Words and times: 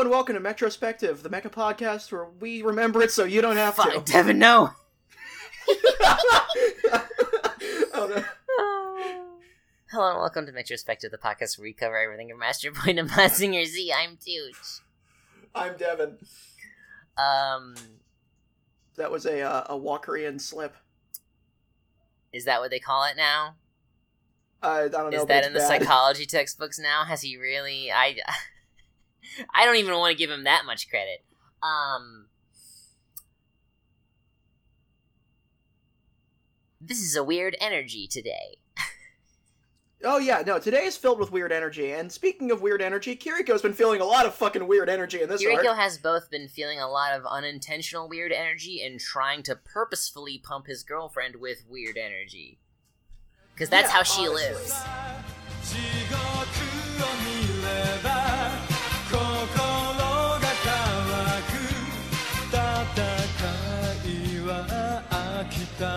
Hello 0.00 0.08
and 0.08 0.16
welcome 0.16 0.34
to 0.34 0.40
Metrospective, 0.40 1.20
the 1.20 1.28
Mecha 1.28 1.52
podcast 1.52 2.10
where 2.10 2.24
we 2.40 2.62
remember 2.62 3.02
it 3.02 3.10
so 3.10 3.24
you 3.24 3.42
don't 3.42 3.58
have 3.58 3.74
Fuck, 3.74 4.06
to. 4.06 4.12
Devin, 4.12 4.38
no. 4.38 4.70
Oh, 7.92 8.06
no. 8.08 8.24
Hello 9.90 10.10
and 10.12 10.18
welcome 10.20 10.46
to 10.46 10.52
Metrospective, 10.52 11.10
the 11.10 11.18
podcast 11.22 11.58
where 11.58 11.64
we 11.64 11.74
cover 11.74 11.98
everything 11.98 12.30
from 12.30 12.38
Master 12.38 12.72
Point 12.72 12.98
and 12.98 13.10
Mazinger 13.10 13.66
Z. 13.66 13.92
I'm 13.94 14.16
Tooch. 14.16 14.80
I'm 15.54 15.76
Devin. 15.76 16.16
Um, 17.18 17.74
That 18.96 19.10
was 19.10 19.26
a 19.26 19.42
uh, 19.42 19.64
a 19.68 19.78
Walkerian 19.78 20.40
slip. 20.40 20.76
is 22.32 22.46
that 22.46 22.60
what 22.62 22.70
they 22.70 22.80
call 22.80 23.04
it 23.04 23.18
now? 23.18 23.56
Uh, 24.62 24.84
I 24.86 24.88
don't 24.88 25.10
know. 25.10 25.20
Is 25.20 25.26
that 25.26 25.44
in 25.44 25.52
the 25.52 25.60
psychology 25.60 26.24
textbooks 26.24 26.78
now? 26.78 27.04
Has 27.04 27.20
he 27.20 27.36
really? 27.36 27.92
I, 27.92 28.16
I 29.54 29.64
don't 29.64 29.76
even 29.76 29.94
want 29.94 30.12
to 30.12 30.18
give 30.18 30.30
him 30.30 30.44
that 30.44 30.62
much 30.66 30.88
credit. 30.88 31.24
Um, 31.62 32.26
this 36.80 36.98
is 37.00 37.16
a 37.16 37.24
weird 37.24 37.56
energy 37.60 38.06
today. 38.06 38.56
Oh 40.02 40.16
yeah, 40.16 40.42
no. 40.46 40.58
Today 40.58 40.84
is 40.84 40.96
filled 40.96 41.18
with 41.18 41.30
weird 41.30 41.52
energy. 41.52 41.92
And 41.92 42.10
speaking 42.10 42.50
of 42.50 42.62
weird 42.62 42.80
energy, 42.80 43.14
Kiriko's 43.14 43.60
been 43.60 43.74
feeling 43.74 44.00
a 44.00 44.04
lot 44.06 44.24
of 44.24 44.34
fucking 44.34 44.66
weird 44.66 44.88
energy 44.88 45.20
in 45.20 45.28
this 45.28 45.42
Yuriko 45.44 45.66
arc. 45.68 45.76
has 45.76 45.98
both 45.98 46.30
been 46.30 46.48
feeling 46.48 46.80
a 46.80 46.88
lot 46.88 47.12
of 47.12 47.26
unintentional 47.26 48.08
weird 48.08 48.32
energy 48.32 48.82
and 48.82 48.98
trying 48.98 49.42
to 49.42 49.54
purposefully 49.54 50.38
pump 50.38 50.68
his 50.68 50.82
girlfriend 50.84 51.36
with 51.36 51.64
weird 51.68 51.98
energy. 51.98 52.58
Because 53.52 53.68
that's 53.68 53.88
Yeah, 53.88 53.96
how 53.96 54.02
she 54.02 54.26
honestly. 54.26 54.48
lives. 54.54 56.29
so 65.80 65.88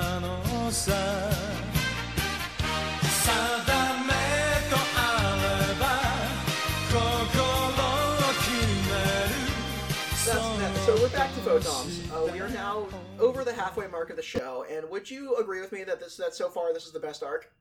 we're 11.01 11.09
back 11.09 11.33
to 11.33 11.41
Votoms. 11.41 12.09
Uh, 12.13 12.31
we 12.31 12.39
are 12.39 12.47
now 12.47 12.87
over 13.19 13.43
the 13.43 13.51
halfway 13.51 13.87
mark 13.87 14.09
of 14.09 14.15
the 14.15 14.21
show, 14.21 14.65
and 14.71 14.89
would 14.89 15.11
you 15.11 15.35
agree 15.35 15.59
with 15.59 15.73
me 15.73 15.83
that 15.83 15.99
this 15.99 16.15
that 16.15 16.33
so 16.33 16.47
far 16.47 16.73
this 16.73 16.85
is 16.85 16.93
the 16.93 16.99
best 17.01 17.21
arc? 17.21 17.51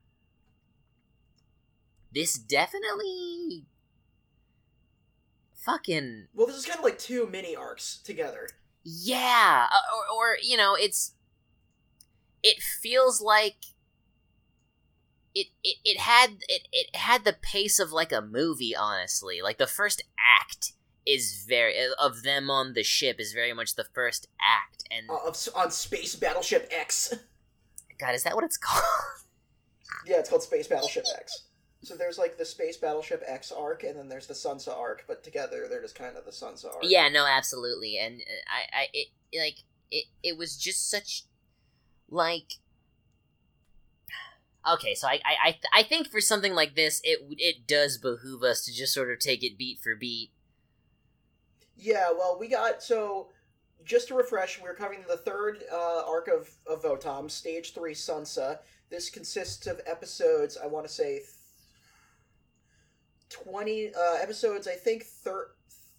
This 2.13 2.35
definitely 2.35 3.65
fucking. 5.55 6.27
Well, 6.33 6.47
this 6.47 6.55
is 6.55 6.65
kind 6.65 6.79
of 6.79 6.85
like 6.85 6.97
two 6.97 7.27
mini 7.27 7.53
arcs 7.53 7.97
together. 8.01 8.47
Yeah, 8.85 9.67
uh, 9.69 9.75
or, 9.93 10.15
or 10.15 10.37
you 10.41 10.55
know, 10.55 10.77
it's 10.79 11.15
it 12.43 12.61
feels 12.61 13.21
like. 13.21 13.55
It, 15.35 15.47
it, 15.63 15.77
it 15.83 15.99
had 15.99 16.43
it, 16.47 16.67
it 16.71 16.95
had 16.95 17.25
the 17.25 17.33
pace 17.33 17.79
of 17.79 17.91
like 17.91 18.11
a 18.11 18.21
movie 18.21 18.75
honestly 18.75 19.41
like 19.41 19.57
the 19.57 19.65
first 19.65 20.03
act 20.39 20.73
is 21.07 21.43
very 21.49 21.73
of 21.99 22.21
them 22.21 22.51
on 22.51 22.73
the 22.73 22.83
ship 22.83 23.19
is 23.19 23.33
very 23.33 23.51
much 23.51 23.73
the 23.73 23.87
first 23.95 24.27
act 24.39 24.83
and 24.91 25.09
Uh, 25.09 25.27
of, 25.29 25.35
on 25.55 25.71
Space 25.71 26.15
Battleship 26.15 26.69
X. 26.71 27.15
god 27.99 28.13
is 28.13 28.21
that 28.25 28.35
what 28.35 28.43
it's 28.43 28.57
called 28.57 28.83
yeah, 30.05 30.19
it's 30.19 30.29
called 30.29 30.43
Space 30.43 30.67
Battleship 30.67 31.05
X. 31.17 31.45
So 31.83 31.95
there's 31.95 32.17
like 32.17 32.37
the 32.37 32.45
Space 32.45 32.77
Battleship 32.77 33.23
X 33.27 33.51
arc, 33.51 33.83
and 33.83 33.97
then 33.97 34.07
there's 34.07 34.27
the 34.27 34.33
Sunsa 34.33 34.75
arc, 34.75 35.03
but 35.07 35.23
together 35.23 35.67
they're 35.69 35.81
just 35.81 35.95
kind 35.95 36.15
of 36.15 36.25
the 36.25 36.31
Sunsa 36.31 36.65
arc. 36.65 36.83
Yeah, 36.83 37.09
no, 37.09 37.25
absolutely, 37.25 37.97
and 37.97 38.21
uh, 38.21 38.77
I, 38.77 38.81
I, 38.81 38.87
it, 38.93 39.07
like, 39.37 39.57
it, 39.91 40.05
it 40.23 40.37
was 40.37 40.57
just 40.57 40.89
such, 40.89 41.23
like, 42.13 42.53
okay, 44.71 44.93
so 44.95 45.07
I, 45.07 45.19
I, 45.25 45.35
I, 45.43 45.59
I 45.79 45.83
think 45.83 46.09
for 46.09 46.21
something 46.21 46.53
like 46.53 46.75
this, 46.75 47.01
it, 47.03 47.19
it 47.37 47.67
does 47.67 47.97
behoove 47.97 48.43
us 48.43 48.63
to 48.65 48.73
just 48.73 48.93
sort 48.93 49.11
of 49.11 49.19
take 49.19 49.43
it 49.43 49.57
beat 49.57 49.79
for 49.79 49.95
beat. 49.95 50.31
Yeah, 51.75 52.11
well, 52.17 52.37
we 52.39 52.47
got 52.47 52.83
so 52.83 53.29
just 53.83 54.07
to 54.07 54.15
refresh, 54.15 54.61
we're 54.61 54.75
covering 54.75 55.03
the 55.07 55.17
third 55.17 55.63
uh, 55.71 56.03
arc 56.07 56.27
of 56.27 56.49
of 56.67 56.83
Votom, 56.83 57.29
Stage 57.29 57.73
Three, 57.73 57.93
Sunsa. 57.93 58.59
This 58.89 59.09
consists 59.09 59.67
of 59.67 59.81
episodes. 59.85 60.57
I 60.61 60.67
want 60.67 60.85
to 60.87 60.93
say 60.93 61.19
th- 61.19 61.27
twenty 63.29 63.91
uh, 63.93 64.21
episodes. 64.21 64.67
I 64.67 64.75
think 64.75 65.03
thir- 65.03 65.51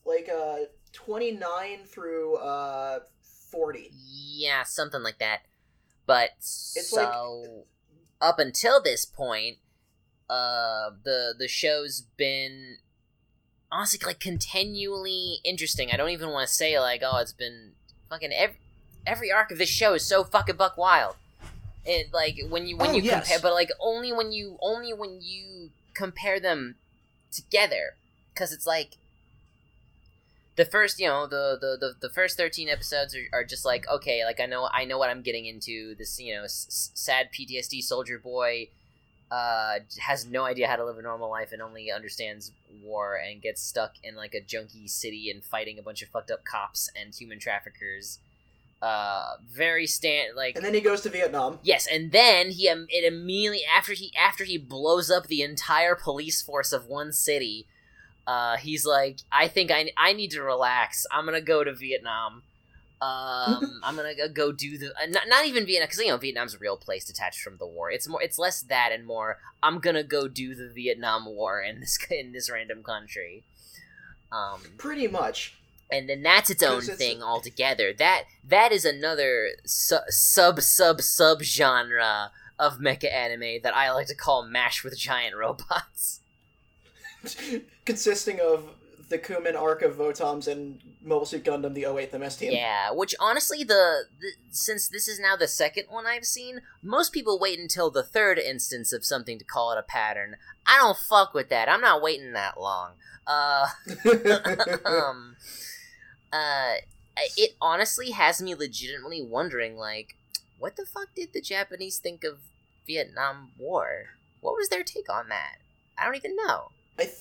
like 0.06 0.28
uh, 0.28 0.58
twenty 0.92 1.32
nine 1.32 1.84
through 1.84 2.36
uh, 2.36 3.00
forty. 3.50 3.90
Yeah, 3.92 4.62
something 4.62 5.02
like 5.02 5.18
that. 5.18 5.40
But 6.06 6.30
It's 6.38 6.90
so 6.90 7.64
up 8.20 8.38
until 8.38 8.82
this 8.82 9.04
point, 9.04 9.58
uh, 10.28 10.90
the 11.04 11.34
the 11.38 11.48
show's 11.48 12.02
been 12.16 12.78
honestly 13.72 13.98
like 14.06 14.20
continually 14.20 15.40
interesting. 15.44 15.90
I 15.90 15.96
don't 15.96 16.10
even 16.10 16.30
want 16.30 16.46
to 16.48 16.52
say 16.54 16.78
like, 16.78 17.02
oh, 17.04 17.18
it's 17.18 17.32
been 17.32 17.72
fucking 18.08 18.32
every 18.32 18.56
every 19.06 19.30
arc 19.32 19.50
of 19.50 19.58
this 19.58 19.68
show 19.68 19.94
is 19.94 20.04
so 20.04 20.24
fucking 20.24 20.56
buck 20.56 20.76
wild. 20.76 21.16
It 21.84 22.12
like 22.12 22.38
when 22.48 22.66
you 22.66 22.76
when 22.76 22.90
Oh, 22.90 22.94
you 22.94 23.02
yes. 23.02 23.26
compare, 23.28 23.40
but 23.42 23.52
like 23.54 23.70
only 23.80 24.12
when 24.12 24.32
you 24.32 24.58
only 24.62 24.92
when 24.92 25.20
you 25.20 25.70
compare 25.94 26.40
them 26.40 26.76
together, 27.30 27.96
because 28.32 28.52
it's 28.52 28.66
like 28.66 28.96
the 30.56 30.64
first 30.64 31.00
you 31.00 31.06
know 31.08 31.26
the 31.26 31.58
the 31.60 31.76
the, 31.80 32.08
the 32.08 32.14
first 32.14 32.36
13 32.36 32.68
episodes 32.68 33.14
are, 33.14 33.38
are 33.40 33.44
just 33.44 33.64
like 33.64 33.86
okay 33.88 34.24
like 34.24 34.40
i 34.40 34.46
know 34.46 34.68
i 34.72 34.84
know 34.84 34.98
what 34.98 35.10
i'm 35.10 35.22
getting 35.22 35.46
into 35.46 35.94
this 35.96 36.18
you 36.20 36.34
know 36.34 36.44
s- 36.44 36.90
sad 36.94 37.28
ptsd 37.32 37.82
soldier 37.82 38.18
boy 38.18 38.68
uh 39.30 39.78
has 40.00 40.26
no 40.26 40.44
idea 40.44 40.68
how 40.68 40.76
to 40.76 40.84
live 40.84 40.98
a 40.98 41.02
normal 41.02 41.30
life 41.30 41.50
and 41.52 41.62
only 41.62 41.90
understands 41.90 42.52
war 42.82 43.16
and 43.16 43.42
gets 43.42 43.60
stuck 43.62 43.94
in 44.02 44.14
like 44.14 44.34
a 44.34 44.40
junky 44.40 44.88
city 44.88 45.30
and 45.30 45.42
fighting 45.44 45.78
a 45.78 45.82
bunch 45.82 46.02
of 46.02 46.08
fucked 46.08 46.30
up 46.30 46.44
cops 46.44 46.90
and 47.00 47.14
human 47.14 47.38
traffickers 47.38 48.18
uh 48.82 49.36
very 49.50 49.86
stand 49.86 50.36
like 50.36 50.56
And 50.56 50.64
then 50.64 50.74
he 50.74 50.80
goes 50.80 51.00
to 51.02 51.08
Vietnam. 51.08 51.58
Yes, 51.62 51.86
and 51.86 52.12
then 52.12 52.50
he 52.50 52.68
um, 52.68 52.86
it 52.90 53.04
immediately 53.10 53.62
after 53.64 53.94
he 53.94 54.12
after 54.14 54.44
he 54.44 54.58
blows 54.58 55.10
up 55.10 55.26
the 55.26 55.40
entire 55.42 55.94
police 55.94 56.42
force 56.42 56.70
of 56.72 56.86
one 56.86 57.10
city, 57.12 57.66
uh, 58.26 58.56
he's 58.56 58.84
like, 58.86 59.18
I 59.30 59.48
think 59.48 59.70
I 59.70 59.90
I 59.96 60.12
need 60.12 60.30
to 60.32 60.42
relax. 60.42 61.06
I'm 61.12 61.24
gonna 61.24 61.40
go 61.40 61.62
to 61.64 61.72
Vietnam. 61.74 62.42
Um, 63.02 63.80
I'm 63.82 63.96
gonna 63.96 64.14
go- 64.14 64.28
go 64.28 64.52
do 64.52 64.78
the 64.78 64.88
uh, 64.92 65.06
not, 65.08 65.24
not 65.28 65.44
even 65.46 65.66
Vietnam 65.66 65.86
because 65.88 65.98
you 66.00 66.08
know 66.08 66.16
Vietnam's 66.16 66.54
a 66.54 66.58
real 66.58 66.76
place 66.76 67.04
detached 67.04 67.40
from 67.40 67.56
the 67.58 67.66
war. 67.66 67.90
It's 67.90 68.08
more 68.08 68.22
it's 68.22 68.38
less 68.38 68.62
that 68.62 68.90
and 68.92 69.04
more. 69.06 69.38
I'm 69.62 69.78
gonna 69.78 70.04
go 70.04 70.28
do 70.28 70.54
the 70.54 70.68
Vietnam 70.68 71.26
War 71.26 71.60
in 71.60 71.80
this 71.80 71.98
in 72.10 72.32
this 72.32 72.50
random 72.50 72.82
country. 72.82 73.42
Um, 74.32 74.60
Pretty 74.78 75.06
much. 75.06 75.54
and 75.92 76.08
then 76.08 76.22
that's 76.22 76.50
its 76.50 76.62
own 76.62 76.82
it's- 76.82 76.96
thing 76.98 77.22
altogether. 77.22 77.92
That 77.92 78.24
that 78.48 78.72
is 78.72 78.84
another 78.84 79.50
su- 79.66 79.98
sub 80.08 80.60
sub 80.62 81.00
sub 81.02 81.42
genre 81.42 82.30
of 82.58 82.78
mecha 82.78 83.12
anime 83.12 83.60
that 83.64 83.76
I 83.76 83.92
like 83.92 84.06
to 84.06 84.14
call 84.14 84.44
Mash 84.46 84.82
with 84.82 84.96
giant 84.98 85.36
robots. 85.36 86.20
Consisting 87.84 88.40
of 88.40 88.70
the 89.08 89.18
Kummen 89.18 89.54
arc 89.54 89.82
of 89.82 89.96
Votoms 89.96 90.48
and 90.48 90.80
Mobile 91.02 91.26
Suit 91.26 91.44
Gundam, 91.44 91.74
the 91.74 91.82
08th 91.84 92.18
MS 92.18 92.36
team. 92.36 92.52
Yeah, 92.52 92.90
which 92.90 93.14
honestly, 93.20 93.62
the, 93.62 94.04
the 94.20 94.32
since 94.50 94.88
this 94.88 95.08
is 95.08 95.20
now 95.20 95.36
the 95.36 95.48
second 95.48 95.86
one 95.88 96.06
I've 96.06 96.24
seen, 96.24 96.62
most 96.82 97.12
people 97.12 97.38
wait 97.38 97.58
until 97.58 97.90
the 97.90 98.02
third 98.02 98.38
instance 98.38 98.92
of 98.92 99.04
something 99.04 99.38
to 99.38 99.44
call 99.44 99.72
it 99.72 99.78
a 99.78 99.82
pattern. 99.82 100.36
I 100.66 100.78
don't 100.78 100.96
fuck 100.96 101.34
with 101.34 101.48
that. 101.50 101.68
I'm 101.68 101.80
not 101.80 102.02
waiting 102.02 102.32
that 102.32 102.58
long. 102.58 102.92
Uh, 103.26 103.66
um, 104.84 105.36
uh, 106.32 106.74
it 107.36 107.54
honestly 107.60 108.10
has 108.10 108.42
me 108.42 108.54
legitimately 108.54 109.22
wondering, 109.22 109.76
like, 109.76 110.16
what 110.58 110.76
the 110.76 110.86
fuck 110.86 111.14
did 111.14 111.32
the 111.32 111.40
Japanese 111.40 111.98
think 111.98 112.24
of 112.24 112.38
Vietnam 112.86 113.50
War? 113.58 114.16
What 114.40 114.56
was 114.56 114.68
their 114.68 114.82
take 114.82 115.10
on 115.12 115.28
that? 115.28 115.58
I 115.98 116.04
don't 116.04 116.16
even 116.16 116.36
know. 116.36 116.72
I, 116.98 117.02
th- 117.04 117.14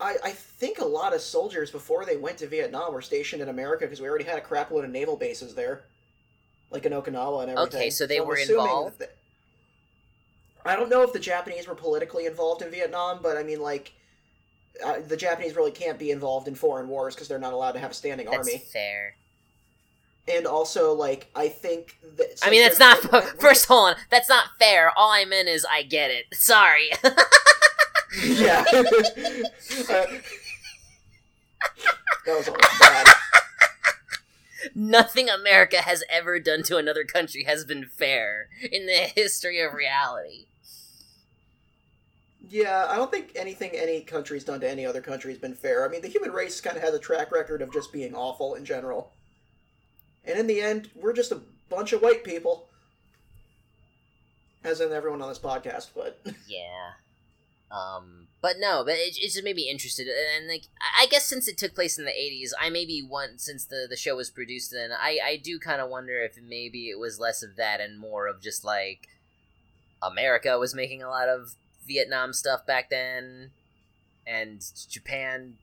I, 0.00 0.16
I 0.24 0.30
think 0.30 0.78
a 0.78 0.84
lot 0.84 1.14
of 1.14 1.20
soldiers 1.20 1.70
before 1.70 2.04
they 2.04 2.16
went 2.16 2.38
to 2.38 2.46
Vietnam 2.46 2.92
were 2.92 3.02
stationed 3.02 3.42
in 3.42 3.48
America 3.48 3.84
because 3.84 4.00
we 4.00 4.08
already 4.08 4.24
had 4.24 4.38
a 4.38 4.40
crap 4.42 4.70
load 4.70 4.84
of 4.84 4.90
naval 4.90 5.16
bases 5.16 5.54
there, 5.54 5.84
like 6.70 6.84
in 6.86 6.92
Okinawa 6.92 7.42
and 7.42 7.50
everything. 7.52 7.80
Okay, 7.80 7.90
so 7.90 8.06
they 8.06 8.18
I'm 8.18 8.26
were 8.26 8.36
involved? 8.36 8.98
that 8.98 9.10
the- 9.10 10.68
I 10.70 10.74
don't 10.74 10.90
know 10.90 11.02
if 11.02 11.12
the 11.12 11.20
Japanese 11.20 11.68
were 11.68 11.76
politically 11.76 12.26
involved 12.26 12.60
in 12.62 12.70
Vietnam, 12.70 13.20
but 13.22 13.36
I 13.36 13.44
mean, 13.44 13.60
like, 13.60 13.92
uh, 14.84 14.98
the 15.06 15.16
Japanese 15.16 15.54
really 15.54 15.70
can't 15.70 15.98
be 15.98 16.10
involved 16.10 16.48
in 16.48 16.54
foreign 16.56 16.88
wars 16.88 17.14
because 17.14 17.28
they're 17.28 17.38
not 17.38 17.52
allowed 17.52 17.72
to 17.72 17.78
have 17.78 17.92
a 17.92 17.94
standing 17.94 18.26
That's 18.26 18.38
army. 18.48 18.58
fair. 18.72 19.14
And 20.28 20.44
also, 20.44 20.92
like, 20.92 21.30
I 21.36 21.48
think 21.48 21.96
that. 22.16 22.40
I 22.42 22.50
mean, 22.50 22.60
that's 22.62 22.80
not 22.80 22.98
first. 23.40 23.66
Hold 23.66 23.90
on, 23.90 23.96
that's 24.10 24.28
not 24.28 24.46
fair. 24.58 24.90
All 24.96 25.12
I 25.12 25.24
meant 25.24 25.46
is 25.48 25.64
I 25.70 25.82
get 25.84 26.10
it. 26.10 26.24
Sorry. 26.34 26.90
yeah. 28.24 28.64
Uh, 28.70 28.74
that 32.26 32.36
was 32.36 32.48
always 32.48 32.78
bad. 32.80 33.06
Nothing 34.74 35.28
America 35.28 35.78
has 35.78 36.02
ever 36.10 36.40
done 36.40 36.62
to 36.64 36.76
another 36.76 37.04
country 37.04 37.44
has 37.44 37.64
been 37.64 37.84
fair 37.84 38.48
in 38.70 38.86
the 38.86 39.10
history 39.14 39.60
of 39.60 39.74
reality. 39.74 40.46
Yeah, 42.48 42.86
I 42.88 42.96
don't 42.96 43.10
think 43.10 43.32
anything 43.34 43.72
any 43.74 44.02
country's 44.02 44.44
done 44.44 44.60
to 44.60 44.70
any 44.70 44.86
other 44.86 45.00
country 45.00 45.32
has 45.32 45.40
been 45.40 45.54
fair. 45.54 45.84
I 45.84 45.88
mean, 45.88 46.02
the 46.02 46.08
human 46.08 46.30
race 46.30 46.60
kind 46.60 46.76
of 46.76 46.82
has 46.82 46.94
a 46.94 46.98
track 46.98 47.32
record 47.32 47.60
of 47.60 47.72
just 47.72 47.92
being 47.92 48.14
awful 48.14 48.54
in 48.54 48.64
general. 48.64 49.12
And 50.24 50.38
in 50.38 50.46
the 50.46 50.60
end, 50.60 50.90
we're 50.94 51.12
just 51.12 51.32
a 51.32 51.40
bunch 51.68 51.92
of 51.92 52.02
white 52.02 52.24
people. 52.24 52.68
As 54.64 54.80
in 54.80 54.92
everyone 54.92 55.22
on 55.22 55.28
this 55.28 55.38
podcast, 55.38 55.88
but. 55.94 56.20
Yeah. 56.48 56.92
Um, 57.70 58.28
but 58.40 58.56
no, 58.58 58.84
but 58.84 58.94
it, 58.94 59.16
it 59.18 59.32
just 59.32 59.42
made 59.42 59.56
me 59.56 59.68
interested, 59.68 60.06
and 60.06 60.46
like 60.46 60.64
I 60.98 61.06
guess 61.06 61.24
since 61.24 61.48
it 61.48 61.58
took 61.58 61.74
place 61.74 61.98
in 61.98 62.04
the 62.04 62.12
'80s, 62.12 62.50
I 62.60 62.70
maybe 62.70 63.02
want 63.02 63.40
since 63.40 63.64
the 63.64 63.86
the 63.88 63.96
show 63.96 64.16
was 64.16 64.30
produced 64.30 64.70
then, 64.70 64.90
I 64.92 65.18
I 65.24 65.36
do 65.36 65.58
kind 65.58 65.80
of 65.80 65.90
wonder 65.90 66.22
if 66.22 66.38
maybe 66.40 66.88
it 66.88 66.98
was 66.98 67.18
less 67.18 67.42
of 67.42 67.56
that 67.56 67.80
and 67.80 67.98
more 67.98 68.28
of 68.28 68.40
just 68.40 68.64
like 68.64 69.08
America 70.02 70.58
was 70.58 70.74
making 70.74 71.02
a 71.02 71.08
lot 71.08 71.28
of 71.28 71.54
Vietnam 71.86 72.32
stuff 72.32 72.64
back 72.64 72.88
then, 72.88 73.50
and 74.26 74.64
Japan 74.88 75.54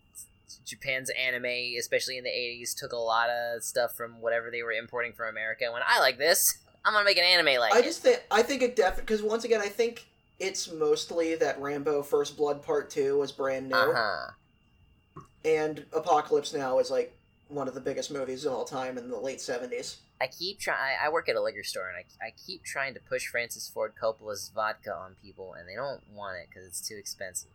Japan's 0.65 1.09
anime, 1.11 1.77
especially 1.79 2.17
in 2.17 2.25
the 2.25 2.29
'80s, 2.29 2.75
took 2.75 2.91
a 2.91 2.97
lot 2.97 3.29
of 3.29 3.63
stuff 3.63 3.95
from 3.95 4.19
whatever 4.19 4.51
they 4.51 4.61
were 4.61 4.73
importing 4.73 5.13
from 5.13 5.29
America. 5.29 5.71
When 5.71 5.81
I 5.87 5.99
like 6.01 6.17
this, 6.17 6.57
I'm 6.83 6.91
gonna 6.91 7.05
make 7.05 7.17
an 7.17 7.23
anime 7.23 7.59
like 7.61 7.73
I 7.73 7.79
it. 7.79 7.85
just 7.85 8.01
think 8.01 8.21
I 8.29 8.43
think 8.43 8.61
it 8.61 8.75
definitely 8.75 9.03
because 9.03 9.21
once 9.23 9.45
again 9.45 9.61
I 9.61 9.69
think 9.69 10.05
it's 10.43 10.71
mostly 10.71 11.35
that 11.35 11.59
Rambo 11.59 12.03
First 12.03 12.35
Blood 12.37 12.61
Part 12.63 12.89
Two 12.89 13.17
was 13.19 13.31
brand 13.31 13.69
new, 13.69 13.75
Uh 13.75 13.93
huh. 13.95 15.21
and 15.45 15.85
Apocalypse 15.93 16.53
Now 16.53 16.79
is 16.79 16.91
like 16.91 17.15
one 17.49 17.67
of 17.67 17.73
the 17.73 17.81
biggest 17.81 18.11
movies 18.11 18.45
of 18.45 18.53
all 18.53 18.65
time 18.65 18.97
in 18.97 19.09
the 19.09 19.17
late 19.17 19.41
seventies. 19.41 19.97
I 20.21 20.27
keep 20.27 20.59
trying. 20.59 20.97
I 21.03 21.09
work 21.09 21.27
at 21.29 21.35
a 21.35 21.41
liquor 21.41 21.63
store, 21.63 21.87
and 21.89 21.97
I, 21.97 22.27
I 22.27 22.33
keep 22.45 22.63
trying 22.63 22.93
to 22.93 22.99
push 22.99 23.27
Francis 23.27 23.67
Ford 23.69 23.93
Coppola's 23.99 24.51
vodka 24.53 24.93
on 24.93 25.15
people, 25.21 25.53
and 25.53 25.67
they 25.67 25.75
don't 25.75 26.01
want 26.13 26.37
it 26.37 26.47
because 26.49 26.67
it's 26.67 26.87
too 26.87 26.95
expensive. 26.95 27.49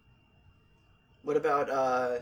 What 1.22 1.36
about 1.36 1.70
uh? 1.70 2.18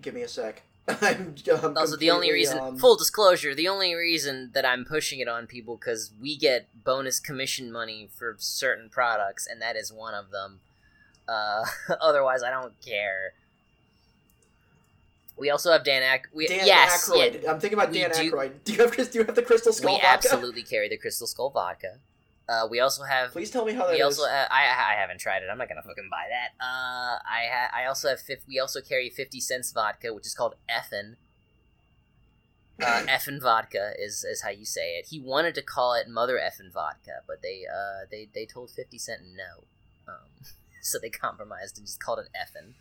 Give 0.00 0.14
me 0.14 0.22
a 0.22 0.28
sec. 0.28 0.62
I'm, 1.00 1.34
I'm 1.62 1.76
Also, 1.78 1.96
the 1.96 2.10
only 2.10 2.30
reason, 2.30 2.58
um, 2.58 2.76
full 2.76 2.96
disclosure, 2.96 3.54
the 3.54 3.68
only 3.68 3.94
reason 3.94 4.50
that 4.52 4.66
I'm 4.66 4.84
pushing 4.84 5.18
it 5.18 5.28
on 5.28 5.46
people 5.46 5.76
because 5.76 6.12
we 6.20 6.36
get 6.36 6.66
bonus 6.84 7.20
commission 7.20 7.72
money 7.72 8.08
for 8.14 8.36
certain 8.38 8.90
products, 8.90 9.46
and 9.46 9.62
that 9.62 9.76
is 9.76 9.92
one 9.92 10.14
of 10.14 10.30
them. 10.30 10.60
Uh, 11.26 11.64
otherwise, 12.00 12.42
I 12.42 12.50
don't 12.50 12.74
care. 12.84 13.32
We 15.36 15.50
also 15.50 15.72
have 15.72 15.84
Dan 15.84 16.02
Ack. 16.02 16.28
We, 16.34 16.46
Dan 16.46 16.66
yes, 16.66 17.10
yeah, 17.14 17.50
I'm 17.50 17.58
thinking 17.58 17.78
about 17.78 17.92
Dan 17.92 18.10
do- 18.10 18.30
Aykroyd. 18.30 18.52
Do 18.64 18.72
you 18.72 18.78
have 18.82 18.94
do 18.94 19.18
you 19.18 19.24
have 19.24 19.34
the 19.34 19.42
Crystal 19.42 19.72
Skull 19.72 19.94
we 19.94 20.00
vodka? 20.00 20.28
absolutely 20.28 20.62
carry 20.62 20.88
the 20.88 20.96
Crystal 20.98 21.26
Skull 21.26 21.50
vodka. 21.50 21.98
Uh, 22.48 22.66
we 22.70 22.78
also 22.80 23.02
have 23.04 23.32
Please 23.32 23.50
tell 23.50 23.64
me 23.64 23.72
how 23.72 23.86
that 23.86 23.92
we 23.92 23.98
is. 24.02 24.04
also 24.18 24.24
uh, 24.24 24.46
I 24.50 24.64
I 24.64 24.94
haven't 25.00 25.18
tried 25.18 25.42
it. 25.42 25.48
I'm 25.50 25.56
not 25.56 25.68
gonna 25.68 25.82
fucking 25.82 26.08
buy 26.10 26.26
that. 26.28 26.50
Uh, 26.62 27.18
I 27.26 27.46
ha- 27.50 27.70
I 27.74 27.86
also 27.86 28.08
have 28.10 28.20
fif- 28.20 28.46
we 28.46 28.58
also 28.58 28.80
carry 28.82 29.08
fifty 29.08 29.40
cents 29.40 29.72
vodka, 29.72 30.12
which 30.12 30.26
is 30.26 30.34
called 30.34 30.54
Effen. 30.68 31.16
Uh, 32.82 33.04
Effen 33.08 33.40
vodka 33.40 33.92
is 33.98 34.24
is 34.24 34.42
how 34.42 34.50
you 34.50 34.66
say 34.66 34.96
it. 34.98 35.06
He 35.08 35.18
wanted 35.20 35.54
to 35.54 35.62
call 35.62 35.94
it 35.94 36.06
Mother 36.08 36.36
Effin 36.38 36.70
vodka, 36.70 37.22
but 37.26 37.40
they 37.42 37.62
uh 37.66 38.04
they 38.10 38.28
they 38.34 38.44
told 38.44 38.70
Fifty 38.70 38.98
Cent 38.98 39.22
no, 39.34 39.64
um, 40.12 40.28
so 40.82 40.98
they 41.00 41.08
compromised 41.10 41.78
and 41.78 41.86
just 41.86 42.02
called 42.02 42.18
it 42.18 42.28
Effen. 42.34 42.74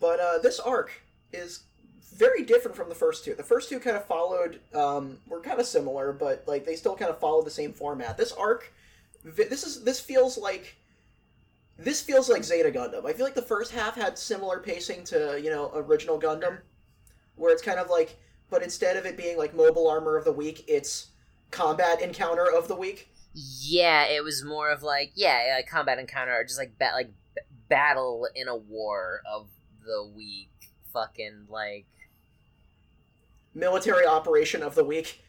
But 0.00 0.20
uh, 0.20 0.38
this 0.38 0.60
arc 0.60 0.92
is 1.32 1.64
very 2.16 2.42
different 2.42 2.76
from 2.76 2.88
the 2.88 2.94
first 2.94 3.24
two. 3.24 3.34
The 3.34 3.42
first 3.42 3.68
two 3.68 3.78
kind 3.78 3.96
of 3.96 4.04
followed, 4.04 4.60
um, 4.74 5.18
were 5.28 5.40
kind 5.40 5.60
of 5.60 5.66
similar, 5.66 6.12
but 6.12 6.44
like 6.46 6.64
they 6.64 6.76
still 6.76 6.96
kind 6.96 7.10
of 7.10 7.18
followed 7.18 7.46
the 7.46 7.50
same 7.50 7.72
format. 7.72 8.16
This 8.16 8.32
arc, 8.32 8.72
this 9.24 9.64
is 9.64 9.84
this 9.84 10.00
feels 10.00 10.38
like 10.38 10.76
this 11.78 12.02
feels 12.02 12.28
like 12.28 12.42
Zeta 12.44 12.70
Gundam. 12.70 13.06
I 13.06 13.12
feel 13.12 13.24
like 13.24 13.34
the 13.34 13.42
first 13.42 13.72
half 13.72 13.94
had 13.94 14.18
similar 14.18 14.58
pacing 14.58 15.04
to 15.04 15.40
you 15.42 15.50
know 15.50 15.70
original 15.74 16.20
Gundam, 16.20 16.58
where 17.36 17.52
it's 17.52 17.62
kind 17.62 17.78
of 17.78 17.88
like, 17.88 18.16
but 18.50 18.62
instead 18.62 18.96
of 18.96 19.06
it 19.06 19.16
being 19.16 19.38
like 19.38 19.54
mobile 19.54 19.88
armor 19.88 20.16
of 20.16 20.24
the 20.24 20.32
week, 20.32 20.64
it's 20.66 21.08
combat 21.50 22.02
encounter 22.02 22.46
of 22.50 22.68
the 22.68 22.76
week. 22.76 23.08
Yeah, 23.34 24.06
it 24.06 24.24
was 24.24 24.44
more 24.44 24.70
of 24.70 24.82
like 24.82 25.12
yeah, 25.14 25.44
yeah 25.46 25.62
combat 25.62 25.98
encounter 25.98 26.32
or 26.32 26.44
just 26.44 26.58
like 26.58 26.78
ba- 26.78 26.92
like 26.94 27.12
battle 27.68 28.26
in 28.34 28.48
a 28.48 28.56
war 28.56 29.22
of 29.30 29.48
the 29.84 30.10
week. 30.16 30.48
Fucking 30.92 31.46
like 31.48 31.86
military 33.58 34.06
operation 34.06 34.62
of 34.62 34.74
the 34.74 34.84
week. 34.84 35.22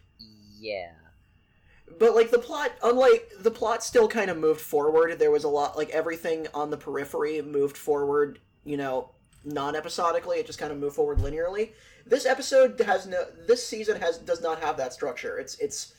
yeah. 0.60 0.92
But 1.98 2.16
like 2.16 2.32
the 2.32 2.40
plot, 2.40 2.72
unlike 2.84 3.30
the 3.40 3.52
plot, 3.52 3.84
still 3.84 4.08
kind 4.08 4.30
of 4.30 4.38
moved 4.38 4.62
forward. 4.62 5.20
There 5.20 5.32
was 5.32 5.44
a 5.44 5.50
lot, 5.50 5.76
like 5.76 5.90
everything 5.90 6.48
on 6.54 6.70
the 6.70 6.78
periphery 6.78 7.42
moved 7.42 7.76
forward. 7.76 8.40
You 8.64 8.78
know, 8.78 9.12
non-episodically. 9.44 10.38
It 10.38 10.46
just 10.46 10.60
kind 10.60 10.72
of 10.72 10.78
moved 10.78 10.96
forward 10.96 11.18
linearly. 11.18 11.72
This 12.06 12.26
episode 12.26 12.80
has 12.82 13.06
no. 13.08 13.26
This 13.48 13.66
season 13.66 14.00
has 14.00 14.18
does 14.20 14.42
not 14.42 14.62
have 14.62 14.78
that 14.78 14.94
structure. 14.94 15.40
It's 15.40 15.58
it's 15.60 15.94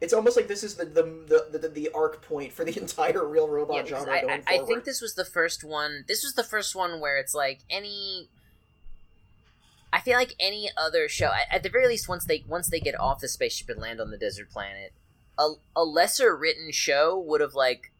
it's 0.00 0.12
almost 0.12 0.36
like 0.36 0.46
this 0.48 0.62
is 0.62 0.76
the 0.76 0.84
the 0.84 1.48
the, 1.50 1.58
the, 1.58 1.68
the 1.68 1.90
arc 1.94 2.22
point 2.22 2.52
for 2.52 2.64
the 2.64 2.78
entire 2.80 3.26
real 3.26 3.48
robot 3.48 3.76
Yeah, 3.76 3.84
genre 3.96 4.12
I, 4.12 4.20
going 4.20 4.42
I, 4.46 4.54
I 4.54 4.58
think 4.66 4.84
this 4.84 5.00
was 5.00 5.14
the 5.14 5.24
first 5.24 5.64
one. 5.64 6.04
This 6.06 6.22
was 6.22 6.34
the 6.34 6.44
first 6.44 6.76
one 6.76 7.00
where 7.00 7.18
it's 7.18 7.34
like 7.34 7.60
any. 7.68 8.28
I 9.92 10.00
feel 10.00 10.14
like 10.16 10.34
any 10.38 10.70
other 10.76 11.08
show, 11.08 11.32
at- 11.50 11.62
the 11.62 11.68
very 11.68 11.88
least, 11.88 12.08
once 12.08 12.24
they 12.24 12.44
once 12.46 12.68
they 12.68 12.80
get 12.80 12.98
off 12.98 13.20
the 13.20 13.28
spaceship 13.28 13.68
and 13.68 13.80
land 13.80 14.00
on 14.00 14.10
the 14.10 14.18
desert 14.18 14.50
planet, 14.50 14.92
a 15.38 15.54
a 15.74 15.84
lesser 15.84 16.36
written 16.36 16.70
show 16.72 17.18
would 17.18 17.40
have 17.40 17.54
like 17.54 17.92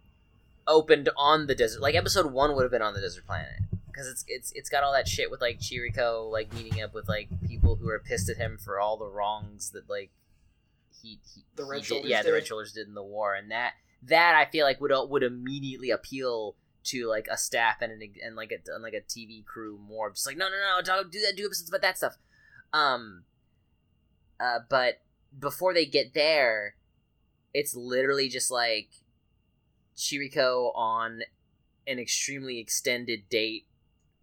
opened 0.67 1.09
on 1.17 1.47
the 1.47 1.55
desert. 1.55 1.81
Like 1.81 1.95
episode 1.95 2.33
one 2.33 2.55
would 2.55 2.63
have 2.63 2.71
been 2.71 2.83
on 2.83 2.95
the 2.95 3.01
desert 3.01 3.27
planet 3.27 3.61
because 3.89 4.07
it's 4.07 4.25
it's 4.29 4.53
it's 4.55 4.69
got 4.69 4.85
all 4.85 4.93
that 4.93 5.09
shit 5.09 5.31
with 5.31 5.41
like 5.41 5.59
Chiriko 5.59 6.31
like 6.31 6.53
meeting 6.55 6.83
up 6.83 6.95
with 6.95 7.09
like 7.09 7.29
people 7.47 7.77
who 7.77 7.89
are 7.89 7.99
pissed 7.99 8.31
at 8.31 8.37
him 8.37 8.57
for 8.57 8.79
all 8.79 8.97
the 8.97 9.09
wrongs 9.09 9.71
that 9.71 9.91
like 9.91 10.11
he, 11.03 11.19
he 11.35 11.45
The 11.57 11.65
Red 11.65 11.85
he 11.85 12.01
did, 12.01 12.05
yeah 12.09 12.23
the 12.23 12.29
did. 12.29 12.35
Red 12.35 12.47
Shoulders 12.47 12.73
did 12.73 12.87
in 12.87 12.95
the 12.95 13.03
war 13.03 13.35
and 13.35 13.51
that 13.51 13.73
that 14.05 14.35
I 14.35 14.51
feel 14.51 14.65
like 14.65 14.81
would 14.81 14.93
uh, 14.93 15.07
would 15.09 15.23
immediately 15.23 15.91
appeal 15.91 16.55
to 16.85 17.07
like 17.07 17.27
a 17.31 17.37
staff 17.37 17.77
and 17.81 17.93
an, 17.93 18.15
and 18.25 18.37
like 18.37 18.53
a 18.53 18.73
and 18.73 18.83
like 18.83 18.95
a 18.95 19.01
TV 19.01 19.45
crew 19.45 19.79
more 19.79 20.11
just 20.11 20.27
like 20.27 20.37
no 20.37 20.49
no 20.49 20.55
no 20.55 20.83
don't 20.83 21.13
do 21.13 21.21
that 21.21 21.37
do 21.37 21.47
episodes 21.47 21.69
about 21.69 21.83
that 21.83 21.99
stuff. 21.99 22.17
Um 22.73 23.25
uh 24.39 24.61
but 24.69 25.01
before 25.39 25.75
they 25.75 25.87
get 25.87 26.15
there 26.15 26.75
it's 27.53 27.75
literally 27.75 28.29
just 28.29 28.51
like 28.51 28.91
Chiriko 29.97 30.75
on 30.75 31.23
an 31.87 31.99
extremely 31.99 32.59
extended 32.59 33.29
date 33.29 33.67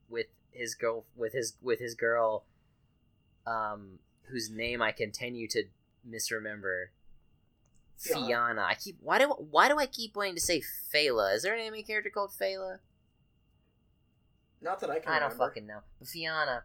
with 0.10 0.28
his 0.52 0.76
girl 0.76 1.06
with 1.16 1.34
his 1.34 1.54
with 1.62 1.80
his 1.80 1.94
girl 1.94 2.46
um 3.46 4.00
whose 4.30 4.50
name 4.50 4.82
I 4.82 4.92
continue 4.92 5.48
to 5.50 5.64
misremember 6.04 6.92
Fiona. 7.98 8.26
Fiona. 8.28 8.62
I 8.64 8.76
keep 8.76 8.98
why 9.02 9.20
do 9.20 9.26
why 9.30 9.68
do 9.68 9.78
I 9.80 9.86
keep 9.88 10.16
wanting 10.16 10.36
to 10.36 10.42
say 10.42 10.62
Phala? 10.94 11.36
Is 11.36 11.44
there 11.44 11.54
an 11.56 11.60
anime 11.60 11.84
character 11.84 12.10
called 12.10 12.32
Phala? 12.32 12.78
Not 14.62 14.80
that 14.80 14.90
I 14.90 15.00
can 15.00 15.12
I 15.12 15.20
don't 15.20 15.30
remember. 15.32 15.46
fucking 15.46 15.68
know. 15.68 15.80
But 16.00 16.08
Fiona. 16.08 16.64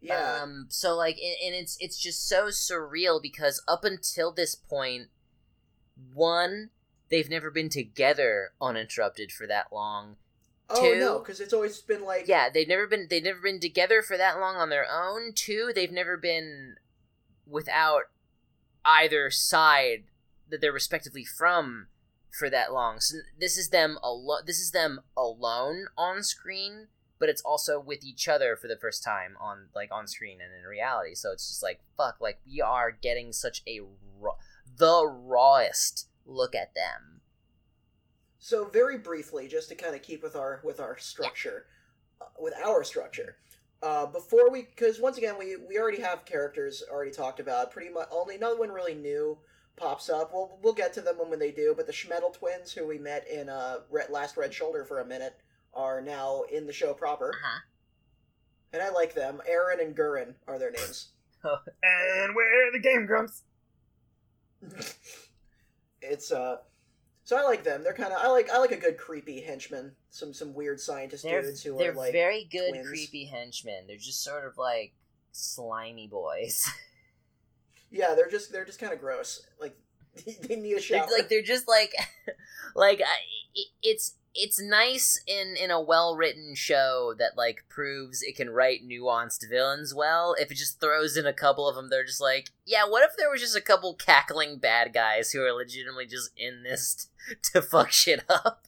Yeah, 0.00 0.40
Um. 0.42 0.66
So 0.70 0.96
like, 0.96 1.16
and, 1.18 1.36
and 1.46 1.54
it's 1.54 1.76
it's 1.80 1.98
just 1.98 2.26
so 2.26 2.46
surreal 2.46 3.20
because 3.20 3.62
up 3.68 3.84
until 3.84 4.32
this 4.32 4.54
point, 4.54 5.08
one, 6.14 6.70
they've 7.10 7.28
never 7.28 7.50
been 7.50 7.68
together 7.68 8.52
uninterrupted 8.62 9.30
for 9.30 9.46
that 9.46 9.66
long. 9.72 10.16
oh 10.70 10.80
two- 10.80 10.98
no, 11.00 11.18
because 11.18 11.38
it's 11.40 11.52
always 11.52 11.78
been 11.82 12.02
like 12.04 12.26
Yeah, 12.26 12.48
they've 12.48 12.68
never 12.68 12.86
been 12.86 13.08
they've 13.10 13.22
never 13.22 13.40
been 13.42 13.60
together 13.60 14.00
for 14.00 14.16
that 14.16 14.40
long 14.40 14.56
on 14.56 14.70
their 14.70 14.86
own. 14.90 15.32
Two, 15.34 15.72
they've 15.74 15.92
never 15.92 16.16
been 16.16 16.76
without 17.46 18.04
either 18.84 19.30
side 19.30 20.04
that 20.48 20.60
they're 20.60 20.72
respectively 20.72 21.24
from 21.24 21.86
for 22.30 22.50
that 22.50 22.72
long. 22.72 23.00
So 23.00 23.18
this 23.38 23.56
is 23.56 23.70
them 23.70 23.98
alone. 24.02 24.42
This 24.46 24.60
is 24.60 24.70
them 24.70 25.00
alone 25.16 25.86
on 25.96 26.22
screen, 26.22 26.88
but 27.18 27.28
it's 27.28 27.42
also 27.42 27.80
with 27.80 28.04
each 28.04 28.28
other 28.28 28.56
for 28.56 28.68
the 28.68 28.76
first 28.76 29.02
time 29.02 29.36
on 29.40 29.68
like 29.74 29.90
on 29.92 30.06
screen 30.06 30.38
and 30.40 30.52
in 30.52 30.68
reality. 30.68 31.14
So 31.14 31.32
it's 31.32 31.48
just 31.48 31.62
like 31.62 31.80
fuck. 31.96 32.16
Like 32.20 32.40
we 32.46 32.60
are 32.60 32.90
getting 32.90 33.32
such 33.32 33.62
a 33.66 33.80
raw, 34.18 34.34
the 34.76 35.06
rawest 35.06 36.08
look 36.24 36.54
at 36.54 36.74
them. 36.74 37.20
So 38.38 38.64
very 38.64 38.96
briefly, 38.96 39.48
just 39.48 39.68
to 39.68 39.74
kind 39.74 39.94
of 39.94 40.02
keep 40.02 40.22
with 40.22 40.34
our 40.34 40.60
with 40.64 40.80
our 40.80 40.98
structure, 40.98 41.66
uh, 42.20 42.26
with 42.38 42.54
our 42.64 42.82
structure, 42.84 43.36
uh, 43.82 44.06
before 44.06 44.50
we, 44.50 44.62
because 44.62 45.00
once 45.00 45.16
again 45.18 45.36
we 45.38 45.56
we 45.56 45.78
already 45.78 46.00
have 46.00 46.24
characters 46.24 46.82
already 46.90 47.10
talked 47.10 47.40
about. 47.40 47.70
Pretty 47.70 47.90
much 47.90 48.08
only 48.10 48.36
another 48.36 48.58
one 48.58 48.70
really 48.70 48.94
new 48.94 49.38
pops 49.76 50.08
up. 50.10 50.30
We'll 50.32 50.58
we'll 50.62 50.74
get 50.74 50.92
to 50.94 51.00
them 51.00 51.16
when, 51.18 51.30
when 51.30 51.38
they 51.38 51.50
do. 51.52 51.74
But 51.76 51.86
the 51.86 51.92
Schmeddle 51.92 52.32
twins, 52.32 52.72
who 52.72 52.86
we 52.86 52.98
met 52.98 53.26
in 53.28 53.48
uh 53.48 53.78
Red, 53.90 54.10
last 54.10 54.36
Red 54.36 54.52
Shoulder 54.52 54.84
for 54.84 55.00
a 55.00 55.06
minute, 55.06 55.34
are 55.74 56.00
now 56.00 56.42
in 56.52 56.66
the 56.66 56.72
show 56.72 56.92
proper, 56.92 57.30
Uh-huh. 57.30 57.60
and 58.72 58.82
I 58.82 58.90
like 58.90 59.14
them. 59.14 59.40
Aaron 59.46 59.80
and 59.80 59.96
Gurren 59.96 60.34
are 60.46 60.58
their 60.58 60.70
names. 60.70 61.10
and 61.44 62.34
where 62.34 62.70
the 62.72 62.78
Game 62.80 63.06
Grumps? 63.06 63.44
it's 66.02 66.30
uh, 66.32 66.56
so 67.30 67.36
I 67.36 67.42
like 67.42 67.62
them. 67.62 67.84
They're 67.84 67.94
kind 67.94 68.12
of 68.12 68.18
I 68.20 68.26
like 68.26 68.50
I 68.50 68.58
like 68.58 68.72
a 68.72 68.76
good 68.76 68.98
creepy 68.98 69.40
henchman. 69.40 69.92
Some 70.10 70.34
some 70.34 70.52
weird 70.52 70.80
scientist 70.80 71.22
They're 71.22 71.42
dudes 71.42 71.62
who 71.62 71.78
they're 71.78 71.92
are 71.92 71.94
like 71.94 72.10
very 72.10 72.48
good 72.50 72.70
twins. 72.70 72.88
creepy 72.88 73.24
henchmen. 73.24 73.84
They're 73.86 73.98
just 73.98 74.24
sort 74.24 74.44
of 74.44 74.58
like 74.58 74.94
slimy 75.30 76.08
boys. 76.08 76.68
yeah, 77.92 78.16
they're 78.16 78.28
just 78.28 78.50
they're 78.50 78.64
just 78.64 78.80
kind 78.80 78.92
of 78.92 78.98
gross. 78.98 79.46
Like 79.60 79.78
they 80.42 80.56
need 80.56 80.72
a 80.72 80.74
they're, 80.74 80.80
shower. 80.80 81.06
like 81.16 81.28
they're 81.28 81.40
just 81.40 81.68
like 81.68 81.94
like 82.74 83.00
it's 83.80 84.16
it's 84.34 84.60
nice 84.60 85.20
in 85.26 85.56
in 85.56 85.70
a 85.70 85.80
well 85.80 86.16
written 86.16 86.54
show 86.54 87.14
that 87.18 87.36
like 87.36 87.64
proves 87.68 88.22
it 88.22 88.36
can 88.36 88.50
write 88.50 88.86
nuanced 88.86 89.48
villains 89.48 89.94
well. 89.94 90.34
If 90.38 90.50
it 90.50 90.56
just 90.56 90.80
throws 90.80 91.16
in 91.16 91.26
a 91.26 91.32
couple 91.32 91.68
of 91.68 91.76
them, 91.76 91.90
they're 91.90 92.04
just 92.04 92.20
like, 92.20 92.50
yeah. 92.64 92.88
What 92.88 93.04
if 93.04 93.16
there 93.16 93.30
was 93.30 93.40
just 93.40 93.56
a 93.56 93.60
couple 93.60 93.94
cackling 93.94 94.58
bad 94.58 94.92
guys 94.92 95.32
who 95.32 95.42
are 95.42 95.52
legitimately 95.52 96.06
just 96.06 96.30
in 96.36 96.62
this 96.62 97.08
to 97.52 97.62
fuck 97.62 97.90
shit 97.90 98.24
up? 98.28 98.66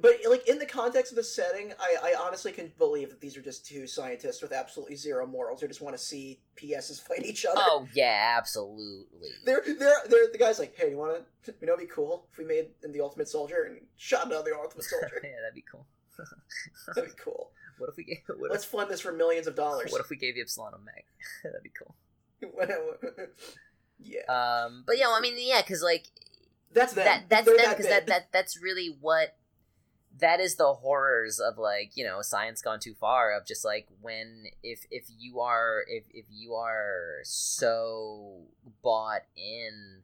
But 0.00 0.12
like 0.28 0.48
in 0.48 0.58
the 0.58 0.66
context 0.66 1.12
of 1.12 1.16
the 1.16 1.22
setting, 1.24 1.72
I, 1.78 2.12
I 2.12 2.14
honestly 2.20 2.50
can 2.52 2.72
believe 2.78 3.10
that 3.10 3.20
these 3.20 3.36
are 3.36 3.42
just 3.42 3.66
two 3.66 3.86
scientists 3.86 4.40
with 4.42 4.52
absolutely 4.52 4.96
zero 4.96 5.26
morals 5.26 5.60
who 5.60 5.68
just 5.68 5.82
want 5.82 5.94
to 5.96 6.02
see 6.02 6.40
PSs 6.56 7.00
fight 7.00 7.24
each 7.26 7.44
other. 7.44 7.60
Oh 7.62 7.86
yeah, 7.94 8.34
absolutely. 8.38 9.28
They're 9.44 9.62
they're 9.66 9.96
they're 10.08 10.28
the 10.32 10.38
guys 10.38 10.58
like, 10.58 10.74
hey, 10.76 10.90
you 10.90 10.96
want 10.96 11.22
to? 11.44 11.54
You 11.60 11.66
know, 11.66 11.74
it'd 11.74 11.88
be 11.88 11.92
cool 11.94 12.26
if 12.32 12.38
we 12.38 12.44
made 12.44 12.68
the 12.82 13.00
Ultimate 13.00 13.28
Soldier 13.28 13.64
and 13.68 13.80
shot 13.96 14.26
another 14.26 14.54
Ultimate 14.54 14.84
Soldier. 14.90 15.20
yeah, 15.22 15.30
that'd 15.42 15.54
be 15.54 15.64
cool. 15.70 15.86
That'd 16.94 17.16
be 17.16 17.22
cool. 17.22 17.50
What 17.78 17.88
if 17.90 17.96
we 17.96 18.04
gave 18.04 18.18
what 18.26 18.50
Let's 18.50 18.64
if, 18.64 18.70
fund 18.70 18.90
this 18.90 19.00
for 19.00 19.10
millions 19.12 19.46
of 19.46 19.54
dollars. 19.54 19.90
what 19.90 20.02
if 20.02 20.10
we 20.10 20.16
gave 20.16 20.34
the 20.34 20.42
Ypsilon 20.42 20.74
a 20.74 20.78
mech? 20.78 21.06
that'd 21.42 21.62
be 21.62 21.70
cool. 21.70 21.94
yeah, 23.98 24.20
Um, 24.28 24.84
but 24.86 24.98
yeah, 24.98 25.06
well, 25.06 25.16
I 25.16 25.20
mean, 25.20 25.34
yeah, 25.38 25.62
because 25.62 25.82
like 25.82 26.06
that's 26.72 26.92
them. 26.94 27.04
that 27.04 27.24
that's 27.28 27.46
They're 27.46 27.56
them 27.56 27.64
that 27.66 27.76
because 27.76 27.90
that, 27.90 28.06
big. 28.06 28.14
that 28.14 28.28
that's 28.32 28.60
really 28.62 28.94
what 29.00 29.36
that 30.20 30.40
is 30.40 30.56
the 30.56 30.74
horrors 30.74 31.40
of 31.40 31.58
like 31.58 31.92
you 31.94 32.04
know 32.04 32.22
science 32.22 32.62
gone 32.62 32.80
too 32.80 32.94
far 32.94 33.32
of 33.32 33.46
just 33.46 33.64
like 33.64 33.86
when 34.00 34.44
if 34.62 34.84
if 34.90 35.04
you 35.18 35.40
are 35.40 35.82
if 35.88 36.04
if 36.10 36.26
you 36.30 36.54
are 36.54 37.20
so 37.22 38.42
bought 38.82 39.22
in 39.36 40.02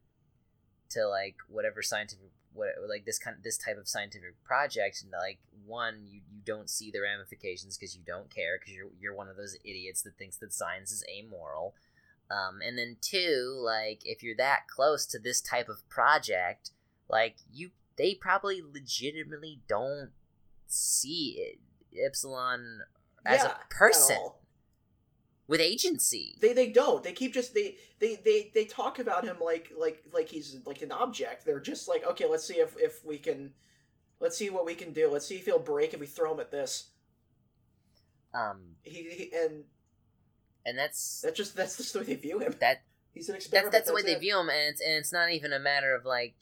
to 0.88 1.06
like 1.06 1.36
whatever 1.48 1.82
scientific 1.82 2.30
what 2.52 2.68
like 2.88 3.04
this 3.04 3.18
kind 3.18 3.36
this 3.44 3.58
type 3.58 3.76
of 3.76 3.86
scientific 3.86 4.42
project 4.44 5.02
and 5.02 5.12
like 5.12 5.38
one 5.66 6.02
you 6.06 6.20
you 6.32 6.40
don't 6.44 6.70
see 6.70 6.90
the 6.90 7.00
ramifications 7.00 7.76
because 7.76 7.94
you 7.94 8.02
don't 8.06 8.30
care 8.34 8.58
because 8.58 8.74
you're 8.74 8.88
you're 8.98 9.14
one 9.14 9.28
of 9.28 9.36
those 9.36 9.56
idiots 9.64 10.02
that 10.02 10.16
thinks 10.16 10.36
that 10.38 10.52
science 10.52 10.90
is 10.90 11.04
amoral 11.18 11.74
um, 12.30 12.60
and 12.66 12.76
then 12.76 12.96
two, 13.00 13.60
like 13.62 14.00
if 14.04 14.22
you're 14.22 14.36
that 14.36 14.66
close 14.68 15.06
to 15.06 15.18
this 15.18 15.40
type 15.40 15.68
of 15.68 15.88
project, 15.88 16.70
like 17.08 17.36
you, 17.52 17.70
they 17.96 18.14
probably 18.14 18.62
legitimately 18.62 19.60
don't 19.68 20.10
see 20.66 21.38
it, 21.38 21.58
Ypsilon 21.96 22.78
as 23.24 23.42
Yeah, 23.42 23.52
a 23.52 23.74
person 23.74 24.18
with 25.48 25.60
agency. 25.60 26.36
They 26.40 26.52
they 26.52 26.70
don't. 26.70 27.02
They 27.02 27.12
keep 27.12 27.32
just 27.32 27.54
they 27.54 27.76
they 27.98 28.16
they 28.16 28.50
they 28.54 28.64
talk 28.64 28.98
about 28.98 29.24
him 29.24 29.36
like 29.40 29.72
like 29.76 30.02
like 30.12 30.28
he's 30.28 30.56
like 30.64 30.82
an 30.82 30.92
object. 30.92 31.44
They're 31.44 31.60
just 31.60 31.88
like, 31.88 32.06
okay, 32.06 32.26
let's 32.26 32.46
see 32.46 32.54
if 32.54 32.76
if 32.78 33.04
we 33.04 33.18
can, 33.18 33.52
let's 34.20 34.36
see 34.36 34.50
what 34.50 34.66
we 34.66 34.74
can 34.74 34.92
do. 34.92 35.10
Let's 35.10 35.26
see 35.26 35.36
if 35.36 35.44
he'll 35.44 35.58
break 35.58 35.94
if 35.94 36.00
we 36.00 36.06
throw 36.06 36.34
him 36.34 36.40
at 36.40 36.50
this. 36.50 36.88
Um, 38.34 38.76
He, 38.82 39.08
he 39.10 39.32
and 39.34 39.64
and 40.66 40.76
that's 40.76 41.20
that's 41.22 41.36
just 41.36 41.56
that's 41.56 41.76
just 41.76 41.92
the 41.92 42.00
way 42.00 42.04
they 42.06 42.14
view 42.16 42.38
him. 42.38 42.54
that 42.60 42.82
He's 43.14 43.30
an 43.30 43.36
experiment. 43.36 43.72
that's 43.72 43.86
that's 43.86 43.88
the 43.88 43.94
way 43.94 44.02
they 44.02 44.18
view 44.20 44.38
him, 44.38 44.50
and 44.50 44.58
it's 44.68 44.80
and 44.80 44.92
it's 44.92 45.12
not 45.12 45.30
even 45.30 45.52
a 45.52 45.58
matter 45.58 45.94
of 45.94 46.04
like, 46.04 46.34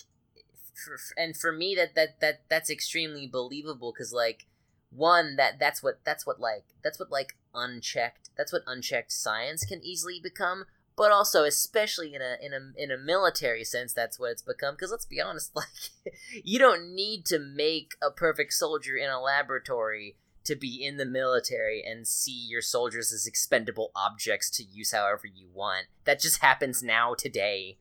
for, 0.75 0.97
and 1.16 1.37
for 1.37 1.52
me 1.52 1.75
that 1.75 1.95
that 1.95 2.21
that 2.21 2.43
that's 2.49 2.71
extremely 2.71 3.26
believable 3.26 3.93
because 3.93 4.12
like 4.12 4.47
one 4.90 5.37
that 5.37 5.59
that's 5.59 5.83
what 5.83 6.00
that's 6.04 6.26
what 6.26 6.40
like 6.40 6.64
that's 6.83 6.99
what 6.99 7.11
like 7.11 7.37
unchecked 7.54 8.31
that's 8.37 8.52
what 8.52 8.62
unchecked 8.66 9.12
science 9.12 9.64
can 9.64 9.81
easily 9.83 10.21
become 10.23 10.64
but 10.97 11.11
also 11.11 11.45
especially 11.45 12.14
in 12.14 12.23
a 12.23 12.37
in 12.40 12.52
a 12.52 12.83
in 12.83 12.90
a 12.90 12.97
military 12.97 13.64
sense 13.64 13.93
that's 13.93 14.19
what 14.19 14.31
it's 14.31 14.43
become 14.43 14.75
because 14.75 14.90
let's 14.90 15.07
be 15.07 15.21
honest 15.21 15.50
like 15.57 16.14
you 16.45 16.59
don't 16.59 16.95
need 16.95 17.25
to 17.25 17.38
make 17.38 17.95
a 18.02 18.11
perfect 18.11 18.52
soldier 18.52 18.97
in 18.97 19.11
a 19.11 19.21
laboratory 19.21 20.16
to 20.45 20.54
be 20.54 20.85
in 20.85 20.99
the 20.99 21.07
military 21.07 21.83
and 21.83 22.07
see 22.07 22.47
your 22.49 22.62
soldiers 22.62 23.12
as 23.12 23.26
expendable 23.26 23.90
objects 23.97 24.50
to 24.50 24.62
use 24.62 24.93
however 24.93 25.26
you 25.26 25.49
want. 25.52 25.87
That 26.04 26.21
just 26.21 26.43
happens 26.43 26.83
now 26.83 27.14
today. 27.14 27.78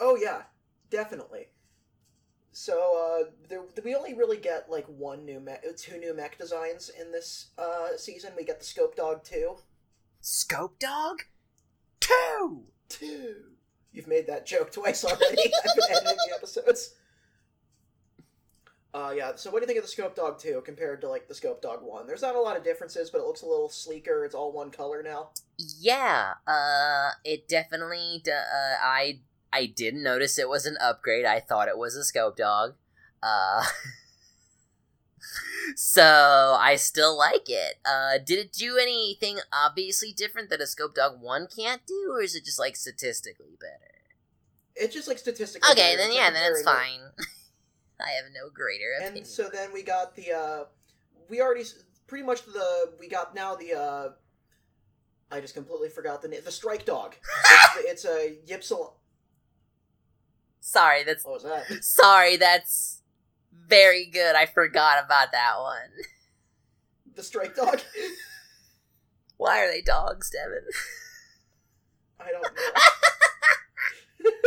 Oh 0.00 0.16
yeah, 0.16 0.42
definitely. 0.90 1.48
So 2.52 3.24
uh, 3.26 3.30
there, 3.48 3.62
we 3.82 3.94
only 3.94 4.14
really 4.14 4.36
get 4.36 4.70
like 4.70 4.86
one 4.86 5.24
new 5.24 5.40
mech, 5.40 5.64
two 5.76 5.98
new 5.98 6.14
mech 6.14 6.38
designs 6.38 6.90
in 7.00 7.10
this 7.10 7.48
uh, 7.58 7.96
season. 7.96 8.32
We 8.36 8.44
get 8.44 8.58
the 8.60 8.66
Scope 8.66 8.94
Dog 8.94 9.24
two. 9.24 9.56
scope 10.20 10.78
dog 10.78 11.22
two 12.00 12.64
Two. 12.88 13.36
You've 13.92 14.06
made 14.06 14.26
that 14.26 14.44
joke 14.46 14.70
twice 14.70 15.02
already. 15.04 15.22
I've 15.68 15.74
been 15.76 15.96
editing 15.96 16.16
the 16.28 16.34
episodes. 16.34 16.94
Uh, 18.94 19.14
yeah. 19.16 19.32
So, 19.36 19.50
what 19.50 19.60
do 19.60 19.62
you 19.62 19.66
think 19.66 19.78
of 19.78 19.84
the 19.84 19.90
Scope 19.90 20.14
Dog 20.14 20.38
two 20.38 20.62
compared 20.64 21.00
to 21.00 21.08
like 21.08 21.26
the 21.26 21.34
Scope 21.34 21.62
Dog 21.62 21.80
one? 21.82 22.06
There's 22.06 22.20
not 22.20 22.34
a 22.36 22.40
lot 22.40 22.58
of 22.58 22.64
differences, 22.64 23.08
but 23.10 23.18
it 23.22 23.24
looks 23.26 23.40
a 23.40 23.46
little 23.46 23.70
sleeker. 23.70 24.24
It's 24.26 24.34
all 24.34 24.52
one 24.52 24.70
color 24.70 25.02
now. 25.02 25.30
Yeah, 25.56 26.34
uh, 26.46 27.10
it 27.24 27.48
definitely. 27.48 28.22
Uh, 28.26 28.76
I 28.82 29.20
I 29.52 29.66
didn't 29.66 30.02
notice 30.02 30.38
it 30.38 30.48
was 30.48 30.66
an 30.66 30.76
upgrade. 30.80 31.24
I 31.24 31.40
thought 31.40 31.68
it 31.68 31.78
was 31.78 31.94
a 31.94 32.04
scope 32.04 32.36
dog. 32.36 32.74
Uh, 33.22 33.64
so 35.76 36.56
I 36.58 36.76
still 36.76 37.16
like 37.16 37.48
it. 37.48 37.76
Uh, 37.84 38.18
did 38.24 38.38
it 38.38 38.52
do 38.52 38.78
anything 38.78 39.38
obviously 39.52 40.12
different 40.12 40.50
that 40.50 40.60
a 40.60 40.66
scope 40.66 40.94
dog 40.94 41.20
one 41.20 41.46
can't 41.54 41.82
do, 41.86 42.12
or 42.12 42.22
is 42.22 42.34
it 42.34 42.44
just 42.44 42.58
like 42.58 42.76
statistically 42.76 43.56
better? 43.60 43.92
It's 44.74 44.94
just 44.94 45.08
like 45.08 45.18
statistically. 45.18 45.68
Better. 45.68 45.80
Okay, 45.80 45.96
better. 45.96 45.98
then 45.98 46.08
It's, 46.08 46.16
yeah, 46.16 46.30
then 46.30 46.50
it's 46.50 46.62
fine. 46.62 47.00
I 48.00 48.10
have 48.12 48.32
no 48.34 48.50
greater 48.52 48.94
opinion. 48.98 49.18
And 49.18 49.26
so 49.26 49.48
then 49.52 49.72
we 49.72 49.82
got 49.82 50.16
the 50.16 50.32
uh 50.32 50.64
we 51.28 51.40
already 51.40 51.64
pretty 52.06 52.24
much 52.24 52.44
the 52.44 52.92
we 52.98 53.08
got 53.08 53.34
now 53.34 53.54
the 53.54 53.74
uh 53.74 54.08
I 55.30 55.40
just 55.40 55.54
completely 55.54 55.88
forgot 55.88 56.20
the 56.20 56.28
name. 56.28 56.40
The 56.44 56.52
strike 56.52 56.84
dog. 56.84 57.14
it's, 57.78 58.04
it's 58.04 58.04
a 58.04 58.36
Ypsilon. 58.46 58.92
Sorry, 60.62 61.04
that's 61.04 61.24
What 61.24 61.34
was 61.34 61.42
that? 61.42 61.84
sorry. 61.84 62.36
That's 62.38 63.02
very 63.68 64.06
good. 64.06 64.34
I 64.34 64.46
forgot 64.46 65.04
about 65.04 65.32
that 65.32 65.56
one. 65.58 65.90
The 67.14 67.22
strike 67.22 67.54
dog. 67.54 67.80
Why 69.36 69.60
are 69.60 69.70
they 69.70 69.82
dogs, 69.82 70.30
Devin? 70.30 70.64
I 72.18 72.30
don't 72.32 72.42
know. 72.42 74.30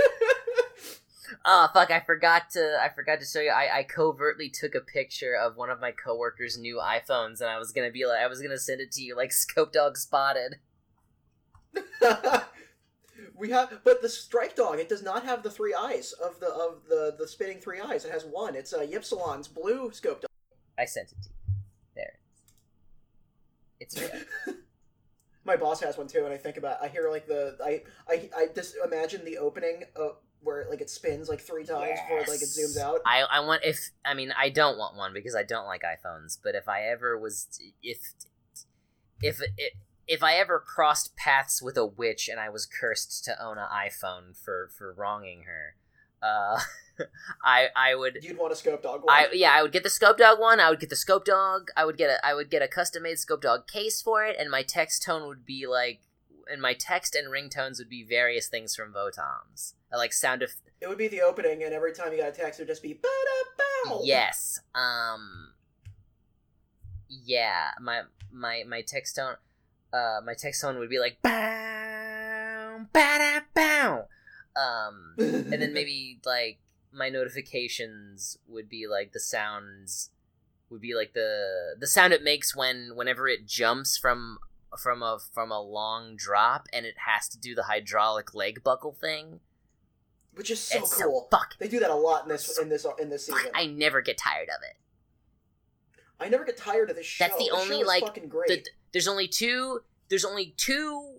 Oh 1.47 1.67
fuck! 1.73 1.91
I 1.91 1.99
forgot 1.99 2.49
to. 2.51 2.77
I 2.81 2.89
forgot 2.89 3.19
to 3.19 3.25
show 3.25 3.39
you. 3.39 3.51
I, 3.51 3.79
I 3.79 3.83
covertly 3.83 4.49
took 4.49 4.73
a 4.73 4.79
picture 4.81 5.35
of 5.35 5.55
one 5.57 5.69
of 5.69 5.79
my 5.79 5.91
coworkers' 5.91 6.57
new 6.57 6.77
iPhones, 6.77 7.39
and 7.39 7.49
I 7.49 7.59
was 7.59 7.71
gonna 7.71 7.91
be 7.91 8.05
like, 8.07 8.19
I 8.19 8.25
was 8.27 8.41
gonna 8.41 8.57
send 8.57 8.81
it 8.81 8.91
to 8.93 9.03
you, 9.03 9.15
like 9.15 9.31
Scope 9.31 9.71
Dog 9.71 9.95
spotted. 9.97 10.55
we 13.37 13.49
have, 13.49 13.79
but 13.83 14.01
the 14.01 14.09
strike 14.09 14.55
dog. 14.55 14.79
It 14.79 14.89
does 14.89 15.03
not 15.03 15.25
have 15.25 15.43
the 15.43 15.51
three 15.51 15.73
eyes 15.73 16.13
of 16.13 16.39
the 16.39 16.47
of 16.47 16.83
the 16.87 17.15
the 17.17 17.27
spinning 17.27 17.59
three 17.59 17.79
eyes. 17.79 18.05
It 18.05 18.11
has 18.11 18.25
one. 18.25 18.55
It's 18.55 18.73
a 18.73 18.79
uh, 18.79 18.87
Ypsilon's 18.87 19.47
blue 19.47 19.91
scope 19.91 20.21
dog. 20.21 20.29
I 20.77 20.85
sent 20.85 21.11
it 21.11 21.21
to 21.23 21.29
you. 21.29 21.35
There. 21.95 22.13
It's 23.79 23.99
real. 23.99 24.55
My 25.45 25.55
boss 25.55 25.79
has 25.81 25.97
one 25.97 26.07
too, 26.07 26.25
and 26.25 26.33
I 26.33 26.37
think 26.37 26.57
about. 26.57 26.81
I 26.81 26.87
hear 26.87 27.09
like 27.09 27.27
the 27.27 27.57
I 27.63 27.83
I 28.11 28.29
I 28.35 28.47
just 28.53 28.75
imagine 28.83 29.23
the 29.25 29.37
opening 29.37 29.83
of 29.95 30.17
where 30.41 30.65
like 30.69 30.81
it 30.81 30.89
spins 30.89 31.27
like 31.27 31.41
three 31.41 31.65
times 31.65 31.99
before 32.01 32.19
like 32.19 32.41
it 32.41 32.49
zooms 32.49 32.79
out. 32.79 33.01
I 33.05 33.21
I 33.29 33.39
want 33.41 33.63
if 33.63 33.91
I 34.05 34.13
mean 34.13 34.33
I 34.37 34.49
don't 34.49 34.77
want 34.77 34.95
one 34.95 35.13
because 35.13 35.35
I 35.35 35.43
don't 35.43 35.65
like 35.65 35.81
iPhones. 35.83 36.37
But 36.41 36.55
if 36.55 36.69
I 36.69 36.83
ever 36.83 37.17
was 37.17 37.47
if 37.83 37.99
if 39.21 39.41
it. 39.41 39.73
If 40.07 40.21
I 40.21 40.35
ever 40.35 40.59
crossed 40.59 41.15
paths 41.15 41.61
with 41.61 41.77
a 41.77 41.85
witch 41.85 42.29
and 42.29 42.39
I 42.39 42.49
was 42.49 42.65
cursed 42.65 43.23
to 43.25 43.43
own 43.43 43.57
an 43.57 43.67
iPhone 43.71 44.37
for, 44.37 44.69
for 44.77 44.93
wronging 44.93 45.43
her, 45.43 45.75
uh, 46.21 46.59
I 47.43 47.67
I 47.75 47.95
would 47.95 48.19
You'd 48.21 48.37
want 48.37 48.53
a 48.53 48.55
scope 48.55 48.83
dog. 48.83 49.03
One. 49.03 49.13
I 49.13 49.27
yeah, 49.33 49.51
I 49.53 49.61
would 49.61 49.71
get 49.71 49.83
the 49.83 49.89
scope 49.89 50.17
dog 50.17 50.39
one. 50.39 50.59
I 50.59 50.69
would 50.69 50.79
get 50.79 50.89
the 50.89 50.95
scope 50.95 51.25
dog. 51.25 51.69
I 51.75 51.85
would 51.85 51.97
get 51.97 52.09
a 52.09 52.25
I 52.25 52.33
would 52.33 52.49
get 52.49 52.61
a 52.61 52.67
custom 52.67 53.03
made 53.03 53.19
scope 53.19 53.41
dog 53.41 53.67
case 53.67 54.01
for 54.01 54.25
it, 54.25 54.35
and 54.39 54.49
my 54.49 54.63
text 54.63 55.03
tone 55.03 55.27
would 55.27 55.45
be 55.45 55.67
like, 55.67 56.01
and 56.51 56.61
my 56.61 56.73
text 56.73 57.15
and 57.15 57.27
ringtones 57.27 57.79
would 57.79 57.89
be 57.89 58.03
various 58.03 58.47
things 58.47 58.75
from 58.75 58.93
Votoms, 58.93 59.73
like 59.91 60.13
sound 60.13 60.41
of 60.41 60.51
It 60.81 60.87
would 60.87 60.97
be 60.97 61.07
the 61.07 61.21
opening, 61.21 61.63
and 61.63 61.73
every 61.73 61.93
time 61.93 62.11
you 62.11 62.19
got 62.19 62.29
a 62.29 62.31
text, 62.31 62.59
it 62.59 62.63
would 62.63 62.69
just 62.69 62.83
be 62.83 62.93
bow. 62.93 64.01
yes. 64.03 64.59
Um, 64.73 65.53
yeah, 67.09 67.71
my 67.81 68.03
my 68.31 68.63
my 68.67 68.81
text 68.81 69.15
tone, 69.15 69.35
uh, 69.95 70.19
my 70.25 70.33
text 70.33 70.61
tone 70.61 70.77
would 70.77 70.89
be 70.89 70.99
like 70.99 71.21
bow, 71.21 72.85
ba 72.91 73.43
bow, 73.53 74.07
um, 74.55 75.15
and 75.17 75.53
then 75.61 75.73
maybe 75.79 76.19
like 76.25 76.59
my 76.91 77.09
notifications 77.09 78.37
would 78.47 78.67
be 78.69 78.87
like 78.87 79.13
the 79.13 79.19
sounds 79.19 80.09
would 80.69 80.81
be 80.81 80.93
like 80.93 81.13
the 81.13 81.75
the 81.79 81.87
sound 81.87 82.11
it 82.11 82.23
makes 82.23 82.55
when 82.55 82.91
whenever 82.95 83.27
it 83.27 83.45
jumps 83.47 83.97
from 83.97 84.37
from 84.77 85.01
a 85.01 85.17
from 85.33 85.51
a 85.51 85.61
long 85.61 86.15
drop 86.17 86.67
and 86.73 86.85
it 86.85 86.95
has 87.05 87.29
to 87.29 87.37
do 87.37 87.55
the 87.55 87.63
hydraulic 87.63 88.33
leg 88.33 88.63
buckle 88.63 88.91
thing. 88.91 89.39
which 90.33 90.51
is 90.51 90.59
so 90.59 90.79
it's 90.79 91.01
cool. 91.01 91.27
so 91.31 91.37
fuck. 91.37 91.55
they 91.59 91.67
do 91.67 91.79
that 91.79 91.89
a 91.89 91.95
lot 91.95 92.23
in 92.23 92.29
this 92.29 92.57
in 92.57 92.67
this 92.67 92.85
in 92.99 93.09
this 93.09 93.27
season. 93.27 93.51
I 93.53 93.67
never 93.67 94.01
get 94.01 94.17
tired 94.17 94.49
of 94.49 94.61
it. 94.69 94.75
I 96.19 96.29
never 96.29 96.45
get 96.45 96.57
tired 96.57 96.89
of 96.89 96.95
this 96.95 97.05
show. 97.05 97.25
That's 97.25 97.37
the 97.37 97.51
only, 97.51 97.83
like, 97.83 98.03
fucking 98.03 98.29
great. 98.29 98.47
the, 98.47 98.63
there's 98.93 99.07
only 99.07 99.27
two 99.27 99.81
there's 100.09 100.23
only 100.23 100.53
two 100.55 101.15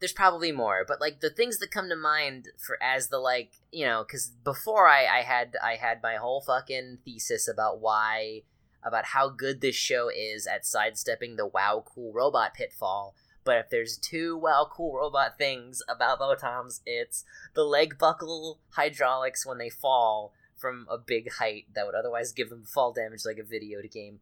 there's 0.00 0.14
probably 0.14 0.50
more 0.50 0.84
but 0.88 1.00
like 1.00 1.20
the 1.20 1.28
things 1.28 1.58
that 1.58 1.70
come 1.70 1.90
to 1.90 1.96
mind 1.96 2.48
for 2.58 2.82
as 2.82 3.08
the 3.08 3.18
like 3.18 3.50
you 3.70 3.84
know 3.84 4.02
because 4.02 4.28
before 4.44 4.88
I, 4.88 5.04
I 5.06 5.22
had 5.22 5.56
i 5.62 5.74
had 5.74 6.02
my 6.02 6.16
whole 6.16 6.40
fucking 6.40 6.98
thesis 7.04 7.46
about 7.46 7.80
why 7.80 8.42
about 8.82 9.06
how 9.06 9.28
good 9.28 9.60
this 9.60 9.76
show 9.76 10.08
is 10.08 10.46
at 10.46 10.64
sidestepping 10.64 11.36
the 11.36 11.46
wow 11.46 11.84
cool 11.86 12.12
robot 12.14 12.54
pitfall 12.54 13.14
but 13.44 13.58
if 13.58 13.70
there's 13.70 13.98
two 13.98 14.36
wow 14.36 14.66
cool 14.70 14.96
robot 14.96 15.36
things 15.36 15.82
about 15.88 16.20
Votoms, 16.20 16.80
it's 16.86 17.24
the 17.54 17.64
leg 17.64 17.98
buckle 17.98 18.60
hydraulics 18.70 19.44
when 19.44 19.58
they 19.58 19.68
fall 19.68 20.32
from 20.62 20.86
a 20.88 20.96
big 20.96 21.32
height 21.32 21.66
that 21.74 21.84
would 21.84 21.94
otherwise 21.94 22.32
give 22.32 22.48
them 22.48 22.64
fall 22.64 22.92
damage 22.92 23.26
like 23.26 23.36
a 23.38 23.44
video 23.44 23.80
game. 23.82 24.20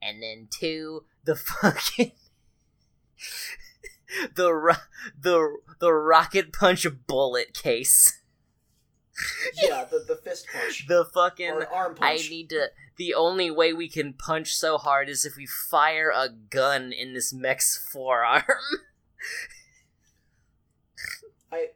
And 0.00 0.22
then 0.22 0.46
two 0.50 1.06
the 1.24 1.34
fucking 1.62 2.12
the 4.34 4.52
ro- 4.52 4.74
the 5.20 5.56
the 5.80 5.92
rocket 5.92 6.52
punch 6.52 6.86
bullet 7.06 7.54
case. 7.54 8.20
Yeah, 9.60 9.84
the, 9.84 10.04
the 10.06 10.14
fist 10.14 10.46
punch. 10.52 10.86
The 10.88 11.04
fucking 11.04 11.50
or 11.50 11.66
arm 11.66 11.96
i 12.00 12.14
need 12.14 12.50
to 12.50 12.68
the 12.96 13.14
only 13.14 13.50
way 13.50 13.72
we 13.72 13.88
can 13.88 14.12
punch 14.12 14.54
so 14.54 14.78
hard 14.78 15.08
is 15.08 15.24
if 15.24 15.36
we 15.36 15.46
fire 15.46 16.12
a 16.14 16.28
gun 16.28 16.92
in 16.92 17.14
this 17.14 17.32
mech's 17.32 17.76
forearm. 17.76 18.44
I 21.52 21.68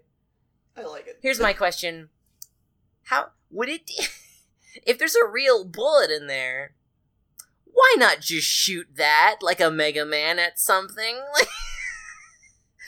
I 0.76 0.82
like 0.82 1.06
it. 1.06 1.18
here's 1.22 1.40
my 1.40 1.52
question. 1.52 2.10
How 3.04 3.30
would 3.52 3.68
it 3.68 3.88
if 4.86 4.98
there's 4.98 5.14
a 5.14 5.26
real 5.26 5.64
bullet 5.64 6.10
in 6.10 6.26
there 6.26 6.74
why 7.64 7.94
not 7.96 8.20
just 8.20 8.48
shoot 8.48 8.86
that 8.96 9.36
like 9.40 9.60
a 9.60 9.70
mega 9.70 10.04
man 10.04 10.38
at 10.38 10.58
something 10.58 11.20
like 11.34 11.48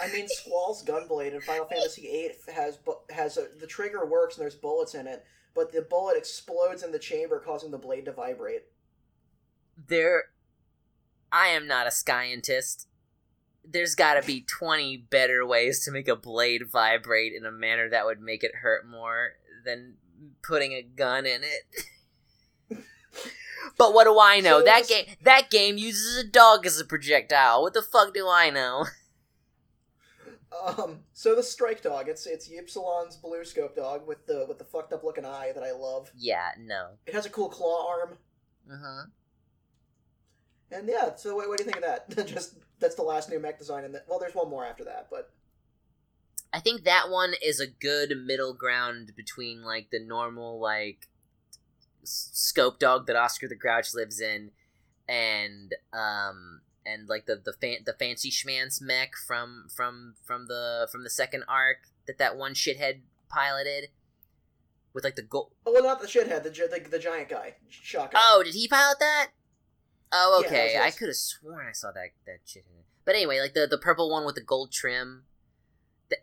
I 0.01 0.13
mean, 0.13 0.27
Squall's 0.27 0.85
gunblade 0.85 1.35
in 1.35 1.41
Final 1.41 1.67
Fantasy 1.67 2.03
VIII 2.03 2.53
has 2.53 2.79
has 3.11 3.37
a, 3.37 3.47
the 3.61 3.67
trigger 3.67 4.05
works 4.05 4.37
and 4.37 4.43
there's 4.43 4.57
bullets 4.57 4.95
in 4.95 5.07
it, 5.07 5.25
but 5.55 5.71
the 5.73 5.83
bullet 5.83 6.17
explodes 6.17 6.83
in 6.83 6.91
the 6.91 6.99
chamber, 6.99 7.39
causing 7.39 7.71
the 7.71 7.79
blade 7.79 8.07
to 8.07 8.13
vibrate. 8.13 8.63
there 9.89 10.25
i 11.33 11.47
am 11.49 11.67
not 11.67 11.87
a 11.87 11.91
scientist 11.91 12.89
there's 13.65 13.95
got 13.95 14.21
to 14.21 14.27
be 14.27 14.43
20 14.43 15.07
better 15.11 15.47
ways 15.47 15.85
to 15.85 15.91
make 15.91 16.09
a 16.09 16.17
blade 16.17 16.63
vibrate 16.71 17.33
in 17.33 17.47
a 17.47 17.51
manner 17.51 17.89
that 17.89 18.05
would 18.05 18.21
make 18.21 18.45
it 18.45 18.57
hurt 18.57 18.87
more 18.87 19.33
than 19.65 19.95
putting 20.43 20.73
a 20.73 20.83
gun 20.83 21.27
in 21.27 21.43
it 21.43 22.79
but 23.79 23.95
what 23.95 24.05
do 24.05 24.19
i 24.21 24.41
know 24.41 24.61
So 24.61 24.65
that 24.65 24.89
game 24.89 25.07
that 25.23 25.51
game 25.51 25.77
uses 25.79 26.17
a 26.23 26.27
dog 26.27 26.67
as 26.67 26.81
a 26.81 26.85
projectile 26.85 27.63
what 27.63 27.75
the 27.75 27.83
fuck 27.83 28.15
do 28.15 28.29
i 28.29 28.51
know 28.51 28.87
Um, 30.65 31.01
so 31.13 31.35
the 31.35 31.43
strike 31.43 31.83
dog, 31.83 32.09
it's 32.09 32.27
it's 32.27 32.49
Ypsilon's 32.49 33.17
blue 33.17 33.45
scope 33.45 33.75
dog 33.75 34.07
with 34.07 34.25
the 34.27 34.47
with 34.49 34.59
the 34.59 34.65
fucked 34.65 34.93
up 34.93 35.03
looking 35.03 35.25
eye 35.25 35.51
that 35.53 35.65
I 35.65 35.73
love. 35.73 36.11
yeah 36.17 36.51
no 36.59 36.91
It 37.07 37.15
has 37.15 37.27
a 37.27 37.31
cool 37.31 37.49
claw 37.49 37.89
arm, 37.91 38.19
uh-huh 38.73 39.07
and 40.71 40.89
yeah. 40.89 41.15
So 41.17 41.37
what, 41.37 41.49
what 41.49 41.59
do 41.59 41.65
you 41.65 41.71
think 41.71 41.85
of 41.85 41.89
that? 42.17 42.27
Just 42.27 42.55
that's 42.81 42.95
the 42.95 43.03
last 43.03 43.31
new 43.31 43.39
mech 43.41 43.59
design, 43.59 43.85
and 43.85 44.01
well, 44.09 44.19
there's 44.19 44.35
one 44.35 44.49
more 44.51 44.65
after 44.65 44.85
that, 44.85 45.09
but 45.11 45.31
I 46.55 46.61
think 46.61 46.85
that 46.85 47.11
one 47.11 47.35
is 47.43 47.59
a 47.59 47.67
good 47.67 48.17
middle 48.25 48.55
ground 48.55 49.11
between 49.17 49.65
like 49.65 49.91
the 49.91 49.99
normal 49.99 50.61
like 50.61 51.09
scope 52.05 52.79
dog 52.79 53.09
that 53.09 53.17
Oscar 53.17 53.49
the 53.49 53.57
Grouch 53.57 53.93
lives 53.93 54.21
in, 54.21 54.53
and 55.09 55.75
um 55.93 56.61
and 56.87 57.09
like 57.09 57.27
the 57.27 57.43
the 57.45 57.53
fan- 57.53 57.83
the 57.85 57.93
fancy 57.93 58.31
schmancy 58.31 58.83
mech 58.83 59.15
from 59.27 59.67
from 59.75 60.15
from 60.25 60.47
the 60.47 60.87
from 60.93 61.03
the 61.03 61.11
second 61.11 61.43
arc 61.49 61.79
that 62.07 62.19
that 62.19 62.37
one 62.37 62.55
shithead 62.55 63.01
piloted 63.29 63.89
with 64.93 65.03
like 65.03 65.17
the 65.17 65.23
gold. 65.23 65.51
oh 65.67 65.73
well, 65.73 65.83
not 65.83 66.01
the 66.01 66.07
shithead, 66.07 66.45
the 66.45 66.51
the, 66.51 66.89
the 66.89 66.99
giant 67.01 67.31
guy. 67.31 67.57
Oh, 68.15 68.43
did 68.45 68.55
he 68.55 68.69
pilot 68.69 68.99
that? 69.01 69.31
Oh, 70.13 70.41
okay. 70.47 70.77
was 70.77 70.95
I 70.95 70.97
could 70.97 71.09
have 71.09 71.17
sworn 71.17 71.67
I 71.67 71.73
saw 71.73 71.91
that 71.91 72.11
that 72.27 72.47
shithead. 72.47 72.85
But 73.05 73.17
anyway, 73.17 73.41
like 73.41 73.55
the 73.55 73.67
the 73.69 73.77
purple 73.77 74.09
one 74.09 74.25
with 74.25 74.37
the 74.37 74.41
gold 74.41 74.71
trim. 74.71 75.25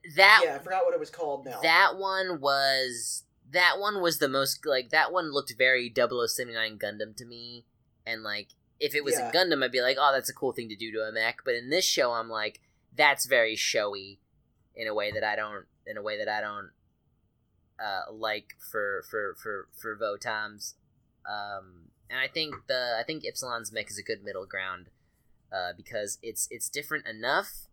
Th- 0.04 0.16
that 0.16 0.42
yeah, 0.46 0.56
I 0.56 0.60
forgot 0.60 0.86
what 0.86 0.94
it 0.94 1.00
was 1.00 1.10
called 1.10 1.46
now. 1.46 1.60
that 1.62 1.98
one 1.98 2.40
was 2.42 3.24
that 3.52 3.80
one 3.80 4.02
was 4.02 4.20
the 4.20 4.30
most 4.30 4.66
like 4.66 4.90
that 4.92 5.12
one 5.12 5.32
looked 5.34 5.54
very 5.58 5.92
0079 5.94 6.78
Gundam 6.80 7.16
to 7.18 7.26
me 7.26 7.66
and 8.06 8.24
like 8.24 8.50
if 8.80 8.96
it 8.96 9.04
was 9.04 9.16
Yeah. 9.16 9.30
a 9.30 9.32
Gundam 9.34 9.64
I'd 9.64 9.72
be 9.72 9.82
like 9.82 9.98
oh 10.00 10.12
that's 10.14 10.30
a 10.30 10.34
cool 10.34 10.52
thing 10.54 10.70
to 10.70 10.76
do 10.76 10.92
to 10.94 11.00
a 11.02 11.12
mech 11.12 11.40
but 11.44 11.56
in 11.56 11.70
this 11.70 11.86
show 11.86 12.12
I'm 12.14 12.30
like 12.30 12.60
that's 12.96 13.26
very 13.26 13.56
showy 13.56 14.20
in 14.76 14.88
a 14.88 14.94
way 14.94 15.12
that 15.12 15.24
I 15.24 15.36
don't 15.36 15.66
in 15.86 15.98
a 15.98 16.02
way 16.02 16.18
that 16.18 16.30
I 16.30 16.40
don't 16.42 16.70
uh 17.84 18.12
like 18.12 18.56
for 18.72 19.04
for 19.10 19.36
for 19.42 19.68
for 19.80 19.98
Votoms 19.98 20.74
um 21.30 21.90
and 22.10 22.20
I 22.20 22.28
think 22.28 22.56
the 22.68 22.96
I 23.00 23.04
think 23.04 23.24
Ypsilon's 23.24 23.72
mech 23.72 23.90
is 23.90 23.98
a 23.98 24.04
good 24.04 24.24
middle 24.24 24.46
ground 24.46 24.90
uh 25.52 25.74
because 25.76 26.18
it's 26.22 26.48
it's 26.52 26.70
different 26.70 27.06
enough 27.08 27.68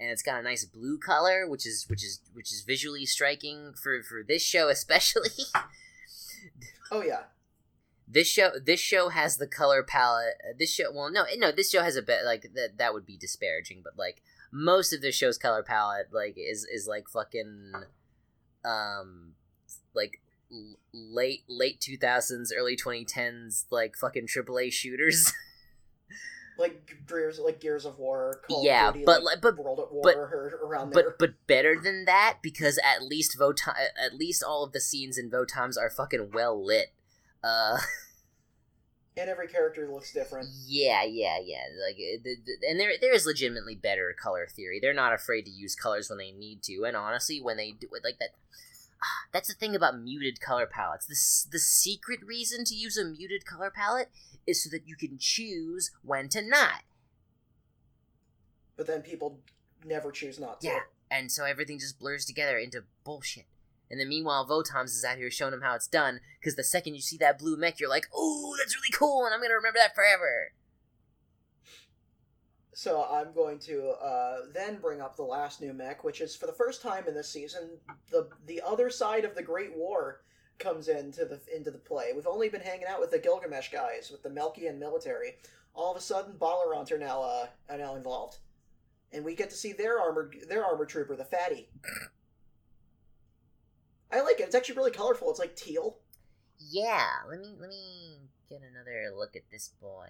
and 0.00 0.10
it's 0.10 0.22
got 0.22 0.40
a 0.40 0.42
nice 0.42 0.64
blue 0.64 0.98
color, 0.98 1.46
which 1.48 1.66
is 1.66 1.86
which 1.88 2.02
is 2.04 2.20
which 2.32 2.52
is 2.52 2.62
visually 2.62 3.06
striking 3.06 3.72
for 3.80 4.02
for 4.02 4.22
this 4.26 4.42
show 4.42 4.68
especially. 4.68 5.30
Oh 6.90 7.02
yeah, 7.02 7.22
this 8.06 8.28
show 8.28 8.50
this 8.62 8.80
show 8.80 9.08
has 9.08 9.36
the 9.38 9.46
color 9.46 9.82
palette. 9.82 10.34
uh, 10.46 10.52
This 10.58 10.74
show, 10.74 10.92
well, 10.92 11.10
no, 11.10 11.24
no, 11.38 11.50
this 11.52 11.70
show 11.70 11.82
has 11.82 11.96
a 11.96 12.02
bit 12.02 12.24
like 12.24 12.52
that. 12.54 12.76
That 12.78 12.92
would 12.92 13.06
be 13.06 13.16
disparaging, 13.16 13.80
but 13.82 13.96
like 13.96 14.20
most 14.52 14.92
of 14.92 15.00
the 15.00 15.10
show's 15.12 15.38
color 15.38 15.62
palette, 15.62 16.08
like 16.12 16.34
is 16.36 16.64
is 16.66 16.86
like 16.86 17.08
fucking, 17.08 17.72
um, 18.64 19.32
like 19.94 20.20
l- 20.52 20.76
late 20.92 21.44
late 21.48 21.80
two 21.80 21.96
thousands, 21.96 22.52
early 22.52 22.76
twenty 22.76 23.04
tens, 23.06 23.66
like 23.70 23.96
fucking 23.96 24.26
AAA 24.26 24.72
shooters. 24.72 25.32
like 26.58 26.90
Gears, 27.08 27.38
like 27.38 27.60
Gears 27.60 27.84
of 27.84 27.98
War. 27.98 28.40
Call 28.46 28.60
of 28.60 28.64
Yeah, 28.64 28.92
Duty, 28.92 29.04
but 29.04 29.22
like, 29.22 29.40
but 29.40 29.56
World 29.58 29.80
at 29.80 29.92
War 29.92 30.02
but- 30.04 30.16
around 30.66 30.90
there. 30.92 31.04
but 31.04 31.18
but 31.18 31.46
better 31.46 31.76
than 31.82 32.04
that 32.04 32.38
because 32.42 32.78
at 32.84 33.02
least 33.02 33.38
Votom, 33.38 33.74
at 33.98 34.14
least 34.14 34.42
all 34.42 34.64
of 34.64 34.72
the 34.72 34.80
scenes 34.80 35.16
in 35.18 35.30
Votoms 35.30 35.78
are 35.78 35.90
fucking 35.90 36.30
well 36.32 36.62
lit. 36.64 36.88
Uh, 37.42 37.78
and 39.16 39.28
every 39.28 39.48
character 39.48 39.88
looks 39.92 40.12
different. 40.12 40.48
yeah, 40.66 41.02
yeah, 41.04 41.38
yeah. 41.42 41.64
Like, 41.86 41.96
uh, 41.96 42.20
the, 42.24 42.36
the, 42.46 42.68
and 42.68 42.78
there 42.80 42.92
there 43.00 43.14
is 43.14 43.26
legitimately 43.26 43.74
better 43.76 44.14
color 44.20 44.46
theory. 44.46 44.78
They're 44.80 44.94
not 44.94 45.12
afraid 45.12 45.42
to 45.46 45.50
use 45.50 45.74
colors 45.74 46.08
when 46.08 46.18
they 46.18 46.32
need 46.32 46.62
to, 46.64 46.84
and 46.84 46.96
honestly, 46.96 47.40
when 47.42 47.56
they 47.56 47.72
do 47.72 47.88
it 47.94 48.04
like 48.04 48.18
that. 48.20 48.30
ah, 49.02 49.26
That's 49.32 49.48
the 49.48 49.54
thing 49.54 49.74
about 49.74 49.98
muted 50.00 50.40
color 50.40 50.66
palettes. 50.66 51.06
The, 51.06 51.50
the 51.52 51.58
secret 51.58 52.20
reason 52.24 52.64
to 52.66 52.74
use 52.74 52.96
a 52.96 53.04
muted 53.04 53.44
color 53.44 53.70
palette 53.74 54.08
is 54.46 54.62
so 54.62 54.70
that 54.70 54.86
you 54.86 54.96
can 54.96 55.18
choose 55.18 55.90
when 56.02 56.28
to 56.30 56.42
not. 56.42 56.82
But 58.76 58.86
then 58.86 59.02
people 59.02 59.40
never 59.84 60.10
choose 60.10 60.38
not 60.38 60.60
to. 60.60 60.66
Yeah, 60.68 60.80
and 61.10 61.30
so 61.30 61.44
everything 61.44 61.78
just 61.78 61.98
blurs 61.98 62.24
together 62.24 62.58
into 62.58 62.84
bullshit. 63.04 63.46
And 63.90 64.00
then 64.00 64.08
meanwhile, 64.08 64.46
Votoms 64.46 64.86
is 64.86 65.04
out 65.04 65.18
here 65.18 65.30
showing 65.30 65.50
them 65.50 65.60
how 65.60 65.74
it's 65.74 65.86
done. 65.86 66.20
Because 66.40 66.56
the 66.56 66.64
second 66.64 66.94
you 66.94 67.02
see 67.02 67.18
that 67.18 67.38
blue 67.38 67.58
mech, 67.58 67.78
you're 67.78 67.90
like, 67.90 68.06
oh, 68.14 68.54
that's 68.58 68.74
really 68.76 68.92
cool," 68.92 69.24
and 69.24 69.34
I'm 69.34 69.40
gonna 69.42 69.54
remember 69.54 69.78
that 69.78 69.94
forever. 69.94 70.52
So 72.74 73.06
I'm 73.10 73.34
going 73.34 73.58
to 73.60 73.90
uh, 73.90 74.36
then 74.54 74.78
bring 74.78 75.02
up 75.02 75.14
the 75.14 75.22
last 75.22 75.60
new 75.60 75.74
mech, 75.74 76.04
which 76.04 76.22
is 76.22 76.34
for 76.34 76.46
the 76.46 76.54
first 76.54 76.80
time 76.80 77.06
in 77.06 77.14
this 77.14 77.28
season, 77.28 77.78
the 78.10 78.28
the 78.46 78.62
other 78.66 78.88
side 78.88 79.24
of 79.24 79.34
the 79.34 79.42
Great 79.42 79.76
War 79.76 80.22
comes 80.58 80.88
into 80.88 81.24
the 81.24 81.40
into 81.54 81.70
the 81.70 81.78
play. 81.78 82.12
We've 82.14 82.26
only 82.26 82.48
been 82.48 82.60
hanging 82.60 82.86
out 82.86 83.00
with 83.00 83.10
the 83.10 83.18
Gilgamesh 83.18 83.70
guys, 83.70 84.10
with 84.10 84.22
the 84.22 84.28
Melkian 84.28 84.78
military. 84.78 85.36
All 85.74 85.90
of 85.90 85.96
a 85.96 86.00
sudden, 86.00 86.34
Ballarons 86.38 86.92
are 86.92 86.98
now 86.98 87.22
uh, 87.22 87.46
are 87.68 87.78
now 87.78 87.96
involved, 87.96 88.38
and 89.12 89.24
we 89.24 89.34
get 89.34 89.50
to 89.50 89.56
see 89.56 89.72
their 89.72 90.00
armored 90.00 90.36
their 90.48 90.64
armored 90.64 90.88
trooper, 90.88 91.16
the 91.16 91.24
Fatty. 91.24 91.68
I 94.12 94.20
like 94.20 94.40
it. 94.40 94.44
It's 94.44 94.54
actually 94.54 94.76
really 94.76 94.90
colorful. 94.90 95.30
It's 95.30 95.38
like 95.38 95.56
teal. 95.56 95.98
Yeah, 96.58 97.08
let 97.28 97.40
me 97.40 97.56
let 97.58 97.70
me 97.70 98.18
get 98.48 98.60
another 98.60 99.14
look 99.16 99.34
at 99.34 99.42
this 99.50 99.70
boy. 99.80 100.08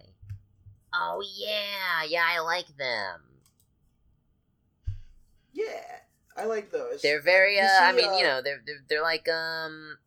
Oh 0.92 1.22
yeah, 1.36 2.04
yeah, 2.06 2.24
I 2.26 2.40
like 2.40 2.76
them. 2.76 3.20
Yeah, 5.52 5.64
I 6.36 6.46
like 6.46 6.70
those. 6.70 7.02
They're 7.02 7.22
very. 7.22 7.58
Uh, 7.60 7.68
I 7.80 7.92
mean, 7.92 8.08
uh, 8.08 8.16
you 8.16 8.24
know, 8.24 8.42
they're 8.42 8.62
they're, 8.66 8.84
they're 8.88 9.02
like 9.02 9.28
um. 9.28 9.98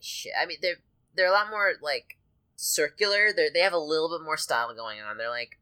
Shit, 0.00 0.32
I 0.40 0.46
mean, 0.46 0.58
they're 0.62 0.80
they're 1.14 1.28
a 1.28 1.32
lot 1.32 1.50
more 1.50 1.74
like 1.80 2.18
circular. 2.56 3.32
They 3.34 3.48
they 3.52 3.60
have 3.60 3.72
a 3.72 3.78
little 3.78 4.08
bit 4.08 4.24
more 4.24 4.36
style 4.36 4.74
going 4.74 5.00
on. 5.00 5.18
They're 5.18 5.30
like. 5.30 5.58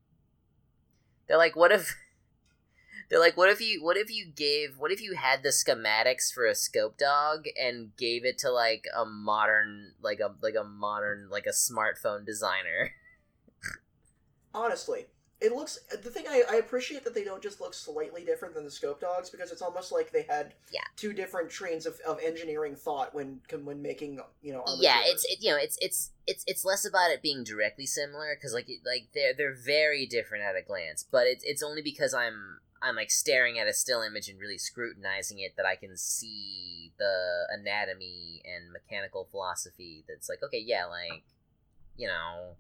They're 1.27 1.37
like, 1.37 1.57
what 1.57 1.70
if? 1.72 1.94
They're 3.11 3.20
like, 3.20 3.37
what 3.37 3.48
if 3.48 3.61
you, 3.61 3.83
what 3.83 3.96
if 3.96 4.11
you 4.11 4.27
gave, 4.27 4.77
what 4.79 4.92
if 4.92 5.01
you 5.01 5.14
had 5.14 5.42
the 5.42 5.48
schematics 5.48 6.31
for 6.33 6.44
a 6.44 6.55
scope 6.55 6.98
dog 6.98 7.44
and 7.59 7.96
gave 7.96 8.24
it 8.24 8.37
to 8.38 8.51
like 8.51 8.85
a 8.94 9.07
modern, 9.07 9.92
like 10.03 10.20
a 10.20 10.35
like 10.42 10.55
a 10.59 10.64
modern, 10.64 11.29
like 11.31 11.46
a 11.46 11.51
smartphone 11.51 12.27
designer? 12.27 12.92
honestly 14.55 15.07
it 15.40 15.53
looks 15.55 15.79
the 15.90 16.11
thing 16.11 16.24
I, 16.29 16.42
I 16.51 16.55
appreciate 16.57 17.05
that 17.05 17.14
they 17.14 17.22
don't 17.22 17.42
just 17.42 17.61
look 17.61 17.72
slightly 17.72 18.24
different 18.24 18.55
than 18.55 18.64
the 18.64 18.70
scope 18.70 19.01
dogs 19.01 19.31
because 19.31 19.53
it's 19.53 19.62
almost 19.62 19.92
like 19.92 20.11
they 20.11 20.22
had 20.29 20.55
Yeah. 20.72 20.81
two 20.96 21.12
different 21.12 21.48
trains 21.48 21.87
of, 21.87 21.98
of 22.07 22.18
engineering 22.20 22.74
thought 22.74 23.14
when 23.14 23.40
when 23.62 23.81
making 23.81 24.20
you 24.42 24.53
know 24.53 24.64
yeah 24.79 25.01
it's 25.05 25.24
it, 25.27 25.38
you 25.40 25.51
know 25.51 25.57
it's 25.57 25.79
it's 25.81 26.11
it's 26.27 26.42
it's 26.46 26.64
less 26.64 26.85
about 26.85 27.11
it 27.11 27.22
being 27.22 27.44
directly 27.44 27.87
similar 27.87 28.35
because 28.35 28.53
like 28.53 28.68
like 28.85 29.09
they're 29.14 29.33
they're 29.33 29.55
very 29.55 30.07
different 30.07 30.42
at 30.42 30.57
a 30.57 30.62
glance 30.66 31.05
but 31.11 31.27
it's 31.27 31.44
it's 31.44 31.62
only 31.62 31.83
because 31.83 32.12
i'm 32.12 32.59
i'm 32.83 32.96
like 32.96 33.11
staring 33.11 33.59
at 33.59 33.68
a 33.68 33.72
still 33.72 34.03
image 34.03 34.29
and 34.29 34.40
really 34.40 34.59
scrutinizing 34.59 35.38
it 35.38 35.55
that 35.57 35.66
i 35.66 35.77
can 35.77 35.96
see 35.96 36.92
the 36.98 37.46
anatomy 37.51 38.42
and 38.44 38.72
mechanical 38.72 39.24
philosophy 39.31 40.05
that's 40.09 40.29
like 40.29 40.42
okay 40.42 40.62
yeah 40.64 40.85
like 40.87 41.22
you 41.96 42.09
know 42.09 42.55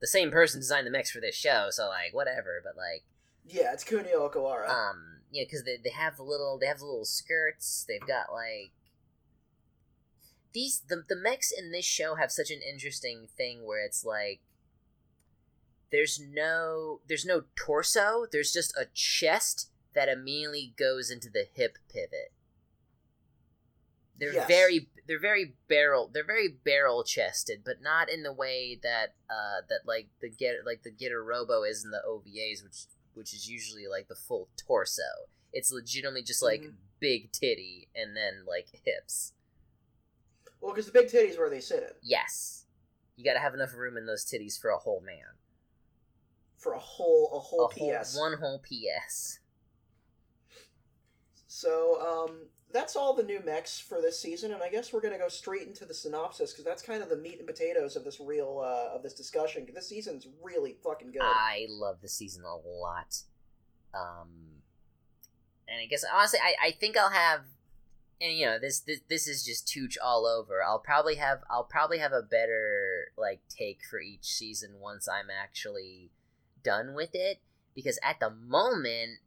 the 0.00 0.06
same 0.06 0.30
person 0.30 0.60
designed 0.60 0.86
the 0.86 0.90
mix 0.90 1.10
for 1.10 1.20
this 1.20 1.34
show 1.34 1.68
so 1.70 1.88
like 1.88 2.12
whatever 2.12 2.60
but 2.64 2.76
like 2.76 3.04
yeah 3.46 3.72
it's 3.72 3.84
Kunio 3.84 4.30
Okawara 4.30 4.68
um 4.68 5.20
yeah, 5.32 5.44
because 5.44 5.62
they, 5.64 5.76
they 5.82 5.90
have 5.90 6.16
the 6.16 6.22
little 6.22 6.58
they 6.58 6.66
have 6.66 6.78
the 6.78 6.84
little 6.84 7.04
skirts 7.04 7.84
they've 7.86 8.06
got 8.06 8.32
like 8.32 8.72
these 10.52 10.82
the, 10.88 11.04
the 11.08 11.16
mechs 11.16 11.52
in 11.52 11.70
this 11.70 11.84
show 11.84 12.16
have 12.16 12.32
such 12.32 12.50
an 12.50 12.60
interesting 12.68 13.28
thing 13.36 13.64
where 13.64 13.84
it's 13.84 14.04
like 14.04 14.40
there's 15.92 16.20
no 16.20 17.00
there's 17.08 17.24
no 17.24 17.44
torso 17.54 18.26
there's 18.30 18.52
just 18.52 18.76
a 18.76 18.86
chest 18.92 19.70
that 19.94 20.08
immediately 20.08 20.74
goes 20.76 21.10
into 21.10 21.28
the 21.30 21.46
hip 21.54 21.78
pivot 21.92 22.32
they're 24.20 24.32
Yes. 24.34 24.46
very 24.46 24.88
they're 25.08 25.18
very 25.18 25.54
barrel 25.68 26.08
they're 26.12 26.22
very 26.24 26.46
barrel 26.48 27.02
chested 27.02 27.62
but 27.64 27.80
not 27.82 28.08
in 28.10 28.22
the 28.22 28.32
way 28.32 28.78
that 28.82 29.14
uh 29.28 29.62
that 29.68 29.80
like 29.86 30.08
the 30.20 30.28
get 30.28 30.56
like 30.64 30.82
the 30.84 30.90
getter 30.90 31.24
robo 31.24 31.62
is 31.64 31.84
in 31.84 31.90
the 31.90 32.02
ovas 32.06 32.62
which 32.62 32.86
which 33.14 33.34
is 33.34 33.48
usually 33.50 33.86
like 33.88 34.06
the 34.06 34.14
full 34.14 34.48
torso. 34.56 35.02
It's 35.52 35.72
legitimately 35.72 36.22
just 36.22 36.42
like 36.42 36.60
Mhm. 36.60 36.74
big 37.00 37.32
titty 37.32 37.88
and 37.94 38.16
then 38.16 38.44
like 38.46 38.68
hips. 38.84 39.32
Well 40.60 40.72
because 40.72 40.86
the 40.86 40.92
big 40.92 41.08
titties 41.08 41.36
where 41.36 41.50
they 41.50 41.60
sit. 41.60 41.96
Yes. 42.02 42.66
You 43.16 43.24
gotta 43.24 43.40
have 43.40 43.54
enough 43.54 43.74
room 43.74 43.96
in 43.96 44.06
those 44.06 44.24
titties 44.24 44.58
for 44.60 44.70
a 44.70 44.78
whole 44.78 45.00
man. 45.00 45.38
For 46.56 46.72
a 46.74 46.78
whole 46.78 47.30
a 47.34 47.40
whole 47.40 47.64
a 47.66 47.74
whole, 47.74 48.20
one 48.20 48.34
whole 48.38 48.58
ps 48.60 49.40
so 51.46 52.28
um 52.28 52.46
that's 52.72 52.94
all 52.94 53.14
the 53.14 53.22
new 53.22 53.40
mechs 53.44 53.80
for 53.80 54.00
this 54.00 54.20
season 54.20 54.52
and 54.52 54.62
i 54.62 54.68
guess 54.68 54.92
we're 54.92 55.00
gonna 55.00 55.18
go 55.18 55.28
straight 55.28 55.66
into 55.66 55.84
the 55.84 55.94
synopsis 55.94 56.52
because 56.52 56.64
that's 56.64 56.82
kind 56.82 57.02
of 57.02 57.08
the 57.08 57.16
meat 57.16 57.38
and 57.38 57.46
potatoes 57.46 57.96
of 57.96 58.04
this 58.04 58.20
real 58.20 58.62
uh 58.64 58.94
of 58.94 59.02
this 59.02 59.14
discussion 59.14 59.66
this 59.74 59.88
season's 59.88 60.26
really 60.42 60.76
fucking 60.82 61.10
good 61.10 61.22
I 61.40 61.66
love 61.68 62.00
the 62.00 62.08
season 62.08 62.44
a 62.44 62.54
lot. 62.54 63.22
Um, 63.94 64.62
and 65.68 65.80
I 65.80 65.86
guess 65.86 66.04
honestly, 66.12 66.38
I, 66.42 66.68
I 66.68 66.70
think 66.72 66.96
I'll 66.96 67.10
have, 67.10 67.40
and 68.20 68.36
you 68.36 68.46
know, 68.46 68.58
this, 68.58 68.80
this 68.80 69.00
this 69.08 69.26
is 69.26 69.44
just 69.44 69.66
tooch 69.66 69.96
all 70.02 70.26
over. 70.26 70.62
I'll 70.62 70.78
probably 70.78 71.16
have 71.16 71.40
I'll 71.50 71.64
probably 71.64 71.98
have 71.98 72.12
a 72.12 72.22
better 72.22 73.12
like 73.16 73.40
take 73.48 73.80
for 73.88 74.00
each 74.00 74.24
season 74.24 74.74
once 74.80 75.08
I'm 75.08 75.28
actually 75.30 76.10
done 76.62 76.94
with 76.94 77.14
it 77.14 77.40
because 77.74 77.98
at 78.02 78.20
the 78.20 78.30
moment 78.30 79.20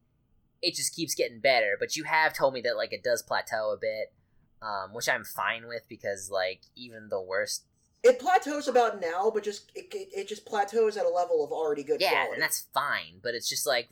it 0.64 0.76
just 0.76 0.96
keeps 0.96 1.14
getting 1.14 1.40
better. 1.40 1.78
But 1.80 1.96
you 1.96 2.06
have 2.06 2.34
told 2.34 2.54
me 2.54 2.62
that 2.62 2.78
like 2.78 2.94
it 2.94 3.04
does 3.04 3.22
plateau 3.22 3.72
a 3.72 3.78
bit. 3.78 4.14
Um, 4.62 4.94
which 4.94 5.10
I'm 5.10 5.26
fine 5.26 5.68
with 5.68 5.84
because 5.90 6.32
like 6.32 6.62
even 6.78 7.10
the 7.10 7.20
worst 7.20 7.66
it 8.04 8.20
plateaus 8.20 8.68
about 8.68 9.02
now 9.02 9.32
but 9.34 9.44
just 9.44 9.72
it, 9.74 9.86
it, 9.94 10.10
it 10.14 10.28
just 10.28 10.46
plateaus 10.46 10.98
at 10.98 11.06
a 11.06 11.10
level 11.10 11.44
of 11.44 11.52
already 11.52 11.84
good 11.84 12.02
yeah 12.02 12.12
quality 12.12 12.34
and 12.34 12.42
that's 12.42 12.68
fine 12.74 13.20
but 13.24 13.34
it's 13.34 13.50
just 13.50 13.66
like 13.66 13.90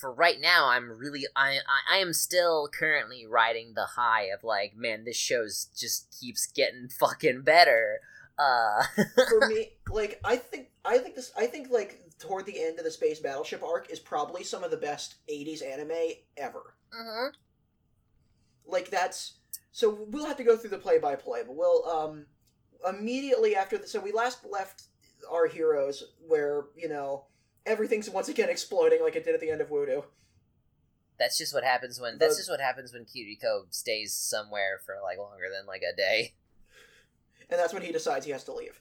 for 0.00 0.12
right 0.12 0.40
now 0.40 0.68
i'm 0.68 0.90
really 0.90 1.24
I, 1.34 1.58
I 1.66 1.96
i 1.96 1.96
am 1.98 2.12
still 2.12 2.68
currently 2.68 3.26
riding 3.26 3.72
the 3.74 3.86
high 3.96 4.24
of 4.24 4.44
like 4.44 4.76
man 4.76 5.04
this 5.04 5.16
show's 5.16 5.68
just 5.76 6.14
keeps 6.20 6.46
getting 6.46 6.88
fucking 6.88 7.42
better 7.42 8.00
uh 8.38 8.84
for 9.28 9.48
me 9.48 9.72
like 9.90 10.20
i 10.22 10.36
think 10.36 10.68
i 10.84 10.98
think 10.98 11.14
this 11.14 11.32
i 11.36 11.46
think 11.46 11.70
like 11.70 12.02
toward 12.18 12.46
the 12.46 12.62
end 12.62 12.78
of 12.78 12.84
the 12.84 12.90
space 12.90 13.18
battleship 13.20 13.62
arc 13.62 13.90
is 13.90 13.98
probably 14.00 14.42
some 14.42 14.64
of 14.64 14.70
the 14.70 14.76
best 14.76 15.16
80s 15.28 15.62
anime 15.62 16.12
ever 16.36 16.74
Mhm. 16.94 17.32
like 18.66 18.90
that's 18.90 19.34
so 19.72 20.06
we'll 20.08 20.26
have 20.26 20.36
to 20.38 20.44
go 20.44 20.56
through 20.56 20.70
the 20.70 20.78
play 20.78 20.98
by 20.98 21.14
play 21.14 21.42
but 21.46 21.54
we'll 21.54 21.84
um 21.88 22.26
immediately 22.88 23.54
after 23.56 23.78
the 23.78 23.86
so 23.86 24.00
we 24.00 24.12
last 24.12 24.44
left 24.50 24.84
our 25.30 25.46
heroes 25.46 26.04
where 26.26 26.66
you 26.76 26.88
know 26.88 27.26
everything's 27.64 28.08
once 28.08 28.28
again 28.28 28.48
exploding 28.48 29.02
like 29.02 29.16
it 29.16 29.24
did 29.24 29.34
at 29.34 29.40
the 29.40 29.50
end 29.50 29.60
of 29.60 29.68
Uoodo. 29.68 30.04
that's 31.18 31.36
just 31.38 31.52
what 31.54 31.64
happens 31.64 32.00
when 32.00 32.18
that's 32.18 32.36
The- 32.36 32.40
just 32.40 32.50
what 32.50 32.60
happens 32.60 32.92
when 32.92 33.04
kiriko 33.04 33.66
stays 33.70 34.14
somewhere 34.14 34.80
for 34.84 34.96
like 35.02 35.18
longer 35.18 35.46
than 35.54 35.66
like 35.66 35.82
a 35.82 35.94
day 35.96 36.34
and 37.50 37.58
that's 37.60 37.72
when 37.72 37.82
he 37.82 37.92
decides 37.92 38.24
he 38.26 38.32
has 38.32 38.42
to 38.44 38.52
leave. 38.52 38.80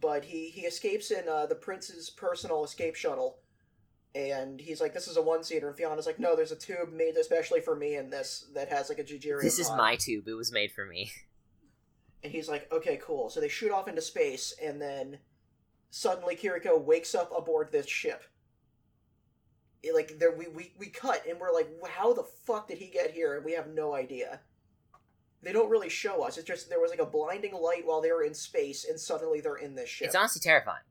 But 0.00 0.24
he 0.24 0.48
he 0.48 0.62
escapes 0.62 1.10
in 1.10 1.28
uh, 1.28 1.46
the 1.46 1.54
prince's 1.54 2.10
personal 2.10 2.64
escape 2.64 2.94
shuttle, 2.94 3.38
and 4.14 4.60
he's 4.60 4.80
like, 4.80 4.94
"This 4.94 5.08
is 5.08 5.16
a 5.16 5.22
one 5.22 5.44
seater." 5.44 5.68
And 5.68 5.76
Fiona's 5.76 6.06
like, 6.06 6.18
"No, 6.18 6.34
there's 6.34 6.52
a 6.52 6.56
tube 6.56 6.92
made 6.92 7.16
especially 7.16 7.60
for 7.60 7.76
me 7.76 7.96
in 7.96 8.10
this 8.10 8.46
that 8.54 8.68
has 8.70 8.88
like 8.88 8.98
a 8.98 9.04
Jujiri." 9.04 9.42
this 9.42 9.58
is 9.58 9.70
my 9.70 9.96
tube 9.96 10.26
it 10.26 10.34
was 10.34 10.52
made 10.52 10.72
for 10.72 10.86
me 10.86 11.10
And 12.22 12.32
he's 12.32 12.48
like, 12.48 12.70
"Okay, 12.70 12.98
cool." 13.02 13.30
So 13.30 13.40
they 13.40 13.48
shoot 13.48 13.72
off 13.72 13.88
into 13.88 14.02
space, 14.02 14.54
and 14.62 14.80
then 14.80 15.18
suddenly 15.88 16.36
Kiriko 16.36 16.78
wakes 16.78 17.14
up 17.14 17.36
aboard 17.36 17.72
this 17.72 17.88
ship. 17.88 18.24
It, 19.82 19.94
like 19.94 20.18
there, 20.18 20.30
we, 20.32 20.48
we 20.48 20.74
we 20.78 20.88
cut, 20.88 21.24
and 21.26 21.40
we're 21.40 21.54
like, 21.54 21.70
"How 21.88 22.12
the 22.12 22.24
fuck 22.24 22.68
did 22.68 22.76
he 22.76 22.88
get 22.88 23.12
here?" 23.12 23.36
And 23.36 23.44
we 23.44 23.52
have 23.52 23.68
no 23.68 23.94
idea. 23.94 24.40
They 25.42 25.52
don't 25.52 25.70
really 25.70 25.88
show 25.88 26.22
us. 26.22 26.36
It's 26.36 26.46
just 26.46 26.68
there 26.68 26.80
was 26.80 26.90
like 26.90 27.00
a 27.00 27.06
blinding 27.06 27.54
light 27.54 27.86
while 27.86 28.00
they 28.00 28.12
were 28.12 28.22
in 28.24 28.34
space, 28.34 28.84
and 28.84 29.00
suddenly 29.00 29.40
they're 29.40 29.56
in 29.56 29.74
this 29.74 29.88
ship. 29.88 30.06
it's 30.06 30.16
honestly 30.16 30.40
terrifying 30.40 30.82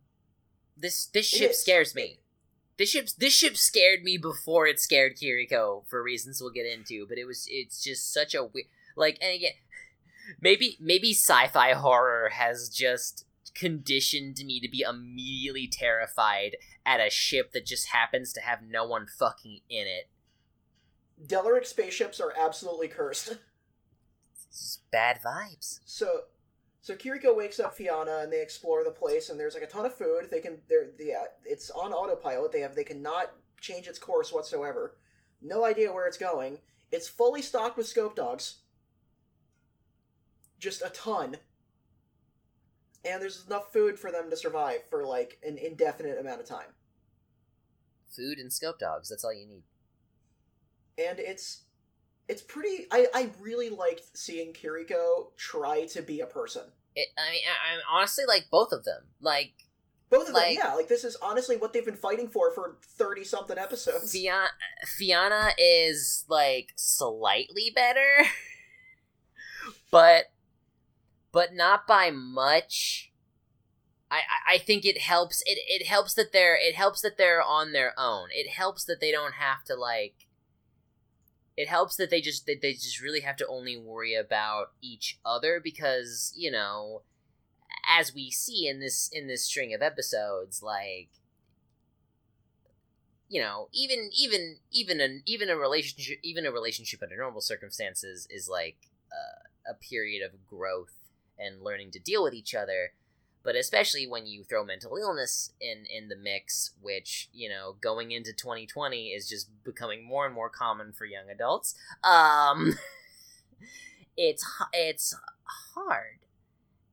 this 0.80 1.08
this 1.08 1.28
ship 1.28 1.54
scares 1.54 1.94
me 1.94 2.20
this 2.78 2.90
ship 2.90 3.10
this 3.18 3.34
ship 3.34 3.58
scared 3.58 4.04
me 4.04 4.18
before 4.18 4.66
it 4.66 4.80
scared 4.80 5.18
Kiriko 5.18 5.84
for 5.88 6.02
reasons 6.02 6.40
we'll 6.42 6.52
get 6.52 6.66
into, 6.66 7.06
but 7.08 7.18
it 7.18 7.26
was 7.26 7.46
it's 7.50 7.84
just 7.84 8.12
such 8.14 8.34
a 8.34 8.44
weird 8.44 8.68
like 8.96 9.18
and 9.22 9.36
again 9.36 9.52
maybe 10.42 10.78
maybe 10.80 11.12
sci-fi 11.12 11.74
horror 11.74 12.30
has 12.32 12.70
just 12.70 13.26
conditioned 13.54 14.38
me 14.46 14.62
to 14.62 14.70
be 14.70 14.82
immediately 14.82 15.68
terrified 15.68 16.56
at 16.86 17.02
a 17.02 17.10
ship 17.10 17.52
that 17.52 17.66
just 17.66 17.90
happens 17.90 18.32
to 18.32 18.40
have 18.40 18.60
no 18.62 18.86
one 18.86 19.06
fucking 19.08 19.60
in 19.70 19.86
it. 19.88 20.10
Delaric 21.22 21.66
spaceships 21.66 22.22
are 22.22 22.34
absolutely 22.40 22.88
cursed. 22.88 23.38
Just 24.52 24.90
bad 24.92 25.20
vibes. 25.24 25.80
So, 25.86 26.22
so 26.82 26.96
Kiriko 26.96 27.36
wakes 27.36 27.60
up 27.60 27.76
Fiona, 27.76 28.20
and 28.24 28.32
they 28.34 28.42
explore 28.42 28.84
the 28.84 28.92
place, 28.92 29.30
and 29.30 29.40
there's 29.40 29.54
like 29.54 29.64
a 29.64 29.68
ton 29.68 29.86
of 29.86 29.94
food. 29.96 30.30
They 30.32 30.40
can, 30.42 30.58
they're, 30.68 30.90
yeah, 31.00 31.22
uh, 31.22 31.26
it's 31.46 31.70
on 31.70 31.94
autopilot. 31.94 32.52
They 32.52 32.62
have, 32.62 32.76
they 32.76 32.84
cannot 32.84 33.32
change 33.62 33.88
its 33.88 34.00
course 34.00 34.34
whatsoever. 34.34 34.98
No 35.42 35.66
idea 35.66 35.92
where 35.94 36.08
it's 36.08 36.18
going. 36.18 36.60
It's 36.92 37.08
fully 37.08 37.42
stocked 37.42 37.78
with 37.78 37.88
scope 37.88 38.16
dogs. 38.16 38.60
Just 40.60 40.82
a 40.82 40.90
ton. 40.90 41.38
And 43.06 43.22
there's 43.22 43.46
enough 43.46 43.72
food 43.72 43.98
for 43.98 44.12
them 44.12 44.30
to 44.30 44.36
survive 44.36 44.80
for 44.90 45.06
like 45.06 45.38
an 45.48 45.58
indefinite 45.58 46.20
amount 46.20 46.42
of 46.42 46.48
time. 46.48 46.74
Food 48.16 48.40
and 48.40 48.52
scope 48.52 48.80
dogs, 48.80 49.10
that's 49.10 49.24
all 49.24 49.34
you 49.34 49.48
need. 49.48 49.64
and 50.98 51.20
it's 51.20 51.62
it's 52.30 52.42
pretty 52.42 52.86
I, 52.92 53.08
I 53.14 53.30
really 53.42 53.70
liked 53.70 54.16
seeing 54.18 54.54
Kiriko 54.54 55.36
try 55.36 55.86
to 55.88 56.02
be 56.02 56.22
a 56.22 56.26
person. 56.26 56.64
It, 56.96 57.08
I 57.18 57.32
mean, 57.32 57.42
I, 57.46 57.74
I'm 57.74 57.80
honestly 57.92 58.24
like 58.28 58.46
both 58.52 58.72
of 58.72 58.84
them. 58.86 59.04
Like 59.22 59.52
Both 60.10 60.30
of 60.30 60.34
Like- 60.36 60.58
them, 60.58 60.66
yeah, 60.70 60.74
like 60.76 60.88
this 60.88 61.04
is 61.04 61.18
honestly 61.22 61.58
what 61.58 61.74
they've 61.74 61.86
been 61.86 61.96
fighting 61.96 62.28
for 62.30 62.52
for 62.54 62.78
thirty 62.98 63.24
something 63.24 63.58
episodes. 63.58 64.12
Fiona, 64.12 64.48
Fiona 64.98 65.50
is 65.58 66.26
like 66.30 66.72
slightly 66.76 67.72
better, 67.74 68.26
but 69.92 70.26
but 71.32 71.54
not 71.54 71.86
by 71.88 72.12
much. 72.12 73.12
I, 74.12 74.18
I- 74.18 74.54
I 74.56 74.58
think 74.58 74.86
it 74.86 75.00
helps 75.02 75.42
it, 75.46 75.60
it 75.68 75.86
helps 75.88 76.14
that 76.16 76.32
they're 76.32 76.56
it 76.60 76.76
helps 76.76 77.02
that 77.02 77.18
they're 77.18 77.42
on 77.42 77.72
their 77.72 77.94
own. 77.98 78.30
It 78.34 78.50
helps 78.50 78.84
that 78.86 79.00
they 79.00 79.12
don't 79.12 79.34
have 79.36 79.64
to 79.66 79.76
like 79.76 80.26
it 81.60 81.68
helps 81.68 81.98
that 81.98 82.10
they 82.10 82.22
just 82.22 82.46
that 82.46 82.62
they 82.62 82.72
just 82.72 83.02
really 83.02 83.20
have 83.20 83.36
to 83.36 83.48
only 83.48 83.76
worry 83.76 84.16
about 84.16 84.72
each 84.82 85.20
other 85.26 85.60
because, 85.62 86.32
you 86.34 86.50
know, 86.50 87.02
as 87.86 88.16
we 88.16 88.32
see 88.32 88.66
in 88.66 88.80
this 88.80 89.10
in 89.12 89.28
this 89.28 89.44
string 89.44 89.74
of 89.74 89.82
episodes, 89.82 90.64
like 90.64 91.10
you 93.28 93.42
know, 93.42 93.68
even 93.74 94.10
even 94.18 94.60
even 94.72 95.02
an 95.02 95.22
even 95.26 95.50
a 95.50 95.58
relationship 95.58 96.20
even 96.24 96.46
a 96.46 96.52
relationship 96.52 97.04
under 97.04 97.18
normal 97.18 97.42
circumstances 97.42 98.26
is 98.30 98.48
like 98.48 98.78
uh, 99.12 99.72
a 99.72 99.74
period 99.74 100.26
of 100.26 100.48
growth 100.48 100.96
and 101.38 101.62
learning 101.62 101.92
to 101.92 102.00
deal 102.00 102.24
with 102.24 102.34
each 102.34 102.56
other 102.56 102.94
but 103.44 103.56
especially 103.56 104.06
when 104.08 104.26
you 104.26 104.44
throw 104.44 104.64
mental 104.64 104.96
illness 104.98 105.52
in 105.62 105.86
in 105.86 106.10
the 106.10 106.16
mix 106.16 106.72
which 106.82 107.30
you 107.34 107.50
know 107.50 107.76
going 107.82 108.12
into 108.12 108.32
2020 108.34 109.08
is 109.08 109.28
just 109.28 109.50
becoming 109.64 110.04
more 110.04 110.26
and 110.26 110.36
more 110.36 110.50
common 110.50 110.92
for 110.94 111.06
young 111.06 111.30
adults 111.32 111.76
um 112.04 112.78
it's 114.18 114.46
it's 114.74 115.16
hard 115.74 116.20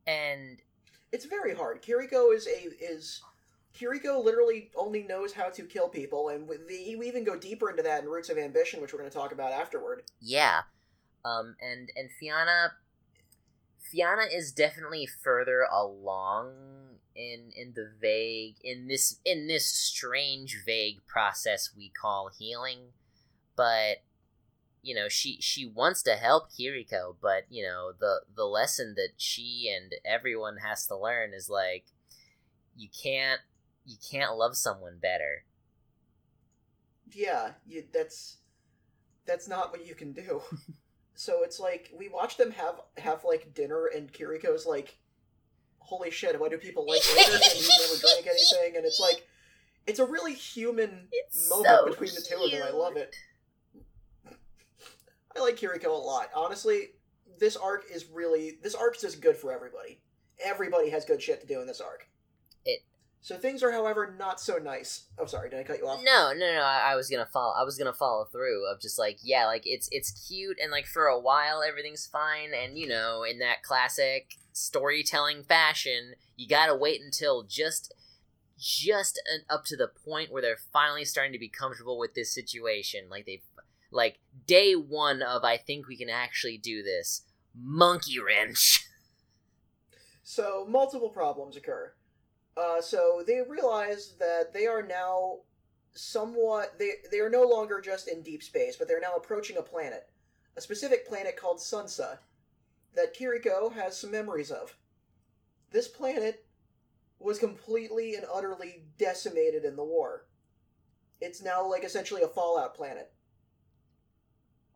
and 0.06 0.59
It's 1.12 1.24
very 1.24 1.54
hard. 1.54 1.82
Kiriko 1.82 2.35
is 2.35 2.46
a 2.46 2.68
is 2.92 3.22
Kiriko 3.78 4.24
literally 4.24 4.70
only 4.76 5.02
knows 5.02 5.32
how 5.32 5.48
to 5.50 5.62
kill 5.64 5.88
people, 5.88 6.28
and 6.30 6.48
we, 6.48 6.56
the, 6.68 6.96
we 6.96 7.06
even 7.09 7.24
go 7.24 7.37
deeper 7.37 7.70
into 7.70 7.82
that 7.82 8.02
in 8.02 8.09
Roots 8.09 8.28
of 8.30 8.38
Ambition, 8.38 8.80
which 8.80 8.92
we're 8.92 8.98
going 9.00 9.11
to 9.11 9.16
talk 9.16 9.32
about 9.32 9.52
afterward. 9.52 10.02
yeah 10.20 10.62
um 11.24 11.56
and 11.61 11.90
and 11.96 12.11
fiona 12.20 12.72
fiona 13.90 14.22
is 14.33 14.53
definitely 14.53 15.07
further 15.07 15.62
along 15.62 16.53
in 17.14 17.51
in 17.57 17.72
the 17.75 17.90
vague 18.01 18.57
in 18.62 18.88
this 18.88 19.20
in 19.25 19.46
this 19.46 19.66
strange 19.66 20.62
vague 20.64 21.05
process 21.07 21.70
we 21.77 21.88
call 21.90 22.31
healing 22.38 22.92
but 23.57 23.99
you 24.83 24.94
know 24.94 25.09
she 25.09 25.40
she 25.40 25.66
wants 25.66 26.03
to 26.03 26.14
help 26.16 26.51
kiriko 26.53 27.16
but 27.20 27.44
you 27.49 27.62
know 27.62 27.92
the 27.99 28.20
the 28.35 28.44
lesson 28.44 28.94
that 28.96 29.11
she 29.16 29.72
and 29.75 29.94
everyone 30.05 30.59
has 30.59 30.87
to 30.87 30.96
learn 30.96 31.33
is 31.33 31.49
like 31.49 31.85
you 32.77 32.88
can't 33.03 33.40
you 33.85 33.96
can't 34.11 34.37
love 34.37 34.57
someone 34.57 34.99
better 35.01 35.44
Yeah, 37.12 37.53
you, 37.66 37.85
that's 37.92 38.38
that's 39.27 39.49
not 39.49 39.70
what 39.70 39.87
you 39.87 39.94
can 39.94 40.12
do. 40.12 40.42
so 41.16 41.42
it's 41.42 41.59
like 41.59 41.90
we 41.98 42.09
watch 42.09 42.37
them 42.37 42.52
have 42.52 42.81
have 42.98 43.24
like 43.24 43.55
dinner, 43.55 43.87
and 43.87 44.12
Kiriko's 44.12 44.66
like, 44.66 44.96
"Holy 45.79 46.11
shit! 46.11 46.38
Why 46.38 46.48
do 46.48 46.59
people 46.59 46.87
like 46.87 47.00
liquor?" 47.16 47.33
and 47.33 47.42
he's 47.42 47.68
never 47.68 48.00
drank 48.00 48.26
anything, 48.26 48.76
and 48.76 48.85
it's 48.85 49.00
like, 49.00 49.26
it's 49.87 49.98
a 49.98 50.05
really 50.05 50.35
human 50.35 51.09
It's 51.11 51.48
moment 51.48 51.66
so 51.68 51.87
between 51.87 52.14
the 52.14 52.20
two 52.20 52.44
of 52.44 52.50
them. 52.50 52.62
I 52.62 52.70
love 52.70 52.96
it. 52.96 53.14
I 55.37 55.40
like 55.40 55.57
Kiriko 55.57 55.87
a 55.87 55.88
lot. 55.90 56.29
Honestly, 56.35 56.90
this 57.38 57.57
arc 57.57 57.85
is 57.90 58.07
really 58.12 58.59
this 58.62 58.74
arc 58.74 58.96
is 58.96 59.02
just 59.02 59.20
good 59.20 59.37
for 59.37 59.52
everybody. 59.52 60.00
Everybody 60.44 60.90
has 60.90 61.05
good 61.05 61.22
shit 61.22 61.40
to 61.40 61.46
do 61.46 61.61
in 61.61 61.66
this 61.66 61.81
arc. 61.81 62.07
So 63.20 63.37
things 63.37 63.62
are, 63.62 63.72
however, 63.72 64.14
not 64.18 64.40
so 64.40 64.59
nice. 64.59 65.07
Oh, 65.18 65.26
sorry, 65.26 65.50
did 65.50 65.59
I 65.59 65.64
cut 65.64 65.79
you 65.79 65.88
off? 65.88 66.00
No, 66.05 66.33
no, 66.33 66.52
no. 66.55 66.61
I, 66.61 66.92
I 66.92 66.94
was 66.94 67.09
gonna 67.11 67.26
follow. 67.26 67.55
I 67.59 67.64
was 67.64 67.76
gonna 67.76 67.92
follow 67.92 68.24
through 68.24 68.70
of 68.70 68.81
just 68.81 68.98
like 68.98 69.18
yeah, 69.22 69.46
like 69.46 69.62
it's 69.64 69.88
it's 69.90 70.29
cute 70.29 70.59
and 70.62 70.70
like 70.70 70.87
for 70.87 71.07
a 71.07 71.18
while 71.18 71.62
everything's 71.62 72.07
fine 72.07 72.50
and 72.55 72.79
you 72.79 72.87
know 72.87 73.24
in 73.24 73.40
that 73.40 73.62
classic 73.62 74.35
storytelling 74.52 75.42
fashion 75.42 76.14
you 76.37 76.48
gotta 76.48 76.74
wait 76.74 77.00
until 77.02 77.42
just 77.42 77.92
just 78.59 79.20
an, 79.33 79.42
up 79.50 79.64
to 79.66 79.76
the 79.76 79.88
point 79.88 80.33
where 80.33 80.42
they're 80.42 80.57
finally 80.72 81.05
starting 81.05 81.33
to 81.33 81.38
be 81.38 81.48
comfortable 81.48 81.98
with 81.98 82.14
this 82.14 82.33
situation. 82.33 83.09
Like 83.11 83.26
they've 83.26 83.42
like 83.90 84.18
day 84.46 84.74
one 84.74 85.22
of 85.22 85.44
I 85.44 85.57
think 85.57 85.87
we 85.87 85.96
can 85.96 86.11
actually 86.11 86.59
do 86.59 86.83
this. 86.83 87.22
Monkey 87.55 88.18
wrench. 88.18 88.87
So 90.22 90.66
multiple 90.68 91.11
problems 91.11 91.57
occur. 91.57 91.92
Uh, 92.57 92.81
so 92.81 93.23
they 93.27 93.42
realize 93.47 94.14
that 94.19 94.53
they 94.55 94.66
are 94.66 94.83
now 94.83 95.38
somewhat 95.92 96.79
they 96.79 96.90
they 97.11 97.21
are 97.21 97.31
no 97.31 97.42
longer 97.42 97.81
just 97.81 98.09
in 98.09 98.23
deep 98.23 98.42
space, 98.42 98.77
but 98.77 98.88
they're 98.88 99.01
now 99.01 99.14
approaching 99.16 99.57
a 99.57 99.62
planet, 99.62 100.09
a 100.57 100.61
specific 100.61 101.07
planet 101.07 101.37
called 101.37 101.59
Sunsa, 101.59 102.19
that 102.95 103.14
Kiriko 103.14 103.73
has 103.73 103.99
some 103.99 104.11
memories 104.11 104.51
of. 104.51 104.77
This 105.71 105.88
planet 105.88 106.47
was 107.19 107.38
completely 107.38 108.14
and 108.14 108.27
utterly 108.33 108.85
decimated 108.99 109.64
in 109.64 109.77
the 109.77 109.85
war. 109.85 110.27
It's 111.21 111.42
now 111.42 111.69
like 111.69 111.85
essentially 111.85 112.23
a 112.23 112.29
Fallout 112.29 112.75
planet. 112.75 113.11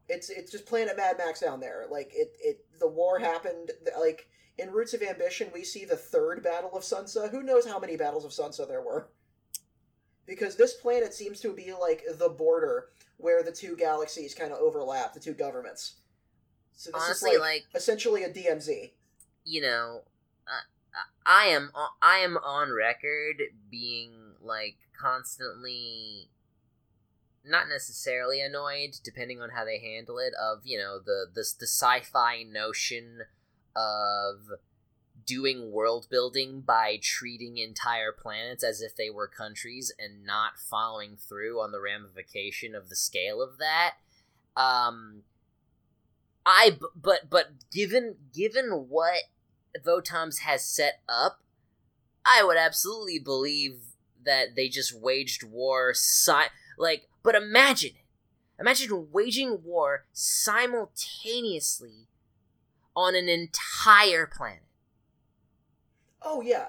It's 0.09 0.29
it's 0.31 0.51
just 0.51 0.67
Planet 0.67 0.97
Mad 0.97 1.17
Max 1.19 1.41
down 1.41 1.61
there. 1.61 1.87
Like 1.91 2.13
it 2.15 2.33
it 2.43 2.65
the 2.79 2.89
war 2.89 3.19
happened 3.19 3.71
like 3.99 4.29
in 4.59 4.71
Roots 4.71 4.95
of 4.95 5.03
Ambition, 5.03 5.49
we 5.55 5.65
see 5.65 5.85
the 5.85 5.97
third 5.97 6.43
Battle 6.43 6.71
of 6.75 6.83
Sunsa. 6.83 7.31
Who 7.31 7.43
knows 7.43 7.67
how 7.67 7.79
many 7.79 7.97
battles 7.97 8.25
of 8.25 8.31
Sunsa 8.33 8.67
there 8.69 8.83
were? 8.83 9.09
Because 10.27 10.57
this 10.57 10.75
planet 10.75 11.13
seems 11.15 11.41
to 11.41 11.53
be 11.53 11.73
like 11.73 12.05
the 12.19 12.29
border 12.29 12.91
where 13.17 13.43
the 13.43 13.53
two 13.53 13.77
galaxies 13.77 14.35
kind 14.35 14.53
of 14.53 14.59
overlap, 14.59 15.13
the 15.13 15.21
two 15.21 15.35
governments. 15.35 15.95
So 16.73 16.91
this 16.91 17.03
Honestly, 17.03 17.31
is 17.33 17.41
like, 17.41 17.49
like 17.49 17.65
essentially 17.75 18.23
a 18.25 18.31
DMZ. 18.33 18.93
you 19.45 19.61
know, 19.61 20.03
uh, 20.47 21.01
I 21.27 21.47
am 21.47 21.71
I 22.03 22.19
am 22.19 22.37
on 22.39 22.73
record 22.73 23.43
being 23.71 24.13
like 24.41 24.77
constantly 24.99 26.31
not 27.45 27.69
necessarily 27.69 28.41
annoyed 28.41 28.99
depending 29.03 29.41
on 29.41 29.51
how 29.51 29.65
they 29.65 29.79
handle 29.79 30.19
it 30.19 30.33
of 30.35 30.61
you 30.65 30.79
know 30.79 30.99
the 30.99 31.27
the, 31.33 31.45
the 31.59 31.67
sci-fi 31.67 32.43
notion 32.43 33.21
of 33.77 34.59
doing 35.27 35.71
world 35.71 36.07
building 36.11 36.61
by 36.61 36.99
treating 37.01 37.59
entire 37.59 38.13
planets 38.13 38.65
as 38.65 38.81
if 38.81 38.97
they 38.97 39.11
were 39.11 39.29
countries 39.29 39.93
and 39.99 40.25
not 40.25 40.59
following 40.59 41.17
through 41.17 41.61
on 41.61 41.73
the 41.73 41.81
ramification 41.81 42.75
of 42.75 42.89
the 42.89 42.97
scale 42.97 43.43
of 43.43 43.59
that 43.59 43.93
um 44.57 45.23
i 46.45 46.77
but 46.97 47.29
but 47.29 47.71
given 47.71 48.17
given 48.33 48.87
what 48.89 49.23
Votoms 49.79 50.41
has 50.41 50.65
set 50.65 51.01
up, 51.09 51.41
I 52.25 52.43
would 52.45 52.57
absolutely 52.57 53.19
believe 53.19 53.79
that 54.25 54.55
they 54.57 54.69
just 54.69 54.93
waged 54.93 55.43
war 55.43 55.95
si- 55.95 56.33
like 56.79 57.09
but 57.23 57.35
imagine 57.35 57.91
it. 57.91 58.07
Imagine 58.59 59.09
waging 59.11 59.63
war 59.65 60.05
simultaneously 60.13 62.09
on 62.97 63.15
an 63.15 63.29
entire 63.29 64.27
planet. 64.27 64.63
Oh 66.23 66.41
yeah, 66.41 66.67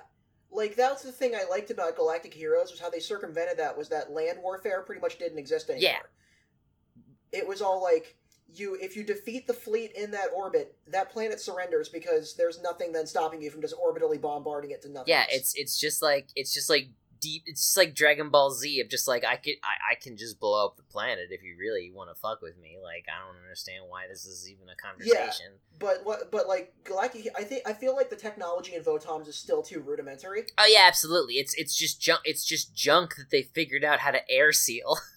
like 0.51 0.75
that's 0.75 1.03
the 1.03 1.11
thing 1.11 1.35
I 1.35 1.49
liked 1.49 1.71
about 1.71 1.95
Galactic 1.95 2.33
Heroes 2.33 2.71
was 2.71 2.79
how 2.79 2.89
they 2.89 2.99
circumvented 2.99 3.57
that 3.57 3.77
was 3.77 3.89
that 3.89 4.11
land 4.11 4.39
warfare 4.41 4.81
pretty 4.81 5.01
much 5.01 5.17
didn't 5.17 5.39
exist 5.39 5.69
anymore. 5.69 5.91
Yeah. 5.91 7.39
It 7.39 7.47
was 7.47 7.61
all 7.61 7.81
like 7.81 8.17
you 8.53 8.77
if 8.81 8.95
you 8.95 9.03
defeat 9.03 9.47
the 9.47 9.53
fleet 9.53 9.91
in 9.93 10.11
that 10.11 10.27
orbit, 10.35 10.75
that 10.87 11.11
planet 11.11 11.39
surrenders 11.39 11.89
because 11.89 12.35
there's 12.35 12.61
nothing 12.61 12.91
then 12.91 13.07
stopping 13.07 13.41
you 13.41 13.49
from 13.49 13.61
just 13.61 13.75
orbitally 13.77 14.19
bombarding 14.19 14.71
it 14.71 14.81
to 14.83 14.89
nothing. 14.89 15.11
Yeah, 15.11 15.25
it's 15.29 15.53
it's 15.55 15.79
just 15.79 16.01
like 16.01 16.29
it's 16.35 16.53
just 16.53 16.69
like 16.69 16.89
deep 17.21 17.43
it's 17.45 17.63
just 17.63 17.77
like 17.77 17.95
Dragon 17.95 18.29
Ball 18.29 18.51
Z 18.51 18.81
of 18.81 18.89
just 18.89 19.07
like 19.07 19.23
I 19.23 19.37
could 19.37 19.55
I, 19.63 19.93
I 19.93 19.95
can 19.95 20.17
just 20.17 20.39
blow 20.39 20.65
up 20.65 20.75
the 20.75 20.83
planet 20.83 21.27
if 21.29 21.43
you 21.43 21.55
really 21.57 21.91
want 21.93 22.09
to 22.09 22.19
fuck 22.19 22.41
with 22.41 22.57
me. 22.59 22.77
Like 22.83 23.05
I 23.07 23.25
don't 23.25 23.41
understand 23.41 23.85
why 23.87 24.07
this 24.09 24.25
is 24.25 24.49
even 24.49 24.67
a 24.67 24.75
conversation. 24.75 25.53
Yeah, 25.53 25.77
but 25.79 26.01
what 26.03 26.31
but 26.31 26.47
like 26.47 26.73
Galactic 26.83 27.27
I 27.37 27.43
think 27.43 27.67
I 27.67 27.73
feel 27.73 27.95
like 27.95 28.09
the 28.09 28.15
technology 28.15 28.75
in 28.75 28.83
Votoms 28.83 29.27
is 29.27 29.35
still 29.35 29.61
too 29.61 29.79
rudimentary. 29.79 30.43
Oh 30.57 30.69
yeah, 30.69 30.85
absolutely. 30.87 31.35
It's 31.35 31.53
it's 31.53 31.75
just 31.75 32.01
junk. 32.01 32.21
It's 32.25 32.45
just 32.45 32.75
junk 32.75 33.15
that 33.15 33.29
they 33.29 33.43
figured 33.43 33.83
out 33.83 33.99
how 33.99 34.11
to 34.11 34.29
air 34.29 34.51
seal. 34.51 34.97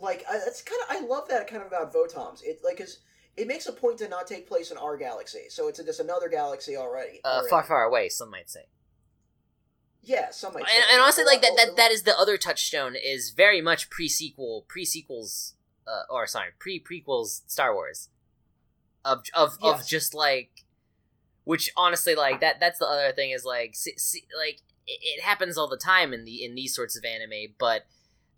Like 0.00 0.24
I, 0.30 0.38
that's 0.38 0.62
kind 0.62 0.80
of 0.88 0.96
I 0.96 1.06
love 1.06 1.28
that 1.28 1.48
kind 1.48 1.62
of 1.62 1.68
about 1.68 1.92
Votoms. 1.92 2.42
It 2.44 2.60
like 2.64 2.80
is 2.80 3.00
it 3.36 3.46
makes 3.46 3.66
a 3.66 3.72
point 3.72 3.98
to 3.98 4.08
not 4.08 4.26
take 4.26 4.48
place 4.48 4.70
in 4.70 4.76
our 4.76 4.96
galaxy, 4.96 5.46
so 5.48 5.68
it's 5.68 5.82
just 5.82 6.00
another 6.00 6.28
galaxy 6.28 6.76
already. 6.76 7.20
Uh, 7.24 7.28
already. 7.28 7.50
far 7.50 7.62
far 7.64 7.84
away, 7.84 8.08
some 8.08 8.30
might 8.30 8.50
say. 8.50 8.66
Yeah, 10.08 10.30
some 10.30 10.54
might 10.54 10.60
And, 10.60 10.84
and 10.90 11.02
honestly, 11.02 11.24
like 11.24 11.42
that, 11.42 11.52
that 11.56 11.76
that 11.76 11.90
is 11.90 12.04
the 12.04 12.18
other 12.18 12.38
touchstone 12.38 12.94
is 12.96 13.30
very 13.30 13.60
much 13.60 13.90
pre 13.90 14.08
sequel 14.08 14.64
pre 14.66 14.86
sequels, 14.86 15.54
uh, 15.86 16.02
or 16.10 16.26
sorry 16.26 16.48
pre 16.58 16.80
prequels 16.80 17.42
Star 17.46 17.74
Wars, 17.74 18.08
of 19.04 19.24
of 19.34 19.58
of 19.60 19.86
just 19.86 20.14
like, 20.14 20.64
which 21.44 21.70
honestly 21.76 22.14
like 22.14 22.40
that 22.40 22.58
that's 22.58 22.78
the 22.78 22.86
other 22.86 23.12
thing 23.12 23.32
is 23.32 23.44
like 23.44 23.76
see, 23.76 23.98
see, 23.98 24.24
like 24.36 24.62
it, 24.86 24.98
it 25.02 25.22
happens 25.22 25.58
all 25.58 25.68
the 25.68 25.76
time 25.76 26.14
in 26.14 26.24
the 26.24 26.42
in 26.42 26.54
these 26.54 26.74
sorts 26.74 26.96
of 26.96 27.04
anime, 27.04 27.52
but 27.58 27.82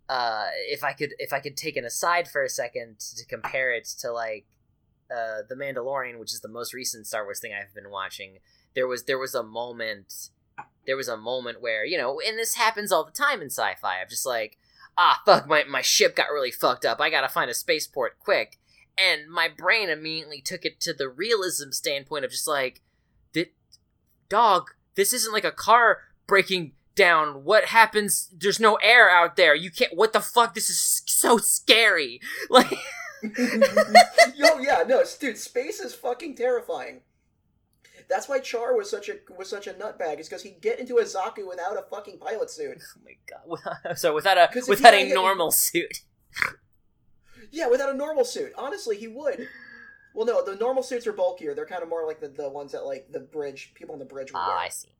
uh, 0.09 0.47
if 0.67 0.83
I 0.83 0.91
could 0.91 1.13
if 1.19 1.31
I 1.31 1.39
could 1.39 1.55
take 1.55 1.77
an 1.77 1.85
aside 1.85 2.27
for 2.27 2.43
a 2.43 2.49
second 2.49 2.99
to 3.15 3.25
compare 3.25 3.71
it 3.71 3.85
to 3.99 4.11
like 4.11 4.45
uh, 5.09 5.43
the 5.47 5.55
Mandalorian, 5.55 6.19
which 6.19 6.33
is 6.33 6.41
the 6.41 6.49
most 6.49 6.73
recent 6.73 7.07
Star 7.07 7.23
Wars 7.23 7.39
thing 7.39 7.53
I've 7.53 7.73
been 7.73 7.89
watching, 7.89 8.39
there 8.75 8.87
was 8.87 9.03
there 9.03 9.17
was 9.17 9.33
a 9.33 9.41
moment, 9.41 10.31
there 10.85 10.97
was 10.97 11.07
a 11.07 11.17
moment 11.17 11.61
where 11.61 11.85
you 11.85 11.97
know, 11.97 12.19
and 12.25 12.37
this 12.37 12.55
happens 12.55 12.91
all 12.91 13.03
the 13.03 13.11
time 13.11 13.41
in 13.41 13.49
sci-fi. 13.49 14.01
I'm 14.01 14.09
just 14.09 14.25
like, 14.25 14.57
ah, 14.97 15.21
fuck, 15.25 15.47
my 15.47 15.63
my 15.63 15.81
ship 15.81 16.15
got 16.15 16.31
really 16.31 16.51
fucked 16.51 16.85
up. 16.85 16.99
I 16.99 17.09
gotta 17.09 17.29
find 17.29 17.49
a 17.49 17.55
spaceport 17.55 18.19
quick, 18.19 18.59
and 18.97 19.29
my 19.29 19.47
brain 19.47 19.89
immediately 19.89 20.41
took 20.41 20.65
it 20.65 20.79
to 20.81 20.93
the 20.93 21.09
realism 21.09 21.71
standpoint 21.71 22.25
of 22.25 22.31
just 22.31 22.47
like, 22.47 22.81
"Th- 23.33 23.53
dog, 24.29 24.71
this 24.95 25.13
isn't 25.13 25.33
like 25.33 25.45
a 25.45 25.51
car 25.51 25.99
breaking 26.27 26.73
down. 26.95 27.43
What 27.43 27.65
happens? 27.65 28.29
There's 28.35 28.59
no 28.59 28.75
air 28.75 29.09
out 29.09 29.35
there. 29.35 29.55
You 29.55 29.71
can't. 29.71 29.95
What 29.95 30.13
the 30.13 30.21
fuck? 30.21 30.53
This 30.53 30.69
is 30.69 31.01
so 31.05 31.37
scary. 31.37 32.19
Like. 32.49 32.71
Yo, 34.35 34.57
yeah, 34.57 34.83
no, 34.87 35.03
dude, 35.19 35.37
space 35.37 35.79
is 35.79 35.93
fucking 35.93 36.35
terrifying. 36.35 37.01
That's 38.09 38.27
why 38.29 38.39
Char 38.39 38.75
was 38.75 38.89
such 38.89 39.09
a 39.09 39.15
was 39.37 39.49
such 39.49 39.67
a 39.67 39.73
nutbag. 39.73 40.19
Is 40.19 40.27
because 40.29 40.43
he'd 40.43 40.61
get 40.61 40.79
into 40.79 40.97
a 40.97 41.03
Zaku 41.03 41.47
without 41.47 41.77
a 41.77 41.83
fucking 41.89 42.19
pilot 42.19 42.49
suit. 42.49 42.77
Oh 42.97 43.01
my 43.05 43.15
god! 43.85 43.97
so 43.97 44.13
without 44.13 44.37
a 44.37 44.49
without 44.67 44.93
a 44.93 45.05
get- 45.07 45.13
normal 45.15 45.51
suit. 45.51 46.01
Yeah, 47.53 47.67
without 47.67 47.89
a 47.93 47.97
normal 47.97 48.23
suit. 48.23 48.53
Honestly, 48.57 48.95
he 48.95 49.09
would. 49.09 49.45
Well, 50.13 50.25
no, 50.25 50.41
the 50.45 50.55
normal 50.55 50.83
suits 50.83 51.05
are 51.05 51.11
bulkier. 51.11 51.53
They're 51.53 51.65
kind 51.65 51.83
of 51.83 51.89
more 51.89 52.07
like 52.07 52.21
the, 52.21 52.29
the 52.29 52.47
ones 52.49 52.71
that 52.71 52.85
like 52.85 53.11
the 53.11 53.19
bridge 53.19 53.73
people 53.73 53.91
on 53.91 53.99
the 53.99 54.05
bridge 54.05 54.31
would 54.31 54.39
Ah, 54.39 54.47
wear. 54.47 54.57
I 54.57 54.69
see. 54.69 54.95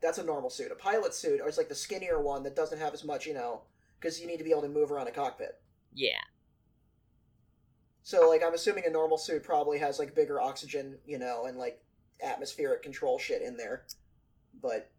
That's 0.00 0.18
a 0.18 0.24
normal 0.24 0.50
suit. 0.50 0.72
A 0.72 0.74
pilot 0.74 1.14
suit 1.14 1.40
is 1.46 1.58
like 1.58 1.68
the 1.68 1.74
skinnier 1.76 2.20
one 2.20 2.42
that 2.42 2.56
doesn't 2.56 2.78
have 2.80 2.94
as 2.94 3.04
much, 3.04 3.26
you 3.26 3.34
know, 3.34 3.62
because 4.00 4.20
you 4.20 4.26
need 4.26 4.38
to 4.38 4.44
be 4.44 4.50
able 4.50 4.62
to 4.62 4.68
move 4.68 4.90
around 4.90 5.06
a 5.06 5.12
cockpit. 5.12 5.60
Yeah. 5.94 6.18
So, 8.02 8.28
like, 8.28 8.42
I'm 8.44 8.54
assuming 8.54 8.84
a 8.86 8.90
normal 8.90 9.18
suit 9.18 9.44
probably 9.44 9.78
has 9.78 10.00
like 10.00 10.14
bigger 10.16 10.40
oxygen, 10.40 10.98
you 11.06 11.18
know, 11.18 11.44
and 11.46 11.56
like 11.58 11.80
atmospheric 12.22 12.82
control 12.82 13.18
shit 13.18 13.42
in 13.42 13.56
there. 13.56 13.84
But, 14.60 14.90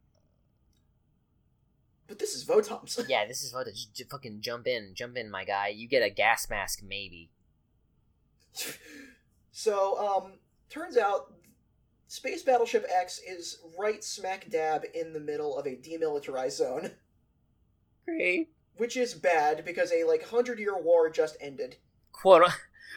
but 2.07 2.19
this 2.19 2.36
is 2.36 2.45
Votoms. 2.45 2.99
Yeah, 3.09 3.25
this 3.25 3.43
is 3.43 3.53
Votoms. 3.53 3.91
j- 3.93 4.03
fucking 4.09 4.41
jump 4.41 4.67
in, 4.67 4.91
jump 4.93 5.17
in, 5.17 5.29
my 5.31 5.43
guy. 5.45 5.69
You 5.69 5.88
get 5.88 6.03
a 6.03 6.09
gas 6.09 6.49
mask, 6.49 6.81
maybe. 6.88 7.29
so, 9.51 9.97
um, 9.97 10.33
turns 10.69 10.97
out 10.97 11.33
Space 12.07 12.43
Battleship 12.43 12.86
X 12.93 13.19
is 13.27 13.59
right 13.79 14.03
smack 14.03 14.49
dab 14.49 14.83
in 14.93 15.13
the 15.13 15.19
middle 15.19 15.57
of 15.57 15.65
a 15.65 15.75
demilitarized 15.75 16.57
zone, 16.57 16.91
Great. 18.05 18.49
which 18.77 18.95
is 18.97 19.13
bad 19.13 19.65
because 19.65 19.91
a 19.91 20.03
like 20.03 20.23
hundred 20.29 20.59
year 20.59 20.77
war 20.79 21.09
just 21.09 21.38
ended. 21.41 21.77
Quote. 22.12 22.43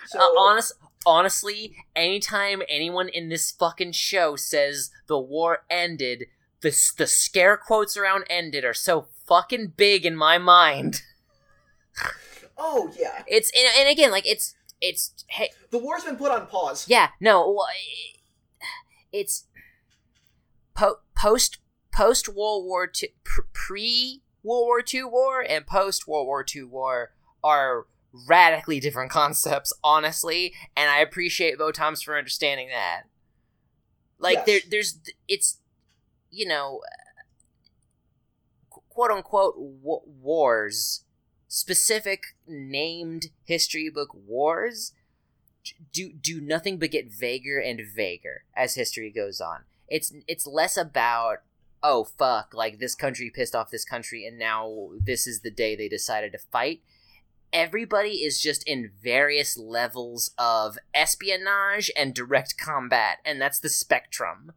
So, 0.08 0.18
uh, 0.20 0.38
honest, 0.38 0.72
honestly, 1.06 1.76
anytime 1.94 2.62
anyone 2.68 3.08
in 3.08 3.28
this 3.28 3.50
fucking 3.50 3.92
show 3.92 4.36
says 4.36 4.90
the 5.06 5.18
war 5.18 5.64
ended, 5.70 6.26
the 6.60 6.70
the 6.98 7.06
scare 7.06 7.56
quotes 7.56 7.96
around 7.96 8.24
ended 8.28 8.64
are 8.64 8.74
so 8.74 9.06
fucking 9.26 9.74
big 9.76 10.04
in 10.04 10.16
my 10.16 10.36
mind. 10.36 11.02
oh 12.58 12.92
yeah, 12.98 13.22
It's 13.26 13.50
and, 13.56 13.68
and 13.78 13.88
again, 13.88 14.10
like 14.10 14.26
it's 14.26 14.54
it's 14.80 15.24
hey, 15.28 15.50
the 15.70 15.78
war's 15.78 16.04
been 16.04 16.16
put 16.16 16.32
on 16.32 16.46
pause. 16.46 16.86
Yeah, 16.88 17.10
no, 17.20 17.62
it's 19.12 19.44
po- 20.74 21.00
post 21.14 21.58
post 21.92 22.28
World 22.28 22.66
War 22.66 22.86
Two, 22.86 23.06
pre 23.24 24.22
World 24.42 24.66
War 24.66 24.82
Two 24.82 25.08
war, 25.08 25.40
and 25.40 25.66
post 25.66 26.06
World 26.06 26.26
War 26.26 26.44
Two 26.44 26.66
war 26.66 27.12
are 27.42 27.86
radically 28.29 28.81
different 28.81 29.11
concepts, 29.11 29.72
honestly, 29.83 30.55
and 30.76 30.90
I 30.90 30.98
appreciate 30.98 31.59
Votoms 31.59 32.05
for 32.05 32.16
understanding 32.16 32.68
that. 32.68 33.02
Like 34.18 34.38
Yes. 34.38 34.46
there, 34.46 34.61
there's 34.70 34.98
it's 35.29 35.59
you 36.31 36.46
know 36.46 36.81
quote 38.70 39.11
unquote 39.11 39.55
wa- 39.59 40.00
wars 40.07 41.05
specific 41.48 42.24
named 42.46 43.26
history 43.44 43.88
book 43.90 44.11
wars 44.14 44.92
do 45.92 46.12
do 46.12 46.40
nothing 46.40 46.79
but 46.79 46.90
get 46.90 47.11
vaguer 47.12 47.59
and 47.59 47.81
vaguer 47.94 48.44
as 48.57 48.74
history 48.74 49.11
goes 49.11 49.40
on. 49.40 49.64
It's 49.88 50.12
it's 50.26 50.46
less 50.46 50.76
about 50.76 51.38
oh 51.83 52.05
fuck 52.05 52.55
like 52.55 52.79
this 52.79 52.94
country 52.94 53.31
pissed 53.35 53.55
off 53.55 53.70
this 53.70 53.85
country 53.85 54.26
and 54.26 54.38
now 54.38 54.90
this 54.98 55.26
is 55.26 55.40
the 55.40 55.50
day 55.50 55.76
they 55.76 55.88
decided 55.88 56.33
to 56.33 56.38
fight. 56.38 56.81
Everybody 57.56 58.16
is 58.16 58.38
just 58.38 58.62
in 58.64 58.90
various 59.02 59.56
levels 59.56 60.30
of 60.36 60.76
espionage 60.92 61.90
and 61.96 62.12
direct 62.12 62.58
combat, 62.58 63.16
and 63.24 63.40
that's 63.40 63.58
the 63.58 63.70
spectrum. 63.70 64.52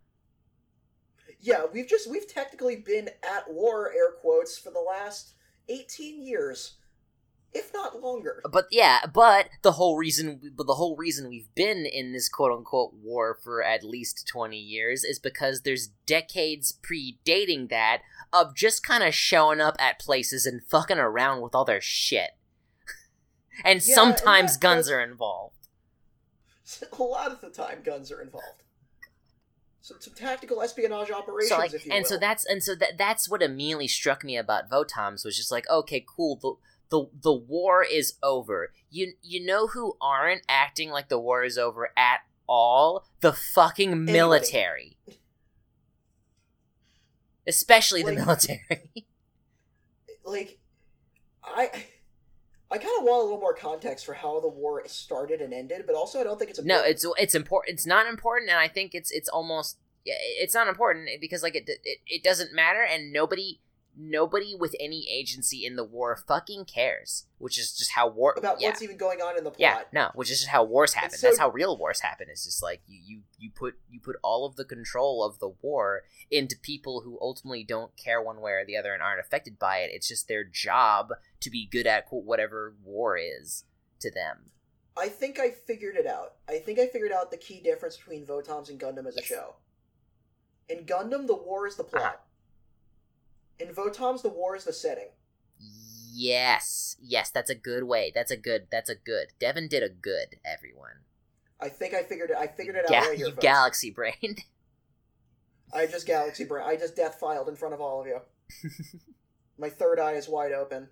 Yeah, 1.39 1.61
we've 1.71 1.87
just 1.87 2.11
we've 2.11 2.27
technically 2.27 2.75
been 2.75 3.07
at 3.23 3.49
war, 3.49 3.93
air 3.95 4.11
quotes, 4.19 4.57
for 4.57 4.71
the 4.71 4.81
last 4.81 5.35
eighteen 5.69 6.21
years, 6.21 6.73
if 7.53 7.71
not 7.73 8.01
longer. 8.01 8.41
But 8.51 8.65
yeah, 8.69 9.05
but 9.13 9.47
the 9.61 9.71
whole 9.71 9.95
reason, 9.95 10.51
but 10.53 10.67
the 10.67 10.75
whole 10.75 10.97
reason 10.97 11.29
we've 11.29 11.55
been 11.55 11.85
in 11.85 12.11
this 12.11 12.27
quote 12.27 12.51
unquote 12.51 12.91
war 13.01 13.39
for 13.41 13.63
at 13.63 13.81
least 13.81 14.27
twenty 14.27 14.59
years 14.59 15.05
is 15.05 15.19
because 15.19 15.61
there's 15.61 15.91
decades 16.05 16.77
predating 16.83 17.69
that 17.69 18.01
of 18.33 18.57
just 18.57 18.85
kind 18.85 19.05
of 19.05 19.15
showing 19.15 19.61
up 19.61 19.77
at 19.79 19.99
places 19.99 20.45
and 20.45 20.61
fucking 20.65 20.99
around 20.99 21.39
with 21.39 21.55
all 21.55 21.63
their 21.63 21.79
shit. 21.79 22.31
And 23.65 23.81
Yeah, 23.85 23.95
sometimes 23.95 24.53
and 24.53 24.61
guns 24.61 24.89
are 24.89 25.01
involved. 25.01 25.55
A 26.99 27.03
lot 27.03 27.31
of 27.31 27.41
the 27.41 27.49
time, 27.49 27.79
guns 27.83 28.11
are 28.11 28.21
involved. 28.21 28.63
Some, 29.81 29.97
some 29.99 30.13
tactical 30.13 30.61
espionage 30.61 31.09
operations, 31.09 31.49
So 31.49 31.57
like, 31.57 31.73
if 31.73 31.85
you 31.85 31.91
and 31.91 32.03
will. 32.03 32.09
so 32.09 32.17
that's 32.17 32.45
and 32.45 32.61
so 32.63 32.75
that 32.75 32.97
that's 32.97 33.29
what 33.29 33.41
immediately 33.41 33.87
struck 33.87 34.23
me 34.23 34.37
about 34.37 34.69
Votoms 34.69 35.25
was 35.25 35.35
just 35.35 35.51
like, 35.51 35.67
okay, 35.69 36.05
cool. 36.07 36.35
The 36.35 36.53
the 36.97 37.09
the 37.23 37.33
war 37.33 37.83
is 37.83 38.15
over. 38.21 38.71
You 38.91 39.13
you 39.23 39.43
know 39.43 39.67
who 39.67 39.95
aren't 40.01 40.41
acting 40.49 40.89
like 40.91 41.09
the 41.09 41.19
war 41.19 41.43
is 41.43 41.57
over 41.57 41.89
at 41.97 42.19
all? 42.47 43.05
The 43.21 43.33
fucking 43.33 44.03
military. 44.05 44.97
Especially 47.47 48.03
the 48.03 48.13
military. 48.13 48.91
like 50.23 50.59
I 51.43 51.71
I 52.71 52.77
kind 52.77 52.93
of 52.99 53.03
want 53.03 53.21
a 53.21 53.23
little 53.23 53.39
more 53.39 53.55
context 53.55 54.05
for 54.05 54.13
how 54.13 54.39
the 54.39 54.47
war 54.47 54.83
started 54.85 55.41
and 55.41 55.53
ended, 55.53 55.85
but 55.87 55.95
also 55.95 56.19
I 56.19 56.23
don't 56.23 56.37
think 56.37 56.51
it's 56.51 56.59
a 56.59 56.65
no, 56.65 56.83
it's 56.83 57.05
it's 57.17 57.33
important. 57.33 57.73
It's 57.73 57.87
not 57.87 58.05
important, 58.07 58.51
and 58.51 58.59
I 58.59 58.67
think 58.67 58.93
it's 58.93 59.09
it's 59.09 59.27
almost 59.27 59.77
yeah, 60.05 60.15
it's 60.19 60.53
not 60.53 60.67
important 60.67 61.09
because 61.19 61.41
like 61.41 61.55
it 61.55 61.63
it, 61.67 61.99
it 62.05 62.23
doesn't 62.23 62.53
matter, 62.53 62.83
and 62.83 63.11
nobody 63.11 63.59
nobody 63.99 64.55
with 64.57 64.75
any 64.79 65.05
agency 65.11 65.65
in 65.65 65.75
the 65.75 65.83
war 65.83 66.15
fucking 66.27 66.65
cares. 66.65 67.25
Which 67.37 67.57
is 67.57 67.73
just 67.77 67.91
how 67.91 68.07
war 68.07 68.33
about 68.37 68.59
yeah. 68.59 68.69
what's 68.69 68.81
even 68.81 68.97
going 68.97 69.19
on 69.21 69.37
in 69.37 69.43
the 69.43 69.51
plot. 69.51 69.59
Yeah, 69.59 69.81
no, 69.93 70.11
which 70.15 70.31
is 70.31 70.39
just 70.39 70.49
how 70.49 70.63
wars 70.63 70.93
happen. 70.93 71.11
so- 71.17 71.27
That's 71.27 71.39
how 71.39 71.49
real 71.49 71.77
wars 71.77 71.99
happen. 72.01 72.27
It's 72.29 72.45
just 72.45 72.61
like 72.63 72.81
you, 72.87 72.99
you 73.05 73.21
you 73.37 73.49
put 73.53 73.75
you 73.89 73.99
put 73.99 74.15
all 74.23 74.45
of 74.45 74.55
the 74.55 74.65
control 74.65 75.23
of 75.23 75.39
the 75.39 75.49
war 75.61 76.03
into 76.31 76.57
people 76.57 77.01
who 77.01 77.17
ultimately 77.21 77.63
don't 77.63 77.95
care 77.97 78.21
one 78.21 78.41
way 78.41 78.51
or 78.51 78.65
the 78.65 78.77
other 78.77 78.93
and 78.93 79.01
aren't 79.03 79.19
affected 79.19 79.57
by 79.59 79.77
it. 79.79 79.91
It's 79.93 80.07
just 80.07 80.27
their 80.27 80.43
job 80.43 81.09
to 81.41 81.49
be 81.49 81.67
good 81.69 81.87
at 81.87 82.05
whatever 82.09 82.75
war 82.83 83.17
is 83.17 83.63
to 83.99 84.09
them. 84.11 84.51
I 84.97 85.07
think 85.07 85.39
I 85.39 85.51
figured 85.51 85.95
it 85.95 86.05
out. 86.05 86.33
I 86.49 86.57
think 86.59 86.77
I 86.77 86.87
figured 86.87 87.13
out 87.13 87.31
the 87.31 87.37
key 87.37 87.61
difference 87.61 87.95
between 87.95 88.25
Votoms 88.25 88.69
and 88.69 88.77
Gundam 88.79 89.07
as 89.07 89.15
a 89.15 89.21
Yes. 89.21 89.25
show. 89.27 89.55
In 90.67 90.85
Gundam, 90.85 91.25
the 91.25 91.35
war 91.35 91.65
is 91.67 91.75
the 91.77 91.83
plot. 91.85 92.03
Uh-huh. 92.03 92.15
In 93.59 93.73
Votoms, 93.73 94.21
the 94.21 94.29
war 94.29 94.55
is 94.55 94.63
the 94.63 94.73
setting. 94.73 95.09
Yes, 96.11 96.97
yes, 97.01 97.29
that's 97.29 97.49
a 97.49 97.55
good 97.55 97.83
way. 97.83 98.11
That's 98.13 98.31
a 98.31 98.37
good. 98.37 98.67
That's 98.71 98.89
a 98.89 98.95
good. 98.95 99.27
Devin 99.39 99.67
did 99.67 99.83
a 99.83 99.89
good. 99.89 100.37
Everyone, 100.43 101.03
I 101.61 101.69
think 101.69 101.93
I 101.93 102.03
figured 102.03 102.29
it. 102.31 102.37
I 102.37 102.47
figured 102.47 102.75
it 102.75 102.85
out 102.85 102.89
Ga- 102.89 102.99
right 103.09 103.17
here, 103.17 103.27
you 103.27 103.31
folks. 103.33 103.43
galaxy 103.43 103.91
brained. 103.91 104.43
I 105.73 105.85
just 105.85 106.07
galaxy 106.07 106.45
brain. 106.45 106.65
I 106.67 106.75
just 106.75 106.95
death 106.95 107.19
filed 107.19 107.47
in 107.47 107.55
front 107.55 107.73
of 107.73 107.81
all 107.81 108.01
of 108.01 108.07
you. 108.07 108.19
My 109.57 109.69
third 109.69 109.99
eye 109.99 110.13
is 110.13 110.27
wide 110.27 110.51
open. 110.51 110.89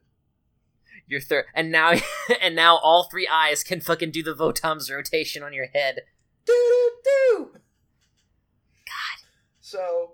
Your 1.08 1.22
third, 1.22 1.46
and 1.56 1.72
now, 1.72 1.94
and 2.42 2.56
now 2.56 2.78
all 2.78 3.08
three 3.10 3.28
eyes 3.28 3.64
can 3.64 3.82
fucking 3.82 4.12
do 4.12 4.22
the 4.24 4.36
Votom's 4.36 4.92
rotation 4.92 5.42
on 5.42 5.54
your 5.54 5.68
head. 5.68 6.02
Do 6.46 6.54
do 6.54 7.00
do. 7.04 7.50
God. 8.86 9.26
So, 9.62 10.14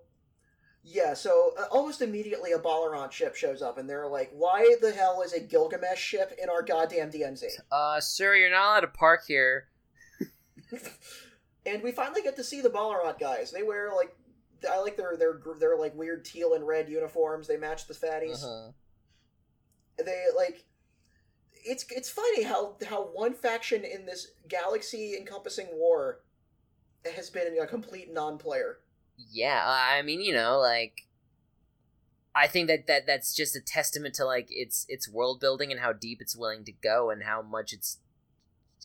yeah. 0.94 1.14
So 1.14 1.54
uh, 1.60 1.66
almost 1.72 2.02
immediately, 2.02 2.52
a 2.52 2.60
Balarant 2.60 3.12
ship 3.12 3.36
shows 3.36 3.62
up, 3.62 3.78
and 3.78 3.90
they're 3.90 4.08
like, 4.08 4.32
"Why 4.34 4.76
the 4.82 4.92
hell 4.92 5.22
is 5.22 5.34
a 5.34 5.40
Gilgamesh 5.40 6.00
ship 6.00 6.38
in 6.42 6.50
our 6.50 6.62
goddamn 6.62 7.12
DMZ?" 7.12 7.44
Uh, 7.72 8.00
sir, 8.00 8.36
you're 8.36 8.52
not 8.52 8.66
allowed 8.66 8.82
to 8.82 8.88
park 8.88 9.24
here. 9.28 9.70
and 11.66 11.82
we 11.82 11.92
finally 11.92 12.22
get 12.22 12.36
to 12.36 12.44
see 12.44 12.62
the 12.62 12.70
Balarant 12.70 13.20
guys. 13.20 13.52
They 13.52 13.64
wear 13.64 13.92
like 13.96 14.16
I 14.70 14.80
like 14.80 14.96
their 14.96 15.18
their 15.18 15.40
their 15.60 15.78
like 15.78 15.96
weird 15.96 16.24
teal 16.24 16.54
and 16.54 16.66
red 16.66 16.88
uniforms. 16.88 17.48
They 17.48 17.58
match 17.58 17.88
the 17.88 17.94
fatties. 17.94 18.44
Uh-huh. 18.44 18.72
They 19.98 20.26
like 20.36 20.64
it's 21.66 21.86
it's 21.90 22.10
funny 22.10 22.44
how 22.44 22.76
how 22.88 23.04
one 23.04 23.34
faction 23.34 23.84
in 23.84 24.06
this 24.06 24.32
galaxy 24.48 25.16
encompassing 25.18 25.68
war 25.74 26.22
has 27.16 27.30
been 27.30 27.58
a 27.60 27.68
complete 27.68 28.14
non-player. 28.14 28.80
Yeah, 29.18 29.64
I 29.66 30.02
mean, 30.02 30.22
you 30.22 30.34
know, 30.34 30.60
like 30.60 31.08
I 32.36 32.48
think 32.48 32.68
that, 32.68 32.88
that 32.88 33.06
that's 33.06 33.34
just 33.34 33.56
a 33.56 33.62
testament 33.62 34.16
to 34.16 34.26
like 34.26 34.48
its 34.50 34.86
its 34.90 35.08
world 35.08 35.40
building 35.40 35.72
and 35.72 35.80
how 35.80 35.94
deep 35.94 36.20
it's 36.22 36.36
willing 36.36 36.64
to 36.66 36.72
go 36.72 37.10
and 37.10 37.24
how 37.24 37.42
much 37.42 37.74
it's 37.74 38.00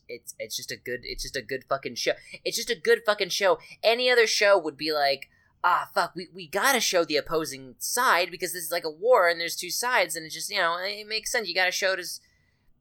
it's 0.08 0.34
it's 0.38 0.56
just 0.56 0.70
a 0.70 0.76
good 0.76 1.00
it's 1.04 1.22
just 1.22 1.36
a 1.36 1.42
good 1.42 1.64
fucking 1.68 1.94
show. 1.94 2.12
It's 2.44 2.56
just 2.56 2.70
a 2.70 2.78
good 2.78 3.00
fucking 3.06 3.30
show. 3.30 3.58
Any 3.82 4.10
other 4.10 4.26
show 4.26 4.58
would 4.58 4.76
be 4.76 4.92
like, 4.92 5.28
ah 5.64 5.88
fuck, 5.94 6.14
we, 6.14 6.28
we 6.34 6.46
gotta 6.46 6.80
show 6.80 7.04
the 7.04 7.16
opposing 7.16 7.74
side 7.78 8.30
because 8.30 8.52
this 8.52 8.64
is 8.64 8.72
like 8.72 8.84
a 8.84 8.90
war 8.90 9.28
and 9.28 9.40
there's 9.40 9.56
two 9.56 9.70
sides 9.70 10.14
and 10.14 10.26
it 10.26 10.32
just 10.32 10.50
you 10.50 10.58
know 10.58 10.76
it 10.78 11.06
makes 11.06 11.32
sense. 11.32 11.48
You 11.48 11.54
gotta 11.54 11.72
show 11.72 11.96
this 11.96 12.20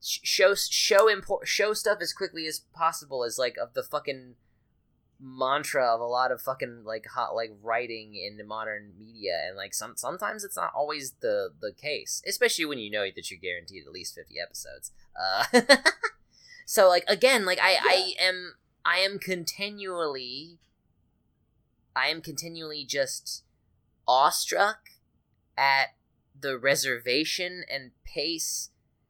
show 0.01 0.53
show 0.53 1.07
import 1.07 1.47
show 1.47 1.73
stuff 1.73 1.99
as 2.01 2.11
quickly 2.11 2.45
as 2.45 2.59
possible 2.59 3.23
as 3.23 3.39
like 3.39 3.55
of 3.57 3.73
the 3.73 3.83
fucking 3.83 4.35
mantra 5.19 5.83
of 5.85 5.99
a 5.99 6.05
lot 6.05 6.31
of 6.31 6.41
fucking 6.41 6.83
like 6.85 7.05
hot 7.07 7.35
like 7.35 7.51
writing 7.63 8.15
in 8.15 8.37
the 8.37 8.43
modern 8.43 8.91
media 8.99 9.45
and 9.47 9.57
like 9.57 9.73
some 9.73 9.93
sometimes 9.95 10.43
it's 10.43 10.55
not 10.55 10.71
always 10.75 11.13
the 11.21 11.49
the 11.59 11.71
case 11.71 12.21
especially 12.27 12.65
when 12.65 12.77
you 12.77 12.91
know 12.91 13.05
that 13.15 13.31
you're 13.31 13.39
guaranteed 13.39 13.83
at 13.85 13.91
least 13.91 14.13
50 14.13 14.35
episodes 14.39 14.91
uh 15.19 15.61
so 16.65 16.87
like 16.87 17.03
again 17.07 17.45
like 17.45 17.59
i 17.59 17.77
i 17.81 18.13
am 18.21 18.55
i 18.85 18.97
am 18.97 19.17
continually 19.17 20.59
i 21.95 22.07
am 22.07 22.21
continually 22.21 22.85
just 22.85 23.43
awestruck 24.07 24.89
at 25.57 25.95
the 26.39 26.57
reservation 26.57 27.63
and 27.71 27.91
pace 28.05 28.69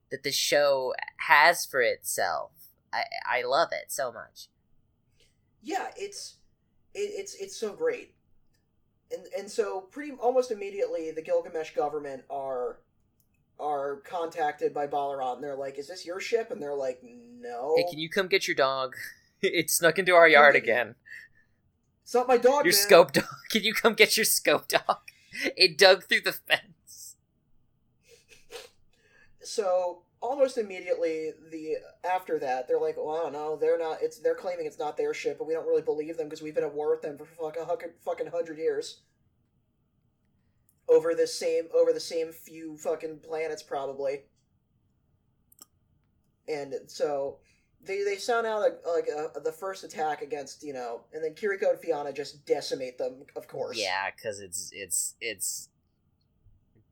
that 0.10 0.24
the 0.24 0.32
show 0.32 0.94
has 1.28 1.66
for 1.66 1.82
itself. 1.82 2.52
I 2.94 3.04
i 3.30 3.44
love 3.44 3.70
it 3.74 3.92
so 3.92 4.12
much 4.12 4.48
yeah, 5.68 5.88
it's 5.98 6.36
it, 6.94 7.12
it's 7.14 7.36
it's 7.36 7.58
so 7.58 7.74
great, 7.74 8.16
and 9.12 9.26
and 9.38 9.52
so 9.52 9.82
pretty 9.82 10.14
almost 10.14 10.50
immediately 10.50 11.12
the 11.12 11.22
Gilgamesh 11.22 11.76
government 11.76 12.24
are 12.30 12.80
are 13.60 13.98
contacted 13.98 14.74
by 14.74 14.88
Balarant 14.88 15.36
and 15.36 15.44
they're 15.44 15.58
like, 15.58 15.78
"Is 15.78 15.90
this 15.90 16.06
your 16.06 16.22
ship?" 16.22 16.52
And 16.52 16.62
they're 16.62 16.74
like, 16.74 17.02
"No." 17.04 17.76
Hey, 17.76 17.84
can 17.90 18.00
you 18.00 18.10
come 18.10 18.28
get 18.28 18.48
your 18.48 18.56
dog? 18.56 18.96
it 19.42 19.70
snuck 19.70 20.00
into 20.00 20.14
our 20.14 20.28
yard 20.28 20.56
again. 20.56 20.96
It's 22.02 22.14
not 22.14 22.30
my 22.30 22.38
dog. 22.38 22.64
Your 22.64 22.74
man. 22.74 22.82
scope 22.82 23.12
dog. 23.12 23.26
Can 23.50 23.64
you 23.64 23.74
come 23.74 23.94
get 23.94 24.16
your 24.16 24.24
scope 24.24 24.70
dog? 24.70 25.00
It 25.58 25.78
dug 25.78 26.06
through 26.06 26.22
the 26.22 26.32
fence. 26.32 27.18
So 29.44 30.04
almost 30.22 30.58
immediately 30.58 31.32
the 31.52 31.76
after 32.04 32.40
that 32.40 32.68
they're 32.68 32.80
like 32.80 32.96
well 32.98 33.30
no 33.32 33.56
they're 33.56 33.78
not 33.78 34.00
it's 34.02 34.20
they're 34.20 34.34
claiming 34.34 34.66
it's 34.66 34.80
not 34.80 34.98
their 34.98 35.14
ship 35.14 35.38
but 35.38 35.48
we 35.48 35.54
don't 35.54 35.68
really 35.68 35.82
believe 35.82 36.18
them 36.18 36.28
because 36.28 36.42
we've 36.42 36.56
been 36.56 36.64
at 36.64 36.74
war 36.74 36.90
with 36.90 37.02
them 37.02 37.18
for 37.18 37.26
fucking 37.26 37.90
fucking 38.04 38.28
hundred 38.28 38.58
years. 38.58 39.02
Over 40.90 41.14
the 41.14 41.28
same 41.28 41.66
over 41.76 41.94
the 41.94 42.00
same 42.00 42.32
few 42.32 42.78
fucking 42.78 43.20
planets 43.20 43.62
probably. 43.62 44.22
And 46.48 46.74
so 46.88 47.40
they 47.84 48.04
they 48.04 48.16
sound 48.16 48.48
out 48.48 48.62
like, 48.62 48.80
like 48.88 49.08
a, 49.10 49.40
the 49.40 49.52
first 49.52 49.84
attack 49.84 50.22
against 50.22 50.64
you 50.64 50.74
know 50.74 51.02
and 51.14 51.24
then 51.24 51.34
kiriko 51.36 51.72
and 51.72 51.80
fiana 51.80 52.16
just 52.16 52.46
decimate 52.46 52.98
them 52.98 53.24
of 53.36 53.48
course. 53.48 53.78
Yeah, 53.78 54.10
because 54.16 54.40
it's 54.40 54.72
it's 54.74 55.16
it's. 55.22 55.70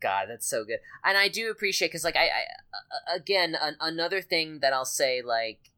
God, 0.01 0.27
that's 0.29 0.47
so 0.47 0.63
good, 0.63 0.79
and 1.03 1.17
I 1.17 1.27
do 1.27 1.49
appreciate 1.49 1.87
because 1.87 2.03
like 2.03 2.15
I, 2.15 2.25
I 2.27 3.15
again 3.15 3.55
an, 3.59 3.75
another 3.79 4.21
thing 4.21 4.59
that 4.59 4.73
I'll 4.73 4.85
say 4.85 5.21
like 5.21 5.71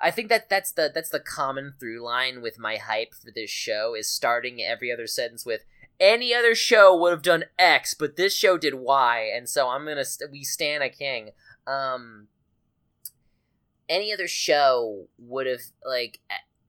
I 0.00 0.10
think 0.10 0.28
that 0.28 0.48
that's 0.48 0.72
the 0.72 0.90
that's 0.94 1.10
the 1.10 1.20
common 1.20 1.74
through 1.78 2.02
line 2.04 2.42
with 2.42 2.58
my 2.58 2.76
hype 2.76 3.14
for 3.14 3.30
this 3.34 3.50
show 3.50 3.94
is 3.94 4.10
starting 4.10 4.62
every 4.62 4.92
other 4.92 5.06
sentence 5.06 5.46
with 5.46 5.64
any 5.98 6.34
other 6.34 6.54
show 6.54 6.94
would 6.96 7.12
have 7.12 7.22
done 7.22 7.44
X, 7.58 7.94
but 7.94 8.16
this 8.16 8.36
show 8.36 8.58
did 8.58 8.74
Y, 8.74 9.30
and 9.34 9.48
so 9.48 9.68
I'm 9.68 9.86
gonna 9.86 10.04
we 10.30 10.44
stand 10.44 10.82
a 10.82 10.90
king. 10.90 11.30
Um, 11.66 12.28
any 13.88 14.12
other 14.12 14.28
show 14.28 15.08
would 15.18 15.46
have 15.46 15.60
like 15.84 16.20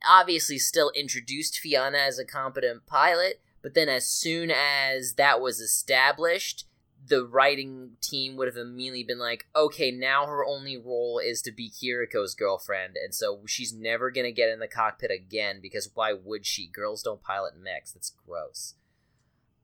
obviously 0.07 0.57
still 0.57 0.91
introduced 0.95 1.59
Fiona 1.59 1.97
as 1.97 2.19
a 2.19 2.25
competent 2.25 2.85
pilot, 2.85 3.41
but 3.61 3.73
then 3.73 3.89
as 3.89 4.07
soon 4.07 4.51
as 4.51 5.15
that 5.15 5.41
was 5.41 5.59
established, 5.59 6.66
the 7.07 7.25
writing 7.25 7.91
team 8.01 8.35
would 8.35 8.47
have 8.47 8.57
immediately 8.57 9.03
been 9.03 9.19
like, 9.19 9.47
okay, 9.55 9.91
now 9.91 10.25
her 10.25 10.45
only 10.45 10.77
role 10.77 11.19
is 11.23 11.41
to 11.43 11.51
be 11.51 11.69
Kiriko's 11.69 12.35
girlfriend, 12.35 12.95
and 13.01 13.13
so 13.13 13.41
she's 13.45 13.73
never 13.73 14.11
gonna 14.11 14.31
get 14.31 14.49
in 14.49 14.59
the 14.59 14.67
cockpit 14.67 15.11
again 15.11 15.59
because 15.61 15.89
why 15.93 16.13
would 16.13 16.45
she? 16.45 16.67
Girls 16.67 17.03
don't 17.03 17.21
pilot 17.21 17.53
mechs. 17.57 17.91
That's 17.91 18.13
gross. 18.25 18.75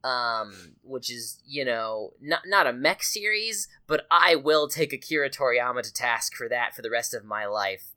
Um, 0.04 0.76
which 0.84 1.10
is 1.10 1.42
you 1.46 1.64
know 1.64 2.12
not 2.22 2.42
not 2.46 2.68
a 2.68 2.74
mech 2.74 3.04
series, 3.04 3.68
but 3.88 4.06
I 4.12 4.36
will 4.36 4.68
take 4.68 4.94
Akira 4.94 5.30
Toriyama 5.30 5.82
to 5.84 5.94
task 5.94 6.36
for 6.36 6.50
that 6.50 6.76
for 6.76 6.82
the 6.82 6.92
rest 6.92 7.14
of 7.14 7.26
my 7.26 7.46
life. 7.46 7.88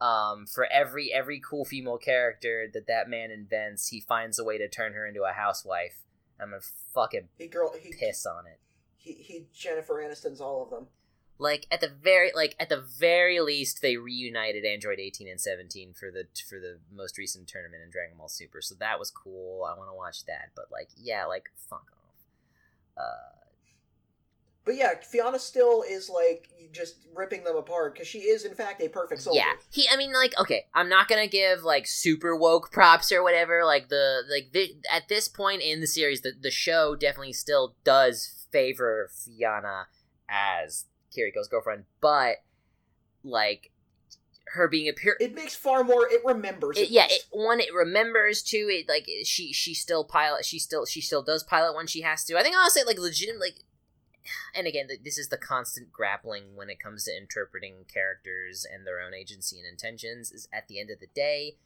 Um, 0.00 0.44
for 0.46 0.66
every 0.70 1.12
every 1.12 1.40
cool 1.40 1.64
female 1.64 1.98
character 1.98 2.66
that 2.72 2.86
that 2.86 3.08
man 3.08 3.30
invents, 3.30 3.88
he 3.88 4.00
finds 4.00 4.38
a 4.38 4.44
way 4.44 4.58
to 4.58 4.68
turn 4.68 4.92
her 4.92 5.06
into 5.06 5.22
a 5.22 5.32
housewife. 5.32 6.02
I'm 6.40 6.50
gonna 6.50 6.60
fucking 6.92 7.28
he 7.38 7.46
girl 7.46 7.72
he, 7.80 7.92
piss 7.92 8.26
on 8.26 8.46
it. 8.46 8.60
He 9.06 9.12
he 9.22 9.46
Jennifer 9.54 9.94
Aniston's 9.94 10.40
all 10.40 10.62
of 10.62 10.70
them. 10.70 10.86
Like 11.38 11.66
at 11.70 11.80
the 11.80 11.88
very 11.88 12.30
like 12.34 12.56
at 12.58 12.68
the 12.68 12.80
very 12.80 13.40
least 13.40 13.82
they 13.82 13.96
reunited 13.98 14.64
android 14.64 14.98
18 14.98 15.28
and 15.28 15.40
17 15.40 15.92
for 15.92 16.10
the 16.10 16.24
for 16.48 16.58
the 16.58 16.78
most 16.90 17.18
recent 17.18 17.46
tournament 17.46 17.82
in 17.84 17.90
dragon 17.90 18.16
ball 18.16 18.28
super 18.28 18.62
so 18.62 18.74
that 18.80 18.98
was 18.98 19.10
cool. 19.10 19.64
I 19.64 19.76
want 19.76 19.90
to 19.90 19.94
watch 19.94 20.24
that 20.24 20.50
but 20.56 20.66
like 20.72 20.88
yeah 20.96 21.26
like 21.26 21.50
fuck 21.68 21.86
off. 21.92 23.04
Uh 23.04 23.36
But 24.64 24.76
yeah, 24.76 24.94
Fiona 25.02 25.38
still 25.38 25.84
is 25.88 26.08
like 26.08 26.48
just 26.72 26.96
ripping 27.14 27.44
them 27.44 27.56
apart 27.56 27.94
because 27.94 28.08
she 28.08 28.20
is 28.20 28.44
in 28.44 28.54
fact 28.54 28.82
a 28.82 28.88
perfect 28.88 29.22
soldier. 29.22 29.38
yeah 29.38 29.52
he 29.70 29.88
i 29.90 29.96
mean 29.96 30.12
like 30.12 30.34
okay 30.38 30.66
i'm 30.74 30.88
not 30.88 31.08
gonna 31.08 31.26
give 31.28 31.62
like 31.62 31.86
super 31.86 32.36
woke 32.36 32.70
props 32.72 33.10
or 33.12 33.22
whatever 33.22 33.64
like 33.64 33.88
the 33.88 34.22
like 34.28 34.50
the, 34.52 34.74
at 34.92 35.08
this 35.08 35.28
point 35.28 35.62
in 35.62 35.80
the 35.80 35.86
series 35.86 36.20
the, 36.22 36.32
the 36.38 36.50
show 36.50 36.94
definitely 36.96 37.32
still 37.32 37.74
does 37.84 38.35
favor 38.50 39.10
fiona 39.12 39.86
as 40.28 40.86
kiriko's 41.14 41.48
girlfriend 41.48 41.84
but 42.00 42.36
like 43.22 43.70
her 44.50 44.68
being 44.68 44.88
a 44.88 44.92
pure 44.92 45.16
It 45.18 45.34
makes 45.34 45.56
far 45.56 45.82
more. 45.82 46.08
It 46.08 46.24
remembers. 46.24 46.78
it, 46.78 46.90
yeah 46.90 47.06
it, 47.08 47.24
one 47.30 47.60
it 47.60 47.74
remembers 47.74 48.42
too 48.42 48.68
it 48.70 48.88
like 48.88 49.08
she 49.24 49.52
she 49.52 49.74
still 49.74 50.04
pilot 50.04 50.44
she 50.44 50.58
still 50.58 50.86
she 50.86 51.00
still 51.00 51.22
does 51.22 51.42
pilot 51.42 51.74
when 51.74 51.86
she 51.88 52.02
has 52.02 52.24
to 52.24 52.38
i 52.38 52.42
think 52.42 52.56
honestly 52.56 52.82
like 52.86 52.98
legit 52.98 53.38
like 53.40 53.64
and 54.54 54.66
again 54.66 54.86
this 55.04 55.18
is 55.18 55.28
the 55.28 55.36
constant 55.36 55.92
grappling 55.92 56.54
when 56.54 56.70
it 56.70 56.78
comes 56.78 57.04
to 57.04 57.16
interpreting 57.16 57.84
characters 57.92 58.64
and 58.72 58.86
their 58.86 59.00
own 59.00 59.14
agency 59.14 59.58
and 59.58 59.66
intentions 59.68 60.30
is 60.30 60.48
at 60.52 60.68
the 60.68 60.78
end 60.80 60.90
of 60.90 61.00
the 61.00 61.08
day 61.14 61.56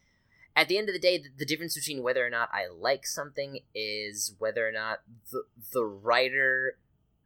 at 0.57 0.69
the 0.69 0.79
end 0.79 0.89
of 0.89 0.93
the 0.93 1.01
day 1.01 1.19
the, 1.19 1.29
the 1.39 1.47
difference 1.47 1.75
between 1.75 2.03
whether 2.03 2.27
or 2.27 2.31
not 2.31 2.49
i 2.53 2.67
like 2.67 3.07
something 3.07 3.61
is 3.75 4.35
whether 4.39 4.67
or 4.67 4.73
not 4.73 5.01
the 5.31 5.45
the 5.73 5.85
writer 5.85 6.77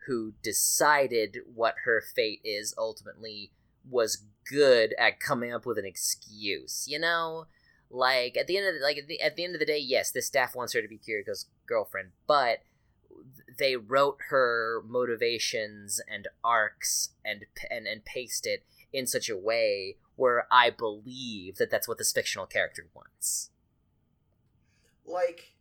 who 0.07 0.35
decided 0.43 1.39
what 1.55 1.75
her 1.85 2.03
fate 2.15 2.41
is 2.45 2.75
ultimately 2.77 3.51
was 3.89 4.25
good 4.51 4.95
at 4.99 5.21
coming 5.21 5.53
up 5.53 5.67
with 5.67 5.79
an 5.79 5.87
excuse 5.87 6.87
you 6.89 6.99
know? 6.99 7.47
Like 7.91 8.37
at 8.37 8.49
the 8.49 8.57
end 8.57 8.67
of 8.67 8.75
the, 8.75 8.81
like 8.81 8.99
at 8.99 9.07
the, 9.07 9.21
at 9.21 9.37
the 9.37 9.45
end 9.45 9.55
of 9.55 9.61
the 9.61 9.67
day 9.67 9.79
yes 9.79 10.11
this 10.11 10.27
staff 10.27 10.55
wants 10.55 10.73
her 10.73 10.83
to 10.83 10.89
be 10.89 10.99
kiriko's 10.99 11.47
girlfriend 11.67 12.11
but 12.27 12.59
they 13.59 13.77
wrote 13.77 14.19
her 14.31 14.83
motivations 14.87 16.01
and 16.11 16.29
arcs 16.43 17.11
and 17.25 17.45
and 17.71 17.87
and 17.87 18.05
paced 18.05 18.47
it 18.47 18.65
in 18.95 19.07
such 19.07 19.29
a 19.29 19.37
way 19.37 19.97
where 20.17 20.47
i 20.51 20.71
believe 20.71 21.57
that 21.57 21.71
that's 21.71 21.89
what 21.89 21.99
this 21.99 22.13
fictional 22.13 22.47
character 22.47 22.87
wants. 22.95 23.51
Like 25.05 25.55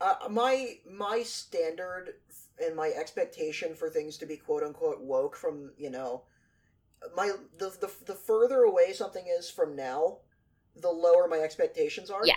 uh, 0.00 0.28
my 0.30 0.78
my 0.90 1.22
standard 1.22 2.14
and 2.58 2.74
my 2.74 2.88
expectation 2.88 3.74
for 3.74 3.88
things 3.88 4.16
to 4.18 4.26
be 4.26 4.36
quote 4.36 4.62
unquote 4.62 5.00
woke 5.00 5.36
from 5.36 5.72
you 5.76 5.90
know 5.90 6.22
my 7.14 7.32
the 7.58 7.68
the, 7.80 7.90
the 8.06 8.14
further 8.14 8.62
away 8.62 8.92
something 8.92 9.24
is 9.38 9.50
from 9.50 9.76
now 9.76 10.18
the 10.74 10.90
lower 10.90 11.28
my 11.28 11.38
expectations 11.38 12.10
are. 12.10 12.22
Yeah. 12.24 12.34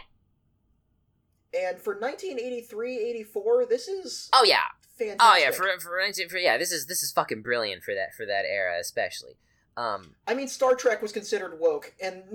and 1.53 1.79
for 1.79 1.93
1983 1.93 2.97
84 2.97 3.65
this 3.65 3.87
is 3.87 4.29
oh 4.33 4.43
yeah. 4.45 4.57
Fantastic 4.97 5.21
oh 5.21 5.37
yeah 5.37 5.51
for 5.51 5.79
for, 5.79 6.29
for 6.29 6.37
yeah 6.37 6.57
this 6.57 6.73
is 6.73 6.85
this 6.87 7.01
is 7.03 7.11
fucking 7.13 7.41
brilliant 7.41 7.83
for 7.83 7.93
that 7.93 8.13
for 8.15 8.25
that 8.25 8.43
era 8.45 8.77
especially 8.79 9.37
um 9.79 10.15
i 10.27 10.33
mean 10.33 10.47
star 10.47 10.75
trek 10.75 11.01
was 11.01 11.11
considered 11.11 11.57
woke 11.59 11.93
in, 11.99 12.23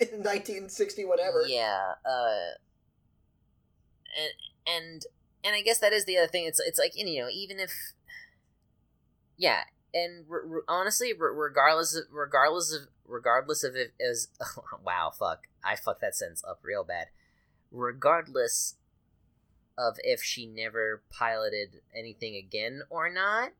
in 0.00 0.20
1960 0.22 1.04
whatever 1.04 1.44
Yeah, 1.48 1.92
uh, 2.04 2.54
and 4.16 4.32
and 4.66 5.06
and 5.44 5.54
I 5.54 5.60
guess 5.60 5.78
that 5.80 5.92
is 5.92 6.06
the 6.06 6.16
other 6.16 6.26
thing. 6.28 6.46
It's 6.46 6.60
it's 6.60 6.78
like 6.78 6.92
you 6.96 7.20
know 7.20 7.28
even 7.30 7.60
if, 7.60 7.72
yeah, 9.36 9.64
and 9.92 10.24
re- 10.28 10.40
re- 10.44 10.62
honestly, 10.68 11.12
re- 11.12 11.30
regardless 11.34 11.94
of 11.94 12.04
regardless 12.10 12.72
of 12.72 12.88
regardless 13.06 13.62
of 13.62 13.76
it 13.76 13.92
is 14.00 14.28
wow, 14.84 15.12
fuck, 15.16 15.46
I 15.62 15.76
fucked 15.76 16.00
that 16.00 16.14
sentence 16.16 16.42
up 16.48 16.60
real 16.62 16.84
bad. 16.84 17.08
Regardless 17.70 18.76
of 19.76 19.96
if 20.02 20.22
she 20.22 20.46
never 20.46 21.02
piloted 21.10 21.80
anything 21.94 22.36
again 22.36 22.82
or 22.88 23.10
not, 23.10 23.50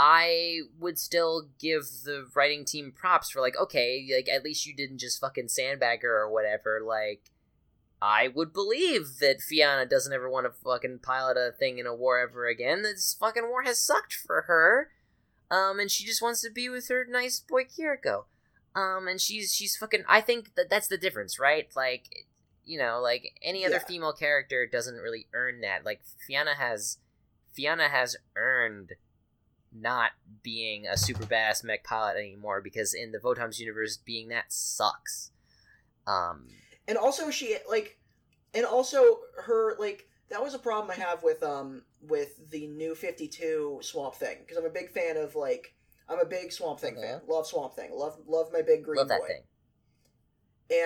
I 0.00 0.60
would 0.78 0.96
still 0.96 1.48
give 1.58 1.82
the 2.04 2.28
writing 2.32 2.64
team 2.64 2.92
props 2.94 3.30
for 3.30 3.40
like, 3.40 3.56
okay, 3.58 4.08
like 4.14 4.28
at 4.28 4.44
least 4.44 4.64
you 4.64 4.72
didn't 4.74 4.98
just 4.98 5.20
fucking 5.20 5.48
sandbag 5.48 6.02
her 6.02 6.22
or 6.22 6.30
whatever. 6.30 6.80
Like, 6.86 7.32
I 8.00 8.28
would 8.28 8.52
believe 8.52 9.18
that 9.20 9.40
Fiona 9.40 9.86
doesn't 9.86 10.12
ever 10.12 10.30
want 10.30 10.46
to 10.46 10.52
fucking 10.52 11.00
pilot 11.02 11.36
a 11.36 11.50
thing 11.50 11.78
in 11.78 11.86
a 11.86 11.96
war 11.96 12.20
ever 12.20 12.46
again. 12.46 12.82
This 12.82 13.16
fucking 13.18 13.48
war 13.48 13.64
has 13.64 13.80
sucked 13.80 14.12
for 14.14 14.42
her. 14.42 14.90
Um, 15.50 15.80
and 15.80 15.90
she 15.90 16.04
just 16.04 16.22
wants 16.22 16.42
to 16.42 16.50
be 16.50 16.68
with 16.68 16.86
her 16.88 17.04
nice 17.10 17.40
boy 17.40 17.64
Kiriko. 17.64 18.26
Um, 18.76 19.08
and 19.08 19.20
she's 19.20 19.52
she's 19.52 19.76
fucking. 19.76 20.04
I 20.08 20.20
think 20.20 20.54
that 20.54 20.70
that's 20.70 20.86
the 20.86 20.96
difference, 20.98 21.40
right? 21.40 21.66
Like, 21.74 22.26
you 22.64 22.78
know, 22.78 23.00
like 23.02 23.32
any 23.42 23.66
other 23.66 23.76
Yeah. 23.76 23.84
female 23.84 24.12
character 24.12 24.64
doesn't 24.64 24.98
really 24.98 25.26
earn 25.32 25.60
that. 25.62 25.84
Like 25.84 26.02
Fiona 26.24 26.54
has, 26.54 26.98
Fiona 27.52 27.88
has 27.88 28.16
earned 28.36 28.92
not 29.72 30.12
being 30.42 30.86
a 30.86 30.96
super 30.96 31.24
badass 31.24 31.64
mech 31.64 31.84
pilot 31.84 32.16
anymore 32.16 32.60
because 32.60 32.94
in 32.94 33.12
the 33.12 33.18
Votoms 33.18 33.58
universe, 33.58 33.96
being 33.96 34.28
that 34.28 34.52
sucks. 34.52 35.30
Um, 36.06 36.46
and 36.88 36.96
also 36.96 37.30
she 37.30 37.56
like 37.68 37.98
and 38.54 38.64
also 38.64 39.20
her 39.44 39.76
like 39.78 40.08
that 40.30 40.42
was 40.42 40.54
a 40.54 40.58
problem 40.58 40.90
i 40.90 41.00
have 41.00 41.22
with 41.22 41.42
um 41.42 41.82
with 42.00 42.50
the 42.50 42.66
new 42.68 42.94
52 42.94 43.78
swamp 43.82 44.14
thing 44.14 44.38
because 44.40 44.56
i'm 44.56 44.64
a 44.64 44.70
big 44.70 44.90
fan 44.90 45.16
of 45.16 45.36
like 45.36 45.74
i'm 46.08 46.18
a 46.18 46.24
big 46.24 46.50
swamp 46.50 46.80
thing 46.80 46.96
fan. 46.96 47.20
Love 47.28 47.46
swamp 47.46 47.74
thing. 47.74 47.90
Love 47.92 48.16
love 48.26 48.48
my 48.52 48.62
big 48.62 48.82
green 48.84 48.98
love 48.98 49.08
that 49.08 49.20
boy. 49.20 49.26
thing. 49.26 49.42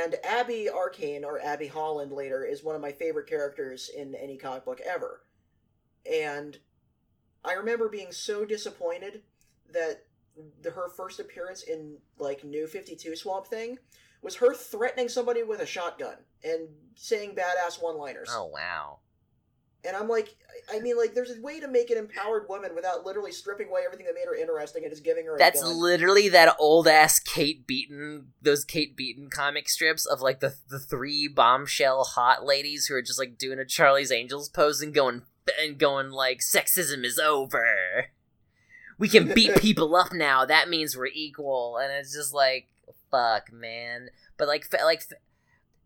and 0.02 0.16
abby 0.24 0.68
arcane 0.68 1.24
or 1.24 1.40
abby 1.40 1.68
holland 1.68 2.12
later 2.12 2.44
is 2.44 2.64
one 2.64 2.74
of 2.74 2.82
my 2.82 2.92
favorite 2.92 3.28
characters 3.28 3.90
in 3.96 4.14
any 4.14 4.36
comic 4.36 4.64
book 4.64 4.80
ever. 4.84 5.22
And 6.10 6.58
i 7.44 7.52
remember 7.54 7.88
being 7.88 8.12
so 8.12 8.44
disappointed 8.44 9.22
that 9.72 10.04
the, 10.62 10.70
her 10.70 10.88
first 10.88 11.20
appearance 11.20 11.62
in 11.62 11.96
like 12.18 12.42
new 12.44 12.66
52 12.66 13.16
swamp 13.16 13.46
thing 13.46 13.78
was 14.22 14.36
her 14.36 14.54
threatening 14.54 15.08
somebody 15.08 15.42
with 15.42 15.60
a 15.60 15.66
shotgun 15.66 16.16
and 16.44 16.68
saying 16.94 17.34
badass 17.34 17.82
one 17.82 17.96
liners 17.98 18.30
Oh 18.32 18.46
wow. 18.46 19.00
and 19.84 19.96
i'm 19.96 20.08
like 20.08 20.34
i 20.72 20.78
mean 20.78 20.96
like 20.96 21.12
there's 21.14 21.36
a 21.36 21.40
way 21.42 21.58
to 21.60 21.68
make 21.68 21.90
an 21.90 21.98
empowered 21.98 22.48
woman 22.48 22.74
without 22.74 23.04
literally 23.04 23.32
stripping 23.32 23.68
away 23.68 23.82
everything 23.84 24.06
that 24.06 24.14
made 24.14 24.24
her 24.26 24.34
interesting 24.34 24.84
and 24.84 24.92
just 24.92 25.04
giving 25.04 25.26
her 25.26 25.34
a 25.36 25.38
That's 25.38 25.62
literally 25.62 26.28
that 26.30 26.54
old 26.58 26.86
ass 26.88 27.18
Kate 27.18 27.66
Beaton, 27.66 28.28
those 28.40 28.64
Kate 28.64 28.96
Beaton 28.96 29.28
comic 29.28 29.68
strips 29.68 30.06
of 30.06 30.20
like 30.20 30.40
the 30.40 30.54
the 30.70 30.78
three 30.78 31.28
bombshell 31.28 32.04
hot 32.04 32.44
ladies 32.44 32.86
who 32.86 32.94
are 32.94 33.02
just 33.02 33.18
like 33.18 33.36
doing 33.36 33.58
a 33.58 33.64
Charlie's 33.64 34.12
Angels 34.12 34.48
pose 34.48 34.80
and 34.80 34.94
going 34.94 35.22
and 35.60 35.78
going 35.78 36.10
like 36.10 36.40
sexism 36.40 37.04
is 37.04 37.18
over. 37.18 38.06
We 38.98 39.08
can 39.08 39.32
beat 39.34 39.56
people 39.60 39.94
up 39.96 40.12
now. 40.12 40.44
That 40.44 40.68
means 40.68 40.96
we're 40.96 41.06
equal, 41.06 41.78
and 41.78 41.92
it's 41.92 42.14
just 42.14 42.32
like 42.32 42.68
fuck, 43.10 43.52
man. 43.52 44.08
But 44.36 44.48
like, 44.48 44.66
like. 44.84 45.02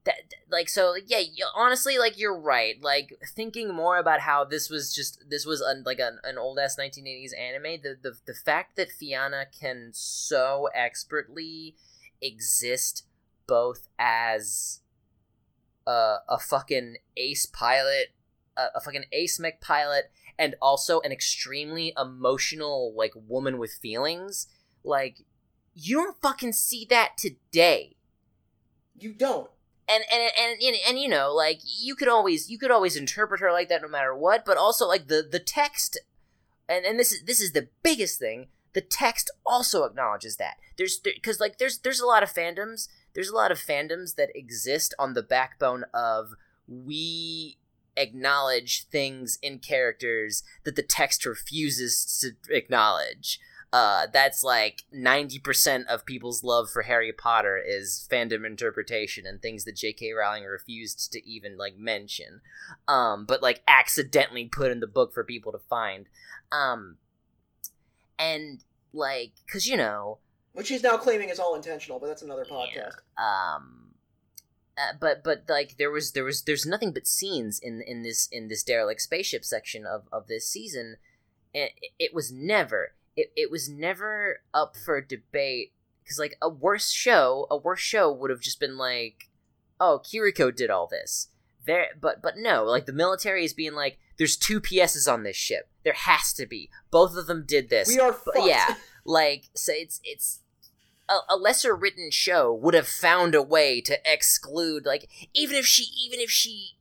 That, 0.05 0.35
like 0.49 0.69
so 0.69 0.95
yeah 1.05 1.19
honestly 1.57 1.99
like 1.99 2.17
you're 2.17 2.39
right 2.39 2.81
like 2.81 3.19
thinking 3.35 3.75
more 3.75 3.99
about 3.99 4.21
how 4.21 4.45
this 4.45 4.71
was 4.71 4.95
just 4.95 5.25
this 5.29 5.45
was 5.45 5.61
an, 5.61 5.83
like 5.85 5.99
an, 5.99 6.21
an 6.23 6.39
old 6.39 6.61
ass 6.61 6.77
1980s 6.79 7.37
anime 7.37 7.83
the, 7.83 7.97
the 8.01 8.13
the 8.25 8.33
fact 8.33 8.77
that 8.77 8.93
fiona 8.93 9.47
can 9.61 9.91
so 9.93 10.69
expertly 10.77 11.75
exist 12.23 13.05
both 13.49 13.89
as 13.99 14.81
a, 15.87 16.17
a 16.29 16.39
fucking 16.39 16.97
ace 17.17 17.47
pilot 17.47 18.13
a, 18.57 18.67
a 18.77 18.81
fucking 18.81 19.05
ace 19.13 19.39
mech 19.39 19.61
pilot 19.61 20.11
and 20.39 20.55
also 20.61 21.01
an 21.01 21.13
extremely 21.13 21.93
emotional 21.99 22.93
like 22.97 23.13
woman 23.15 23.59
with 23.59 23.73
feelings 23.73 24.47
like 24.85 25.25
you 25.75 25.97
don't 25.97 26.21
fucking 26.23 26.53
see 26.53 26.87
that 26.89 27.19
today. 27.19 27.97
You 28.99 29.13
don't. 29.13 29.51
And 29.89 30.05
and 30.13 30.31
and 30.39 30.61
and, 30.61 30.77
and 30.89 30.99
you 30.99 31.09
know 31.09 31.33
like 31.33 31.61
you 31.63 31.95
could 31.95 32.09
always 32.09 32.51
you 32.51 32.59
could 32.59 32.71
always 32.71 32.97
interpret 32.97 33.41
her 33.41 33.53
like 33.53 33.69
that 33.69 33.83
no 33.83 33.89
matter 33.89 34.15
what 34.17 34.45
but 34.45 34.57
also 34.57 34.87
like 34.87 35.07
the 35.07 35.25
the 35.31 35.39
text 35.39 36.01
and 36.69 36.85
and 36.85 36.99
this 36.99 37.13
is 37.13 37.23
this 37.23 37.41
is 37.41 37.53
the 37.53 37.69
biggest 37.85 38.19
thing 38.19 38.49
the 38.73 38.81
text 38.81 39.31
also 39.45 39.85
acknowledges 39.85 40.37
that. 40.37 40.57
There's 40.77 40.99
because 40.99 41.39
like 41.39 41.59
there's 41.59 41.79
there's 41.79 42.01
a 42.01 42.07
lot 42.07 42.23
of 42.23 42.33
fandoms 42.33 42.89
there's 43.15 43.31
a 43.31 43.35
lot 43.35 43.51
of 43.51 43.59
fandoms 43.59 44.17
that 44.17 44.29
exist 44.35 44.93
on 44.99 45.15
the 45.15 45.23
backbone 45.23 45.85
of 45.95 46.33
we 46.69 47.57
acknowledge 47.97 48.85
things 48.89 49.39
in 49.43 49.59
characters 49.59 50.43
that 50.65 50.77
the 50.77 50.83
text 50.83 51.25
refuses 51.27 52.05
to 52.21 52.55
acknowledge 52.55 53.41
uh, 53.73 54.07
that's 54.13 54.45
like 54.45 54.85
90% 54.95 55.87
of 55.87 56.07
people's 56.07 56.43
love 56.45 56.71
for 56.71 56.83
Harry 56.83 57.13
Potter 57.13 57.61
is 57.63 58.07
fandom 58.11 58.47
interpretation 58.47 59.27
and 59.27 59.43
things 59.43 59.65
that 59.65 59.75
J.K. 59.77 60.13
Rowling 60.13 60.45
refused 60.45 61.13
to 61.13 61.29
even 61.29 61.59
like 61.59 61.77
mention, 61.77 62.41
um, 62.87 63.27
but 63.27 63.43
like 63.43 63.63
accidentally 63.69 64.47
put 64.47 64.71
in 64.71 64.81
the 64.81 64.87
book 64.87 65.13
for 65.13 65.25
people 65.25 65.53
to 65.53 65.59
find, 65.59 66.07
um, 66.53 66.97
and 68.19 68.63
like, 68.93 69.33
cause 69.51 69.67
you 69.67 69.77
know, 69.77 70.19
which 70.53 70.69
she's 70.69 70.83
now 70.83 70.97
claiming 70.97 71.29
is 71.29 71.39
all 71.39 71.55
intentional 71.55 71.99
but 71.99 72.07
that's 72.07 72.23
another 72.23 72.45
podcast 72.47 72.75
Yeah. 73.19 73.55
um, 73.57 73.86
uh, 74.79 74.93
but 74.99 75.25
but 75.25 75.45
like 75.49 75.77
there 75.79 75.91
was 75.91 76.13
there 76.13 76.25
was 76.25 76.43
there's 76.43 76.67
nothing 76.67 76.93
but 76.93 77.07
scenes 77.07 77.59
in 77.59 77.83
in 77.87 78.03
this 78.03 78.29
in 78.31 78.49
this 78.49 78.63
derelict 78.63 79.01
spaceship 79.01 79.45
section 79.45 79.87
of 79.87 80.03
of 80.13 80.27
this 80.27 80.49
season. 80.49 80.97
It, 81.55 81.73
it 81.99 82.13
was 82.13 82.31
never 82.31 82.93
it, 83.17 83.33
it 83.35 83.51
was 83.51 83.69
never 83.69 84.41
up 84.53 84.77
for 84.77 85.01
debate 85.01 85.73
because 86.05 86.19
like 86.19 86.37
a 86.41 86.49
worse 86.49 86.91
show 86.91 87.47
a 87.51 87.57
worse 87.57 87.81
show 87.81 88.13
would 88.13 88.31
have 88.31 88.41
just 88.41 88.61
been 88.61 88.77
like 88.77 89.31
oh 89.81 90.01
kiriko 90.05 90.55
did 90.55 90.71
all 90.71 90.87
this 90.87 91.29
there 91.67 91.89
but 92.01 92.23
but 92.23 92.35
no 92.37 92.65
like 92.65 92.87
the 92.87 92.93
military 92.93 93.45
is 93.45 93.53
being 93.53 93.75
like 93.75 93.99
there's 94.19 94.37
two 94.37 94.61
ps's 94.63 95.09
on 95.09 95.25
this 95.25 95.37
ship 95.37 95.69
there 95.83 95.95
has 95.95 96.33
to 96.33 96.47
be 96.47 96.71
both 96.91 97.17
of 97.17 97.27
them 97.27 97.45
did 97.47 97.71
this 97.71 97.89
we 97.89 97.99
are 97.99 98.13
fucked. 98.13 98.39
yeah 98.45 98.77
like 99.05 99.45
so 99.55 99.73
it's 99.75 100.01
it's 100.05 100.41
a, 101.09 101.19
a 101.31 101.37
lesser 101.37 101.75
written 101.75 102.11
show 102.11 102.53
would 102.53 102.75
have 102.75 102.89
found 102.89 103.35
a 103.35 103.43
way 103.43 103.81
to 103.81 103.99
exclude 104.05 104.85
like 104.87 105.09
even 105.35 105.57
if 105.57 105.67
she 105.67 105.85
even 106.05 106.21
if 106.21 106.31
she 106.31 106.73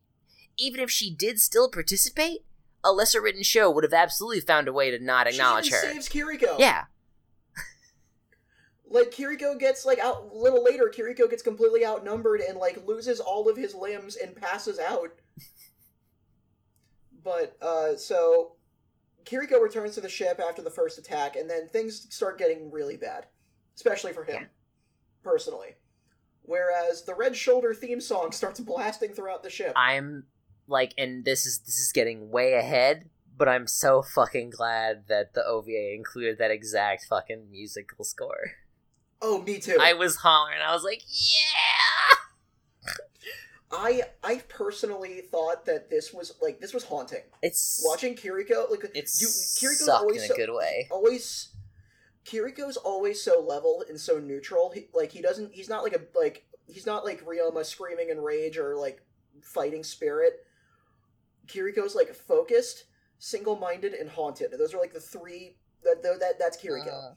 even 0.58 0.80
if 0.80 0.90
she 0.90 1.14
did 1.14 1.40
still 1.40 1.70
participate 1.70 2.46
a 2.84 2.92
lesser 2.92 3.22
written 3.22 3.44
show 3.44 3.70
would 3.70 3.84
have 3.84 3.94
absolutely 3.94 4.40
found 4.40 4.68
a 4.68 4.74
way 4.74 4.92
to 4.92 5.00
not 5.00 5.28
She 5.28 5.34
acknowledge 5.36 5.68
even 5.68 5.80
her. 5.80 5.86
saves 5.94 6.10
kiriko. 6.10 6.60
Yeah. 6.60 6.86
Like 8.88 9.10
kiriko 9.12 9.60
gets 9.60 9.84
like 9.84 9.98
out 10.00 10.30
a 10.32 10.38
little 10.38 10.64
later 10.64 10.92
kiriko 10.96 11.28
gets 11.30 11.42
completely 11.42 11.84
outnumbered 11.86 12.40
and 12.40 12.58
like 12.60 12.86
loses 12.86 13.20
all 13.20 13.50
of 13.50 13.58
his 13.58 13.74
limbs 13.74 14.16
and 14.16 14.36
passes 14.36 14.80
out. 14.80 15.10
But 17.24 17.58
uh 17.62 17.96
so 17.98 18.54
kiriko 19.24 19.60
returns 19.62 19.96
to 19.96 20.02
the 20.02 20.08
ship 20.10 20.40
after 20.40 20.62
the 20.62 20.70
first 20.70 21.00
attack 21.00 21.36
and 21.36 21.50
then 21.50 21.68
things 21.68 22.06
start 22.14 22.38
getting 22.38 22.70
really 22.72 22.96
bad 22.98 23.26
especially 23.76 24.14
for 24.14 24.24
him 24.24 24.36
Yeah. 24.42 24.48
personally. 25.24 25.76
Whereas 26.44 27.04
the 27.04 27.16
red 27.16 27.36
shoulder 27.36 27.74
theme 27.74 28.00
song 28.02 28.32
starts 28.32 28.60
blasting 28.60 29.14
throughout 29.14 29.44
the 29.44 29.50
ship. 29.50 29.74
I'm 29.76 30.26
like 30.68 30.94
and 30.98 31.24
this 31.26 31.46
is 31.46 31.60
this 31.60 31.78
is 31.78 31.92
getting 31.92 32.32
way 32.32 32.54
ahead 32.54 33.08
but 33.38 33.48
i'm 33.48 33.68
so 33.68 34.02
fucking 34.02 34.50
glad 34.50 35.04
that 35.08 35.36
the 35.36 35.46
ova 35.46 35.70
included 35.94 36.40
that 36.40 36.50
exact 36.50 37.06
fucking 37.08 37.52
musical 37.52 38.04
score. 38.04 38.54
Oh 39.22 39.42
me 39.44 39.60
too. 39.60 39.78
I 39.80 39.94
was 39.94 40.16
hollering. 40.18 40.60
I 40.66 40.74
was 40.74 40.84
like 40.84 41.04
yeah! 41.08 42.92
I 43.72 44.04
I 44.24 44.36
personally 44.48 45.22
thought 45.22 45.66
that 45.66 45.90
this 45.90 46.14
was 46.14 46.34
like 46.42 46.60
this 46.62 46.74
was 46.74 46.84
haunting. 46.84 47.24
it's 47.42 47.82
Watching 47.86 48.16
Kiriko 48.16 48.70
like 48.70 48.86
it's 48.96 49.22
you 49.22 49.28
Kiriko's 49.28 49.90
always 49.90 50.18
in 50.18 50.24
a 50.24 50.28
so, 50.28 50.36
good 50.36 50.50
way. 50.54 50.88
always 50.92 51.50
Kiriko's 52.26 52.78
always 52.78 53.22
so 53.22 53.40
level 53.40 53.84
and 53.88 54.00
so 54.00 54.20
neutral. 54.20 54.72
He, 54.72 54.88
like 54.94 55.12
he 55.12 55.22
doesn't 55.22 55.54
he's 55.54 55.70
not 55.70 55.84
like 55.84 55.94
a 55.94 56.02
like 56.18 56.46
he's 56.68 56.86
not 56.86 57.06
like 57.06 57.26
Ryoma 57.26 57.64
screaming 57.66 58.10
in 58.10 58.20
rage 58.20 58.58
or 58.58 58.76
like 58.76 59.02
fighting 59.42 59.84
spirit. 59.84 60.46
Kiriko's 61.48 61.94
like 61.94 62.14
focused, 62.16 62.86
single-minded 63.20 63.94
and 63.94 64.10
haunted. 64.10 64.52
Those 64.58 64.74
are 64.74 64.80
like 64.80 64.94
the 64.94 65.00
three 65.00 65.58
that 65.84 66.02
that, 66.02 66.20
that 66.20 66.40
that's 66.40 66.58
Kiriko. 66.58 67.12
Uh, 67.12 67.16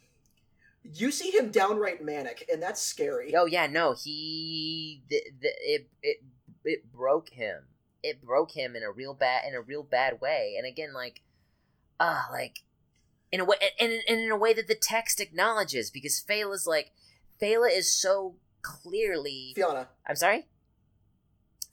you 0.84 1.10
see 1.10 1.30
him 1.30 1.50
downright 1.50 2.04
manic 2.04 2.48
and 2.52 2.62
that's 2.62 2.82
scary. 2.82 3.34
Oh 3.34 3.46
yeah, 3.46 3.66
no, 3.66 3.94
he 3.94 5.02
th- 5.08 5.24
th- 5.40 5.54
it 5.60 5.88
it 6.02 6.16
it 6.64 6.92
broke 6.92 7.30
him. 7.30 7.64
It 8.02 8.22
broke 8.22 8.52
him 8.52 8.76
in 8.76 8.82
a 8.82 8.90
real 8.90 9.14
bad 9.14 9.42
in 9.48 9.54
a 9.54 9.60
real 9.60 9.82
bad 9.82 10.20
way. 10.20 10.54
And 10.58 10.66
again, 10.66 10.92
like, 10.92 11.22
ah, 11.98 12.28
like 12.30 12.62
in 13.30 13.40
a 13.40 13.44
way, 13.44 13.56
and, 13.78 13.92
and, 14.08 14.20
in 14.20 14.30
a 14.30 14.36
way 14.36 14.52
that 14.54 14.68
the 14.68 14.74
text 14.74 15.20
acknowledges, 15.20 15.90
because 15.90 16.22
Fela's 16.26 16.66
like, 16.66 16.92
Fela 17.40 17.68
is 17.70 17.92
so 17.92 18.36
clearly. 18.62 19.52
Fiona. 19.54 19.88
I'm 20.06 20.16
sorry. 20.16 20.46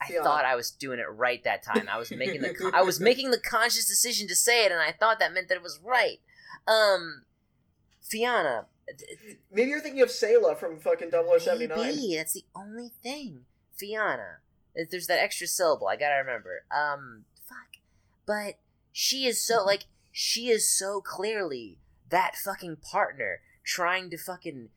I 0.02 0.08
Fiona. 0.08 0.24
thought 0.24 0.46
I 0.46 0.56
was 0.56 0.72
doing 0.72 1.00
it 1.00 1.10
right 1.10 1.44
that 1.44 1.64
time. 1.64 1.88
I 1.92 1.98
was 1.98 2.12
making 2.12 2.42
the 2.42 2.54
con- 2.54 2.76
I 2.76 2.82
was 2.82 3.00
making 3.02 3.32
the 3.32 3.40
conscious 3.40 3.86
decision 3.88 4.28
to 4.28 4.36
say 4.36 4.66
it, 4.66 4.72
and 4.72 4.82
I 4.82 4.92
thought 4.92 5.20
that 5.20 5.34
meant 5.34 5.48
that 5.50 5.56
it 5.56 5.64
was 5.64 5.80
right. 5.84 6.20
Um, 6.68 7.24
Fiona, 8.02 8.66
Maybe 9.52 9.70
you're 9.70 9.82
thinking 9.82 10.02
of 10.02 10.10
Sayla 10.10 10.58
from 10.58 10.80
fucking 10.80 11.12
0079. 11.12 11.78
Maybe 11.78 12.16
that's 12.16 12.34
the 12.34 12.46
only 12.56 12.92
thing. 13.02 13.42
Fiona. 13.76 14.40
There's 14.92 15.08
that 15.08 15.20
extra 15.20 15.48
syllable. 15.48 15.88
I 15.88 15.96
gotta 15.96 16.18
remember. 16.18 16.66
Um, 16.70 17.26
fuck. 17.48 17.82
But 18.26 18.60
she 18.92 19.26
is 19.26 19.42
so 19.42 19.64
like 19.64 19.86
she 20.18 20.48
is 20.48 20.66
so 20.66 21.02
clearly 21.02 21.78
that 22.10 22.38
fucking 22.38 22.78
partner 22.78 23.42
trying 23.66 24.10
to 24.10 24.18
fucking 24.18 24.70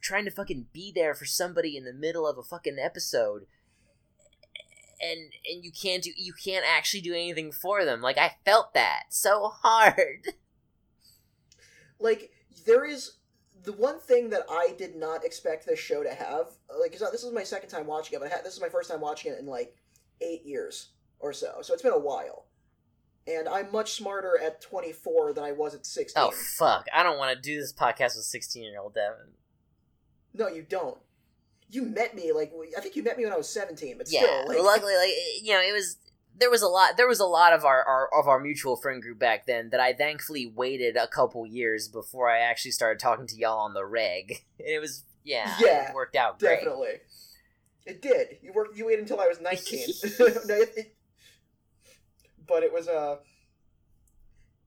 trying 0.00 0.24
to 0.24 0.30
fucking 0.30 0.64
be 0.72 0.90
there 0.94 1.14
for 1.14 1.26
somebody 1.26 1.76
in 1.76 1.84
the 1.84 1.92
middle 1.92 2.26
of 2.26 2.38
a 2.38 2.42
fucking 2.42 2.78
episode 2.82 3.44
and 4.98 5.32
and 5.46 5.62
you 5.62 5.70
can't 5.70 6.04
do 6.04 6.10
you 6.16 6.32
can't 6.32 6.64
actually 6.66 7.02
do 7.02 7.12
anything 7.12 7.52
for 7.52 7.84
them 7.84 8.00
like 8.00 8.16
i 8.16 8.36
felt 8.46 8.72
that 8.72 9.02
so 9.10 9.48
hard 9.48 10.24
like 12.00 12.30
there 12.64 12.86
is 12.86 13.18
the 13.64 13.72
one 13.74 13.98
thing 14.00 14.30
that 14.30 14.44
I 14.48 14.72
did 14.78 14.96
not 14.96 15.24
expect 15.24 15.66
this 15.66 15.80
show 15.80 16.02
to 16.02 16.14
have. 16.14 16.46
Like, 16.80 16.92
'cause 16.92 17.10
this 17.10 17.24
is 17.24 17.32
my 17.32 17.42
second 17.42 17.68
time 17.68 17.86
watching 17.86 18.16
it, 18.16 18.20
but 18.20 18.30
had, 18.30 18.44
this 18.44 18.54
is 18.54 18.60
my 18.60 18.68
first 18.68 18.88
time 18.88 19.00
watching 19.00 19.32
it 19.32 19.38
in 19.40 19.46
like 19.46 19.76
eight 20.22 20.44
years 20.44 20.90
or 21.18 21.32
so. 21.32 21.58
So 21.60 21.74
it's 21.74 21.82
been 21.82 21.92
a 21.92 21.98
while, 21.98 22.46
and 23.28 23.48
I'm 23.48 23.70
much 23.70 23.92
smarter 23.92 24.38
at 24.42 24.60
24 24.60 25.34
than 25.34 25.44
I 25.44 25.52
was 25.52 25.74
at 25.74 25.84
16. 25.84 26.22
oh 26.22 26.30
fuck 26.30 26.86
i 26.94 27.02
don't 27.02 27.18
want 27.18 27.34
to 27.36 27.40
do 27.40 27.60
this 27.60 27.72
podcast 27.72 28.16
with 28.16 28.24
16 28.24 28.62
year 28.62 28.80
old 28.80 28.94
devin 28.94 29.32
No, 30.34 30.48
you 30.48 30.62
don't. 30.62 30.98
You 31.70 31.82
met 31.82 32.14
me 32.14 32.32
like 32.32 32.52
I 32.76 32.80
think 32.80 32.96
you 32.96 33.02
met 33.02 33.18
me 33.18 33.24
when 33.24 33.32
I 33.32 33.36
was 33.36 33.48
17, 33.48 33.98
but 33.98 34.10
yeah 34.10 34.20
still, 34.20 34.48
like, 34.48 34.58
luckily 34.62 34.94
like 34.94 35.10
you 35.42 35.52
know 35.52 35.60
it 35.60 35.72
was 35.72 35.98
there 36.38 36.50
was 36.50 36.62
a 36.62 36.68
lot 36.68 36.96
there 36.96 37.08
was 37.08 37.20
a 37.20 37.26
lot 37.26 37.52
of 37.52 37.64
our, 37.64 37.82
our 37.82 38.08
of 38.18 38.26
our 38.28 38.38
mutual 38.40 38.76
friend 38.76 39.02
group 39.02 39.18
back 39.18 39.44
then 39.46 39.70
that 39.70 39.80
i 39.80 39.92
thankfully 39.92 40.46
waited 40.46 40.96
a 40.96 41.08
couple 41.08 41.44
years 41.44 41.88
before 41.88 42.30
i 42.30 42.38
actually 42.38 42.70
started 42.70 43.00
talking 43.00 43.26
to 43.26 43.36
y'all 43.36 43.58
on 43.58 43.74
the 43.74 43.84
reg 43.84 44.44
and 44.58 44.68
it 44.68 44.80
was 44.80 45.04
yeah 45.24 45.52
Yeah, 45.60 45.88
it 45.90 45.94
worked 45.94 46.16
out 46.16 46.38
great 46.38 46.60
definitely. 46.60 47.00
It 47.84 48.02
did. 48.02 48.36
You 48.42 48.52
worked. 48.52 48.76
You 48.76 48.84
waited 48.84 49.00
until 49.00 49.18
I 49.18 49.26
was 49.28 49.40
19. 49.40 49.78
no, 50.20 50.26
it, 50.26 50.72
it, 50.76 50.96
but 52.48 52.62
it 52.62 52.72
was 52.72 52.88
uh 52.88 53.16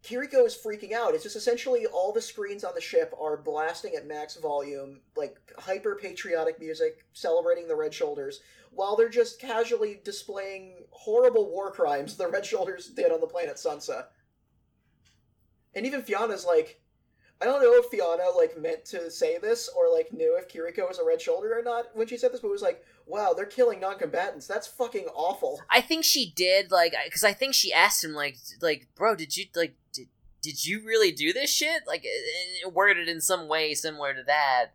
Kiriko 0.03 0.47
is 0.47 0.57
freaking 0.57 0.93
out. 0.93 1.13
It's 1.13 1.23
just 1.23 1.35
essentially 1.35 1.85
all 1.85 2.11
the 2.11 2.21
screens 2.21 2.63
on 2.63 2.73
the 2.73 2.81
ship 2.81 3.13
are 3.19 3.37
blasting 3.37 3.93
at 3.95 4.07
max 4.07 4.35
volume, 4.35 5.01
like 5.15 5.37
hyper 5.59 5.95
patriotic 5.95 6.59
music, 6.59 7.05
celebrating 7.13 7.67
the 7.67 7.75
Red 7.75 7.93
Shoulders, 7.93 8.39
while 8.71 8.95
they're 8.95 9.09
just 9.09 9.39
casually 9.39 10.01
displaying 10.03 10.85
horrible 10.89 11.51
war 11.51 11.71
crimes 11.71 12.17
the 12.17 12.27
Red 12.27 12.45
Shoulders 12.45 12.87
did 12.87 13.11
on 13.11 13.21
the 13.21 13.27
planet 13.27 13.57
Sunsa. 13.57 14.05
And 15.75 15.85
even 15.85 16.01
Fiona's 16.01 16.45
like, 16.45 16.80
I 17.41 17.45
don't 17.45 17.61
know 17.61 17.73
if 17.75 17.85
Fiona 17.85 18.29
like 18.37 18.57
meant 18.59 18.85
to 18.85 19.09
say 19.09 19.37
this 19.39 19.69
or 19.75 19.91
like 19.93 20.13
knew 20.13 20.37
if 20.37 20.47
Kiriko 20.47 20.87
was 20.87 20.99
a 20.99 21.05
Red 21.05 21.21
Shoulder 21.21 21.57
or 21.57 21.63
not 21.63 21.85
when 21.93 22.07
she 22.07 22.17
said 22.17 22.31
this, 22.31 22.39
but 22.41 22.49
it 22.49 22.51
was 22.51 22.61
like, 22.61 22.85
wow, 23.07 23.33
they're 23.35 23.45
killing 23.45 23.79
non-combatants. 23.79 24.45
That's 24.47 24.67
fucking 24.67 25.05
awful. 25.15 25.59
i 25.69 25.81
think 25.81 26.03
she 26.03 26.31
did 26.35 26.71
like 26.71 26.93
because 27.05 27.23
i 27.23 27.33
think 27.33 27.53
she 27.53 27.73
asked 27.73 28.03
him 28.03 28.13
like 28.13 28.37
like 28.61 28.87
bro 28.95 29.15
did 29.15 29.35
you 29.35 29.45
like 29.55 29.75
did, 29.93 30.07
did 30.41 30.65
you 30.65 30.81
really 30.85 31.11
do 31.11 31.33
this 31.33 31.49
shit 31.49 31.83
like 31.87 32.05
worded 32.71 33.07
in 33.07 33.21
some 33.21 33.47
way 33.47 33.73
similar 33.73 34.13
to 34.13 34.23
that 34.23 34.67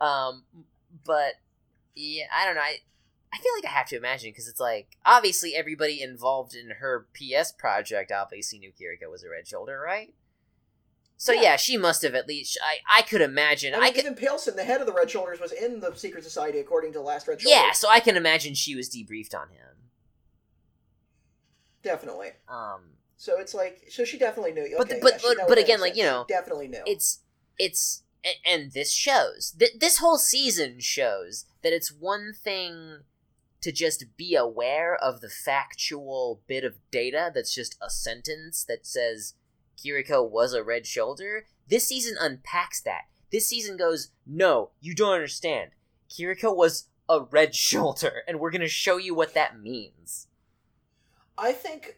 um 0.00 0.42
but 1.04 1.34
yeah 1.94 2.24
i 2.34 2.44
don't 2.44 2.54
know 2.54 2.60
i 2.62 2.78
I 3.32 3.38
feel 3.38 3.52
like 3.56 3.64
I 3.64 3.76
have 3.78 3.86
to 3.90 3.96
imagine 3.96 4.30
because 4.30 4.48
it's 4.48 4.58
like 4.58 4.96
obviously 5.06 5.54
everybody 5.54 6.02
involved 6.02 6.54
in 6.56 6.70
her 6.80 7.06
PS 7.14 7.52
project 7.52 8.10
obviously 8.10 8.58
knew 8.58 8.72
Kiriko 8.72 9.08
was 9.08 9.22
a 9.22 9.30
red 9.30 9.46
shoulder, 9.46 9.78
right? 9.78 10.12
So 11.22 11.32
yeah, 11.32 11.42
Yeah. 11.42 11.56
she 11.56 11.76
must 11.76 12.00
have 12.00 12.14
at 12.14 12.26
least. 12.26 12.58
I 12.64 12.78
I 13.00 13.02
could 13.02 13.20
imagine. 13.20 13.74
I 13.74 13.76
I, 13.76 13.80
mean, 13.82 13.92
could 13.92 14.04
even 14.04 14.14
Pailsen, 14.14 14.56
the 14.56 14.64
head 14.64 14.80
of 14.80 14.86
the 14.86 14.92
Red 14.94 15.10
Shoulders, 15.10 15.38
was 15.38 15.52
in 15.52 15.78
the 15.80 15.94
Secret 15.94 16.24
Society 16.24 16.60
according 16.60 16.94
to 16.94 17.00
Last 17.02 17.28
Red 17.28 17.42
Shoulder. 17.42 17.54
yeah. 17.54 17.72
So 17.72 17.90
I 17.90 18.00
can 18.00 18.16
imagine 18.16 18.54
she 18.54 18.74
was 18.74 18.88
debriefed 18.88 19.34
on 19.34 19.50
him. 19.50 19.66
definitely. 21.82 22.30
Um, 22.48 22.94
So 23.16 23.38
it's 23.38 23.52
like, 23.52 23.82
so 23.90 24.04
she 24.06 24.16
definitely 24.16 24.52
knew. 24.52 24.74
But- 24.78 24.90
Okay, 24.90 25.00
but- 25.02 25.22
yeah, 25.22 25.34
but- 25.36 25.48
but 25.48 25.58
again, 25.58 25.78
make 25.80 25.90
like, 25.90 25.96
you 25.96 26.04
know, 26.04 26.24
She 26.26 26.32
definitely 26.34 26.68
knew. 26.68 26.82
it's 26.86 27.20
it's 27.58 28.02
and 28.46 28.72
this 28.72 28.90
shows 28.92 29.54
Th- 29.58 29.72
this 29.78 29.98
whole 29.98 30.16
season 30.18 30.80
shows 30.80 31.44
that 31.62 31.72
it's 31.74 31.90
one 31.92 32.32
thing 32.32 33.04
to 33.60 33.72
just 33.72 34.16
be 34.16 34.34
aware 34.34 34.94
of 34.96 35.20
the 35.20 35.28
factual 35.28 36.40
bit 36.46 36.64
of 36.64 36.76
data 36.90 37.30
that's 37.34 37.54
just 37.54 37.76
a 37.82 37.90
sentence 37.90 38.64
that 38.64 38.86
says 38.86 39.34
Kiriko 39.82 40.28
was 40.28 40.52
a 40.52 40.62
red 40.62 40.86
shoulder. 40.86 41.46
This 41.68 41.86
season 41.86 42.16
unpacks 42.20 42.80
that. 42.82 43.02
This 43.32 43.48
season 43.48 43.76
goes, 43.76 44.10
no, 44.26 44.70
you 44.80 44.94
don't 44.94 45.14
understand. 45.14 45.70
Kiriko 46.10 46.54
was 46.54 46.88
a 47.08 47.20
red 47.22 47.54
shoulder, 47.68 48.22
and 48.28 48.40
we're 48.40 48.50
gonna 48.50 48.68
show 48.68 48.96
you 48.96 49.14
what 49.14 49.34
that 49.34 49.58
means. 49.60 50.26
I 51.38 51.52
think 51.52 51.96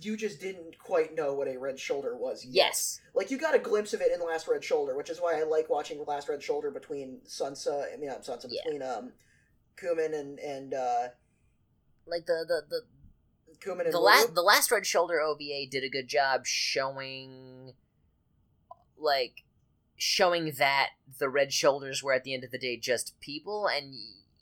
you 0.00 0.16
just 0.16 0.40
didn't 0.40 0.78
quite 0.78 1.16
know 1.16 1.34
what 1.34 1.48
a 1.48 1.58
Red 1.58 1.76
Shoulder 1.80 2.16
was. 2.16 2.44
Yet. 2.44 2.54
Yes. 2.54 3.00
Like 3.14 3.32
you 3.32 3.38
got 3.38 3.56
a 3.56 3.58
glimpse 3.58 3.92
of 3.94 4.00
it 4.00 4.12
in 4.12 4.24
Last 4.24 4.46
Red 4.46 4.62
Shoulder, 4.62 4.96
which 4.96 5.10
is 5.10 5.18
why 5.18 5.40
I 5.40 5.42
like 5.42 5.68
watching 5.68 6.00
Last 6.06 6.28
Red 6.28 6.40
Shoulder 6.40 6.70
between 6.70 7.18
Sunsa. 7.26 7.92
I 7.92 7.96
mean, 7.96 8.08
not 8.08 8.22
Sunsa, 8.22 8.46
Yeah. 8.48 8.60
between 8.64 8.82
um, 8.82 9.12
Kummen 9.76 10.14
and 10.16 10.38
and 10.38 10.74
uh, 10.74 11.08
Like 12.06 12.26
the 12.26 12.44
the, 12.46 12.62
the 12.70 12.80
Kummen 13.60 13.84
and 13.84 13.92
the 13.92 14.00
last 14.00 14.34
the 14.34 14.42
last 14.42 14.70
red 14.70 14.86
shoulder 14.86 15.20
ova 15.20 15.66
did 15.70 15.84
a 15.84 15.88
good 15.88 16.08
job 16.08 16.46
showing 16.46 17.72
like 18.96 19.44
showing 19.96 20.52
that 20.58 20.90
the 21.18 21.28
red 21.28 21.52
shoulders 21.52 22.02
were 22.02 22.12
at 22.12 22.24
the 22.24 22.34
end 22.34 22.44
of 22.44 22.50
the 22.50 22.58
day 22.58 22.76
just 22.76 23.18
people 23.20 23.66
and 23.66 23.94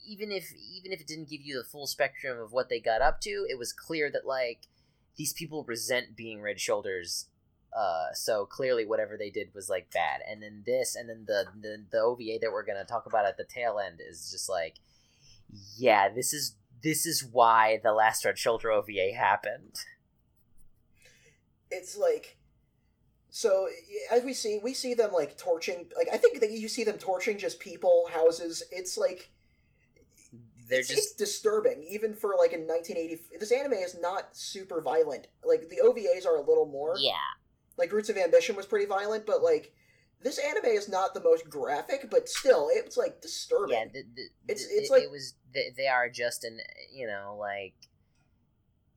even 0.07 0.31
if 0.31 0.53
even 0.53 0.91
if 0.91 1.01
it 1.01 1.07
didn't 1.07 1.29
give 1.29 1.41
you 1.41 1.57
the 1.57 1.67
full 1.67 1.87
spectrum 1.87 2.39
of 2.39 2.51
what 2.51 2.69
they 2.69 2.79
got 2.79 3.01
up 3.01 3.19
to 3.21 3.45
it 3.49 3.57
was 3.57 3.73
clear 3.73 4.11
that 4.11 4.25
like 4.25 4.67
these 5.17 5.33
people 5.33 5.65
resent 5.67 6.15
being 6.15 6.41
red 6.41 6.59
shoulders 6.59 7.27
uh 7.77 8.13
so 8.13 8.45
clearly 8.45 8.85
whatever 8.85 9.17
they 9.17 9.29
did 9.29 9.49
was 9.53 9.69
like 9.69 9.91
bad. 9.91 10.21
And 10.29 10.41
then 10.41 10.63
this 10.65 10.95
and 10.95 11.09
then 11.09 11.25
the 11.27 11.45
the, 11.59 11.85
the 11.91 11.99
ova 11.99 12.23
that 12.41 12.51
we're 12.51 12.65
gonna 12.65 12.85
talk 12.85 13.05
about 13.05 13.25
at 13.25 13.37
the 13.37 13.43
tail 13.43 13.79
end 13.79 13.99
is 14.07 14.31
just 14.31 14.49
like 14.49 14.75
yeah 15.77 16.09
this 16.09 16.33
is 16.33 16.55
this 16.83 17.05
is 17.05 17.23
why 17.23 17.79
the 17.83 17.93
last 17.93 18.25
red 18.25 18.37
shoulder 18.37 18.71
ova 18.71 18.91
happened. 19.15 19.75
It's 21.69 21.97
like 21.97 22.37
so 23.29 23.67
as 24.11 24.23
we 24.23 24.33
see 24.33 24.59
we 24.63 24.73
see 24.73 24.93
them 24.93 25.11
like 25.11 25.37
torching 25.37 25.85
like 25.95 26.07
i 26.11 26.17
think 26.17 26.39
that 26.39 26.49
you 26.49 26.67
see 26.67 26.83
them 26.83 26.97
torching 26.97 27.37
just 27.37 27.59
people 27.59 28.07
houses. 28.11 28.63
It's 28.71 28.97
like 28.97 29.31
they're 30.69 30.79
it's, 30.79 30.89
just 30.89 30.99
it's 30.99 31.13
disturbing 31.13 31.83
even 31.89 32.13
for 32.13 32.35
like 32.39 32.53
in 32.53 32.67
1980 32.67 33.37
this 33.39 33.51
anime 33.51 33.73
is 33.73 33.97
not 33.99 34.35
super 34.35 34.81
violent. 34.81 35.27
Like 35.43 35.69
the 35.69 35.81
ovas 35.83 36.25
are 36.25 36.37
a 36.37 36.41
little 36.41 36.65
more. 36.65 36.95
Yeah. 36.99 37.13
Like 37.77 37.91
roots 37.91 38.09
of 38.09 38.17
ambition 38.17 38.55
was 38.55 38.65
pretty 38.65 38.85
violent 38.85 39.25
but 39.25 39.41
like 39.41 39.73
this 40.21 40.39
anime 40.39 40.65
is 40.65 40.89
not 40.89 41.13
the 41.13 41.21
most 41.21 41.49
graphic 41.49 42.09
but 42.09 42.27
still 42.29 42.69
it's 42.71 42.97
like 42.97 43.21
disturbing. 43.21 43.75
Yeah 43.75 43.85
the, 43.93 44.03
the, 44.15 44.21
It's- 44.53 44.67
it's 44.69 44.89
it, 44.89 44.93
like- 44.93 45.03
it 45.03 45.11
was 45.11 45.35
they, 45.53 45.73
they 45.75 45.87
are 45.87 46.09
just 46.09 46.43
an 46.43 46.59
you 46.93 47.07
know 47.07 47.35
like 47.39 47.73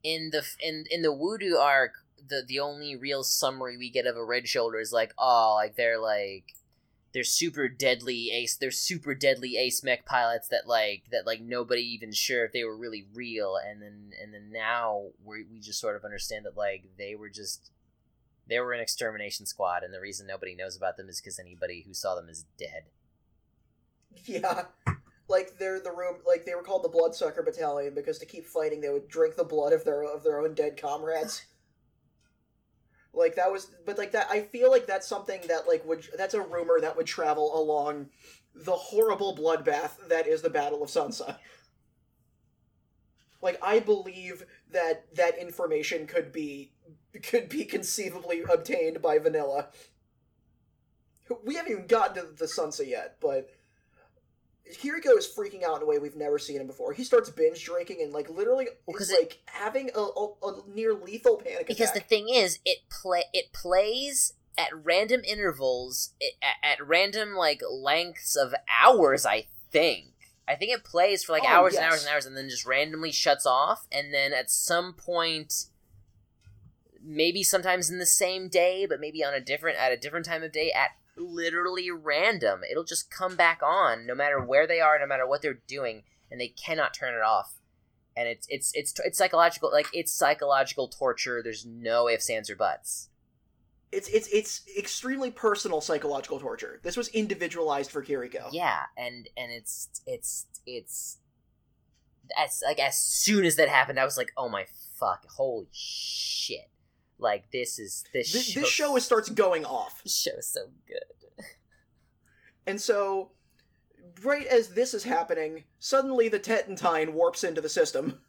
in 0.02 0.30
the 0.32 0.42
in 0.60 0.84
in 0.90 1.02
the 1.02 1.12
Uoodo 1.12 1.58
arc 1.60 1.92
the 2.28 2.42
the 2.46 2.58
only 2.60 2.96
real 2.96 3.22
summary 3.22 3.76
we 3.76 3.90
get 3.90 4.06
of 4.06 4.16
a 4.16 4.24
red 4.24 4.48
shoulder 4.48 4.78
is 4.80 4.92
like 4.92 5.12
oh 5.18 5.54
like 5.56 5.76
they're 5.76 5.98
like 6.00 6.54
they're 7.12 7.24
super 7.24 7.68
deadly 7.68 8.30
ace 8.30 8.56
they're 8.56 8.70
super 8.70 9.14
deadly 9.14 9.56
ace 9.56 9.82
mech 9.82 10.06
pilots 10.06 10.46
that 10.48 10.66
like 10.66 11.02
that 11.10 11.26
like 11.26 11.40
nobody 11.40 11.82
even 11.82 12.12
sure 12.12 12.44
if 12.44 12.52
they 12.52 12.62
were 12.62 12.76
really 12.76 13.04
real. 13.14 13.56
And 13.56 13.82
then 13.82 14.12
and 14.22 14.32
then 14.32 14.50
now 14.52 15.06
we 15.24 15.44
we 15.50 15.58
just 15.58 15.80
sort 15.80 15.96
of 15.96 16.04
understand 16.04 16.44
that 16.46 16.56
like 16.56 16.84
they 16.98 17.16
were 17.16 17.28
just 17.28 17.70
they 18.50 18.58
were 18.60 18.72
an 18.72 18.80
extermination 18.80 19.46
squad 19.46 19.82
and 19.82 19.94
the 19.94 20.00
reason 20.00 20.26
nobody 20.26 20.54
knows 20.54 20.76
about 20.76 20.96
them 20.96 21.08
is 21.08 21.20
because 21.20 21.38
anybody 21.38 21.84
who 21.86 21.94
saw 21.94 22.14
them 22.14 22.28
is 22.28 22.44
dead. 22.58 22.84
Yeah. 24.24 24.64
Like 25.28 25.56
they're 25.58 25.78
the 25.78 25.92
room 25.92 26.16
like 26.26 26.44
they 26.44 26.56
were 26.56 26.64
called 26.64 26.82
the 26.82 26.88
bloodsucker 26.88 27.44
battalion 27.44 27.94
because 27.94 28.18
to 28.18 28.26
keep 28.26 28.44
fighting 28.44 28.80
they 28.80 28.88
would 28.88 29.08
drink 29.08 29.36
the 29.36 29.44
blood 29.44 29.72
of 29.72 29.84
their 29.84 30.02
of 30.02 30.24
their 30.24 30.40
own 30.40 30.54
dead 30.54 30.76
comrades. 30.80 31.46
Like 33.12 33.36
that 33.36 33.50
was 33.50 33.72
but 33.84 33.98
like 33.98 34.12
that 34.12 34.28
i 34.30 34.40
feel 34.40 34.70
like 34.70 34.86
that's 34.86 35.06
something 35.06 35.40
that 35.48 35.66
like 35.66 35.84
would 35.84 36.06
that's 36.16 36.34
a 36.34 36.40
rumor 36.40 36.78
that 36.80 36.96
would 36.96 37.06
travel 37.06 37.60
along 37.60 38.08
the 38.54 38.70
horrible 38.70 39.36
bloodbath 39.36 40.08
that 40.08 40.28
is 40.28 40.42
the 40.42 40.50
battle 40.50 40.80
of 40.82 40.90
Sunsa. 40.90 41.36
Like 43.42 43.58
i 43.62 43.80
believe 43.80 44.44
that 44.70 45.12
that 45.16 45.38
information 45.38 46.06
could 46.06 46.30
be 46.30 46.70
could 47.22 47.48
be 47.48 47.64
conceivably 47.64 48.42
obtained 48.42 49.02
by 49.02 49.18
vanilla. 49.18 49.68
We 51.44 51.54
haven't 51.54 51.72
even 51.72 51.86
gotten 51.86 52.14
to 52.24 52.32
the 52.32 52.48
sunset 52.48 52.88
yet, 52.88 53.16
but 53.20 53.50
Kiriko 54.72 55.16
is 55.16 55.28
freaking 55.28 55.62
out 55.62 55.76
in 55.76 55.82
a 55.82 55.86
way 55.86 55.98
we've 55.98 56.16
never 56.16 56.38
seen 56.38 56.60
him 56.60 56.66
before. 56.66 56.92
He 56.92 57.04
starts 57.04 57.30
binge 57.30 57.64
drinking 57.64 58.02
and 58.02 58.12
like 58.12 58.28
literally 58.28 58.68
is 58.88 59.10
it- 59.10 59.18
like 59.18 59.38
having 59.46 59.90
a, 59.94 60.00
a, 60.00 60.28
a 60.42 60.62
near 60.74 60.94
lethal 60.94 61.36
panic 61.36 61.66
because 61.66 61.92
the 61.92 62.00
thing 62.00 62.28
is 62.28 62.58
it 62.64 62.78
play 62.90 63.24
it 63.32 63.52
plays 63.52 64.34
at 64.58 64.68
random 64.84 65.22
intervals 65.24 66.10
it, 66.20 66.34
at, 66.42 66.72
at 66.80 66.86
random 66.86 67.34
like 67.34 67.62
lengths 67.70 68.36
of 68.36 68.54
hours 68.82 69.24
i 69.24 69.46
think. 69.70 70.06
I 70.48 70.56
think 70.56 70.72
it 70.72 70.82
plays 70.82 71.22
for 71.22 71.32
like 71.32 71.44
Oh, 71.44 71.48
hours 71.48 71.76
and 71.76 71.84
hours 71.84 72.04
and 72.04 72.12
hours 72.12 72.26
and 72.26 72.36
then 72.36 72.48
just 72.48 72.66
randomly 72.66 73.12
shuts 73.12 73.46
off 73.46 73.86
and 73.92 74.12
then 74.12 74.32
at 74.32 74.50
some 74.50 74.94
point 74.94 75.66
maybe 77.02 77.42
sometimes 77.42 77.90
in 77.90 77.98
the 77.98 78.06
same 78.06 78.48
day 78.48 78.86
but 78.86 79.00
maybe 79.00 79.24
on 79.24 79.34
a 79.34 79.40
different 79.40 79.78
at 79.78 79.92
a 79.92 79.96
different 79.96 80.26
time 80.26 80.42
of 80.42 80.52
day 80.52 80.70
at 80.72 80.90
literally 81.16 81.90
random. 81.90 82.60
It'll 82.70 82.84
just 82.84 83.10
come 83.10 83.36
back 83.36 83.60
on 83.62 84.06
no 84.06 84.14
matter 84.14 84.40
where 84.40 84.66
they 84.66 84.80
are 84.80 84.98
no 84.98 85.06
matter 85.06 85.26
what 85.26 85.42
they're 85.42 85.60
doing 85.66 86.02
and 86.30 86.40
they 86.40 86.48
cannot 86.48 86.94
turn 86.94 87.14
it 87.14 87.22
off. 87.22 87.54
And 88.16 88.28
it's 88.28 88.46
it's 88.50 88.72
it's 88.74 88.98
it's 89.00 89.18
psychological 89.18 89.70
like 89.72 89.88
it's 89.92 90.12
psychological 90.12 90.88
torture. 90.88 91.40
There's 91.42 91.64
no 91.64 92.08
ifs 92.08 92.28
ands 92.28 92.50
or 92.50 92.56
buts. 92.56 93.08
It's 93.92 94.08
it's 94.08 94.28
it's 94.28 94.62
extremely 94.78 95.30
personal 95.30 95.80
psychological 95.80 96.38
torture. 96.38 96.80
This 96.82 96.96
was 96.96 97.08
individualized 97.08 97.90
for 97.90 98.04
Kiriko. 98.04 98.48
yeah 98.52 98.82
and 98.96 99.28
and 99.36 99.50
it's 99.52 99.88
it's 100.06 100.46
it's 100.66 101.18
as 102.38 102.62
like 102.66 102.78
as 102.78 102.96
soon 102.96 103.44
as 103.44 103.56
that 103.56 103.68
happened 103.68 103.98
i 103.98 104.04
was 104.04 104.16
like 104.16 104.30
oh 104.36 104.48
my 104.48 104.64
fuck 104.98 105.26
holy 105.36 105.68
shit 105.72 106.69
like 107.20 107.50
this 107.52 107.78
is 107.78 108.04
this 108.12 108.32
This, 108.32 108.44
show, 108.44 108.60
this 108.60 108.68
show 108.68 108.96
is, 108.96 109.04
starts 109.04 109.28
going 109.28 109.64
off, 109.64 110.02
this 110.02 110.16
show 110.16 110.36
is 110.38 110.48
so 110.48 110.66
good 110.86 111.44
and 112.66 112.80
so 112.80 113.30
right 114.22 114.46
as 114.46 114.68
this 114.68 114.94
is 114.94 115.04
happening, 115.04 115.64
suddenly 115.78 116.28
the 116.28 116.38
Tetentine 116.38 117.12
warps 117.12 117.44
into 117.44 117.60
the 117.60 117.68
system. 117.68 118.20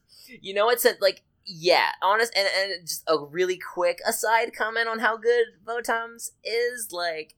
You 0.42 0.54
know 0.54 0.66
what's 0.66 0.86
like 1.00 1.24
yeah, 1.46 1.90
honest 2.02 2.34
and, 2.36 2.48
and 2.56 2.88
just 2.88 3.04
a 3.08 3.18
really 3.18 3.58
quick 3.58 4.00
aside 4.08 4.56
comment 4.56 4.88
on 4.88 5.00
how 5.00 5.18
good 5.18 5.46
Votom's 5.66 6.32
is 6.44 6.90
like 6.92 7.36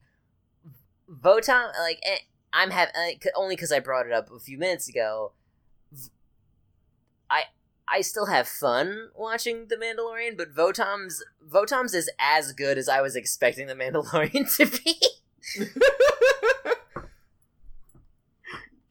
Votom 1.09 1.71
like 1.79 1.99
eh, 2.03 2.17
I'm 2.51 2.71
have 2.71 2.89
uh, 2.89 3.11
only 3.35 3.55
cuz 3.55 3.71
I 3.71 3.79
brought 3.79 4.05
it 4.05 4.11
up 4.11 4.29
a 4.31 4.39
few 4.39 4.57
minutes 4.57 4.87
ago. 4.87 5.33
V- 5.91 6.09
I 7.29 7.45
I 7.87 8.01
still 8.01 8.27
have 8.27 8.47
fun 8.47 9.09
watching 9.15 9.67
The 9.67 9.75
Mandalorian, 9.75 10.37
but 10.37 10.51
Votom's 10.53 11.23
Votom's 11.41 11.93
is 11.93 12.09
as 12.19 12.53
good 12.53 12.77
as 12.77 12.87
I 12.89 13.01
was 13.01 13.15
expecting 13.15 13.67
The 13.67 13.75
Mandalorian 13.75 14.55
to 14.57 14.65
be. 14.65 15.01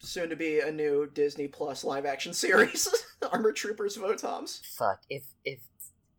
Soon 0.00 0.28
to 0.30 0.36
be 0.36 0.60
a 0.60 0.70
new 0.70 1.08
Disney 1.14 1.48
Plus 1.48 1.84
live 1.84 2.04
action 2.04 2.34
series, 2.34 2.88
Armored 3.32 3.56
Troopers 3.56 3.96
Votoms. 3.96 4.60
fuck 4.76 5.00
if 5.08 5.22
if 5.44 5.60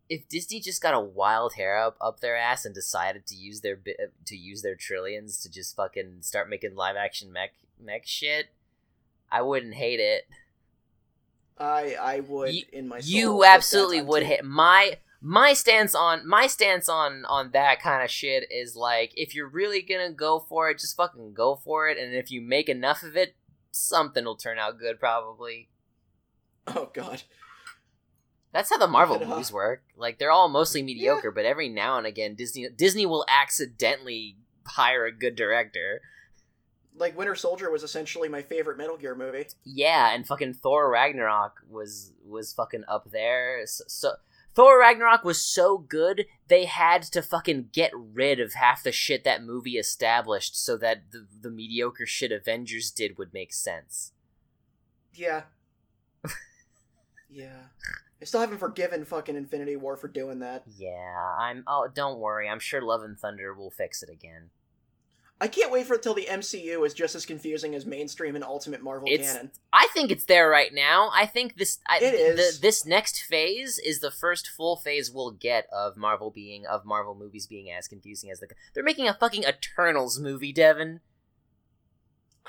if 0.08 0.28
Disney 0.28 0.58
just 0.60 0.82
got 0.82 0.94
a 0.94 1.00
wild 1.00 1.54
hair 1.54 1.78
up 1.80 1.96
up 2.00 2.18
their 2.20 2.36
ass 2.36 2.64
and 2.64 2.74
decided 2.74 3.26
to 3.26 3.34
use 3.36 3.60
their 3.60 3.76
bi- 3.76 3.92
to 4.26 4.36
use 4.36 4.62
their 4.62 4.74
trillions 4.74 5.38
to 5.42 5.50
just 5.50 5.76
fucking 5.76 6.22
start 6.22 6.48
making 6.50 6.74
live 6.74 6.96
action 6.96 7.32
mech 7.32 7.52
mech 7.78 8.04
shit, 8.06 8.46
I 9.30 9.42
wouldn't 9.42 9.74
hate 9.74 10.00
it. 10.00 10.24
I 11.58 11.94
I 12.00 12.20
would 12.20 12.54
You- 12.54 12.64
in 12.72 12.88
my 12.88 13.00
You 13.02 13.44
absolutely 13.44 14.02
would 14.02 14.20
too. 14.20 14.26
hate 14.26 14.44
my 14.44 14.98
my 15.20 15.52
stance 15.54 15.94
on 15.94 16.26
my 16.28 16.46
stance 16.46 16.88
on 16.88 17.24
on 17.26 17.50
that 17.52 17.80
kind 17.80 18.02
of 18.02 18.10
shit 18.10 18.44
is 18.50 18.76
like 18.76 19.12
if 19.16 19.34
you're 19.34 19.48
really 19.48 19.80
gonna 19.82 20.10
go 20.12 20.40
for 20.40 20.68
it, 20.70 20.78
just 20.80 20.96
fucking 20.96 21.32
go 21.34 21.56
for 21.56 21.88
it, 21.88 21.96
and 21.98 22.14
if 22.14 22.30
you 22.30 22.40
make 22.42 22.68
enough 22.68 23.02
of 23.02 23.16
it, 23.16 23.34
something 23.70 24.24
will 24.24 24.36
turn 24.36 24.58
out 24.58 24.78
good 24.78 24.98
probably. 25.00 25.68
Oh 26.66 26.90
god. 26.94 27.22
That's 28.52 28.70
how 28.70 28.78
the 28.78 28.86
Marvel 28.86 29.18
But, 29.18 29.26
uh, 29.26 29.30
movies 29.30 29.52
work. 29.52 29.82
Like 29.96 30.18
they're 30.18 30.30
all 30.30 30.48
mostly 30.48 30.82
mediocre, 30.82 31.30
but 31.30 31.44
every 31.44 31.68
now 31.68 31.98
and 31.98 32.06
again 32.06 32.34
Disney 32.36 32.68
Disney 32.68 33.04
will 33.06 33.24
accidentally 33.28 34.36
hire 34.66 35.04
a 35.06 35.12
good 35.12 35.36
director. 35.36 36.00
Like 36.96 37.16
Winter 37.18 37.34
Soldier 37.34 37.70
was 37.70 37.82
essentially 37.82 38.28
my 38.28 38.42
favorite 38.42 38.78
Metal 38.78 38.96
Gear 38.96 39.14
movie. 39.14 39.46
Yeah, 39.64 40.14
and 40.14 40.26
fucking 40.26 40.54
Thor 40.54 40.90
Ragnarok 40.90 41.62
was 41.68 42.12
was 42.24 42.52
fucking 42.52 42.84
up 42.86 43.10
there. 43.10 43.62
So, 43.66 43.84
so 43.88 44.12
Thor 44.54 44.78
Ragnarok 44.78 45.24
was 45.24 45.40
so 45.40 45.78
good 45.78 46.26
they 46.46 46.66
had 46.66 47.02
to 47.02 47.22
fucking 47.22 47.70
get 47.72 47.90
rid 47.94 48.38
of 48.38 48.54
half 48.54 48.84
the 48.84 48.92
shit 48.92 49.24
that 49.24 49.42
movie 49.42 49.76
established 49.76 50.62
so 50.62 50.76
that 50.76 51.10
the 51.10 51.26
the 51.40 51.50
mediocre 51.50 52.06
shit 52.06 52.30
Avengers 52.30 52.90
did 52.90 53.18
would 53.18 53.34
make 53.34 53.52
sense. 53.52 54.12
Yeah. 55.12 55.42
yeah. 57.28 57.64
I 58.22 58.24
still 58.24 58.40
haven't 58.40 58.58
forgiven 58.58 59.04
fucking 59.04 59.36
Infinity 59.36 59.76
War 59.76 59.96
for 59.96 60.08
doing 60.08 60.38
that. 60.38 60.62
Yeah, 60.78 61.34
I'm 61.38 61.64
oh 61.66 61.88
don't 61.92 62.20
worry, 62.20 62.48
I'm 62.48 62.60
sure 62.60 62.80
Love 62.80 63.02
and 63.02 63.18
Thunder 63.18 63.52
will 63.52 63.70
fix 63.70 64.02
it 64.02 64.08
again. 64.08 64.50
I 65.44 65.46
can't 65.46 65.70
wait 65.70 65.84
for 65.86 65.92
it 65.92 66.02
till 66.02 66.14
the 66.14 66.24
MCU 66.24 66.86
is 66.86 66.94
just 66.94 67.14
as 67.14 67.26
confusing 67.26 67.74
as 67.74 67.84
mainstream 67.84 68.34
and 68.34 68.42
Ultimate 68.42 68.80
Marvel 68.82 69.06
It's- 69.10 69.30
canon. 69.30 69.50
I 69.74 69.88
think 69.92 70.10
it's 70.10 70.24
there 70.24 70.48
right 70.48 70.72
now. 70.72 71.10
I 71.12 71.26
think 71.26 71.58
this 71.58 71.80
I, 71.86 71.98
It 71.98 72.14
is. 72.14 72.56
The, 72.56 72.62
this 72.62 72.86
next 72.86 73.20
phase 73.20 73.78
is 73.78 74.00
the 74.00 74.10
first 74.10 74.48
full 74.48 74.76
phase 74.76 75.10
we'll 75.10 75.32
get 75.32 75.66
of 75.70 75.98
Marvel 75.98 76.30
being 76.30 76.64
of 76.64 76.86
Marvel 76.86 77.14
movies 77.14 77.46
being 77.46 77.70
as 77.70 77.86
confusing 77.86 78.30
as 78.30 78.40
the 78.40 78.46
they're 78.72 78.82
making 78.82 79.06
a 79.06 79.12
fucking 79.12 79.44
Eternals 79.44 80.18
movie, 80.18 80.50
Devin. 80.50 81.00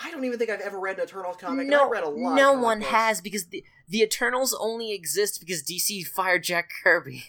I 0.02 0.10
don't 0.10 0.24
even 0.24 0.40
think 0.40 0.50
I've 0.50 0.62
ever 0.62 0.80
read 0.80 0.98
an 0.98 1.04
Eternals 1.04 1.36
comic. 1.36 1.68
no, 1.68 1.88
I 1.88 1.90
read 1.90 2.04
a 2.06 2.10
lot. 2.10 2.36
no 2.36 2.54
one 2.54 2.80
books. 2.80 2.92
has 2.92 3.20
because 3.20 3.48
the 3.48 3.66
the 3.90 4.04
Eternals 4.04 4.56
only 4.58 4.94
exist 4.94 5.42
because 5.42 5.64
DC 5.64 6.08
fired 6.08 6.44
Jack 6.44 6.70
Kirby. 6.82 7.26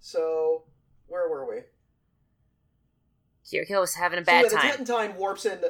So, 0.00 0.64
where 1.06 1.28
were 1.28 1.48
we? 1.48 1.60
Kiriko 3.52 3.80
was 3.80 3.94
having 3.94 4.18
a 4.18 4.22
So 4.22 4.26
bad 4.26 4.44
yeah, 4.44 4.48
the 4.48 4.56
time. 4.56 4.70
Tetentine 4.70 5.16
warps 5.16 5.46
in. 5.46 5.60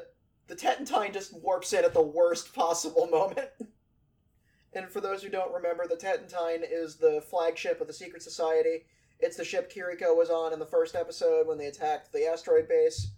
The 0.46 0.56
Tetentine 0.56 1.12
just 1.12 1.32
warps 1.40 1.72
in 1.72 1.84
at 1.84 1.94
the 1.94 2.02
worst 2.02 2.52
possible 2.54 3.06
moment. 3.10 3.48
And 4.72 4.88
for 4.88 5.00
those 5.00 5.22
who 5.22 5.28
don't 5.28 5.52
remember, 5.52 5.86
the 5.88 5.96
Tetentine 5.96 6.62
is 6.68 6.96
the 6.96 7.22
flagship 7.28 7.80
of 7.80 7.86
the 7.86 7.92
Secret 7.92 8.22
Society. 8.22 8.84
It's 9.18 9.36
the 9.36 9.44
ship 9.44 9.72
Kiriko 9.72 10.16
was 10.16 10.30
on 10.30 10.52
in 10.52 10.58
the 10.58 10.66
first 10.66 10.94
episode 10.94 11.46
when 11.46 11.58
they 11.58 11.66
attacked 11.66 12.12
the 12.12 12.26
asteroid 12.26 12.68
base. 12.68 13.12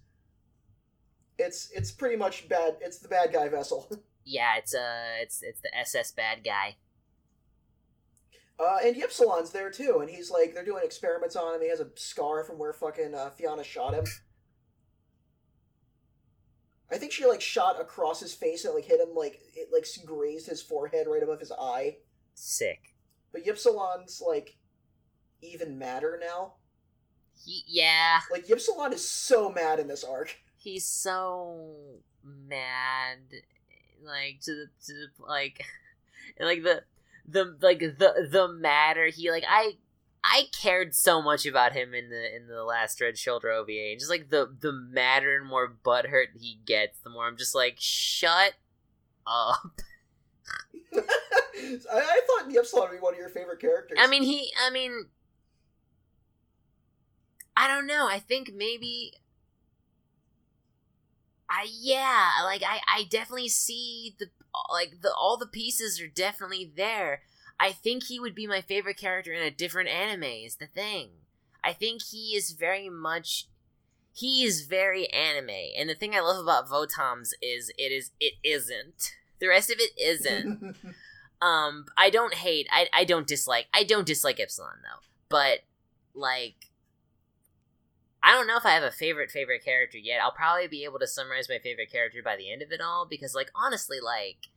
It's 1.38 1.70
it's 1.74 1.90
pretty 1.90 2.16
much 2.16 2.48
bad. 2.48 2.76
It's 2.80 2.98
the 2.98 3.08
bad 3.08 3.32
guy 3.32 3.48
vessel. 3.48 3.88
yeah, 4.24 4.56
it's 4.56 4.74
uh, 4.74 5.20
it's 5.20 5.42
it's 5.42 5.60
the 5.60 5.76
SS 5.76 6.12
bad 6.12 6.44
guy. 6.44 6.76
Uh, 8.60 8.78
and 8.84 8.94
Ypsilon's 8.94 9.50
there 9.50 9.70
too, 9.70 9.98
and 10.00 10.10
he's 10.10 10.30
like 10.30 10.54
they're 10.54 10.64
doing 10.64 10.84
experiments 10.84 11.36
on 11.36 11.54
him. 11.54 11.62
He 11.62 11.70
has 11.70 11.80
a 11.80 11.88
scar 11.96 12.44
from 12.44 12.58
where 12.58 12.72
fucking 12.72 13.14
uh, 13.14 13.30
Fiona 13.30 13.64
shot 13.64 13.94
him. 13.94 14.04
I 16.92 16.98
think 16.98 17.12
she 17.12 17.26
like 17.26 17.40
shot 17.40 17.80
across 17.80 18.20
his 18.20 18.34
face 18.34 18.64
and 18.64 18.74
like 18.74 18.84
hit 18.84 19.00
him 19.00 19.14
like 19.14 19.40
it 19.54 19.68
like 19.72 19.86
grazed 20.06 20.48
his 20.48 20.62
forehead 20.62 21.06
right 21.08 21.22
above 21.22 21.40
his 21.40 21.52
eye. 21.52 21.96
Sick. 22.34 22.94
But 23.32 23.44
Ypsilon's 23.46 24.22
like 24.26 24.56
even 25.40 25.78
madder 25.78 26.18
now. 26.20 26.54
He, 27.44 27.64
yeah, 27.66 28.20
Like 28.30 28.46
Ypsilon 28.46 28.92
is 28.92 29.08
so 29.08 29.50
mad 29.50 29.80
in 29.80 29.88
this 29.88 30.04
arc. 30.04 30.36
he's 30.56 30.86
so 30.86 31.74
mad 32.22 33.18
like 34.04 34.40
to 34.42 34.52
the 34.54 34.66
to 34.86 34.92
the 34.92 35.08
like 35.26 35.64
like 36.40 36.62
the 36.62 36.82
the 37.26 37.56
like 37.60 37.80
the 37.80 38.28
the 38.30 38.48
madder 38.48 39.06
he 39.06 39.30
like 39.30 39.44
i 39.48 39.72
i 40.24 40.44
cared 40.52 40.94
so 40.94 41.20
much 41.20 41.46
about 41.46 41.72
him 41.72 41.94
in 41.94 42.10
the 42.10 42.36
in 42.36 42.46
the 42.46 42.62
last 42.64 43.00
red 43.00 43.18
shoulder 43.18 43.50
ova 43.50 43.70
and 43.70 43.98
just 43.98 44.10
like 44.10 44.30
the 44.30 44.54
the 44.60 44.72
madder 44.72 45.36
and 45.36 45.46
more 45.48 45.74
butthurt 45.84 46.26
he 46.38 46.60
gets 46.64 46.98
the 47.00 47.10
more 47.10 47.26
i'm 47.26 47.36
just 47.36 47.54
like 47.54 47.76
shut 47.78 48.54
up 49.26 49.72
I, 50.94 51.00
I 51.90 52.20
thought 52.26 52.50
Ypsilon 52.50 52.90
would 52.90 52.96
be 52.96 53.00
one 53.00 53.14
of 53.14 53.18
your 53.18 53.30
favorite 53.30 53.60
characters. 53.60 53.98
i 54.00 54.06
mean 54.06 54.22
he 54.22 54.52
i 54.64 54.70
mean 54.70 55.06
i 57.56 57.66
don't 57.66 57.86
know 57.86 58.08
i 58.08 58.18
think 58.18 58.52
maybe 58.54 59.14
I 61.52 61.66
yeah, 61.70 62.30
like 62.44 62.62
I 62.62 62.80
I 62.88 63.04
definitely 63.10 63.50
see 63.50 64.16
the 64.18 64.26
like 64.72 65.02
the 65.02 65.12
all 65.12 65.36
the 65.36 65.46
pieces 65.46 66.00
are 66.00 66.08
definitely 66.08 66.72
there. 66.74 67.22
I 67.58 67.72
think 67.72 68.04
he 68.04 68.18
would 68.18 68.34
be 68.34 68.46
my 68.46 68.60
favorite 68.60 68.96
character 68.96 69.32
in 69.32 69.42
a 69.42 69.50
different 69.50 69.88
anime 69.88 70.24
is 70.24 70.56
the 70.56 70.66
thing. 70.66 71.10
I 71.64 71.72
think 71.72 72.02
he 72.02 72.34
is 72.36 72.52
very 72.52 72.88
much 72.88 73.46
he 74.14 74.44
is 74.44 74.62
very 74.62 75.08
anime. 75.10 75.50
And 75.76 75.88
the 75.88 75.94
thing 75.94 76.14
I 76.14 76.20
love 76.20 76.42
about 76.42 76.68
Votoms 76.68 77.30
is 77.40 77.70
it 77.78 77.92
is 77.92 78.10
it 78.20 78.34
isn't. 78.44 79.14
The 79.40 79.48
rest 79.48 79.70
of 79.70 79.78
it 79.78 79.92
isn't. 79.98 80.76
um 81.42 81.86
I 81.96 82.10
don't 82.10 82.34
hate 82.34 82.68
I 82.70 82.88
I 82.92 83.04
don't 83.04 83.26
dislike 83.26 83.66
I 83.72 83.84
don't 83.84 84.06
dislike 84.06 84.38
Ypsilon 84.38 84.82
though. 84.82 85.00
But 85.28 85.60
like 86.14 86.70
I 88.22 88.32
don't 88.32 88.46
know 88.46 88.56
if 88.56 88.66
I 88.66 88.70
have 88.70 88.84
a 88.84 88.92
favorite 88.92 89.30
favorite 89.30 89.64
character 89.64 89.98
yet. 89.98 90.20
I'll 90.22 90.30
probably 90.30 90.68
be 90.68 90.84
able 90.84 91.00
to 91.00 91.08
summarize 91.08 91.48
my 91.48 91.58
favorite 91.58 91.90
character 91.90 92.20
by 92.24 92.36
the 92.36 92.52
end 92.52 92.62
of 92.62 92.70
it 92.70 92.80
all 92.80 93.06
because 93.08 93.34
like 93.34 93.50
honestly 93.54 93.98
like 94.00 94.48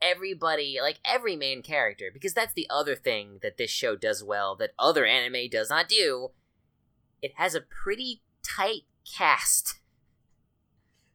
everybody 0.00 0.78
like 0.80 1.00
every 1.04 1.36
main 1.36 1.62
character 1.62 2.10
because 2.12 2.34
that's 2.34 2.54
the 2.54 2.66
other 2.70 2.94
thing 2.94 3.38
that 3.42 3.56
this 3.56 3.70
show 3.70 3.96
does 3.96 4.22
well 4.22 4.54
that 4.56 4.70
other 4.78 5.04
anime 5.06 5.48
does 5.50 5.70
not 5.70 5.88
do. 5.88 6.30
It 7.20 7.32
has 7.36 7.54
a 7.54 7.60
pretty 7.60 8.22
tight 8.42 8.82
cast. 9.16 9.80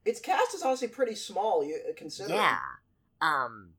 Its 0.05 0.19
cast 0.19 0.53
is 0.53 0.61
honestly 0.61 0.89
pretty 0.89 1.15
small. 1.15 1.63
You 1.63 1.79
consider. 1.95 2.33
Yeah. 2.33 2.59
Um 3.21 3.71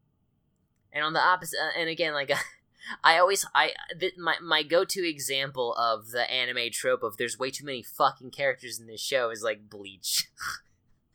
and 0.92 1.04
on 1.04 1.12
the 1.12 1.20
opposite 1.20 1.58
uh, 1.58 1.78
and 1.78 1.88
again 1.88 2.14
like 2.14 2.30
I 3.04 3.18
always 3.18 3.46
I 3.54 3.72
th- 3.98 4.16
my 4.18 4.36
my 4.42 4.62
go-to 4.62 5.08
example 5.08 5.74
of 5.74 6.10
the 6.10 6.30
anime 6.30 6.70
trope 6.70 7.02
of 7.02 7.16
there's 7.16 7.38
way 7.38 7.50
too 7.50 7.64
many 7.64 7.82
fucking 7.82 8.30
characters 8.30 8.78
in 8.78 8.86
this 8.86 9.00
show 9.00 9.30
is 9.30 9.42
like 9.42 9.68
Bleach. 9.68 10.28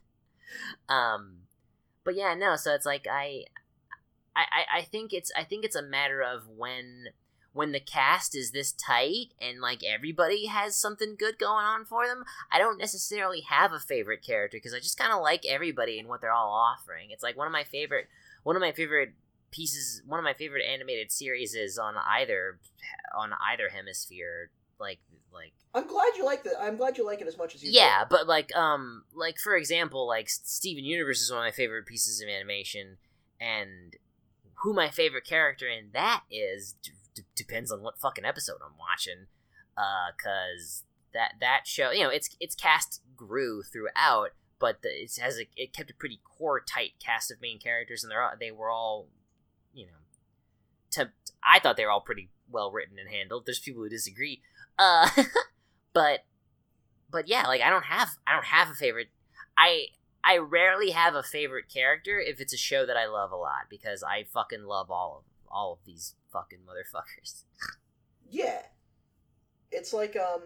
um 0.89 1.41
but 2.03 2.15
yeah, 2.15 2.33
no, 2.33 2.55
so 2.55 2.73
it's 2.73 2.85
like 2.85 3.05
I 3.09 3.43
I 4.51 4.79
I 4.79 4.81
think 4.83 5.13
it's 5.13 5.31
I 5.37 5.43
think 5.43 5.65
it's 5.65 5.75
a 5.75 5.81
matter 5.81 6.21
of 6.21 6.47
when 6.47 7.09
when 7.51 7.71
the 7.71 7.79
cast 7.79 8.35
is 8.35 8.51
this 8.51 8.71
tight 8.71 9.33
and 9.41 9.59
like 9.59 9.83
everybody 9.83 10.45
has 10.45 10.75
something 10.75 11.15
good 11.17 11.39
going 11.39 11.65
on 11.65 11.83
for 11.83 12.05
them, 12.07 12.23
I 12.51 12.59
don't 12.59 12.77
necessarily 12.77 13.41
have 13.41 13.73
a 13.73 13.79
favorite 13.79 14.23
character 14.23 14.57
because 14.57 14.73
I 14.73 14.79
just 14.79 14.97
kind 14.99 15.11
of 15.11 15.21
like 15.21 15.45
everybody 15.45 15.99
and 15.99 16.07
what 16.07 16.21
they're 16.21 16.31
all 16.31 16.51
offering. 16.51 17.09
It's 17.11 17.23
like 17.23 17.35
one 17.37 17.47
of 17.47 17.53
my 17.53 17.63
favorite 17.63 18.07
one 18.43 18.55
of 18.55 18.61
my 18.61 18.71
favorite 18.71 19.13
pieces 19.51 20.03
one 20.05 20.19
of 20.19 20.23
my 20.23 20.33
favorite 20.33 20.63
animated 20.63 21.11
series 21.11 21.55
is 21.55 21.77
on 21.79 21.95
either 22.07 22.59
on 23.17 23.31
either 23.51 23.69
hemisphere 23.69 24.51
like 24.79 24.99
like 25.33 25.53
I'm 25.73 25.87
glad 25.87 26.11
you 26.17 26.25
like 26.25 26.45
it. 26.45 26.53
I'm 26.59 26.77
glad 26.77 26.97
you 26.97 27.05
like 27.05 27.21
it 27.21 27.27
as 27.27 27.37
much 27.37 27.55
as 27.55 27.63
you. 27.63 27.71
yeah 27.71 28.05
but 28.07 28.27
like 28.27 28.55
um 28.55 29.03
like 29.15 29.37
for 29.39 29.55
example 29.55 30.07
like 30.07 30.29
steven 30.29 30.83
universe 30.83 31.21
is 31.21 31.31
one 31.31 31.39
of 31.39 31.45
my 31.45 31.51
favorite 31.51 31.87
pieces 31.87 32.21
of 32.21 32.29
animation 32.29 32.97
and 33.39 33.95
who 34.62 34.74
my 34.74 34.89
favorite 34.89 35.26
character 35.26 35.68
in 35.68 35.89
that 35.93 36.24
is 36.30 36.76
d- 36.84 37.24
depends 37.36 37.72
on 37.72 37.82
what 37.82 37.99
fucking 37.99 38.26
episode 38.26 38.57
i'm 38.66 38.78
watching 38.78 39.28
uh 39.78 40.12
cuz 40.22 40.84
that 41.14 41.34
that 41.39 41.62
show 41.66 41.91
you 41.91 42.03
know 42.03 42.10
it's 42.10 42.36
its 42.39 42.55
cast 42.55 43.01
grew 43.16 43.64
throughout 43.64 44.30
but 44.60 44.82
the, 44.82 44.89
it 44.89 45.18
has 45.22 45.39
a, 45.39 45.47
it 45.55 45.74
kept 45.74 45.89
a 45.89 45.93
pretty 45.93 46.20
core 46.24 46.60
tight 46.60 46.91
cast 46.99 47.32
of 47.32 47.41
main 47.41 47.60
characters 47.60 48.03
and 48.03 48.12
they're 48.12 48.22
all, 48.22 48.34
they 48.38 48.51
were 48.51 48.70
all 48.70 49.07
you 49.74 49.86
know, 49.86 49.93
to 50.91 51.12
I 51.43 51.60
thought 51.60 51.78
they 51.78 51.86
were 51.86 51.91
all 51.91 52.01
pretty 52.01 52.30
well 52.49 52.72
written 52.72 52.97
and 52.99 53.10
handled. 53.10 53.45
There's 53.45 53.60
people 53.60 53.84
who 53.84 53.89
disagree, 53.89 54.41
uh, 54.78 55.10
but 55.93 56.26
but 57.10 57.28
yeah, 57.28 57.47
like 57.47 57.62
I 57.62 57.70
don't 57.70 57.86
have 57.86 58.10
I 58.28 58.34
don't 58.34 58.45
have 58.45 58.70
a 58.70 58.74
favorite. 58.74 59.10
I 59.57 59.88
I 60.24 60.38
rarely 60.38 60.91
have 60.91 61.15
a 61.15 61.24
favorite 61.24 61.70
character 61.70 62.20
if 62.20 62.39
it's 62.41 62.53
a 62.53 62.57
show 62.57 62.86
that 62.86 62.97
I 62.97 63.05
love 63.07 63.32
a 63.32 63.36
lot 63.38 63.67
because 63.70 64.03
I 64.03 64.24
fucking 64.26 64.63
love 64.63 64.91
all 64.91 65.20
of 65.20 65.24
all 65.51 65.74
of 65.74 65.80
these 65.86 66.15
fucking 66.32 66.59
motherfuckers. 66.59 67.43
Yeah. 68.32 68.61
It's 69.72 69.91
like 69.93 70.15
um 70.15 70.41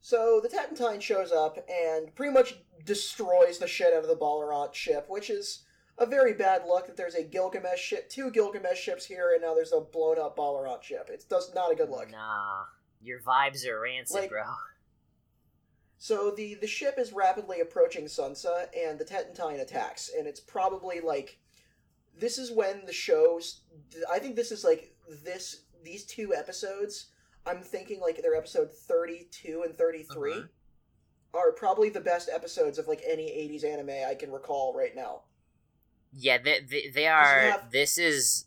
so 0.00 0.40
the 0.40 0.48
Tetentine 0.48 1.00
shows 1.00 1.32
up 1.32 1.58
and 1.68 2.14
pretty 2.14 2.32
much 2.32 2.54
destroys 2.84 3.58
the 3.58 3.66
shit 3.66 3.92
out 3.92 4.02
of 4.04 4.08
the 4.08 4.16
Balarant 4.16 4.72
ship, 4.74 5.06
which 5.08 5.28
is 5.28 5.64
a 5.98 6.06
very 6.06 6.32
bad 6.32 6.64
luck 6.64 6.86
that 6.86 6.96
there's 6.96 7.14
a 7.16 7.22
Gilgamesh 7.24 7.80
ship, 7.80 8.08
two 8.08 8.30
Gilgamesh 8.30 8.78
ships 8.80 9.04
here, 9.04 9.32
and 9.34 9.42
now 9.42 9.54
there's 9.54 9.72
a 9.72 9.80
blown 9.80 10.18
up 10.18 10.36
Balarant 10.36 10.82
ship. 10.82 11.08
It's 11.12 11.24
does 11.24 11.52
not 11.54 11.72
a 11.72 11.74
good 11.74 11.90
look. 11.90 12.10
Nah, 12.10 12.64
your 13.00 13.20
vibes 13.20 13.66
are 13.66 13.80
rancid, 13.80 14.14
Like- 14.22 14.30
bro. 14.30 14.42
So 16.02 16.32
the 16.32 16.54
the 16.54 16.66
ship 16.66 16.96
is 16.98 17.12
rapidly 17.12 17.60
approaching 17.60 18.06
Sunsa, 18.06 18.66
and 18.76 18.98
the 18.98 19.04
Tetentine 19.04 19.60
attacks, 19.60 20.10
and 20.18 20.26
it's 20.26 20.40
probably 20.40 20.98
like 20.98 21.38
this 22.18 22.38
is 22.38 22.50
when 22.50 22.84
the 22.86 22.92
show's. 22.92 23.60
I 24.12 24.18
think 24.18 24.34
this 24.34 24.50
is 24.50 24.64
like 24.64 24.96
this 25.22 25.62
these 25.84 26.04
two 26.04 26.34
episodes. 26.34 27.12
I'm 27.46 27.62
thinking 27.62 28.00
like 28.00 28.20
they're 28.20 28.34
episode 28.34 28.72
thirty 28.72 29.28
two 29.30 29.62
and 29.64 29.78
thirty 29.78 30.04
Uh-huh. 30.10 30.42
are 31.34 31.52
probably 31.52 31.88
the 31.88 32.00
best 32.00 32.28
episodes 32.34 32.78
of 32.80 32.88
like 32.88 33.02
any 33.08 33.26
'80s 33.30 33.64
anime 33.64 33.90
I 34.10 34.16
can 34.16 34.32
recall 34.32 34.74
right 34.76 34.96
now. 34.96 35.20
Yeah, 36.12 36.38
they, 36.42 36.66
they, 36.68 36.88
they 36.92 37.06
are. 37.06 37.38
have- 37.42 37.70
This 37.70 37.96
is, 37.96 38.46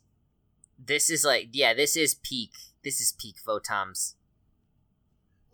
this 0.78 1.08
is 1.08 1.24
like, 1.24 1.48
yeah, 1.52 1.72
this 1.72 1.96
is 1.96 2.14
peak. 2.16 2.52
This 2.84 3.00
is 3.00 3.12
peak 3.18 3.36
Votoms. 3.48 4.12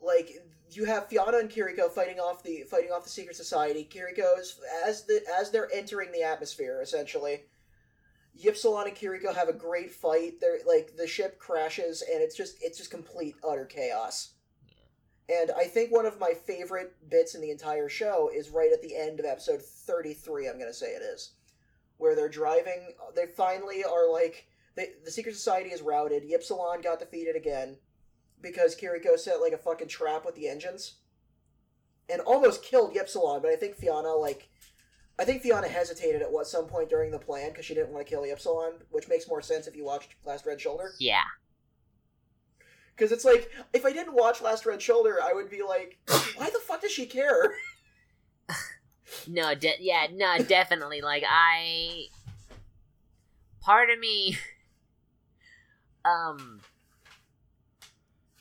like 0.05 0.42
you 0.77 0.85
have 0.85 1.09
Fiona 1.09 1.39
and 1.39 1.51
Kiriko 1.51 1.91
fighting 1.91 2.19
off 2.19 2.43
the 2.43 2.63
fighting 2.63 2.91
off 2.91 3.05
the 3.05 3.11
secret 3.11 3.37
society. 3.37 3.89
Kiriko 3.91 4.39
is 4.39 4.59
as 4.87 5.05
the 5.05 5.23
as 5.39 5.51
they're 5.51 5.71
entering 5.73 6.13
the 6.13 6.23
atmosphere 6.23 6.81
essentially. 6.83 7.43
Ypsilon 8.43 8.87
and 8.87 8.97
Kiriko 8.97 9.35
have 9.35 9.49
a 9.49 9.53
great 9.53 9.91
fight. 9.91 10.41
They're 10.41 10.59
like 10.67 10.97
the 10.97 11.07
ship 11.07 11.39
crashes 11.39 12.03
and 12.03 12.23
it's 12.23 12.37
just 12.37 12.57
it's 12.63 12.79
just 12.79 12.91
complete 12.91 13.37
utter 13.47 13.65
chaos. 13.65 14.33
And 15.29 15.51
I 15.53 15.65
think 15.65 15.93
one 15.93 16.07
of 16.07 16.19
my 16.19 16.33
favorite 16.35 16.95
bits 17.09 17.35
in 17.35 17.41
the 17.41 17.51
entire 17.51 17.89
show 17.89 18.31
is 18.35 18.51
right 18.51 18.73
at 18.73 18.83
the 18.83 18.97
end 18.97 19.21
of 19.21 19.25
episode 19.25 19.63
33, 19.63 20.49
I'm 20.49 20.59
going 20.59 20.69
to 20.69 20.75
say 20.75 20.89
it 20.89 21.01
is, 21.01 21.31
where 21.97 22.17
they're 22.17 22.29
driving. 22.29 22.95
They 23.15 23.27
finally 23.27 23.85
are 23.85 24.11
like. 24.11 24.49
They, 24.75 24.93
the 25.05 25.11
Secret 25.11 25.35
Society 25.35 25.69
is 25.69 25.83
routed. 25.83 26.23
Ypsilon 26.25 26.83
got 26.83 26.99
defeated 26.99 27.37
again 27.37 27.77
because 28.43 28.77
Kiriko 28.77 29.19
set 29.19 29.41
like 29.41 29.53
a 29.53 29.59
fucking 29.59 29.89
trap 29.89 30.25
with 30.25 30.35
the 30.35 30.49
engines 30.49 30.97
and 32.11 32.21
almost 32.21 32.63
killed 32.63 32.95
Ypsilon. 32.95 33.43
But 33.43 33.51
I 33.51 33.57
think 33.57 33.77
Fiona, 33.77 34.13
like. 34.13 34.49
I 35.19 35.25
think 35.25 35.43
Fiona 35.43 35.69
hesitated 35.69 36.23
at 36.23 36.33
what 36.33 36.47
some 36.47 36.67
point 36.67 36.89
during 36.89 37.11
the 37.11 37.19
plan 37.19 37.51
because 37.51 37.67
she 37.67 37.75
didn't 37.75 37.93
want 37.93 38.05
to 38.05 38.11
kill 38.11 38.23
Ypsilon, 38.23 38.73
which 38.91 39.09
makes 39.09 39.29
more 39.29 39.43
sense 39.43 39.67
if 39.67 39.77
you 39.77 39.85
watched 39.85 40.15
Last 40.25 40.47
Red 40.47 40.59
Shoulder. 40.59 40.93
Yeah. 40.99 41.23
Because 42.97 43.13
it's 43.13 43.25
like, 43.25 43.51
if 43.75 43.85
I 43.85 43.93
didn't 43.93 44.15
watch 44.15 44.41
Last 44.41 44.65
Red 44.65 44.81
Shoulder, 44.81 45.19
I 45.23 45.35
would 45.35 45.51
be 45.51 45.63
like, 45.63 45.99
why 46.37 46.47
the 46.47 46.59
fuck 46.67 46.81
does 46.81 46.93
she 46.93 47.05
care? 47.05 47.55
No, 49.27 49.55
de- 49.55 49.77
yeah, 49.81 50.07
no, 50.13 50.39
definitely. 50.39 51.01
Like 51.01 51.25
I, 51.29 52.07
part 53.61 53.91
of 53.91 53.99
me, 53.99 54.37
um, 56.05 56.61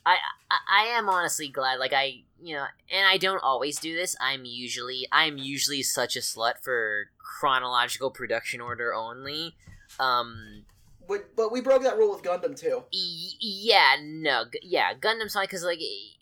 I, 0.06 0.18
I 0.50 0.58
I 0.70 0.84
am 0.98 1.10
honestly 1.10 1.48
glad. 1.50 1.80
Like 1.80 1.94
I, 1.94 2.24
you 2.42 2.56
know, 2.56 2.66
and 2.92 3.06
I 3.08 3.18
don't 3.18 3.42
always 3.44 3.80
do 3.80 3.96
this. 3.96 4.16
I'm 4.20 4.46
usually 4.46 5.08
I'm 5.12 5.38
usually 5.38 5.84
such 5.84 6.16
a 6.16 6.20
slut 6.20 6.64
for 6.64 7.10
chronological 7.40 8.12
production 8.12 8.62
order 8.62 8.94
only. 8.94 9.56
Um, 10.00 10.66
But, 11.08 11.36
but 11.36 11.52
we 11.52 11.62
broke 11.62 11.84
that 11.84 11.98
rule 11.98 12.12
with 12.12 12.24
Gundam 12.24 12.56
too. 12.60 12.84
y- 12.94 13.38
yeah, 13.42 13.96
no, 14.02 14.46
g- 14.52 14.60
yeah, 14.64 14.94
Gundam's 14.94 15.34
fine 15.34 15.46
because 15.46 15.64
like 15.64 15.80
it, 15.82 16.16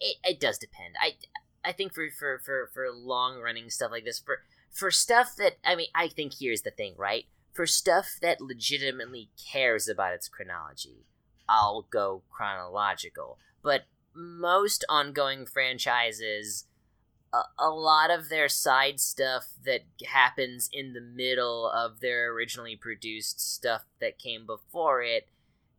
it, 0.00 0.16
it 0.24 0.40
does 0.40 0.58
depend. 0.58 0.94
I 1.00 1.14
I 1.64 1.72
think 1.72 1.92
for 1.94 2.08
for 2.18 2.38
for 2.44 2.70
for 2.72 2.90
long 2.90 3.40
running 3.40 3.68
stuff 3.70 3.90
like 3.90 4.04
this 4.04 4.18
for 4.18 4.38
for 4.72 4.90
stuff 4.90 5.34
that 5.36 5.58
I 5.64 5.76
mean 5.76 5.88
I 5.94 6.08
think 6.08 6.34
here's 6.40 6.62
the 6.62 6.70
thing 6.70 6.94
right 6.96 7.26
for 7.52 7.66
stuff 7.66 8.16
that 8.22 8.40
legitimately 8.40 9.28
cares 9.52 9.88
about 9.88 10.14
its 10.14 10.28
chronology, 10.28 11.04
I'll 11.50 11.86
go 11.90 12.22
chronological. 12.30 13.38
But 13.62 13.82
most 14.14 14.84
ongoing 14.88 15.46
franchises. 15.46 16.66
A, 17.32 17.42
a 17.58 17.70
lot 17.70 18.10
of 18.10 18.28
their 18.28 18.48
side 18.48 19.00
stuff 19.00 19.48
that 19.64 19.82
happens 20.06 20.70
in 20.72 20.94
the 20.94 21.00
middle 21.00 21.68
of 21.68 22.00
their 22.00 22.32
originally 22.32 22.76
produced 22.76 23.40
stuff 23.40 23.84
that 24.00 24.18
came 24.18 24.46
before 24.46 25.02
it 25.02 25.28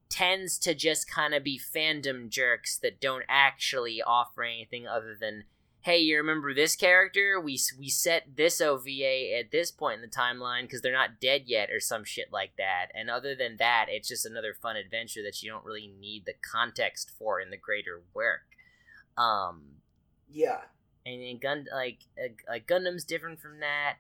tends 0.09 0.57
to 0.59 0.76
just 0.76 1.09
kind 1.09 1.34
of 1.34 1.43
be 1.43 1.59
fandom 1.59 2.30
jerks 2.30 2.78
that 2.78 2.99
don't 2.99 3.24
actually 3.30 4.01
offer 4.01 4.43
anything 4.43 4.86
other 4.86 5.15
than 5.19 5.45
hey 5.84 5.98
you 5.98 6.18
remember 6.18 6.54
this 6.54 6.76
character 6.76 7.40
we 7.40 7.60
we 7.80 7.90
set 7.90 8.24
this 8.36 8.62
ova 8.62 8.90
at 9.40 9.52
this 9.52 9.72
point 9.72 9.96
in 9.96 10.02
the 10.02 10.08
timeline 10.16 10.64
because 10.64 10.82
they're 10.82 10.92
not 10.94 11.20
dead 11.20 11.44
yet 11.46 11.70
or 11.72 11.80
some 11.80 12.04
shit 12.04 12.32
like 12.32 12.52
that 12.58 12.88
and 12.94 13.10
other 13.10 13.34
than 13.36 13.58
that 13.58 13.86
it's 13.90 14.08
just 14.08 14.26
another 14.26 14.54
fun 14.54 14.76
adventure 14.76 15.22
that 15.24 15.42
you 15.42 15.50
don't 15.50 15.66
really 15.66 15.92
need 16.00 16.26
the 16.26 16.34
context 16.52 17.12
for 17.18 17.40
in 17.40 17.50
the 17.50 17.58
greater 17.58 18.02
work 18.14 18.42
um 19.18 19.64
Yeah. 20.32 20.62
and, 21.06 21.22
and 21.22 21.42
gun 21.42 21.66
like 21.74 22.00
uh, 22.18 22.30
like 22.48 22.68
Gundam's 22.68 23.04
different 23.04 23.40
from 23.40 23.60
that. 23.60 23.98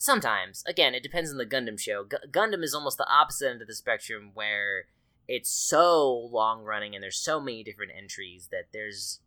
Sometimes, 0.00 0.62
again, 0.64 0.94
it 0.94 1.02
depends 1.02 1.28
on 1.30 1.38
the 1.38 1.46
Gundam 1.46 1.78
show. 1.78 2.04
Gu- 2.04 2.28
Gundam 2.30 2.62
is 2.62 2.72
almost 2.72 2.98
the 2.98 3.10
opposite 3.10 3.50
end 3.50 3.60
of 3.62 3.66
the 3.66 3.74
spectrum, 3.74 4.30
where 4.32 4.84
it's 5.26 5.50
so 5.50 6.08
long 6.30 6.62
running 6.62 6.94
and 6.94 7.02
there's 7.02 7.20
so 7.20 7.40
many 7.40 7.64
different 7.64 7.90
entries 7.96 8.48
that 8.52 8.66
there's 8.72 9.18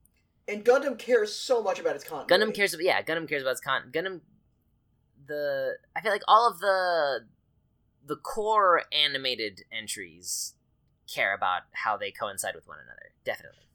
And 0.47 0.65
Gundam 0.65 0.97
cares 0.97 1.33
so 1.33 1.61
much 1.61 1.79
about 1.79 1.95
its 1.95 2.03
continuity. 2.03 2.51
Gundam 2.51 2.55
cares. 2.55 2.73
about 2.73 2.83
Yeah, 2.83 3.01
Gundam 3.01 3.27
cares 3.27 3.41
about 3.41 3.51
its 3.51 3.61
con. 3.61 3.91
Gundam, 3.91 4.21
the 5.27 5.77
I 5.95 6.01
feel 6.01 6.11
like 6.11 6.23
all 6.27 6.49
of 6.49 6.59
the 6.59 7.25
the 8.05 8.15
core 8.15 8.83
animated 8.91 9.61
entries 9.71 10.55
care 11.13 11.33
about 11.33 11.63
how 11.73 11.97
they 11.97 12.11
coincide 12.11 12.55
with 12.55 12.67
one 12.67 12.77
another. 12.83 13.11
Definitely. 13.23 13.67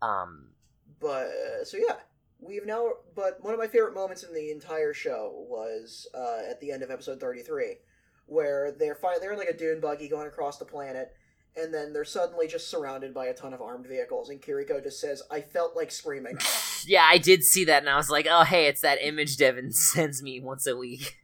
Um, 0.00 0.48
But, 1.00 1.28
so 1.64 1.76
yeah. 1.76 1.96
we've 2.40 2.66
now, 2.66 2.90
but 3.14 3.42
one 3.42 3.52
of 3.52 3.60
my 3.60 3.66
favorite 3.66 3.94
moments 3.94 4.22
in 4.22 4.32
the 4.32 4.50
entire 4.50 4.92
show 4.94 5.46
was 5.48 6.06
uh, 6.14 6.50
at 6.50 6.60
the 6.60 6.70
end 6.72 6.82
of 6.82 6.90
episode 6.90 7.20
thirty-three, 7.20 7.76
where 8.26 8.72
they're 8.72 8.94
fi- 8.94 9.18
they're 9.20 9.32
in 9.32 9.38
like 9.38 9.48
a 9.48 9.56
dune 9.56 9.80
buggy 9.80 10.08
going 10.08 10.26
across 10.26 10.58
the 10.58 10.64
planet, 10.64 11.14
and 11.56 11.72
then 11.72 11.92
they're 11.92 12.04
suddenly 12.04 12.46
just 12.46 12.70
surrounded 12.70 13.14
by 13.14 13.26
a 13.26 13.34
ton 13.34 13.54
of 13.54 13.62
armed 13.62 13.86
vehicles, 13.86 14.30
and 14.30 14.40
Kiriko 14.40 14.82
just 14.82 15.00
says, 15.00 15.22
"I 15.30 15.40
felt 15.40 15.76
like 15.76 15.90
screaming." 15.90 16.38
Yeah, 16.86 17.04
I 17.04 17.18
did 17.18 17.42
see 17.42 17.64
that, 17.64 17.82
and 17.82 17.90
I 17.90 17.96
was 17.96 18.10
like, 18.10 18.28
oh, 18.30 18.44
hey, 18.44 18.66
it's 18.66 18.80
that 18.82 18.98
image 19.02 19.36
Devin 19.36 19.72
sends 19.72 20.22
me 20.22 20.38
once 20.38 20.66
a 20.66 20.76
week. 20.76 21.16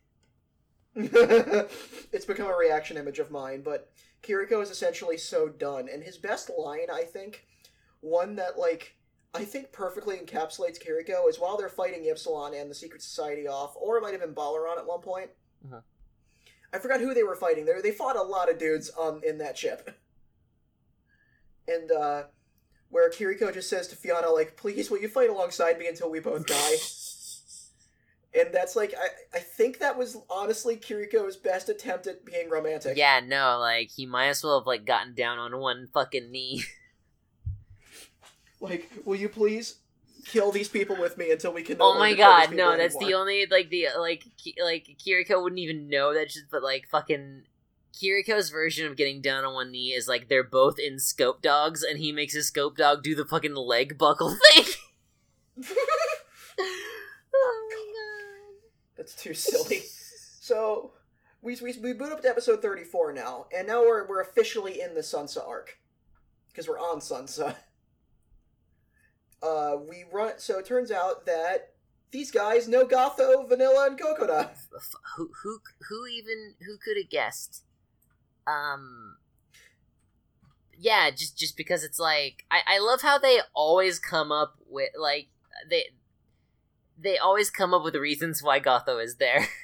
it's 0.94 2.24
become 2.24 2.48
a 2.48 2.56
reaction 2.56 2.96
image 2.96 3.18
of 3.18 3.30
mine, 3.30 3.62
but 3.62 3.92
Kiriko 4.22 4.62
is 4.62 4.70
essentially 4.70 5.16
so 5.16 5.48
done. 5.48 5.88
And 5.92 6.02
his 6.02 6.18
best 6.18 6.50
line, 6.58 6.88
I 6.92 7.04
think, 7.04 7.46
one 8.00 8.36
that 8.36 8.58
like 8.58 8.96
I 9.34 9.44
think 9.44 9.72
perfectly 9.72 10.16
encapsulates 10.16 10.82
Kiriko 10.82 11.28
is 11.28 11.40
while 11.40 11.56
they're 11.56 11.70
fighting 11.70 12.04
Ypsilon 12.04 12.60
and 12.60 12.70
the 12.70 12.74
Secret 12.74 13.00
Society 13.00 13.48
off, 13.48 13.74
or 13.76 13.96
it 13.96 14.02
might 14.02 14.12
have 14.12 14.20
been 14.20 14.34
Balarant 14.34 14.78
at 14.78 14.86
one 14.86 15.00
point. 15.00 15.30
Uh-huh. 15.64 15.80
I 16.74 16.78
forgot 16.78 17.00
who 17.00 17.14
they 17.14 17.22
were 17.22 17.36
fighting. 17.36 17.64
They 17.64 17.80
they 17.82 17.92
fought 17.92 18.16
a 18.16 18.22
lot 18.22 18.50
of 18.50 18.58
dudes 18.58 18.90
um 19.00 19.22
in 19.24 19.38
that 19.38 19.56
ship, 19.56 19.96
and 21.68 21.90
uh, 21.90 22.22
where 22.90 23.10
Kiriko 23.10 23.52
just 23.52 23.68
says 23.68 23.88
to 23.88 23.96
Fiona 23.96 24.30
like, 24.30 24.56
"Please, 24.56 24.90
will 24.90 25.00
you 25.00 25.08
fight 25.08 25.30
alongside 25.30 25.78
me 25.78 25.86
until 25.88 26.10
we 26.10 26.20
both 26.20 26.46
die?" 26.46 26.74
and 28.40 28.52
that's 28.52 28.76
like 28.76 28.94
I, 28.98 29.36
I 29.38 29.40
think 29.40 29.78
that 29.78 29.96
was 29.96 30.16
honestly 30.30 30.76
Kiriko's 30.76 31.36
best 31.36 31.68
attempt 31.68 32.06
at 32.06 32.24
being 32.24 32.48
romantic. 32.48 32.96
Yeah, 32.96 33.20
no, 33.24 33.58
like 33.58 33.90
he 33.90 34.06
might 34.06 34.28
as 34.28 34.42
well 34.42 34.60
have 34.60 34.66
like 34.66 34.84
gotten 34.84 35.14
down 35.14 35.38
on 35.38 35.58
one 35.58 35.88
fucking 35.92 36.30
knee. 36.30 36.62
Like, 38.62 38.88
will 39.04 39.16
you 39.16 39.28
please 39.28 39.78
kill 40.24 40.52
these 40.52 40.68
people 40.68 40.94
with 40.96 41.18
me 41.18 41.32
until 41.32 41.52
we 41.52 41.62
can? 41.62 41.78
no 41.78 41.84
oh 41.86 41.94
my 41.94 42.10
longer 42.10 42.14
kill 42.16 42.36
these 42.36 42.46
god, 42.46 42.56
no, 42.56 42.76
that's 42.76 42.96
the 42.96 43.14
only 43.14 43.44
like 43.50 43.70
the 43.70 43.88
like 43.98 44.24
Ki- 44.38 44.56
like 44.62 44.86
Kiriko 45.04 45.42
wouldn't 45.42 45.58
even 45.58 45.88
know 45.88 46.14
that 46.14 46.30
shit, 46.30 46.44
but 46.48 46.62
like 46.62 46.86
fucking 46.88 47.42
Kiriko's 47.92 48.50
version 48.50 48.86
of 48.86 48.96
getting 48.96 49.20
down 49.20 49.44
on 49.44 49.54
one 49.54 49.70
knee 49.70 49.92
is 49.92 50.08
like 50.08 50.28
they're 50.28 50.42
both 50.42 50.78
in 50.78 50.98
scope 50.98 51.42
dogs 51.42 51.82
and 51.82 51.98
he 51.98 52.12
makes 52.12 52.34
his 52.34 52.46
scope 52.48 52.76
dog 52.76 53.02
do 53.02 53.14
the 53.14 53.24
fucking 53.26 53.54
leg 53.54 53.98
buckle 53.98 54.36
thing. 54.54 54.64
oh 56.58 57.68
my 57.70 57.92
god, 57.92 58.70
That's 58.96 59.14
too 59.14 59.34
silly. 59.34 59.82
So 60.40 60.92
we, 61.42 61.56
we 61.62 61.74
we 61.82 61.92
boot 61.92 62.12
up 62.12 62.22
to 62.22 62.28
episode 62.28 62.62
thirty 62.62 62.84
four 62.84 63.12
now, 63.12 63.46
and 63.56 63.66
now 63.66 63.80
we're 63.82 64.06
we're 64.06 64.20
officially 64.22 64.80
in 64.80 64.94
the 64.94 65.00
Sunsa 65.00 65.46
arc 65.46 65.78
because 66.48 66.68
we're 66.68 66.78
on 66.78 67.00
Sunsa. 67.00 67.56
Uh, 69.42 69.76
we 69.88 70.04
run. 70.12 70.34
So 70.38 70.58
it 70.58 70.66
turns 70.66 70.90
out 70.92 71.26
that 71.26 71.70
these 72.12 72.30
guys 72.30 72.68
know 72.68 72.86
Gotho, 72.86 73.48
Vanilla, 73.48 73.88
and 73.88 73.98
Cocoda. 73.98 74.26
god. 74.28 74.50
F- 74.52 74.94
Who 75.16 75.30
who 75.42 75.58
who 75.88 76.06
even 76.06 76.54
who 76.64 76.76
could 76.78 76.96
have 76.96 77.10
guessed? 77.10 77.64
Um 78.46 79.16
yeah, 80.78 81.10
just 81.10 81.38
just 81.38 81.56
because 81.56 81.84
it's 81.84 81.98
like 81.98 82.44
I, 82.50 82.60
I 82.66 82.78
love 82.80 83.02
how 83.02 83.18
they 83.18 83.40
always 83.54 83.98
come 83.98 84.32
up 84.32 84.56
with 84.68 84.90
like 84.98 85.28
they 85.70 85.84
they 86.98 87.18
always 87.18 87.50
come 87.50 87.72
up 87.72 87.84
with 87.84 87.94
reasons 87.94 88.42
why 88.42 88.60
Gotho 88.60 89.02
is 89.02 89.16
there. 89.16 89.46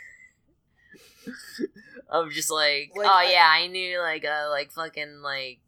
I'm 2.10 2.30
just 2.30 2.50
like, 2.50 2.92
Like, 2.94 3.08
oh 3.10 3.28
yeah, 3.30 3.46
I 3.46 3.66
knew 3.66 4.00
like 4.00 4.24
uh 4.24 4.48
like 4.50 4.72
fucking 4.72 5.20
like 5.22 5.60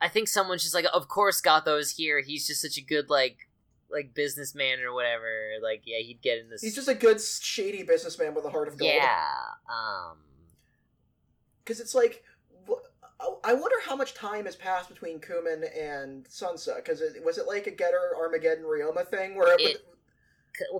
I 0.00 0.08
think 0.08 0.28
someone's 0.28 0.62
just 0.62 0.74
like, 0.74 0.86
of 0.92 1.08
course 1.08 1.42
Gotho 1.42 1.78
is 1.78 1.96
here. 1.96 2.22
He's 2.22 2.46
just 2.46 2.62
such 2.62 2.78
a 2.78 2.82
good 2.82 3.10
like 3.10 3.48
like 3.90 4.14
businessman 4.14 4.80
or 4.80 4.94
whatever. 4.94 5.52
Like 5.62 5.82
yeah, 5.84 5.98
he'd 5.98 6.22
get 6.22 6.38
in 6.38 6.48
this. 6.48 6.62
He's 6.62 6.74
just 6.74 6.88
a 6.88 6.94
good 6.94 7.20
shady 7.20 7.82
businessman 7.82 8.34
with 8.34 8.44
a 8.44 8.50
heart 8.50 8.68
of 8.68 8.78
gold. 8.78 8.90
yeah. 8.92 9.24
Um. 9.68 10.16
Because 11.70 11.78
it's 11.80 11.94
like 11.94 12.24
I 13.44 13.52
wonder 13.54 13.76
how 13.86 13.94
much 13.94 14.14
time 14.14 14.46
has 14.46 14.56
passed 14.56 14.88
between 14.88 15.20
Kummen 15.20 15.62
and 15.78 16.24
Sunsa. 16.24 16.74
Because 16.76 17.00
it, 17.00 17.24
was 17.24 17.38
it 17.38 17.46
like 17.46 17.68
a 17.68 17.70
Getter 17.70 18.10
Armageddon 18.20 18.64
Ryoma 18.64 19.06
thing 19.06 19.36
where 19.36 19.54
it, 19.54 19.60
It- 19.60 19.86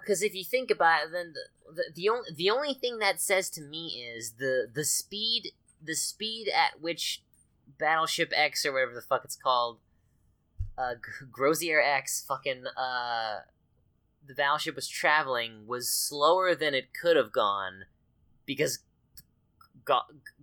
because 0.00 0.20
if 0.20 0.34
you 0.34 0.42
think 0.42 0.68
about 0.68 1.04
it, 1.04 1.12
then 1.12 1.32
the, 1.32 1.72
the 1.74 1.84
the 1.94 2.08
only 2.08 2.28
the 2.34 2.50
only 2.50 2.74
thing 2.74 2.98
that 2.98 3.20
says 3.20 3.48
to 3.50 3.62
me 3.62 4.04
is 4.16 4.32
the 4.32 4.66
the 4.74 4.84
speed 4.84 5.52
the 5.80 5.94
speed 5.94 6.48
at 6.48 6.80
which 6.80 7.22
Battleship 7.78 8.32
X 8.34 8.66
or 8.66 8.72
whatever 8.72 8.92
the 8.94 9.00
fuck 9.00 9.24
it's 9.24 9.36
called, 9.36 9.78
uh, 10.76 10.94
G- 10.94 11.26
Grozier 11.30 11.80
X, 11.80 12.24
fucking 12.26 12.64
uh, 12.76 13.38
the 14.26 14.34
battleship 14.34 14.74
was 14.74 14.88
traveling 14.88 15.68
was 15.68 15.88
slower 15.88 16.56
than 16.56 16.74
it 16.74 16.88
could 17.00 17.16
have 17.16 17.30
gone 17.30 17.84
because 18.44 18.80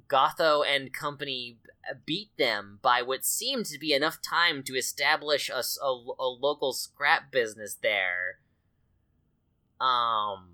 Gotho 0.07 0.63
and 0.65 0.93
company 0.93 1.57
beat 2.05 2.29
them 2.37 2.79
by 2.81 3.01
what 3.01 3.25
seemed 3.25 3.65
to 3.67 3.79
be 3.79 3.93
enough 3.93 4.21
time 4.21 4.63
to 4.63 4.75
establish 4.75 5.49
a 5.49 5.61
a 5.79 6.27
local 6.27 6.73
scrap 6.73 7.31
business 7.31 7.77
there. 7.81 8.39
Um, 9.79 10.47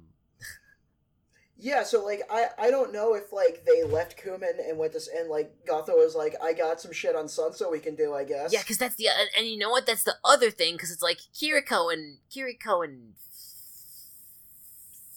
yeah. 1.57 1.83
So 1.83 2.03
like 2.03 2.21
I 2.29 2.47
I 2.57 2.71
don't 2.71 2.93
know 2.93 3.15
if 3.15 3.31
like 3.31 3.63
they 3.65 3.83
left 3.83 4.21
Kummen 4.21 4.59
and 4.67 4.77
went 4.77 4.93
this 4.93 5.07
and 5.07 5.29
like 5.29 5.53
Gotho 5.67 5.95
was 5.95 6.15
like 6.15 6.35
I 6.41 6.53
got 6.53 6.81
some 6.81 6.91
shit 6.91 7.15
on 7.15 7.25
Sunsa 7.25 7.71
we 7.71 7.79
can 7.79 7.95
do 7.95 8.13
I 8.13 8.23
guess. 8.23 8.51
yeah, 8.53 8.59
because 8.59 8.77
that's 8.77 8.95
the 8.95 9.07
and, 9.07 9.29
and 9.37 9.47
you 9.47 9.57
know 9.57 9.69
what? 9.69 9.85
That's 9.85 10.03
the 10.03 10.15
other 10.23 10.51
thing 10.51 10.75
because 10.75 10.91
it's 10.91 11.01
like 11.01 11.19
Kiriko 11.33 11.91
and 11.91 12.17
Kiriko 12.29 12.83
and 12.83 13.13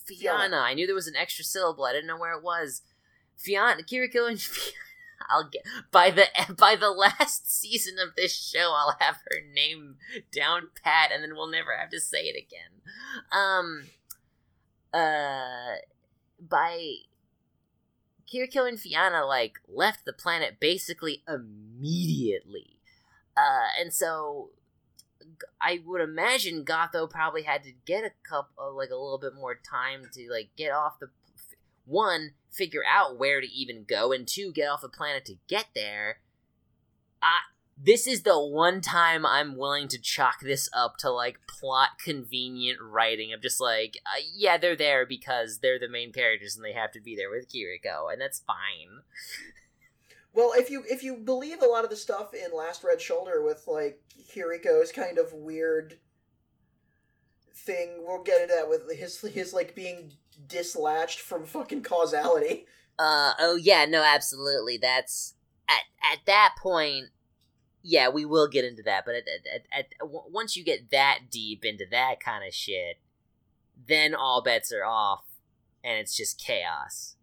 Fiona. 0.07 0.59
I 0.59 0.75
knew 0.75 0.87
there 0.87 0.95
was 0.95 1.09
an 1.09 1.17
extra 1.17 1.45
syllable. 1.45 1.85
I 1.85 1.93
didn't 1.93 2.07
know 2.07 2.19
where 2.19 2.37
it 2.37 2.43
was. 2.43 2.83
Fiona, 3.37 3.83
Kiriko, 3.83 4.29
and 4.29 4.41
Fiona. 4.41 4.77
I'll 5.29 5.49
get 5.49 5.63
by 5.91 6.11
the 6.11 6.27
by 6.59 6.77
the 6.77 6.91
last 6.91 7.51
season 7.51 7.97
of 7.99 8.15
this 8.17 8.35
show. 8.35 8.73
I'll 8.77 8.97
have 9.01 9.17
her 9.31 9.39
name 9.53 9.97
down 10.33 10.69
pat, 10.83 11.11
and 11.13 11.23
then 11.23 11.35
we'll 11.35 11.51
never 11.51 11.77
have 11.77 11.91
to 11.91 12.01
say 12.01 12.25
it 12.25 12.37
again. 12.37 12.83
Um, 13.33 13.85
uh, 14.93 15.77
by 16.39 16.97
Kiriko 18.33 18.69
and 18.69 18.79
Fiona 18.79 19.25
like 19.25 19.59
left 19.69 20.05
the 20.05 20.13
planet 20.13 20.61
basically 20.61 21.23
immediately, 21.29 22.79
uh, 23.37 23.69
and 23.81 23.93
so 23.93 24.51
I 25.61 25.81
would 25.85 26.01
imagine 26.01 26.65
Gotho 26.65 27.09
probably 27.11 27.43
had 27.43 27.63
to 27.65 27.73
get 27.85 28.05
a 28.05 28.13
couple, 28.29 28.77
like 28.77 28.91
a 28.91 28.97
little 28.97 29.19
bit 29.19 29.35
more 29.35 29.55
time 29.55 30.03
to 30.13 30.29
like 30.31 30.51
get 30.57 30.73
off 30.73 30.99
the 30.99 31.11
one, 31.85 32.33
figure 32.57 32.83
out 32.89 33.19
where 33.19 33.41
to 33.41 33.47
even 33.47 33.85
go, 33.89 34.13
and 34.13 34.27
two, 34.27 34.53
get 34.53 34.69
off 34.69 34.83
the 34.83 34.89
planet 34.89 35.25
to 35.27 35.37
get 35.49 35.67
there. 35.75 36.21
I 37.23 37.39
this 37.77 38.07
is 38.07 38.23
the 38.23 38.41
one 38.41 38.81
time 38.81 39.27
I'm 39.27 39.57
willing 39.57 39.89
to 39.89 40.01
chalk 40.01 40.41
this 40.41 40.69
up 40.73 40.97
to 40.99 41.11
like 41.11 41.47
plot 41.47 41.99
convenient 42.03 42.79
writing 42.81 43.35
of 43.35 43.43
just 43.43 43.61
like, 43.61 43.99
uh, 44.07 44.23
yeah, 44.35 44.57
they're 44.57 44.77
there 44.77 45.05
because 45.05 45.59
they're 45.59 45.79
the 45.79 45.89
main 45.89 46.11
characters 46.13 46.57
and 46.57 46.65
they 46.65 46.73
have 46.73 46.91
to 46.93 47.01
be 47.01 47.15
there 47.15 47.31
with 47.31 47.53
Kiriko, 47.53 48.11
and 48.11 48.21
that's 48.21 48.41
fine. 48.41 49.03
Well, 50.33 50.53
if 50.55 50.71
you 50.71 50.85
if 50.89 51.03
you 51.03 51.17
believe 51.17 51.63
a 51.63 51.67
lot 51.67 51.85
of 51.85 51.91
the 51.91 51.97
stuff 51.97 52.33
in 52.35 52.57
Last 52.57 52.85
Red 52.85 53.01
Shoulder 53.01 53.43
with 53.43 53.67
like 53.67 54.01
Kiriko's 54.31 54.93
kind 54.93 55.19
of 55.19 55.33
weird 55.33 55.99
thing, 57.55 58.05
we'll 58.07 58.23
get 58.23 58.43
into 58.43 58.55
that 58.55 58.69
with 58.69 58.91
his 58.99 59.21
his 59.21 59.53
like 59.53 59.75
being 59.75 60.13
dislatched 60.47 61.21
from 61.21 61.45
fucking 61.45 61.83
causality. 61.83 62.67
Uh 62.99 63.33
oh 63.39 63.57
yeah 63.57 63.85
no 63.85 64.03
absolutely 64.03 64.79
that's 64.79 65.35
at 65.69 65.83
at 66.13 66.19
that 66.27 66.55
point 66.59 67.07
yeah 67.83 68.09
we 68.09 68.25
will 68.25 68.49
get 68.49 68.65
into 68.65 68.83
that 68.83 69.05
but 69.05 69.15
at, 69.15 69.25
at, 69.55 69.63
at, 69.71 69.87
once 70.03 70.57
you 70.57 70.65
get 70.65 70.91
that 70.91 71.19
deep 71.31 71.63
into 71.63 71.85
that 71.91 72.21
kind 72.21 72.43
of 72.47 72.55
shit 72.55 72.99
then 73.87 74.15
all 74.15 74.43
bets 74.43 74.73
are 74.73 74.85
off 74.85 75.25
and 75.85 75.99
it's 75.99 76.17
just 76.17 76.41
chaos 76.41 77.16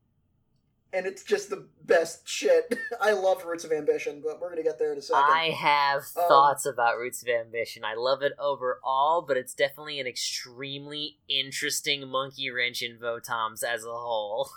And 0.94 1.08
it's 1.08 1.24
just 1.24 1.50
the 1.50 1.68
best 1.86 2.28
shit. 2.30 2.78
I 3.02 3.14
love 3.14 3.44
Roots 3.44 3.64
of 3.64 3.72
Ambition, 3.72 4.22
but 4.24 4.40
we're 4.40 4.50
gonna 4.50 4.62
get 4.64 4.78
there 4.78 4.92
in 4.92 5.00
a 5.00 5.02
second. 5.02 5.24
I 5.24 5.50
have 5.50 6.04
Um, 6.16 6.28
thoughts 6.28 6.66
about 6.68 6.98
Roots 6.98 7.24
of 7.24 7.30
Ambition. 7.30 7.84
I 7.84 7.96
love 7.96 8.22
it 8.22 8.34
overall, 8.38 9.24
but 9.24 9.36
it's 9.36 9.56
definitely 9.56 10.00
an 10.00 10.06
extremely 10.06 11.18
interesting 11.28 12.08
monkey 12.08 12.52
wrench 12.52 12.84
in 12.84 13.00
Votoms 13.00 13.64
as 13.64 13.84
a 13.84 13.92
whole. 13.92 14.50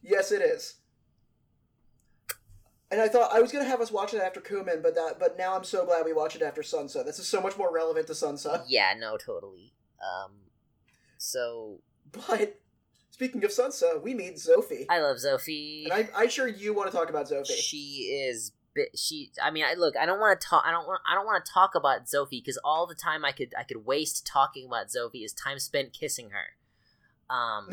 Yes, 0.00 0.30
it 0.30 0.40
is. 0.40 0.76
And 2.90 3.00
I 3.02 3.08
thought 3.08 3.32
I 3.34 3.40
was 3.40 3.52
gonna 3.52 3.64
have 3.64 3.80
us 3.80 3.90
watch 3.90 4.14
it 4.14 4.22
after 4.22 4.40
Kummen, 4.40 4.82
but 4.82 4.94
that 4.94 5.18
but 5.18 5.36
now 5.36 5.54
I'm 5.56 5.64
so 5.64 5.84
glad 5.84 6.06
we 6.06 6.12
watch 6.12 6.36
it 6.36 6.42
after 6.42 6.62
Sunsa. 6.62 7.04
This 7.04 7.18
is 7.18 7.26
so 7.26 7.40
much 7.40 7.58
more 7.58 7.72
relevant 7.74 8.06
to 8.06 8.12
Sunsa. 8.14 8.64
yeah, 8.68 8.94
no, 8.96 9.16
totally. 9.18 9.74
Um, 10.00 10.32
so 11.18 11.80
But 12.12 12.60
speaking 13.18 13.42
of 13.44 13.50
Sunsa, 13.50 14.00
we 14.00 14.14
meet 14.14 14.36
Zophie. 14.36 14.86
I 14.88 15.00
love 15.00 15.18
Sophie. 15.18 15.88
and 15.90 15.92
I, 15.92 16.08
I'm 16.22 16.28
sure 16.28 16.46
you 16.46 16.72
want 16.72 16.88
to 16.90 16.96
talk 16.96 17.10
about 17.10 17.28
Zophie. 17.28 17.56
She 17.56 18.26
is. 18.28 18.52
She. 18.94 19.32
I 19.42 19.50
mean, 19.50 19.64
I 19.64 19.74
look. 19.74 19.96
I 19.96 20.06
don't 20.06 20.20
want 20.20 20.40
to 20.40 20.46
talk. 20.46 20.62
I 20.64 20.70
don't 20.70 20.86
want. 20.86 21.00
I 21.10 21.16
don't 21.16 21.26
want 21.26 21.44
to 21.44 21.52
talk 21.52 21.74
about 21.74 22.06
Zophie 22.06 22.40
because 22.40 22.58
all 22.64 22.86
the 22.86 22.94
time 22.94 23.24
I 23.24 23.32
could 23.32 23.52
I 23.58 23.64
could 23.64 23.84
waste 23.84 24.24
talking 24.24 24.66
about 24.66 24.86
Zophie 24.86 25.24
is 25.24 25.32
time 25.32 25.58
spent 25.58 25.92
kissing 25.92 26.30
her. 26.30 27.34
Um, 27.34 27.68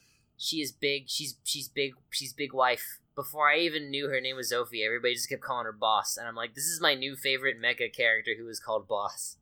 she 0.36 0.56
is 0.56 0.72
big. 0.72 1.08
She's 1.08 1.36
she's 1.44 1.68
big. 1.68 1.92
She's 2.10 2.32
big 2.32 2.52
wife. 2.52 2.98
Before 3.14 3.48
I 3.48 3.58
even 3.58 3.90
knew 3.90 4.08
her 4.08 4.20
name 4.20 4.36
was 4.36 4.52
Zophie, 4.52 4.84
everybody 4.84 5.14
just 5.14 5.28
kept 5.28 5.42
calling 5.42 5.66
her 5.66 5.72
Boss, 5.72 6.16
and 6.16 6.26
I'm 6.26 6.34
like, 6.34 6.54
this 6.54 6.64
is 6.64 6.80
my 6.80 6.94
new 6.94 7.14
favorite 7.14 7.60
mecha 7.62 7.94
character 7.94 8.32
who 8.36 8.48
is 8.48 8.58
called 8.58 8.88
Boss. 8.88 9.36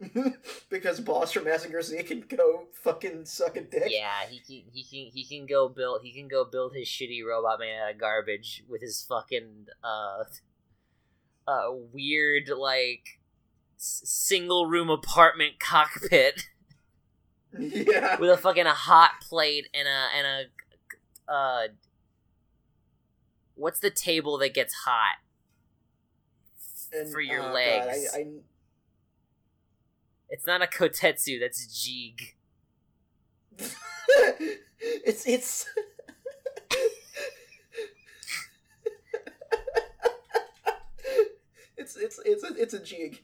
because 0.70 1.00
Boss 1.00 1.32
from 1.32 1.44
Mazinger 1.44 1.82
Z 1.82 2.02
can 2.04 2.20
go 2.20 2.66
fucking 2.72 3.24
suck 3.24 3.56
a 3.56 3.62
dick. 3.62 3.88
Yeah, 3.88 4.26
he 4.28 4.38
can 4.38 4.70
he 4.72 4.82
can 4.84 5.10
he 5.12 5.24
can 5.24 5.46
go 5.46 5.68
build 5.68 6.02
he 6.02 6.12
can 6.12 6.28
go 6.28 6.44
build 6.44 6.74
his 6.74 6.86
shitty 6.86 7.24
robot 7.28 7.58
man 7.58 7.82
out 7.82 7.90
of 7.94 7.98
garbage 8.00 8.62
with 8.68 8.80
his 8.80 9.02
fucking 9.08 9.66
uh 9.82 10.24
uh 11.48 11.70
weird 11.92 12.48
like 12.56 13.18
s- 13.76 14.02
single 14.04 14.66
room 14.66 14.88
apartment 14.90 15.58
cockpit 15.58 16.44
Yeah. 17.58 18.18
with 18.20 18.30
a 18.30 18.36
fucking 18.36 18.66
hot 18.66 19.12
plate 19.22 19.66
and 19.74 19.88
a 19.88 20.06
and 20.16 20.26
a 21.28 21.32
uh 21.32 21.68
what's 23.56 23.80
the 23.80 23.90
table 23.90 24.38
that 24.38 24.54
gets 24.54 24.74
hot 24.84 25.16
And- 26.92 27.10
for 27.12 27.20
your 27.20 27.40
oh, 27.40 27.44
God, 27.46 27.54
legs. 27.54 28.08
I, 28.14 28.18
I, 28.18 28.26
it's 30.30 30.46
not 30.46 30.62
a 30.62 30.66
kotetsu 30.66 31.40
that's 31.40 31.66
jig 31.82 32.34
it's 34.80 35.26
it's 35.26 35.66
it's 41.76 41.96
it's 41.96 42.20
it's 42.24 42.44
a, 42.44 42.54
it's 42.56 42.74
a 42.74 42.82
jig. 42.82 43.22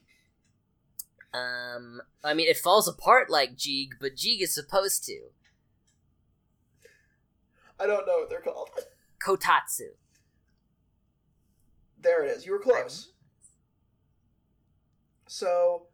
um 1.33 2.01
i 2.23 2.33
mean 2.33 2.47
it 2.47 2.57
falls 2.57 2.87
apart 2.87 3.29
like 3.29 3.55
jig 3.55 3.95
but 3.99 4.15
jig 4.15 4.41
is 4.41 4.53
supposed 4.53 5.03
to 5.05 5.29
I 7.77 7.87
don't 7.87 8.07
know 8.07 8.19
what 8.19 8.29
they're 8.29 8.39
called. 8.39 8.69
kotatsu 9.25 9.89
There 12.01 12.23
it 12.23 12.29
is. 12.37 12.45
You 12.45 12.53
were 12.53 12.59
close. 12.59 13.11
So, 15.27 15.87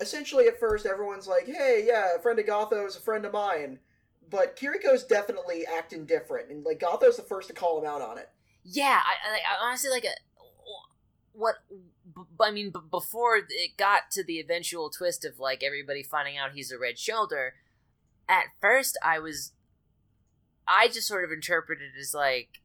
essentially, 0.00 0.46
at 0.46 0.60
first, 0.60 0.86
everyone's 0.86 1.26
like, 1.26 1.46
"Hey, 1.46 1.84
yeah, 1.86 2.16
a 2.16 2.18
friend 2.20 2.38
of 2.38 2.46
Gotho's 2.46 2.96
a 2.96 3.00
friend 3.00 3.24
of 3.24 3.32
mine," 3.32 3.78
but 4.30 4.56
Kiriko's 4.56 5.04
definitely 5.04 5.64
acting 5.66 6.06
different, 6.06 6.50
and 6.50 6.64
like 6.64 6.80
Gotho's 6.80 7.16
the 7.16 7.22
first 7.22 7.48
to 7.48 7.54
call 7.54 7.78
him 7.80 7.88
out 7.88 8.02
on 8.02 8.18
it. 8.18 8.28
Yeah, 8.64 9.00
I, 9.04 9.14
I, 9.30 9.36
I 9.36 9.68
honestly 9.68 9.90
like 9.90 10.04
a 10.04 10.14
what. 11.32 11.56
b- 11.68 12.22
I 12.40 12.50
mean, 12.50 12.70
b- 12.70 12.80
before 12.90 13.36
it 13.36 13.76
got 13.76 14.10
to 14.12 14.24
the 14.24 14.40
eventual 14.40 14.90
twist 14.90 15.24
of 15.24 15.38
like 15.38 15.62
everybody 15.62 16.02
finding 16.02 16.36
out 16.36 16.52
he's 16.52 16.72
a 16.72 16.78
red 16.78 16.98
shoulder, 16.98 17.54
at 18.28 18.44
first 18.60 18.98
I 19.04 19.18
was, 19.18 19.52
I 20.66 20.88
just 20.88 21.06
sort 21.08 21.24
of 21.24 21.30
interpreted 21.32 21.92
it 21.96 22.00
as 22.00 22.14
like, 22.14 22.60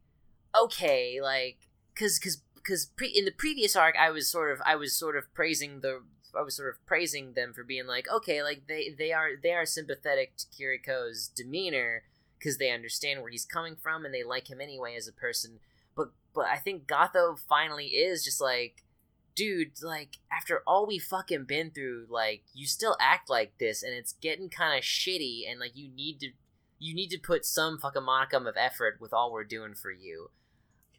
okay, 0.58 1.20
like, 1.22 1.58
cause, 1.98 2.18
cause, 2.18 2.42
cause 2.66 2.86
pre- 2.96 3.08
in 3.16 3.24
the 3.24 3.32
previous 3.32 3.76
arc 3.76 3.94
I 3.98 4.10
was 4.10 4.28
sort 4.28 4.50
of, 4.52 4.60
I 4.64 4.76
was 4.76 4.96
sort 4.96 5.16
of 5.16 5.32
praising 5.34 5.80
the, 5.80 6.02
I 6.38 6.42
was 6.42 6.56
sort 6.56 6.70
of 6.70 6.84
praising 6.86 7.34
them 7.34 7.52
for 7.52 7.64
being 7.64 7.86
like, 7.86 8.06
okay, 8.12 8.42
like 8.42 8.62
they, 8.68 8.94
they 8.96 9.12
are, 9.12 9.30
they 9.42 9.52
are 9.52 9.66
sympathetic 9.66 10.36
to 10.36 10.46
Kiriko's 10.46 11.28
demeanor 11.28 12.02
because 12.38 12.58
they 12.58 12.70
understand 12.70 13.22
where 13.22 13.30
he's 13.30 13.44
coming 13.44 13.76
from 13.76 14.04
and 14.04 14.12
they 14.12 14.22
like 14.22 14.50
him 14.50 14.60
anyway 14.60 14.96
as 14.96 15.08
a 15.08 15.12
person 15.12 15.60
but 15.96 16.08
but 16.34 16.46
I 16.46 16.56
think 16.56 16.86
Gotho 16.86 17.38
finally 17.38 17.86
is 17.86 18.24
just 18.24 18.40
like, 18.40 18.82
dude, 19.34 19.82
like 19.82 20.18
after 20.32 20.62
all 20.66 20.86
we 20.86 20.98
fucking 20.98 21.44
been 21.44 21.70
through, 21.70 22.06
like 22.10 22.42
you 22.52 22.66
still 22.66 22.96
act 23.00 23.30
like 23.30 23.58
this, 23.58 23.82
and 23.82 23.94
it's 23.94 24.14
getting 24.14 24.48
kind 24.48 24.76
of 24.76 24.84
shitty, 24.84 25.48
and 25.48 25.60
like 25.60 25.76
you 25.76 25.88
need 25.88 26.20
to 26.20 26.30
you 26.78 26.94
need 26.94 27.10
to 27.10 27.18
put 27.18 27.44
some 27.46 27.78
fucking 27.78 28.02
modicum 28.04 28.46
of 28.46 28.56
effort 28.58 28.98
with 29.00 29.12
all 29.12 29.32
we're 29.32 29.44
doing 29.44 29.74
for 29.74 29.90
you. 29.92 30.30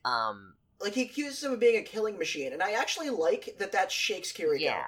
Um, 0.03 0.53
Like 0.79 0.93
he 0.93 1.03
accuses 1.03 1.43
him 1.43 1.51
of 1.53 1.59
being 1.59 1.77
a 1.77 1.83
killing 1.83 2.17
machine, 2.17 2.53
and 2.53 2.63
I 2.63 2.71
actually 2.71 3.09
like 3.09 3.55
that. 3.59 3.71
That 3.73 3.91
shakes 3.91 4.31
Kiriko. 4.31 4.59
yeah, 4.59 4.83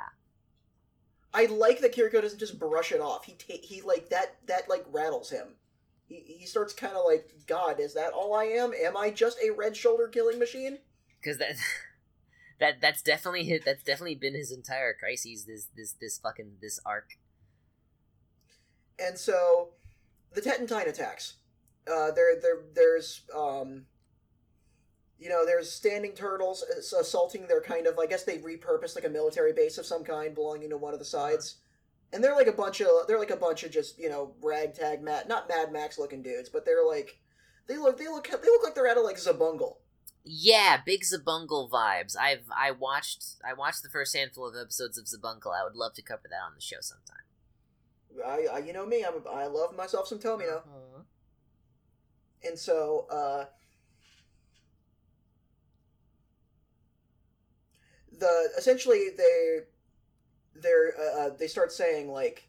I 1.34 1.46
like 1.46 1.82
that 1.82 1.94
Kiriko 1.94 2.22
doesn't 2.22 2.40
just 2.40 2.60
brush 2.60 2.92
it 2.92 3.02
off. 3.02 3.26
He 3.26 3.34
ta- 3.34 3.62
he 3.62 3.82
like 3.82 4.10
that 4.10 4.36
that 4.48 4.70
like 4.70 4.86
rattles 4.92 5.30
him. 5.30 5.56
He, 6.08 6.24
he 6.26 6.46
starts 6.46 6.74
kind 6.74 6.94
of 6.96 7.04
like, 7.06 7.30
God, 7.48 7.80
is 7.80 7.94
that 7.96 8.14
all 8.14 8.34
I 8.34 8.46
am? 8.46 8.72
Am 8.74 8.96
I 8.96 9.12
just 9.12 9.38
a 9.46 9.52
red 9.52 9.76
shoulder 9.76 10.08
killing 10.08 10.40
machine? 10.40 10.80
because 11.22 11.38
that. 11.40 11.56
That, 12.60 12.82
that's 12.82 13.04
definitely 13.04 13.44
his, 13.44 13.62
that's 13.64 13.84
definitely 13.84 14.16
been 14.16 14.34
his 14.34 14.52
entire 14.52 14.92
crises 14.92 15.46
this 15.46 15.68
this 15.76 15.94
this 16.02 16.18
fucking 16.18 16.54
this 16.60 16.80
arc 16.84 17.12
And 18.98 19.16
so, 19.16 19.70
the 20.34 20.42
Tetentine 20.42 20.88
attacks. 20.88 21.36
Uh, 21.88 22.10
there 22.10 22.42
there 22.42 22.64
there's 22.74 23.22
um, 23.32 23.86
you 25.20 25.30
know, 25.30 25.46
there's 25.46 25.72
standing 25.72 26.14
turtles 26.14 26.64
ass- 26.78 26.94
assaulting 26.94 27.48
their 27.48 27.62
kind 27.62 27.88
of. 27.88 27.98
I 27.98 28.06
guess 28.06 28.24
they 28.24 28.38
repurposed 28.38 28.96
like 28.96 29.06
a 29.06 29.10
military 29.10 29.54
base 29.54 29.78
of 29.78 29.86
some 29.86 30.04
kind 30.04 30.36
belonging 30.36 30.70
to 30.70 30.78
one 30.78 30.94
of 30.94 31.00
the 31.00 31.06
sides. 31.06 31.56
And 32.14 32.24
they're 32.24 32.36
like 32.36 32.48
a 32.48 32.54
bunch 32.54 32.80
of 32.82 32.88
they're 33.08 33.20
like 33.20 33.32
a 33.32 33.36
bunch 33.36 33.64
of 33.64 33.72
just 33.72 34.00
you 34.00 34.10
know 34.10 34.34
ragtag 34.42 35.02
Mad 35.02 35.28
not 35.28 35.50
Mad 35.50 35.74
Max 35.74 35.98
looking 35.98 36.22
dudes, 36.22 36.50
but 36.50 36.66
they're 36.66 36.86
like 36.86 37.20
they 37.68 37.78
look 37.78 37.98
they 37.98 38.08
look 38.08 38.28
they 38.28 38.50
look 38.50 38.64
like 38.64 38.76
they're 38.76 38.88
out 38.88 38.98
of 38.98 39.04
like 39.04 39.18
Zabungle. 39.18 39.78
Yeah, 40.24 40.78
big 40.86 41.02
Zabungle 41.02 41.70
vibes. 41.70 42.16
I've 42.18 42.46
I 42.56 42.72
watched 42.72 43.24
I 43.46 43.54
watched 43.54 43.84
the 43.84 43.90
first 43.90 44.16
handful 44.16 44.48
of 44.48 44.56
episodes 44.56 44.98
of 44.98 45.06
Zabungle. 45.06 45.54
I 45.60 45.64
would 45.64 45.76
love 45.76 45.94
to 45.96 46.02
cover 46.02 46.24
that 46.30 46.46
on 46.46 46.54
the 46.56 46.62
show 46.62 46.78
sometime. 46.80 47.18
I, 48.26 48.48
I 48.56 48.60
you 48.60 48.74
know 48.74 48.86
me, 48.86 49.04
I'm 49.04 49.16
a, 49.26 49.30
I 49.30 49.48
love 49.48 49.76
myself 49.76 50.08
some 50.08 50.20
Tomino, 50.20 50.62
and 52.44 52.58
so 52.58 53.06
uh, 53.12 53.46
the 58.20 58.50
essentially 58.58 59.08
they 59.18 59.60
they're 60.56 60.94
uh, 61.00 61.20
uh, 61.22 61.30
they 61.38 61.48
start 61.48 61.72
saying 61.72 62.10
like, 62.12 62.48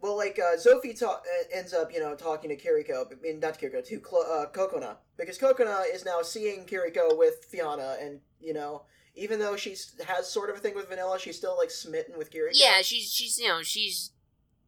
well, 0.00 0.16
like 0.16 0.38
uh, 0.38 0.56
Zophie 0.56 0.98
ta- 0.98 1.20
uh, 1.20 1.44
ends 1.56 1.72
up 1.72 1.92
you 1.92 2.00
know 2.00 2.14
talking 2.16 2.50
to 2.50 2.56
Kiriko, 2.56 3.06
I 3.10 3.14
mean 3.20 3.40
not 3.40 3.58
Kiriko 3.60 3.84
to 3.86 4.00
Clo- 4.00 4.20
uh, 4.42 4.50
Kokona 4.50 4.96
because 5.16 5.38
Kokona 5.38 5.84
is 5.92 6.04
now 6.04 6.22
seeing 6.22 6.64
Kiriko 6.66 7.16
with 7.16 7.44
Fiona, 7.50 7.96
and 8.00 8.20
you 8.40 8.54
know 8.54 8.82
even 9.14 9.38
though 9.38 9.56
she's 9.56 9.94
has 10.06 10.28
sort 10.30 10.48
of 10.50 10.56
a 10.56 10.58
thing 10.58 10.74
with 10.74 10.88
Vanilla, 10.88 11.18
she's 11.18 11.36
still 11.36 11.56
like 11.56 11.70
smitten 11.70 12.16
with 12.16 12.30
Kiriko. 12.32 12.50
Yeah, 12.54 12.82
she's 12.82 13.12
she's 13.12 13.38
you 13.38 13.48
know 13.48 13.62
she's 13.62 14.10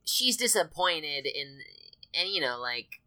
she's 0.05 0.36
disappointed 0.36 1.26
in 1.26 1.59
and 2.12 2.28
you 2.28 2.40
know 2.40 2.59
like 2.60 3.01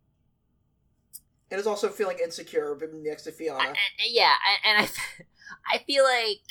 and 1.49 1.60
is 1.60 1.68
also 1.68 1.88
feeling 1.89 2.18
insecure 2.22 2.77
next 2.95 3.23
to 3.23 3.31
Fiona. 3.31 3.60
I, 3.60 3.68
I- 3.69 3.76
yeah, 4.10 4.34
I, 4.34 4.69
and 4.69 4.85
I 4.85 4.89
I 5.72 5.80
feel 5.80 6.03
like 6.03 6.41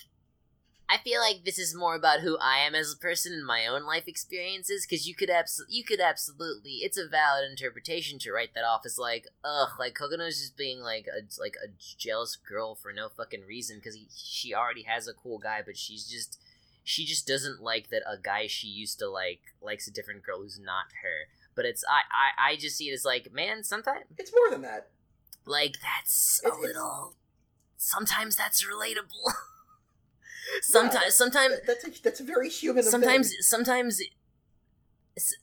I 0.88 0.98
feel 0.98 1.20
like 1.20 1.44
this 1.44 1.58
is 1.58 1.74
more 1.74 1.96
about 1.96 2.20
who 2.20 2.38
I 2.38 2.58
am 2.58 2.76
as 2.76 2.92
a 2.92 2.96
person 2.96 3.32
and 3.32 3.44
my 3.44 3.66
own 3.66 3.84
life 3.84 4.06
experiences 4.06 4.86
because 4.86 5.08
you 5.08 5.16
could 5.16 5.30
abs- 5.30 5.64
you 5.68 5.82
could 5.84 5.98
absolutely 6.00 6.74
it's 6.84 6.96
a 6.96 7.08
valid 7.08 7.50
interpretation 7.50 8.18
to 8.20 8.30
write 8.32 8.54
that 8.54 8.64
off 8.64 8.82
as 8.86 8.96
like 8.98 9.26
ugh 9.44 9.70
like 9.80 9.94
Kokono's 9.94 10.38
just 10.38 10.56
being 10.56 10.80
like 10.80 11.06
a 11.08 11.22
like 11.40 11.56
a 11.64 11.68
jealous 11.98 12.36
girl 12.36 12.76
for 12.76 12.92
no 12.92 13.08
fucking 13.08 13.42
reason 13.48 13.78
because 13.78 13.98
she 14.14 14.54
already 14.54 14.82
has 14.84 15.08
a 15.08 15.12
cool 15.14 15.38
guy 15.38 15.60
but 15.64 15.76
she's 15.76 16.06
just 16.08 16.38
she 16.84 17.04
just 17.04 17.26
doesn't 17.26 17.60
like 17.60 17.88
that 17.90 18.02
a 18.08 18.16
guy 18.16 18.46
she 18.46 18.68
used 18.68 19.00
to 19.00 19.08
like 19.08 19.40
likes 19.60 19.88
a 19.88 19.92
different 19.92 20.22
girl 20.22 20.38
who's 20.40 20.60
not 20.60 20.84
her 21.02 21.26
but 21.56 21.64
it's 21.64 21.82
I 21.90 22.02
I, 22.46 22.52
I 22.52 22.56
just 22.56 22.76
see 22.76 22.90
it 22.90 22.94
as 22.94 23.04
like 23.04 23.32
man 23.32 23.64
sometimes 23.64 24.04
It's 24.18 24.32
more 24.32 24.50
than 24.52 24.62
that. 24.62 24.90
like 25.46 25.78
that's 25.82 26.40
It's- 26.44 26.56
a 26.56 26.60
little 26.64 27.16
sometimes 27.86 28.34
that's 28.36 28.64
relatable 28.64 29.32
sometimes 30.62 31.14
sometimes 31.14 31.54
That- 31.54 31.66
That's 31.66 31.84
a, 31.98 32.02
that's 32.02 32.20
a 32.20 32.24
very 32.24 32.48
human. 32.48 32.82
sometimes 32.82 33.28
thing. 33.30 33.36
sometimes 33.40 34.00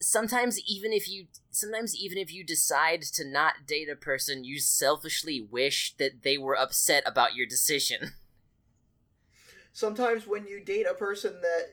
sometimes 0.01 0.59
even 0.67 0.91
if 0.93 1.09
you 1.09 1.27
sometimes 1.49 1.95
even 1.95 2.17
if 2.17 2.31
you 2.33 2.43
decide 2.43 3.01
to 3.01 3.25
not 3.25 3.65
date 3.65 3.89
a 3.89 3.95
person 3.95 4.43
you 4.43 4.59
selfishly 4.59 5.41
wish 5.41 5.95
that 5.97 6.21
they 6.23 6.37
were 6.37 6.57
upset 6.57 7.01
about 7.05 7.33
your 7.33 7.47
decision 7.47 8.11
sometimes 9.73 10.27
when 10.27 10.45
you 10.45 10.59
date 10.63 10.85
a 10.89 10.93
person 10.93 11.33
that, 11.41 11.69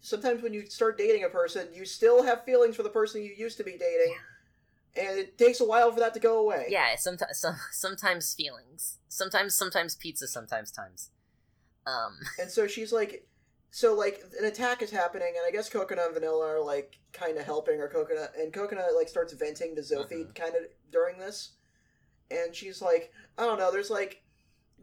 sometimes 0.00 0.42
when 0.42 0.52
you 0.52 0.66
start 0.66 0.98
dating 0.98 1.24
a 1.24 1.28
person, 1.28 1.68
you 1.72 1.84
still 1.84 2.22
have 2.22 2.44
feelings 2.44 2.76
for 2.76 2.82
the 2.82 2.88
person 2.90 3.22
you 3.22 3.32
used 3.36 3.56
to 3.58 3.64
be 3.64 3.72
dating, 3.72 4.14
and 4.96 5.18
it 5.18 5.38
takes 5.38 5.60
a 5.60 5.64
while 5.64 5.90
for 5.92 6.00
that 6.00 6.14
to 6.14 6.20
go 6.20 6.38
away. 6.38 6.66
yeah 6.68 6.94
sometimes 6.96 7.38
some, 7.40 7.56
sometimes 7.72 8.34
feelings 8.34 8.98
sometimes 9.08 9.54
sometimes 9.54 9.94
pizza 9.96 10.26
sometimes 10.26 10.70
times 10.70 11.10
um 11.86 12.18
And 12.40 12.50
so 12.50 12.66
she's 12.66 12.92
like, 12.92 13.26
so 13.70 13.94
like 13.94 14.20
an 14.38 14.44
attack 14.46 14.82
is 14.82 14.90
happening, 14.90 15.28
and 15.36 15.46
I 15.46 15.50
guess 15.50 15.68
Coconut 15.70 16.06
and 16.06 16.14
Vanilla 16.14 16.44
are 16.46 16.60
like 16.64 16.98
kind 17.12 17.38
of 17.38 17.44
helping 17.44 17.78
her. 17.78 17.88
Coconut 17.88 18.32
and 18.38 18.52
Coconut 18.52 18.86
like 18.96 19.08
starts 19.08 19.32
venting 19.32 19.76
to 19.76 19.82
Zophie 19.82 20.26
Mhm. 20.26 20.34
kind 20.34 20.54
of 20.56 20.62
during 20.90 21.18
this, 21.18 21.52
and 22.30 22.54
she's 22.54 22.82
like, 22.82 23.12
I 23.38 23.44
don't 23.44 23.58
know, 23.58 23.70
there's 23.72 23.90
like, 23.90 24.22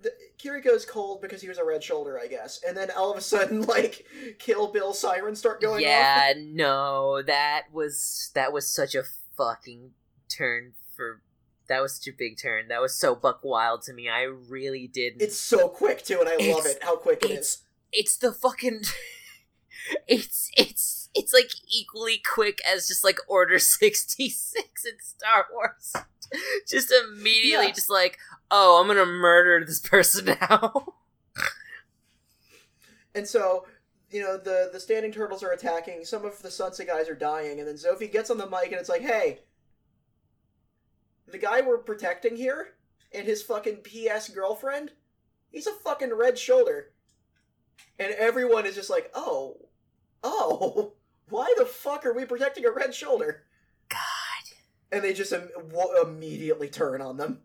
the, 0.02 0.12
Kiriko's 0.40 0.86
cold 0.86 1.22
because 1.22 1.42
he 1.42 1.50
was 1.50 1.58
a 1.58 1.66
red 1.66 1.84
shoulder, 1.84 2.20
I 2.20 2.28
guess. 2.28 2.62
And 2.68 2.76
then 2.78 2.90
all 2.92 3.12
of 3.12 3.18
a 3.18 3.22
sudden, 3.22 3.62
like 3.78 4.06
Kill 4.40 4.68
Bill 4.72 4.94
sirens 4.94 5.40
start 5.40 5.60
going 5.62 5.76
off. 5.76 5.82
yeah, 5.82 6.34
no, 6.38 7.22
that 7.24 7.64
was 7.74 8.32
that 8.36 8.52
was 8.54 8.70
such 8.72 8.96
a 8.96 9.04
fucking 9.38 9.92
turn 10.30 10.74
for 10.96 11.22
that 11.70 11.82
was 11.82 11.96
such 11.96 12.08
a 12.08 12.18
big 12.18 12.38
turn. 12.42 12.70
That 12.70 12.82
was 12.82 12.96
so 12.96 13.14
buck 13.16 13.42
wild 13.44 13.82
to 13.84 13.94
me. 13.94 14.10
I 14.10 14.24
really 14.24 14.88
did. 14.88 15.22
It's 15.22 15.38
so 15.38 15.68
quick 15.68 16.04
too, 16.04 16.20
and 16.20 16.30
I 16.30 16.36
love 16.54 16.66
it 16.66 16.80
how 16.82 16.96
quick 16.96 17.24
it 17.24 17.32
it's 17.32 17.50
is. 17.56 17.62
it's 17.92 18.18
the 18.18 18.32
fucking 18.32 18.82
it's 20.08 20.50
it's 20.58 21.10
it's 21.14 21.34
like 21.34 21.52
equally 21.70 22.22
quick 22.34 22.60
as 22.66 22.88
just 22.88 23.04
like 23.04 23.20
Order 23.28 23.60
sixty 23.80 24.30
six 24.30 24.86
in 24.86 24.94
Star 25.02 25.46
Wars. 25.54 25.94
just 26.68 26.92
immediately, 26.92 27.68
Yeah. 27.68 27.72
just 27.74 27.90
like, 27.90 28.18
oh, 28.52 28.80
I'm 28.82 28.88
gonna 28.88 29.06
murder 29.06 29.64
this 29.66 29.80
person 29.80 30.38
now. 30.42 30.94
And 33.16 33.28
so, 33.28 33.66
you 34.10 34.22
know, 34.22 34.38
the 34.38 34.70
the 34.72 34.80
standing 34.80 35.12
turtles 35.12 35.44
are 35.44 35.52
attacking. 35.52 36.06
Some 36.06 36.26
of 36.26 36.42
the 36.42 36.50
Sunsa 36.50 36.86
guys 36.86 37.10
are 37.10 37.16
dying, 37.16 37.60
and 37.60 37.68
then 37.68 37.76
Zophie 37.76 38.12
gets 38.12 38.30
on 38.30 38.38
the 38.38 38.50
mic 38.50 38.72
and 38.72 38.76
it's 38.80 38.90
like, 38.90 39.02
"Hey, 39.02 39.40
the 41.28 41.38
guy 41.38 41.62
we're 41.62 41.78
protecting 41.78 42.36
here 42.36 42.76
and 43.12 43.26
his 43.26 43.44
fucking 43.44 43.84
PS 43.84 44.30
girlfriend, 44.30 44.92
he's 45.50 45.68
a 45.68 45.74
fucking 45.74 46.14
red 46.14 46.38
shoulder." 46.38 46.94
And 48.00 48.14
everyone 48.14 48.66
is 48.66 48.76
just 48.76 48.90
like, 48.90 49.12
"Oh, 49.14 49.58
oh, 50.24 50.94
why 51.30 51.54
the 51.58 51.66
fuck 51.66 52.06
are 52.06 52.14
we 52.14 52.26
protecting 52.26 52.66
a 52.66 52.72
red 52.72 52.96
shoulder?" 52.96 53.44
God. 53.90 54.00
And 54.90 55.04
they 55.04 55.14
just 55.14 55.34
Im- 55.34 55.50
w- 55.70 56.02
immediately 56.02 56.70
turn 56.70 57.02
on 57.02 57.18
them. 57.18 57.42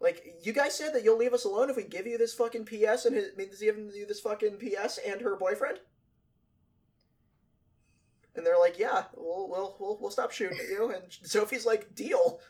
Like, 0.00 0.36
you 0.42 0.52
guys 0.52 0.76
said 0.76 0.94
that 0.94 1.02
you'll 1.02 1.18
leave 1.18 1.34
us 1.34 1.44
alone 1.44 1.70
if 1.70 1.76
we 1.76 1.82
give 1.82 2.06
you 2.06 2.18
this 2.18 2.34
fucking 2.34 2.66
PS 2.66 3.04
and 3.04 3.16
his, 3.16 3.30
I 3.34 3.36
mean, 3.36 3.50
giving 3.58 3.90
you 3.94 4.06
this 4.06 4.20
fucking 4.20 4.58
PS 4.58 4.98
and 5.04 5.20
her 5.20 5.36
boyfriend? 5.36 5.80
And 8.36 8.46
they're 8.46 8.58
like, 8.58 8.78
yeah, 8.78 9.04
we'll, 9.16 9.48
we'll, 9.48 9.76
we'll, 9.80 9.98
we'll 10.00 10.10
stop 10.12 10.30
shooting 10.30 10.58
at 10.58 10.68
you. 10.68 10.92
And 10.92 11.02
Sophie's 11.08 11.66
like, 11.66 11.94
deal. 11.96 12.40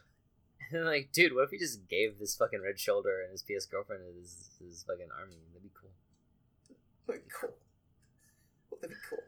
And 0.71 0.85
like, 0.85 1.11
dude, 1.13 1.35
what 1.35 1.45
if 1.45 1.51
he 1.51 1.59
just 1.59 1.89
gave 1.89 2.19
this 2.19 2.37
fucking 2.37 2.61
red 2.63 2.79
shoulder 2.79 3.23
and 3.23 3.33
his 3.33 3.43
PS 3.43 3.67
girlfriend 3.67 4.03
his 4.21 4.51
his 4.61 4.85
fucking 4.85 5.09
army? 5.19 5.37
That'd 5.53 5.63
be 5.63 5.71
cool. 5.81 5.91
Like, 7.07 7.25
cool. 7.41 7.55
That'd 8.81 8.91
be 8.91 9.03
cool. 9.09 9.19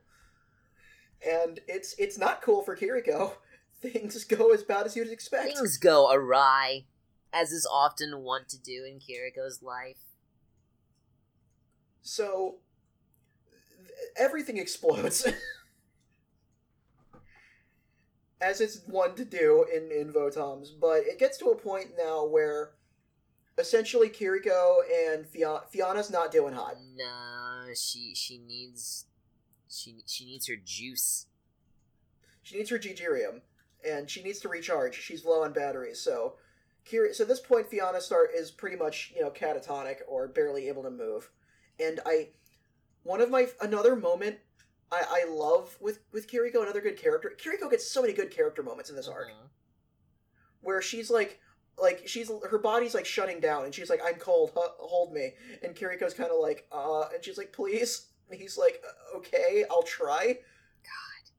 And 1.27 1.61
it's 1.69 1.95
it's 1.99 2.19
not 2.19 2.43
cool 2.43 2.63
for 2.63 2.77
Kiriko. 2.77 3.33
Things 3.81 4.25
go 4.25 4.53
as 4.53 4.63
bad 4.63 4.85
as 4.85 4.95
you'd 4.95 5.09
expect. 5.09 5.55
Things 5.55 5.79
go 5.79 6.13
awry, 6.13 6.85
as 7.33 7.53
is 7.53 7.67
often 7.71 8.23
wont 8.23 8.49
to 8.51 8.59
do 8.59 8.85
in 8.85 8.99
Kiriko's 8.99 9.63
life. 9.63 9.99
So 12.03 12.57
everything 14.17 14.57
explodes. 14.59 15.27
As 18.43 18.63
it's 18.63 18.81
one 18.87 19.15
to 19.17 19.25
do 19.25 19.67
in, 19.75 19.93
in 19.93 20.11
Votoms, 20.13 20.69
but 20.81 21.01
it 21.01 21.19
gets 21.19 21.37
to 21.39 21.51
a 21.51 21.57
point 21.57 21.89
now 21.99 22.25
where 22.25 22.71
essentially 23.59 24.09
Kiriko 24.09 24.79
and 25.09 25.27
Fiona, 25.27 25.61
Fiona's 25.71 26.11
not 26.11 26.33
doing 26.33 26.55
hot. 26.55 26.77
No, 26.97 27.67
she 27.75 28.15
she 28.15 28.39
needs 28.39 29.05
she 29.69 29.97
she 30.07 30.25
needs 30.25 30.49
her 30.49 30.57
juice. 30.57 31.27
She 32.43 32.57
needs 32.57 32.71
her 32.71 32.79
Gigirium, 32.79 33.43
and 33.87 34.09
she 34.09 34.23
needs 34.23 34.41
to 34.41 34.49
recharge. 34.49 34.99
She's 34.99 35.27
low 35.27 35.45
on 35.45 35.53
batteries, 35.53 36.01
so 36.01 36.37
Kiri, 36.91 37.15
so 37.15 37.23
at 37.23 37.29
this 37.29 37.41
point 37.41 37.69
Fiona 37.69 38.01
start 38.01 38.31
is 38.35 38.51
pretty 38.51 38.77
much 38.77 39.13
you 39.15 39.23
know 39.23 39.31
catatonic 39.31 39.97
or 40.09 40.27
barely 40.29 40.69
able 40.69 40.83
to 40.83 40.91
move, 40.91 41.31
and 41.79 42.01
I 42.05 42.31
one 43.05 43.21
of 43.21 43.31
my 43.31 43.47
another 43.61 43.95
moment 43.97 44.37
I, 44.93 45.23
I 45.25 45.31
love 45.31 45.77
with 45.81 46.01
with 46.13 46.29
Kiriko 46.31 46.63
another 46.63 46.81
good 46.81 46.97
character. 46.99 47.33
Kiriko 47.41 47.71
gets 47.71 47.89
so 47.91 48.03
many 48.03 48.13
good 48.13 48.31
character 48.31 48.63
moments 48.63 48.91
in 48.91 48.97
this 48.97 49.07
arc 49.09 49.29
Mhm. 49.29 49.49
where 50.63 50.83
she's 50.83 51.11
like 51.11 51.39
like 51.79 52.07
she's 52.09 52.31
her 52.51 52.59
body's 52.59 52.95
like 52.95 53.07
shutting 53.07 53.39
down 53.41 53.65
and 53.65 53.75
she's 53.75 53.89
like 53.89 54.01
I'm 54.05 54.17
cold 54.17 54.51
hu- 54.55 54.61
hold 54.87 55.13
me 55.13 55.33
and 55.63 55.75
Kiriko's 55.77 56.13
kind 56.15 56.31
of 56.31 56.39
like 56.41 56.67
uh 56.73 57.05
and 57.15 57.25
she's 57.25 57.39
like 57.39 57.53
please 57.53 58.07
and 58.29 58.39
he's 58.39 58.59
like 58.59 58.83
"Uh, 58.87 59.19
okay 59.19 59.65
I'll 59.71 59.83
try 59.85 60.39
God. 60.85 61.31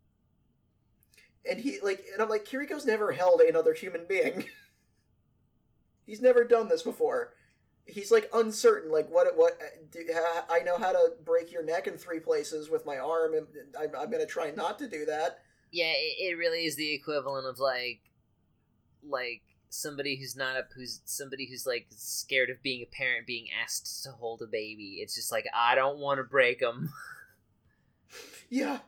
and 1.51 1.59
he 1.59 1.79
like 1.81 2.05
and 2.13 2.21
I'm 2.21 2.29
like 2.29 2.45
Kiriko's 2.45 2.85
never 2.85 3.11
held 3.11 3.41
another 3.41 3.73
human 3.73 4.05
being 4.07 4.45
he's 6.11 6.21
never 6.21 6.43
done 6.43 6.67
this 6.67 6.83
before 6.83 7.31
he's 7.85 8.11
like 8.11 8.29
uncertain 8.33 8.91
like 8.91 9.09
what 9.09 9.27
what 9.37 9.57
do, 9.91 9.99
I 10.49 10.59
know 10.59 10.77
how 10.77 10.91
to 10.91 11.13
break 11.23 11.53
your 11.53 11.63
neck 11.63 11.87
in 11.87 11.97
three 11.97 12.19
places 12.19 12.69
with 12.69 12.85
my 12.85 12.97
arm 12.97 13.33
and 13.33 13.47
I'm, 13.79 13.95
I'm 13.97 14.11
gonna 14.11 14.25
try 14.25 14.51
not 14.51 14.77
to 14.79 14.89
do 14.89 15.05
that 15.05 15.39
Yeah, 15.71 15.93
it, 15.95 16.31
it 16.31 16.37
really 16.37 16.65
is 16.65 16.75
the 16.75 16.93
equivalent 16.93 17.47
of 17.47 17.59
like 17.59 18.01
like 19.07 19.41
somebody 19.69 20.17
who's 20.17 20.35
not 20.35 20.57
a 20.57 20.63
who's 20.75 20.99
somebody 21.05 21.47
who's 21.49 21.65
like 21.65 21.87
scared 21.95 22.49
of 22.49 22.61
being 22.61 22.83
a 22.83 22.95
parent 22.95 23.25
being 23.25 23.47
asked 23.63 24.03
to 24.03 24.11
hold 24.11 24.41
a 24.41 24.47
baby. 24.47 24.99
It's 25.01 25.15
just 25.15 25.31
like 25.31 25.45
I 25.55 25.75
don't 25.75 25.99
want 25.99 26.17
to 26.17 26.25
break 26.25 26.59
them. 26.59 26.91
yeah 28.49 28.79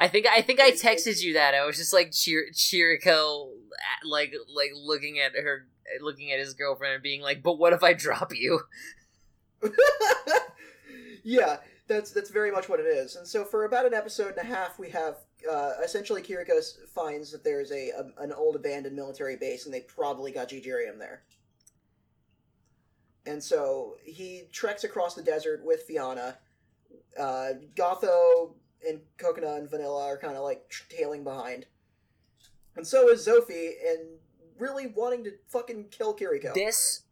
I 0.00 0.08
think 0.08 0.26
I 0.26 0.42
think 0.42 0.60
I 0.60 0.72
texted 0.72 1.22
you 1.22 1.34
that. 1.34 1.54
I 1.54 1.64
was 1.64 1.76
just 1.76 1.92
like 1.92 2.12
cheer 2.12 2.46
Chirico 2.52 3.50
like 4.04 4.34
like 4.54 4.70
looking 4.74 5.18
at 5.18 5.32
her 5.32 5.66
looking 6.00 6.32
at 6.32 6.38
his 6.38 6.54
girlfriend 6.54 6.94
and 6.94 7.02
being 7.02 7.20
like, 7.20 7.42
"But 7.42 7.58
what 7.58 7.72
if 7.72 7.82
I 7.82 7.92
drop 7.92 8.32
you?" 8.34 8.60
yeah, 11.24 11.58
that's 11.86 12.10
that's 12.10 12.30
very 12.30 12.50
much 12.50 12.68
what 12.68 12.80
it 12.80 12.86
is. 12.86 13.16
And 13.16 13.26
so 13.26 13.44
for 13.44 13.64
about 13.64 13.86
an 13.86 13.94
episode 13.94 14.36
and 14.36 14.38
a 14.38 14.54
half, 14.54 14.78
we 14.78 14.90
have 14.90 15.16
uh, 15.50 15.72
essentially 15.82 16.22
Kiriko 16.22 16.60
finds 16.94 17.32
that 17.32 17.44
there's 17.44 17.72
a, 17.72 17.90
a 17.90 18.22
an 18.22 18.32
old 18.32 18.56
abandoned 18.56 18.96
military 18.96 19.36
base, 19.36 19.64
and 19.64 19.74
they 19.74 19.80
probably 19.80 20.32
got 20.32 20.48
Gigirium 20.48 20.98
there. 20.98 21.22
And 23.26 23.42
so 23.42 23.96
he 24.02 24.44
treks 24.52 24.84
across 24.84 25.14
the 25.14 25.22
desert 25.22 25.62
with 25.62 25.82
Fiona. 25.82 26.38
Uh, 27.18 27.50
Gotho 27.74 28.54
and 28.86 29.00
Coconut 29.16 29.60
and 29.60 29.70
Vanilla 29.70 30.06
are 30.06 30.18
kind 30.18 30.36
of 30.36 30.42
like 30.42 30.72
tailing 30.88 31.24
behind, 31.24 31.66
and 32.76 32.86
so 32.86 33.08
is 33.10 33.26
Zophie, 33.26 33.72
and 33.88 34.18
really 34.58 34.86
wanting 34.86 35.24
to 35.24 35.32
fucking 35.48 35.86
kill 35.90 36.14
Kiriko. 36.14 36.54
This 36.54 37.02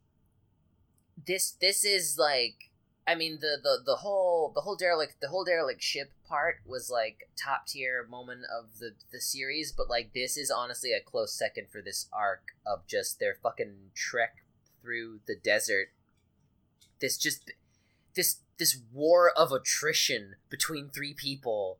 this 1.26 1.52
this 1.60 1.84
is 1.84 2.16
like 2.18 2.70
I 3.06 3.14
mean 3.14 3.38
the 3.40 3.58
the 3.62 3.78
the 3.84 3.96
whole 3.96 4.52
the 4.54 4.60
whole 4.62 4.76
derelict 4.76 5.20
the 5.20 5.28
whole 5.28 5.44
derelict 5.44 5.82
ship 5.82 6.12
part 6.28 6.56
was 6.66 6.90
like 6.90 7.28
top 7.42 7.66
tier 7.66 8.06
moment 8.08 8.42
of 8.44 8.78
the 8.78 8.92
the 9.12 9.20
series, 9.20 9.72
but 9.72 9.88
like 9.88 10.12
this 10.12 10.36
is 10.36 10.50
honestly 10.50 10.92
a 10.92 11.00
close 11.00 11.32
second 11.32 11.68
for 11.70 11.80
this 11.80 12.08
arc 12.12 12.48
of 12.66 12.86
just 12.86 13.20
their 13.20 13.36
fucking 13.42 13.90
trek 13.94 14.44
through 14.82 15.20
the 15.26 15.36
desert. 15.36 15.88
This 17.00 17.16
just 17.16 17.52
this 18.14 18.40
this 18.58 18.78
war 18.92 19.30
of 19.36 19.52
attrition 19.52 20.36
between 20.48 20.88
three 20.88 21.14
people 21.14 21.78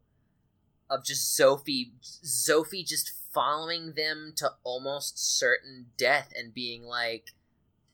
of 0.89 1.05
just 1.05 1.35
Sophie 1.35 1.93
Sophie 2.01 2.85
just 2.85 3.12
following 3.32 3.93
them 3.94 4.32
to 4.36 4.53
almost 4.65 5.19
certain 5.19 5.86
death 5.97 6.32
and 6.36 6.55
being 6.55 6.82
like 6.82 7.32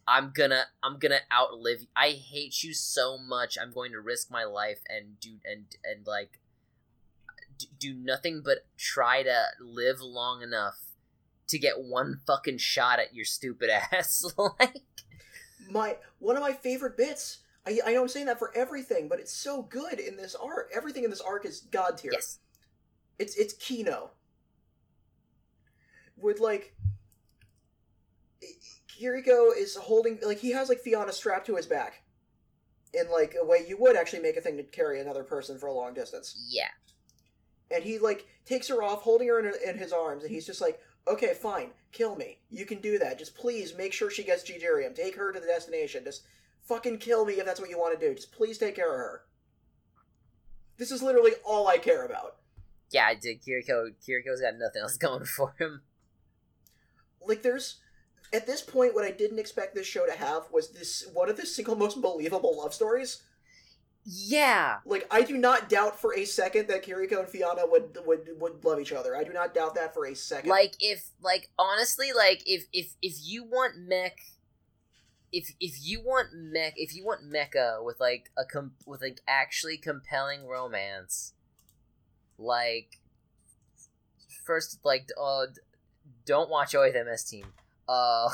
I'm 0.07 0.33
gonna 0.35 0.65
I'm 0.83 0.99
gonna 0.99 1.21
outlive. 1.33 1.87
I 1.97 2.11
hate 2.11 2.63
you 2.63 2.75
so 2.75 3.17
much. 3.19 3.57
I'm 3.61 3.73
going 3.73 3.93
to 3.93 4.01
risk 4.01 4.31
my 4.31 4.45
life 4.45 4.81
and 4.89 5.19
do 5.21 5.37
and 5.45 5.65
and 5.85 6.07
like 6.07 6.39
do 7.79 7.95
nothing 7.95 8.43
but 8.45 8.67
try 8.77 9.23
to 9.23 9.45
live 9.61 10.01
long 10.01 10.43
enough 10.43 10.81
to 11.49 11.59
get 11.59 11.81
one 11.81 12.21
fucking 12.27 12.59
shot 12.59 12.99
at 12.99 13.15
your 13.15 13.25
stupid 13.25 13.71
ass. 13.93 14.25
like 14.61 14.83
my 15.71 15.97
one 16.19 16.37
of 16.37 16.43
my 16.43 16.53
favorite 16.53 16.97
bits. 16.97 17.39
I, 17.67 17.79
I 17.87 17.93
know 17.93 18.03
I'm 18.03 18.09
saying 18.09 18.27
that 18.27 18.39
for 18.39 18.53
everything, 18.57 19.09
but 19.09 19.21
it's 19.21 19.33
so 19.33 19.63
good 19.63 20.01
in 20.01 20.17
this 20.17 20.35
arc. 20.35 20.71
Everything 20.75 21.05
in 21.05 21.11
this 21.11 21.21
arc 21.21 21.45
is 21.45 21.61
god 21.71 21.99
tier. 21.99 22.11
yes. 22.13 22.39
It's 23.19 23.37
it's 23.37 23.55
Kino. 23.55 24.11
With 26.17 26.41
like 26.41 26.75
Kiriko 28.89 29.57
is 29.57 29.77
holding 29.77 30.19
like 30.25 30.39
he 30.39 30.51
has 30.51 30.69
like 30.69 30.81
Fiona 30.81 31.13
strapped 31.13 31.47
to 31.47 31.57
his 31.57 31.67
back. 31.67 32.03
In 32.95 33.11
like 33.11 33.35
a 33.41 33.45
way 33.45 33.65
you 33.67 33.77
would 33.79 33.97
actually 33.97 34.21
make 34.21 34.37
a 34.37 34.41
thing 34.41 34.57
to 34.57 34.65
carry 34.65 35.01
another 35.01 35.25
person 35.25 35.59
for 35.59 35.67
a 35.67 35.73
long 35.73 35.95
distance. 35.95 36.47
Yeah. 36.49 36.69
And 37.71 37.83
he 37.83 37.99
like 37.99 38.27
takes 38.45 38.69
her 38.69 38.83
off, 38.83 39.03
holding 39.03 39.29
her 39.29 39.39
in, 39.39 39.53
in 39.67 39.79
his 39.79 39.93
arms, 39.93 40.25
and 40.25 40.33
he's 40.33 40.45
just 40.45 40.61
like, 40.61 40.79
"Okay, 41.09 41.33
fine, 41.33 41.71
kill 41.93 42.17
me. 42.17 42.39
You 42.51 42.67
can 42.67 42.81
do 42.81 42.99
that. 42.99 43.19
Just 43.19 43.35
please 43.35 43.75
make 43.77 43.93
sure 43.95 44.11
she 44.11 44.25
gets 44.25 44.43
Gigirium. 44.43 44.95
Take 44.95 45.17
her 45.17 45.33
to 45.33 45.41
the 45.41 45.47
destination. 45.47 46.05
Just 46.05 46.23
fucking 46.67 46.99
kill 46.99 47.25
me 47.25 47.35
if 47.35 47.45
that's 47.45 47.61
what 47.61 47.71
you 47.71 47.79
want 47.79 47.99
to 47.99 48.09
do. 48.09 48.15
Just 48.15 48.33
please 48.33 48.59
take 48.59 48.77
care 48.77 48.93
of 48.93 48.99
her." 48.99 49.23
This 50.79 50.91
is 50.91 51.03
literally 51.03 51.33
all 51.45 51.69
I 51.69 51.79
care 51.79 52.05
about. 52.05 52.37
Yeah, 52.91 53.07
I 53.07 53.15
did. 53.15 53.43
Kiriko 53.43 53.93
Kiriko's 54.07 54.41
got 54.41 54.55
nothing 54.59 54.83
else 54.83 54.97
going 54.99 55.25
for 55.25 55.55
him. 55.59 55.83
Like 57.25 57.43
there's 57.43 57.79
at 58.33 58.47
this 58.47 58.63
point, 58.63 58.95
what 58.95 59.05
I 59.05 59.11
didn't 59.11 59.39
expect 59.39 59.75
this 59.75 59.87
show 59.87 60.07
to 60.07 60.13
have 60.13 60.45
was 60.51 60.71
this 60.71 61.07
one 61.13 61.29
of 61.29 61.37
the 61.37 61.47
single 61.47 61.77
most 61.77 62.01
believable 62.01 62.57
love 62.57 62.73
stories. 62.73 63.23
Yeah. 64.05 64.79
Like, 64.85 65.07
I 65.11 65.23
do 65.23 65.37
not 65.37 65.69
doubt 65.69 66.01
for 66.01 66.17
a 66.17 66.25
second 66.25 66.67
that 66.69 66.85
Kiriko 66.85 67.21
and 67.21 67.29
Fiona 67.29 67.63
would 67.67 67.99
would 68.07 68.29
would 68.41 68.65
love 68.65 68.81
each 68.81 68.93
other. 68.93 69.15
I 69.15 69.23
do 69.23 69.33
not 69.33 69.55
doubt 69.55 69.75
that 69.75 69.95
for 69.95 70.07
a 70.07 70.15
second. 70.15 70.51
Like 70.51 70.75
if 70.81 71.11
like 71.21 71.51
honestly 71.59 72.13
like 72.13 72.43
if 72.47 72.67
if 72.73 72.95
if 73.03 73.15
you 73.23 73.45
want 73.45 73.75
mech 73.77 74.19
if 75.33 75.55
if 75.61 75.77
you 75.83 76.01
want 76.01 76.29
mech 76.35 76.75
if 76.77 76.95
you 76.95 77.05
want 77.05 77.21
mecha 77.25 77.83
with 77.83 77.99
like 77.99 78.31
a 78.37 78.45
com- 78.45 78.75
with 78.87 79.01
like 79.01 79.21
actually 79.27 79.79
compelling 79.79 80.47
romance 80.47 81.33
like 82.39 82.99
first 84.45 84.79
like 84.85 85.09
uh 85.21 85.47
don't 86.27 86.51
watch 86.51 86.75
Oi 86.75 86.93
the 86.93 87.05
MS 87.05 87.25
team. 87.25 87.47
Uh 87.89 88.29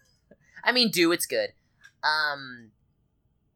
I 0.64 0.72
mean 0.72 0.90
do 0.90 1.12
it's 1.12 1.26
good. 1.26 1.50
Um 2.02 2.70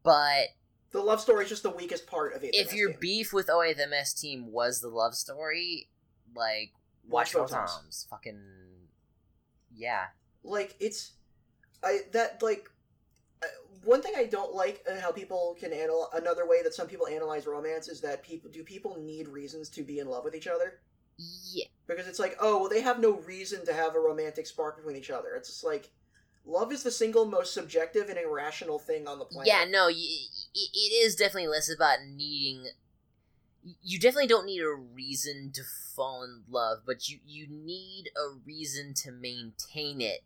but 0.03 0.49
the 0.93 1.01
love 1.01 1.21
story 1.21 1.45
is 1.45 1.51
just 1.51 1.63
the 1.63 1.71
weakest 1.71 2.07
part 2.07 2.35
of 2.35 2.45
it. 2.45 2.51
if 2.55 2.73
your 2.73 2.95
beef 2.95 3.33
with 3.33 3.51
Oi 3.51 3.75
the 3.75 3.87
MS 3.87 4.15
team 4.15 4.53
was 4.53 4.81
the 4.81 4.89
love 4.89 5.15
story, 5.15 5.89
like 6.35 6.73
watch 7.09 7.35
Watch. 7.35 7.51
Votoms. 7.51 8.09
Fucking 8.09 8.41
yeah. 9.75 10.07
like 10.45 10.77
it's 10.79 11.13
I 11.83 12.01
that 12.13 12.43
like 12.43 12.71
one 13.87 14.03
thing 14.03 14.13
I 14.17 14.25
don't 14.25 14.55
like 14.55 14.85
how 15.01 15.13
people 15.13 15.57
can 15.59 15.73
analyze 15.73 16.09
another 16.15 16.47
way 16.47 16.63
that 16.63 16.75
some 16.75 16.87
people 16.89 17.07
analyze 17.07 17.47
romance 17.47 17.89
is 17.89 18.01
that 18.03 18.23
people 18.23 18.51
do 18.51 18.63
people 18.65 18.97
need 19.01 19.29
reasons 19.29 19.69
to 19.71 19.83
be 19.83 19.99
in 20.01 20.09
love 20.09 20.25
with 20.25 20.35
each 20.35 20.47
other 20.49 20.81
Yeah. 21.19 21.67
because 21.87 22.07
it's 22.09 22.19
like 22.19 22.37
oh 22.41 22.61
well 22.61 22.69
they 22.69 22.81
have 22.83 23.01
no 23.01 23.13
reason 23.21 23.65
to 23.67 23.73
have 23.73 23.95
a 23.95 24.01
romantic 24.01 24.47
spark 24.47 24.77
between 24.77 24.97
each 24.97 25.11
other 25.11 25.35
it's 25.37 25.49
just 25.49 25.65
like 25.65 25.91
love 26.45 26.73
is 26.73 26.83
the 26.83 26.91
single 26.91 27.25
most 27.25 27.55
subjective 27.55 28.09
and 28.09 28.19
irrational 28.19 28.79
thing 28.79 29.09
on 29.09 29.19
the 29.19 29.25
planet 29.25 29.49
Yeah, 29.53 29.65
no, 29.69 29.89
it 29.89 29.95
is 31.05 31.17
definitely 31.17 31.49
less 31.49 31.69
about 31.75 31.99
needing. 32.09 32.67
You 33.83 33.99
definitely 33.99 34.29
don't 34.29 34.47
need 34.47 34.61
a 34.63 34.73
reason 34.73 35.51
to 35.55 35.63
fall 35.97 36.23
in 36.23 36.45
love, 36.49 36.83
but 36.87 37.09
you 37.09 37.19
you 37.27 37.49
need 37.49 38.11
a 38.17 38.37
reason 38.47 38.95
to 39.03 39.11
maintain 39.11 40.01
it, 40.01 40.21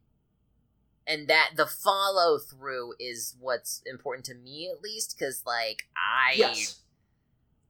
and 1.06 1.28
that 1.28 1.50
the 1.56 1.66
follow 1.66 2.38
through 2.38 2.94
is 3.00 3.34
what's 3.40 3.82
important 3.86 4.24
to 4.26 4.34
me 4.34 4.70
at 4.74 4.82
least. 4.82 5.16
Because 5.18 5.42
like 5.46 5.88
I 5.96 6.34
yes 6.36 6.80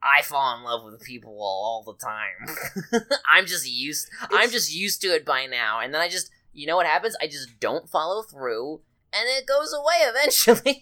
I 0.02 0.23
fall 0.23 0.57
in 0.57 0.65
love 0.65 0.82
with 0.85 1.02
people 1.02 1.36
all 1.43 1.82
the 1.85 1.94
time. 1.94 3.02
I'm 3.28 3.47
just 3.47 3.69
used. 3.70 4.09
I'm 4.31 4.51
just 4.51 4.74
used 4.74 5.02
to 5.02 5.09
it 5.09 5.24
by 5.27 5.44
now, 5.47 5.81
and 5.81 5.93
then 5.93 6.01
I 6.01 6.09
just 6.09 6.31
you 6.52 6.66
know 6.66 6.77
what 6.77 6.86
happens? 6.86 7.16
I 7.20 7.27
just 7.27 7.61
don't 7.61 7.89
follow 7.89 8.23
through, 8.23 8.81
and 9.12 9.28
it 9.28 9.47
goes 9.47 9.73
away 9.74 9.97
eventually. 10.02 10.81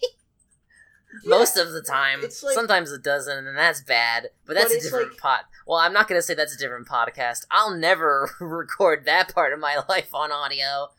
most 1.25 1.57
of 1.57 1.71
the 1.71 1.81
time. 1.81 2.21
like- 2.21 2.31
Sometimes 2.31 2.91
it 2.91 3.03
doesn't, 3.03 3.45
and 3.47 3.57
that's 3.57 3.81
bad. 3.81 4.29
But 4.45 4.55
that's 4.55 4.69
But 4.73 4.77
a 4.79 4.81
different 4.83 5.09
like- 5.11 5.19
pot. 5.19 5.45
Well, 5.67 5.79
I'm 5.79 5.93
not 5.93 6.07
gonna 6.07 6.21
say 6.21 6.33
that's 6.33 6.55
a 6.55 6.57
different 6.57 6.87
podcast. 6.87 7.45
I'll 7.51 7.75
never 7.75 8.31
record 8.39 9.03
that 9.05 9.33
part 9.35 9.51
of 9.53 9.59
my 9.59 9.79
life 9.89 10.13
on 10.15 10.31
audio. 10.31 10.89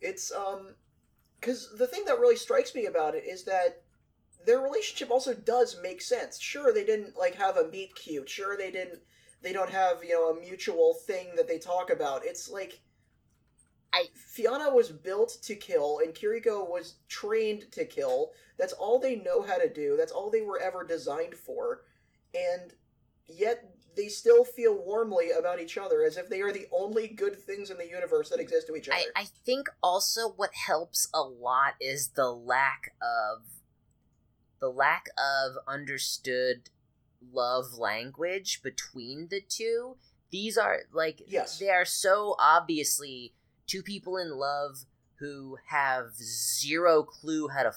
It's 0.00 0.32
um 0.32 0.74
because 1.40 1.70
the 1.78 1.86
thing 1.86 2.04
that 2.06 2.18
really 2.20 2.36
strikes 2.36 2.74
me 2.74 2.86
about 2.86 3.14
it 3.14 3.24
is 3.24 3.44
that 3.44 3.82
their 4.46 4.60
relationship 4.60 5.10
also 5.10 5.34
does 5.34 5.78
make 5.82 6.02
sense. 6.02 6.40
Sure 6.40 6.72
they 6.72 6.84
didn't 6.84 7.16
like 7.16 7.36
have 7.36 7.56
a 7.58 7.68
meet 7.68 7.94
cute. 7.96 8.28
Sure 8.30 8.56
they 8.56 8.70
didn't 8.70 9.00
they 9.42 9.52
don't 9.52 9.70
have 9.70 10.04
you 10.04 10.14
know 10.14 10.30
a 10.30 10.40
mutual 10.40 10.94
thing 10.94 11.34
that 11.36 11.48
they 11.48 11.58
talk 11.58 11.90
about. 11.90 12.24
It's 12.24 12.48
like 12.50 12.80
I- 13.92 14.10
fiona 14.14 14.70
was 14.70 14.90
built 14.92 15.38
to 15.42 15.56
kill 15.56 15.98
and 15.98 16.14
kiriko 16.14 16.68
was 16.68 16.96
trained 17.08 17.72
to 17.72 17.84
kill. 17.84 18.32
That's 18.56 18.72
all 18.72 18.98
they 19.00 19.16
know 19.16 19.42
how 19.42 19.56
to 19.58 19.68
do. 19.68 19.96
That's 19.96 20.12
all 20.12 20.30
they 20.30 20.42
were 20.42 20.60
ever 20.60 20.84
designed 20.84 21.34
for. 21.34 21.84
And 22.34 22.74
yet 23.26 23.75
they 23.96 24.08
still 24.08 24.44
feel 24.44 24.74
warmly 24.74 25.30
about 25.30 25.60
each 25.60 25.78
other 25.78 26.02
as 26.02 26.16
if 26.16 26.28
they 26.28 26.40
are 26.42 26.52
the 26.52 26.66
only 26.72 27.08
good 27.08 27.38
things 27.38 27.70
in 27.70 27.78
the 27.78 27.88
universe 27.88 28.28
that 28.30 28.40
exist 28.40 28.66
to 28.66 28.76
each 28.76 28.88
other 28.88 28.98
I, 29.14 29.22
I 29.22 29.24
think 29.44 29.68
also 29.82 30.28
what 30.28 30.50
helps 30.54 31.08
a 31.14 31.22
lot 31.22 31.74
is 31.80 32.08
the 32.08 32.30
lack 32.30 32.92
of 33.00 33.44
the 34.60 34.68
lack 34.68 35.06
of 35.18 35.56
understood 35.66 36.70
love 37.32 37.74
language 37.78 38.62
between 38.62 39.28
the 39.28 39.40
two. 39.40 39.96
These 40.30 40.58
are 40.58 40.80
like 40.92 41.22
Yes. 41.26 41.58
they 41.58 41.70
are 41.70 41.84
so 41.84 42.36
obviously 42.38 43.32
two 43.66 43.82
people 43.82 44.16
in 44.16 44.30
love 44.36 44.84
who 45.18 45.56
have 45.68 46.14
zero 46.16 47.02
clue 47.02 47.48
how 47.48 47.64
to 47.64 47.72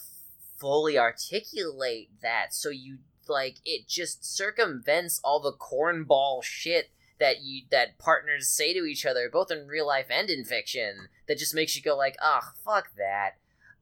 fully 0.57 0.97
articulate 0.97 2.09
that. 2.21 2.53
So 2.53 2.69
you 2.69 2.99
like 3.29 3.57
it 3.65 3.87
just 3.87 4.25
circumvents 4.25 5.19
all 5.23 5.39
the 5.39 5.53
cornball 5.53 6.43
shit 6.43 6.89
that 7.19 7.41
you 7.41 7.63
that 7.71 7.97
partners 7.99 8.49
say 8.49 8.73
to 8.73 8.85
each 8.85 9.05
other, 9.05 9.29
both 9.31 9.51
in 9.51 9.67
real 9.67 9.85
life 9.87 10.07
and 10.09 10.29
in 10.29 10.45
fiction, 10.45 11.09
that 11.27 11.37
just 11.37 11.53
makes 11.55 11.75
you 11.75 11.81
go 11.81 11.95
like, 11.95 12.15
"Oh, 12.21 12.39
fuck 12.63 12.89
that." 12.97 13.35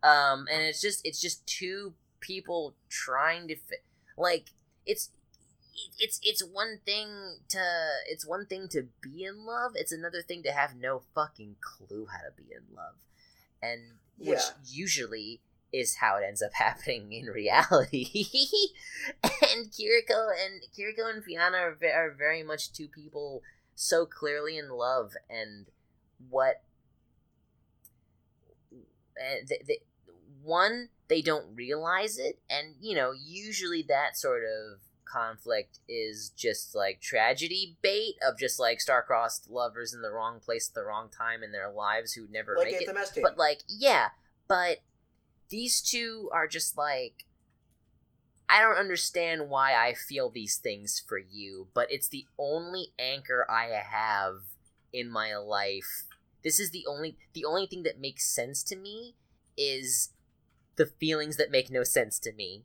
Um, 0.03 0.47
and 0.51 0.61
it's 0.63 0.81
just 0.81 1.05
it's 1.05 1.21
just 1.21 1.45
two 1.47 1.93
people 2.19 2.75
trying 2.89 3.47
to 3.47 3.55
fit. 3.55 3.83
Like 4.17 4.49
it's 4.85 5.11
it's 5.99 6.19
it's 6.23 6.43
one 6.43 6.79
thing 6.85 7.37
to 7.49 7.63
it's 8.09 8.25
one 8.25 8.45
thing 8.47 8.67
to 8.69 8.87
be 9.01 9.23
in 9.23 9.45
love. 9.45 9.73
It's 9.75 9.91
another 9.91 10.21
thing 10.21 10.41
to 10.43 10.51
have 10.51 10.75
no 10.75 11.03
fucking 11.13 11.57
clue 11.61 12.07
how 12.11 12.19
to 12.27 12.31
be 12.35 12.51
in 12.51 12.75
love, 12.75 12.95
and 13.61 13.97
which 14.17 14.39
Yeah. 14.39 14.51
usually 14.65 15.41
is 15.73 15.95
how 15.95 16.17
it 16.17 16.23
ends 16.27 16.41
up 16.41 16.53
happening 16.55 17.11
in 17.11 17.25
reality. 17.25 18.27
and 19.23 19.71
Kiriko 19.71 20.29
and 20.31 20.61
Kiriko 20.77 21.13
and 21.13 21.23
Fiona 21.23 21.57
are, 21.57 21.77
ve- 21.79 21.87
are 21.87 22.13
very 22.17 22.43
much 22.43 22.71
two 22.71 22.87
people 22.87 23.41
so 23.75 24.05
clearly 24.05 24.57
in 24.57 24.69
love, 24.69 25.13
and 25.29 25.67
what 26.29 26.61
and 29.15 29.47
they, 29.47 29.61
they, 29.67 29.79
one 30.43 30.89
they 31.07 31.21
don't 31.21 31.55
realize 31.55 32.17
it, 32.17 32.39
and 32.49 32.75
you 32.81 32.95
know 32.95 33.11
usually 33.11 33.83
that 33.83 34.17
sort 34.17 34.43
of 34.43 34.79
conflict 35.05 35.79
is 35.87 36.31
just 36.35 36.75
like 36.75 36.99
tragedy 36.99 37.77
bait 37.81 38.15
of 38.27 38.37
just 38.37 38.59
like 38.59 38.81
star-crossed 38.81 39.49
lovers 39.49 39.93
in 39.93 40.01
the 40.01 40.11
wrong 40.11 40.39
place 40.39 40.69
at 40.69 40.75
the 40.75 40.83
wrong 40.83 41.09
time 41.09 41.43
in 41.43 41.53
their 41.53 41.71
lives 41.71 42.13
who 42.13 42.27
never 42.29 42.55
like 42.57 42.65
make 42.65 42.81
it 42.81 42.87
Anthem 42.89 42.97
S 42.97 43.11
team. 43.11 43.23
but 43.23 43.37
like, 43.37 43.61
yeah, 43.67 44.09
but 44.47 44.79
these 45.49 45.81
two 45.81 46.29
are 46.33 46.47
just 46.47 46.77
like 46.77 47.25
I 48.49 48.61
don't 48.61 48.77
understand 48.77 49.49
why 49.49 49.73
I 49.75 49.93
feel 49.93 50.29
these 50.29 50.55
things 50.55 51.03
for 51.05 51.17
you, 51.17 51.67
but 51.73 51.91
it's 51.91 52.07
the 52.07 52.25
only 52.39 52.87
anchor 52.97 53.45
I 53.49 53.65
have 53.65 54.35
in 54.93 55.09
my 55.11 55.35
life. 55.35 56.05
This 56.43 56.59
is 56.59 56.71
the 56.71 56.85
only 56.87 57.17
the 57.33 57.43
only 57.43 57.67
thing 57.67 57.83
that 57.83 57.99
makes 57.99 58.25
sense 58.29 58.63
to 58.63 58.77
me 58.77 59.15
is 59.57 60.09
the 60.77 60.85
feelings 60.85 61.35
that 61.37 61.51
make 61.51 61.69
no 61.69 61.83
sense 61.83 62.19
to 62.19 62.31
me. 62.31 62.63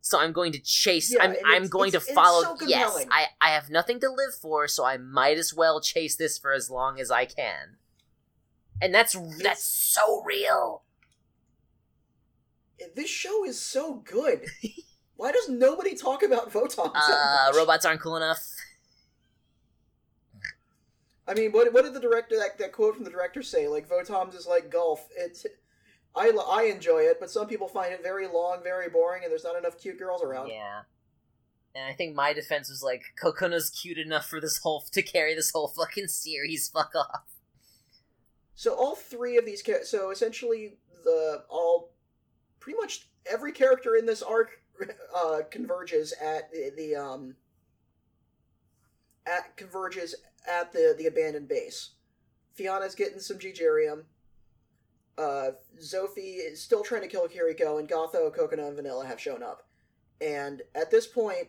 So 0.00 0.20
I'm 0.20 0.32
going 0.32 0.52
to 0.52 0.60
chase. 0.60 1.12
Yeah, 1.12 1.24
I'm 1.24 1.34
I'm 1.44 1.66
going 1.66 1.88
it's- 1.88 2.04
to 2.04 2.10
it's 2.10 2.14
follow. 2.14 2.56
so 2.56 2.66
yes. 2.66 3.04
I 3.10 3.26
I 3.40 3.50
have 3.50 3.70
nothing 3.70 3.98
to 4.00 4.10
live 4.10 4.34
for, 4.40 4.68
so 4.68 4.84
I 4.84 4.98
might 4.98 5.36
as 5.38 5.52
well 5.52 5.80
chase 5.80 6.14
this 6.14 6.38
for 6.38 6.52
as 6.52 6.70
long 6.70 7.00
as 7.00 7.10
I 7.10 7.24
can. 7.24 7.78
And 8.80 8.94
that's 8.94 9.16
that's 9.42 9.64
so 9.64 10.22
real. 10.22 10.83
This 12.94 13.10
show 13.10 13.44
is 13.44 13.60
so 13.60 13.94
good. 14.04 14.44
Why 15.16 15.32
does 15.32 15.48
nobody 15.48 15.94
talk 15.94 16.22
about 16.22 16.52
that 16.52 16.78
Uh, 16.78 17.46
much? 17.48 17.56
robots 17.56 17.84
aren't 17.84 18.00
cool 18.00 18.16
enough. 18.16 18.40
I 21.26 21.34
mean, 21.34 21.52
what 21.52 21.72
what 21.72 21.84
did 21.84 21.94
the 21.94 22.00
director 22.00 22.36
that 22.36 22.58
that 22.58 22.72
quote 22.72 22.96
from 22.96 23.04
the 23.04 23.10
director 23.10 23.42
say? 23.42 23.66
Like 23.68 23.88
Votoms 23.88 24.34
is 24.34 24.46
like 24.46 24.70
golf. 24.70 25.08
It's 25.16 25.46
I 26.14 26.30
I 26.30 26.64
enjoy 26.64 27.02
it, 27.02 27.18
but 27.18 27.30
some 27.30 27.46
people 27.46 27.68
find 27.68 27.92
it 27.92 28.02
very 28.02 28.26
long, 28.26 28.62
very 28.62 28.88
boring, 28.90 29.22
and 29.22 29.30
there's 29.30 29.44
not 29.44 29.56
enough 29.56 29.78
cute 29.78 29.98
girls 29.98 30.22
around. 30.22 30.48
Yeah. 30.48 30.82
And 31.76 31.84
I 31.88 31.92
think 31.92 32.14
my 32.14 32.32
defense 32.32 32.68
was 32.68 32.84
like, 32.84 33.02
Kokona's 33.20 33.68
cute 33.68 33.98
enough 33.98 34.26
for 34.26 34.40
this 34.40 34.58
whole 34.58 34.84
to 34.92 35.02
carry 35.02 35.34
this 35.34 35.50
whole 35.50 35.66
fucking 35.68 36.06
series. 36.06 36.68
Fuck 36.72 36.92
off. 36.94 37.22
So 38.54 38.74
all 38.74 38.94
three 38.94 39.36
of 39.36 39.44
these, 39.44 39.64
so 39.82 40.10
essentially 40.10 40.76
the 41.02 41.42
all, 41.48 41.90
pretty 42.64 42.78
much 42.78 43.08
every 43.30 43.52
character 43.52 43.94
in 43.94 44.06
this 44.06 44.22
arc 44.22 44.62
uh, 45.14 45.40
converges 45.50 46.14
at 46.14 46.50
the, 46.50 46.72
the 46.74 46.96
um 46.96 47.34
at 49.26 49.54
converges 49.58 50.14
at 50.48 50.72
the 50.72 50.94
the 50.96 51.06
abandoned 51.06 51.46
base. 51.46 51.90
Fiona's 52.54 52.94
getting 52.94 53.20
some 53.20 53.38
Gigerium. 53.38 54.04
Uh, 55.18 55.50
Zophie 55.80 56.38
is 56.38 56.62
still 56.62 56.82
trying 56.82 57.02
to 57.02 57.08
kill 57.08 57.28
Kiriko, 57.28 57.78
and 57.78 57.88
Gotho, 57.88 58.34
Coconut, 58.34 58.68
and 58.68 58.76
Vanilla 58.76 59.06
have 59.06 59.20
shown 59.20 59.42
up. 59.42 59.68
And 60.20 60.62
at 60.74 60.90
this 60.90 61.06
point 61.06 61.48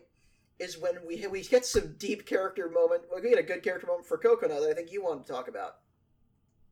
is 0.58 0.78
when 0.78 0.96
we 1.06 1.26
we 1.28 1.42
get 1.42 1.64
some 1.64 1.94
deep 1.96 2.26
character 2.26 2.68
moment. 2.68 3.04
We 3.14 3.30
get 3.30 3.38
a 3.38 3.42
good 3.42 3.62
character 3.62 3.86
moment 3.86 4.06
for 4.06 4.18
Coconut 4.18 4.60
that 4.60 4.70
I 4.70 4.74
think 4.74 4.92
you 4.92 5.02
want 5.02 5.24
to 5.24 5.32
talk 5.32 5.48
about. 5.48 5.76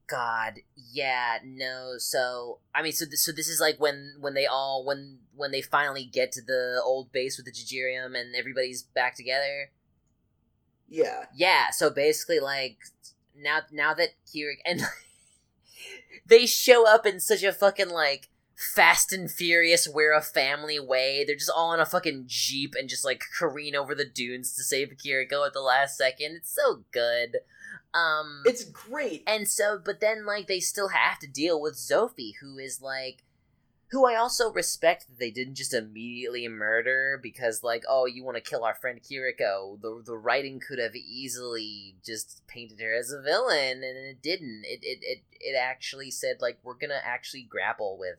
God, 0.07 0.61
yeah, 0.77 1.39
no. 1.45 1.95
So 1.99 2.59
I 2.75 2.83
mean, 2.83 2.93
so 2.93 3.05
this, 3.05 3.25
so 3.25 3.33
this 3.33 3.49
is 3.49 3.61
like 3.61 3.81
when 3.81 4.17
when 4.21 4.35
they 4.35 4.47
all 4.47 4.85
when 4.85 5.19
when 5.35 5.51
they 5.51 5.63
finally 5.63 6.05
get 6.05 6.33
to 6.33 6.43
the 6.43 6.81
old 6.85 7.11
base 7.13 7.37
with 7.37 7.47
the 7.47 7.53
Jijirium 7.53 8.19
and 8.19 8.35
everybody's 8.37 8.83
back 8.83 9.17
together. 9.17 9.71
Yeah. 10.89 11.25
Yeah. 11.35 11.71
So 11.71 11.91
basically, 11.91 12.41
like 12.41 12.79
now 13.37 13.61
now 13.73 13.95
that 13.95 14.11
Kira 14.27 14.53
and 14.65 14.83
they 16.27 16.47
show 16.47 16.87
up 16.87 17.07
in 17.07 17.21
such 17.21 17.43
a 17.43 17.53
fucking 17.53 17.91
like 17.91 18.29
fast 18.57 19.13
and 19.13 19.31
furious 19.31 19.89
we're 19.89 20.13
a 20.13 20.23
family 20.23 20.79
way 20.79 21.25
they're 21.25 21.35
just 21.35 21.51
all 21.55 21.75
in 21.75 21.81
a 21.81 21.85
fucking 21.85 22.23
jeep 22.29 22.75
and 22.79 22.89
just 22.89 23.05
like 23.05 23.21
careen 23.37 23.75
over 23.75 23.97
the 23.97 24.05
dunes 24.05 24.55
to 24.55 24.63
save 24.63 24.91
kiriko 24.91 25.45
at 25.45 25.53
the 25.53 25.61
last 25.61 25.99
second 25.99 26.37
it's 26.37 26.55
so 26.55 26.85
good 26.93 27.39
um 27.95 28.43
It's 28.45 28.65
great. 28.65 29.23
and 29.27 29.49
so 29.49 29.81
but 29.83 30.01
then 30.01 30.27
like 30.27 30.47
they 30.47 30.61
still 30.61 30.89
have 30.89 31.19
to 31.21 31.27
deal 31.27 31.61
with 31.61 31.75
Zophie 31.75 32.35
who 32.41 32.59
is 32.59 32.81
like 32.83 33.23
who 33.91 34.07
I 34.07 34.17
also 34.17 34.51
respect 34.53 35.07
that 35.07 35.19
they 35.21 35.31
didn't 35.31 35.55
just 35.55 35.73
immediately 35.73 36.49
murder 36.49 37.21
because 37.23 37.63
like 37.63 37.85
oh 37.89 38.07
you 38.07 38.25
want 38.25 38.37
to 38.37 38.41
kill 38.51 38.65
our 38.65 38.75
friend 38.75 39.01
Kiriko 39.01 39.81
the 39.81 40.03
the 40.05 40.17
writing 40.17 40.61
could 40.61 40.79
have 40.81 40.97
easily 40.97 41.95
just 42.05 42.43
painted 42.49 42.81
her 42.81 42.95
as 42.95 43.13
a 43.13 43.23
villain 43.23 43.85
and 43.85 43.97
it 43.97 44.21
didn't 44.23 44.65
it 44.67 44.81
it 44.83 44.99
it, 45.03 45.19
it 45.41 45.57
actually 45.57 46.11
said 46.11 46.37
like 46.41 46.59
we're 46.65 46.75
going 46.75 46.91
to 46.91 47.07
actually 47.07 47.43
grapple 47.43 47.97
with 47.99 48.19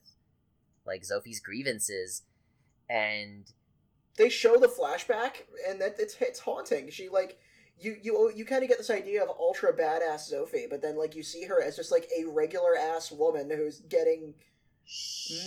like 0.85 1.01
Zophie's 1.03 1.39
grievances 1.39 2.21
and 2.89 3.51
They 4.17 4.29
show 4.29 4.57
the 4.57 4.67
flashback, 4.67 5.43
and 5.67 5.81
that 5.81 5.95
it's 5.99 6.15
it's 6.21 6.39
haunting. 6.39 6.89
She 6.91 7.09
like 7.09 7.39
you 7.79 7.97
you 8.01 8.31
you 8.35 8.45
kind 8.45 8.63
of 8.63 8.69
get 8.69 8.77
this 8.77 8.89
idea 8.89 9.21
of 9.23 9.29
ultra 9.29 9.75
badass 9.75 10.21
Sophie, 10.21 10.67
but 10.69 10.81
then 10.81 10.97
like 10.97 11.15
you 11.15 11.23
see 11.23 11.45
her 11.45 11.61
as 11.61 11.75
just 11.75 11.91
like 11.91 12.07
a 12.17 12.25
regular 12.25 12.75
ass 12.77 13.11
woman 13.11 13.49
who's 13.49 13.79
getting 13.81 14.33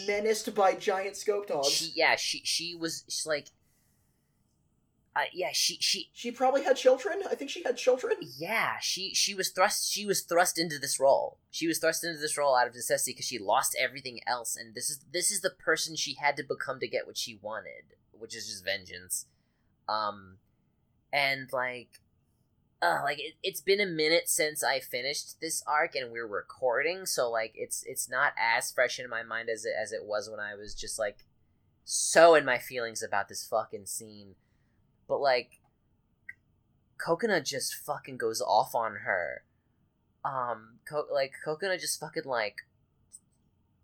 menaced 0.06 0.52
by 0.54 0.74
giant 0.74 1.16
scope 1.16 1.46
dogs. 1.46 1.70
she 1.70 1.92
yeah 1.94 2.16
she 2.16 2.40
she 2.44 2.74
was 2.74 3.04
she's 3.08 3.26
like 3.26 3.48
uh, 5.16 5.22
yeah 5.32 5.48
she 5.52 5.78
she 5.80 6.10
She 6.12 6.30
probably 6.30 6.62
had 6.62 6.76
children. 6.76 7.22
I 7.28 7.34
think 7.34 7.50
she 7.50 7.62
had 7.62 7.76
children. 7.76 8.14
yeah 8.36 8.74
she 8.80 9.14
she 9.14 9.34
was 9.34 9.48
thrust 9.50 9.90
she 9.92 10.04
was 10.06 10.22
thrust 10.22 10.58
into 10.58 10.78
this 10.78 11.00
role 11.00 11.38
she 11.50 11.66
was 11.66 11.78
thrust 11.78 12.04
into 12.04 12.18
this 12.20 12.36
role 12.36 12.54
out 12.56 12.68
of 12.68 12.74
necessity 12.74 13.12
because 13.12 13.26
she 13.26 13.38
lost 13.38 13.76
everything 13.80 14.20
else 14.26 14.56
and 14.56 14.74
this 14.74 14.90
is 14.90 15.00
this 15.12 15.30
is 15.30 15.40
the 15.40 15.50
person 15.50 15.96
she 15.96 16.14
had 16.14 16.36
to 16.36 16.42
become 16.42 16.78
to 16.78 16.86
get 16.86 17.06
what 17.06 17.16
she 17.16 17.38
wanted 17.42 17.94
which 18.12 18.36
is 18.36 18.46
just 18.48 18.64
vengeance 18.64 19.26
um 19.88 20.36
and 21.12 21.52
like 21.52 21.88
uh 22.82 23.00
like 23.02 23.18
it, 23.18 23.34
it's 23.42 23.60
been 23.60 23.80
a 23.80 23.86
minute 23.86 24.28
since 24.28 24.62
i 24.62 24.78
finished 24.78 25.40
this 25.40 25.62
arc 25.66 25.94
and 25.94 26.12
we're 26.12 26.26
recording 26.26 27.04
so 27.06 27.30
like 27.30 27.52
it's 27.54 27.82
it's 27.86 28.08
not 28.08 28.32
as 28.38 28.70
fresh 28.70 28.98
in 28.98 29.10
my 29.10 29.22
mind 29.22 29.48
as 29.48 29.64
it 29.64 29.72
as 29.80 29.92
it 29.92 30.04
was 30.04 30.30
when 30.30 30.40
i 30.40 30.54
was 30.54 30.74
just 30.74 30.98
like 30.98 31.24
so 31.84 32.34
in 32.34 32.44
my 32.44 32.58
feelings 32.58 33.02
about 33.02 33.28
this 33.28 33.46
fucking 33.46 33.86
scene 33.86 34.34
but 35.08 35.20
like 35.20 35.60
Coconut 36.98 37.44
just 37.44 37.74
fucking 37.74 38.16
goes 38.16 38.42
off 38.42 38.74
on 38.74 38.96
her. 38.96 39.42
Um, 40.24 40.78
Co- 40.86 41.06
like 41.10 41.32
Coconut 41.44 41.80
just 41.80 41.98
fucking 41.98 42.24
like 42.24 42.56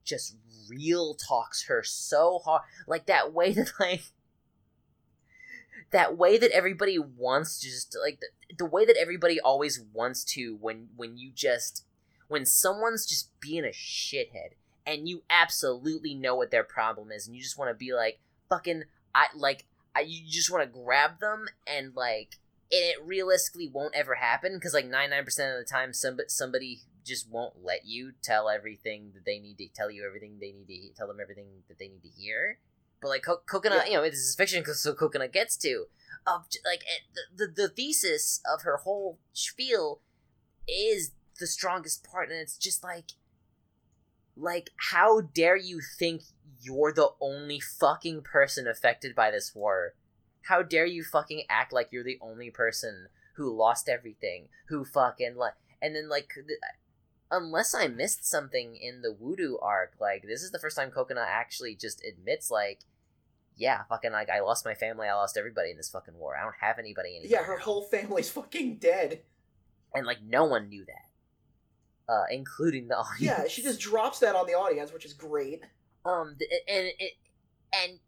just 0.04 0.36
real 0.68 1.14
talks 1.14 1.66
her 1.66 1.82
so 1.82 2.40
hard, 2.44 2.62
like 2.86 3.06
that 3.06 3.32
way 3.32 3.52
that 3.54 3.72
like 3.80 4.02
that 5.94 6.18
way 6.18 6.36
that 6.36 6.50
everybody 6.50 6.98
wants 6.98 7.60
to 7.60 7.68
just 7.68 7.96
like 8.02 8.18
the, 8.18 8.56
the 8.56 8.66
way 8.66 8.84
that 8.84 8.96
everybody 8.96 9.38
always 9.40 9.80
wants 9.92 10.24
to 10.24 10.58
when 10.60 10.88
when 10.96 11.16
you 11.16 11.30
just 11.32 11.84
when 12.26 12.44
someone's 12.44 13.06
just 13.06 13.30
being 13.40 13.64
a 13.64 13.68
shithead 13.68 14.54
and 14.84 15.08
you 15.08 15.22
absolutely 15.30 16.12
know 16.12 16.34
what 16.34 16.50
their 16.50 16.64
problem 16.64 17.12
is 17.12 17.28
and 17.28 17.36
you 17.36 17.40
just 17.40 17.56
want 17.56 17.70
to 17.70 17.74
be 17.74 17.94
like 17.94 18.18
fucking 18.48 18.82
I 19.14 19.26
like 19.36 19.66
I 19.94 20.00
you 20.00 20.28
just 20.28 20.50
want 20.50 20.64
to 20.64 20.78
grab 20.80 21.20
them 21.20 21.46
and 21.64 21.94
like 21.94 22.38
and 22.72 22.82
it 22.82 22.96
realistically 23.04 23.70
won't 23.72 23.94
ever 23.94 24.16
happen 24.16 24.54
because 24.54 24.74
like 24.74 24.90
99% 24.90 25.20
of 25.20 25.64
the 25.64 25.66
time 25.70 25.92
somebody, 25.92 26.28
somebody 26.28 26.80
just 27.06 27.30
won't 27.30 27.62
let 27.62 27.86
you 27.86 28.14
tell 28.20 28.48
everything 28.48 29.12
that 29.14 29.24
they 29.24 29.38
need 29.38 29.58
to 29.58 29.68
tell 29.68 29.92
you 29.92 30.04
everything 30.04 30.38
they 30.40 30.50
need 30.50 30.66
to 30.66 30.94
tell 30.96 31.06
them 31.06 31.20
everything 31.22 31.46
that 31.68 31.78
they 31.78 31.86
need 31.86 32.02
to 32.02 32.08
hear 32.08 32.58
but 33.04 33.10
like 33.10 33.22
Co- 33.22 33.42
coconut 33.44 33.82
Yeah. 33.84 33.90
you 33.90 33.96
know 33.98 34.02
this 34.10 34.18
is 34.18 34.34
fiction 34.34 34.60
because 34.62 34.80
so 34.80 34.94
coconut 34.94 35.32
gets 35.32 35.56
to 35.58 35.84
of 36.26 36.46
like 36.64 36.82
eh, 36.88 37.04
the, 37.36 37.46
the 37.46 37.52
the 37.62 37.68
thesis 37.68 38.40
of 38.50 38.62
her 38.62 38.78
whole 38.78 39.18
spiel 39.34 40.00
is 40.66 41.10
the 41.38 41.46
strongest 41.46 42.02
part 42.02 42.30
and 42.30 42.38
it's 42.38 42.56
just 42.56 42.82
like 42.82 43.10
like 44.36 44.70
how 44.90 45.20
dare 45.20 45.56
you 45.56 45.80
think 45.98 46.22
you're 46.62 46.92
the 46.92 47.10
only 47.20 47.60
fucking 47.60 48.22
person 48.22 48.66
affected 48.66 49.14
by 49.14 49.30
this 49.30 49.54
war 49.54 49.94
how 50.48 50.62
dare 50.62 50.86
you 50.86 51.04
fucking 51.04 51.42
act 51.50 51.74
like 51.74 51.88
you're 51.90 52.02
the 52.02 52.18
only 52.22 52.50
person 52.50 53.08
who 53.36 53.54
lost 53.54 53.86
everything 53.86 54.48
who 54.68 54.82
fucking 54.82 55.36
like 55.36 55.54
and 55.82 55.94
then 55.94 56.08
like 56.08 56.30
unless 57.30 57.74
i 57.74 57.86
missed 57.86 58.24
something 58.24 58.76
in 58.76 59.02
the 59.02 59.14
Uoodo 59.22 59.62
arc 59.62 59.92
like 60.00 60.22
this 60.22 60.42
is 60.42 60.52
the 60.52 60.58
first 60.58 60.76
time 60.76 60.90
coconut 60.90 61.26
actually 61.28 61.74
just 61.74 62.02
admits 62.04 62.50
like 62.50 62.80
yeah 63.56 63.82
fucking 63.88 64.12
like 64.12 64.28
i 64.30 64.40
lost 64.40 64.64
my 64.64 64.74
family 64.74 65.06
i 65.06 65.14
lost 65.14 65.36
everybody 65.36 65.70
in 65.70 65.76
this 65.76 65.88
fucking 65.90 66.14
war. 66.18 66.36
I 66.36 66.42
don't 66.42 66.54
have 66.60 66.78
anybody 66.78 67.16
anymore. 67.16 67.38
Yeah, 67.40 67.44
her 67.44 67.58
whole 67.58 67.82
family's 67.82 68.30
fucking 68.30 68.76
dead. 68.78 69.20
and 69.94 70.06
like 70.06 70.22
no 70.22 70.44
one 70.44 70.68
knew 70.68 70.84
that. 70.86 72.12
Uh 72.12 72.24
including 72.30 72.88
the 72.88 72.96
audience. 72.98 73.20
Yeah, 73.20 73.46
she 73.48 73.62
just 73.62 73.80
drops 73.80 74.18
that 74.20 74.34
on 74.34 74.46
the 74.46 74.54
audience, 74.54 74.92
which 74.92 75.04
is 75.04 75.12
great. 75.12 75.62
um 76.04 76.36
and 76.68 76.88
it 76.98 77.12
and 77.72 77.98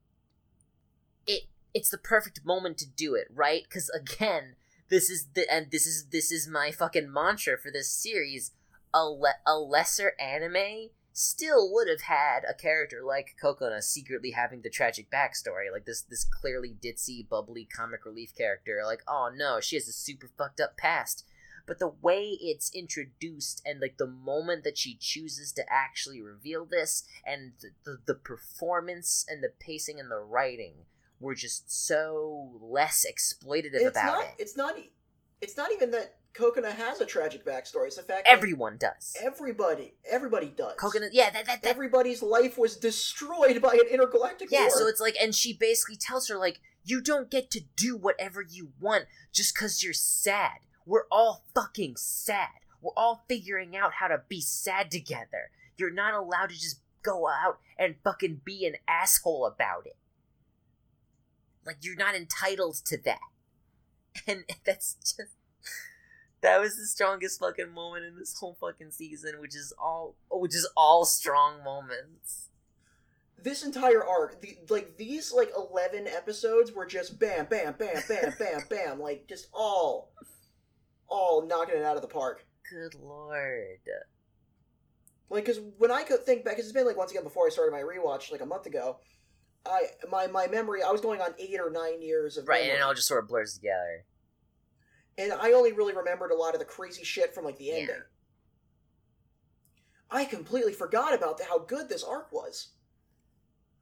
it 1.26 1.42
it's 1.74 1.90
the 1.90 1.98
perfect 1.98 2.40
moment 2.44 2.78
to 2.78 2.86
do 2.88 3.14
it 3.14 3.28
right? 3.32 3.62
Because 3.68 3.88
again 3.90 4.56
this 4.88 5.10
is 5.10 5.28
the 5.34 5.44
and 5.52 5.70
this 5.70 5.86
is 5.86 6.06
this 6.10 6.30
is 6.30 6.46
my 6.48 6.70
fucking 6.70 7.12
mantra 7.12 7.56
for 7.58 7.70
this 7.70 7.90
series. 7.90 8.52
A, 8.94 9.04
le- 9.04 9.34
a 9.46 9.58
lesser 9.58 10.12
anime 10.18 10.88
still 11.18 11.72
would 11.72 11.88
have 11.88 12.02
had 12.02 12.40
a 12.46 12.52
character 12.52 13.00
like 13.02 13.36
Kokona 13.42 13.82
secretly 13.82 14.32
having 14.32 14.60
the 14.60 14.68
tragic 14.68 15.10
backstory 15.10 15.72
like 15.72 15.86
this 15.86 16.02
this 16.02 16.24
clearly 16.24 16.76
ditzy 16.78 17.26
bubbly 17.26 17.64
comic 17.64 18.04
relief 18.04 18.34
character 18.36 18.82
like 18.84 19.02
oh 19.08 19.30
no 19.34 19.58
she 19.58 19.76
has 19.76 19.88
a 19.88 19.92
super 19.92 20.28
fucked 20.36 20.60
up 20.60 20.76
past 20.76 21.24
but 21.66 21.78
the 21.78 21.88
way 21.88 22.36
it's 22.40 22.70
introduced 22.74 23.62
and 23.64 23.80
like 23.80 23.96
the 23.96 24.06
moment 24.06 24.62
that 24.64 24.76
she 24.76 24.94
chooses 25.00 25.52
to 25.52 25.64
actually 25.70 26.20
reveal 26.20 26.66
this 26.66 27.04
and 27.24 27.52
the, 27.62 27.70
the, 27.84 27.98
the 28.08 28.14
performance 28.14 29.24
and 29.26 29.42
the 29.42 29.52
pacing 29.58 29.98
and 29.98 30.10
the 30.10 30.18
writing 30.20 30.74
were 31.18 31.34
just 31.34 31.72
so 31.86 32.50
less 32.60 33.06
exploitative 33.10 33.72
It's 33.72 33.96
about 33.96 34.18
not. 34.18 34.24
it 34.24 34.34
It's 34.38 34.56
not. 34.56 34.74
It's 35.40 35.56
not 35.56 35.72
even 35.72 35.90
that 35.92 36.16
Coconut 36.36 36.74
has 36.74 37.00
a 37.00 37.06
tragic 37.06 37.44
backstory. 37.44 37.86
It's 37.86 37.96
the 37.96 38.02
fact 38.02 38.26
that 38.26 38.32
everyone 38.32 38.76
does 38.76 39.16
everybody, 39.22 39.94
everybody 40.10 40.52
does. 40.56 40.74
coconut 40.76 41.10
yeah 41.12 41.30
that, 41.30 41.46
that, 41.46 41.62
that 41.62 41.68
Everybody's 41.68 42.22
life 42.22 42.58
was 42.58 42.76
destroyed 42.76 43.60
by 43.62 43.74
an 43.74 43.88
intergalactic 43.90 44.50
yeah 44.50 44.62
war. 44.62 44.70
so 44.70 44.86
it's 44.86 45.00
like 45.00 45.16
and 45.20 45.34
she 45.34 45.52
basically 45.52 45.96
tells 45.96 46.28
her 46.28 46.36
like 46.36 46.60
you 46.84 47.00
don't 47.00 47.30
get 47.30 47.50
to 47.52 47.60
do 47.76 47.96
whatever 47.96 48.42
you 48.42 48.72
want 48.80 49.04
just 49.32 49.54
because 49.54 49.82
you're 49.82 49.92
sad 49.92 50.58
we're 50.84 51.06
all 51.10 51.44
fucking 51.54 51.96
sad 51.96 52.60
we're 52.80 52.92
all 52.96 53.24
figuring 53.28 53.76
out 53.76 53.94
how 53.94 54.08
to 54.08 54.22
be 54.28 54.40
sad 54.40 54.90
together 54.90 55.50
you're 55.76 55.92
not 55.92 56.14
allowed 56.14 56.48
to 56.50 56.54
just 56.54 56.80
go 57.02 57.28
out 57.28 57.58
and 57.78 57.96
fucking 58.02 58.40
be 58.44 58.66
an 58.66 58.74
asshole 58.88 59.46
about 59.46 59.86
it 59.86 59.96
like 61.64 61.78
you're 61.80 61.96
not 61.96 62.14
entitled 62.14 62.74
to 62.74 62.96
that 63.02 63.20
and 64.26 64.44
that's 64.64 64.94
just 64.94 65.16
that 66.42 66.60
was 66.60 66.76
the 66.76 66.86
strongest 66.86 67.40
fucking 67.40 67.72
moment 67.72 68.04
in 68.04 68.16
this 68.18 68.38
whole 68.38 68.56
fucking 68.60 68.90
season 68.90 69.40
which 69.40 69.54
is 69.54 69.72
all 69.78 70.14
which 70.30 70.54
is 70.54 70.68
all 70.76 71.04
strong 71.04 71.62
moments 71.64 72.46
this 73.46 73.64
entire 73.64 74.04
arc, 74.04 74.40
the, 74.40 74.58
like 74.70 74.96
these 74.96 75.32
like 75.32 75.52
eleven 75.56 76.08
episodes 76.08 76.72
were 76.72 76.86
just 76.86 77.18
bam, 77.18 77.46
bam, 77.46 77.74
bam, 77.78 78.02
bam, 78.08 78.34
bam, 78.38 78.60
bam, 78.70 79.00
like 79.00 79.26
just 79.28 79.46
all, 79.52 80.10
all 81.06 81.46
knocking 81.46 81.76
it 81.76 81.84
out 81.84 81.94
of 81.96 82.02
the 82.02 82.08
park. 82.08 82.44
good 82.68 82.94
lord 83.00 83.78
Like, 85.30 85.44
because 85.44 85.60
when 85.78 85.90
I 85.92 86.02
could 86.02 86.24
think 86.24 86.44
back, 86.44 86.56
'cause 86.56 86.64
it's 86.64 86.72
been 86.72 86.86
like 86.86 86.96
once 86.96 87.12
again 87.12 87.22
before 87.22 87.46
I 87.46 87.50
started 87.50 87.72
my 87.72 87.82
rewatch, 87.82 88.32
like 88.32 88.40
a 88.40 88.46
month 88.46 88.66
ago. 88.66 88.98
I 89.64 89.90
my 90.10 90.26
my 90.28 90.46
memory, 90.46 90.82
I 90.82 90.90
was 90.90 91.00
going 91.00 91.20
on 91.20 91.34
eight 91.38 91.60
or 91.60 91.70
nine 91.70 92.02
years 92.02 92.36
of 92.36 92.48
Right, 92.48 92.62
and 92.64 92.72
it 92.72 92.82
all 92.82 92.94
just 92.94 93.08
sort 93.08 93.22
of 93.22 93.28
blurs 93.28 93.54
together. 93.54 94.04
And 95.18 95.32
I 95.32 95.52
only 95.52 95.72
really 95.72 95.94
remembered 95.94 96.30
a 96.30 96.36
lot 96.36 96.54
of 96.54 96.58
the 96.60 96.64
crazy 96.66 97.04
shit 97.04 97.34
from 97.34 97.44
like 97.44 97.56
the 97.58 97.64
Yeah. 97.64 97.74
ending. 97.74 98.02
I 100.10 100.24
completely 100.24 100.72
forgot 100.72 101.14
about 101.14 101.38
the, 101.38 101.44
how 101.44 101.58
good 101.58 101.88
this 101.88 102.04
arc 102.04 102.32
was. 102.32 102.68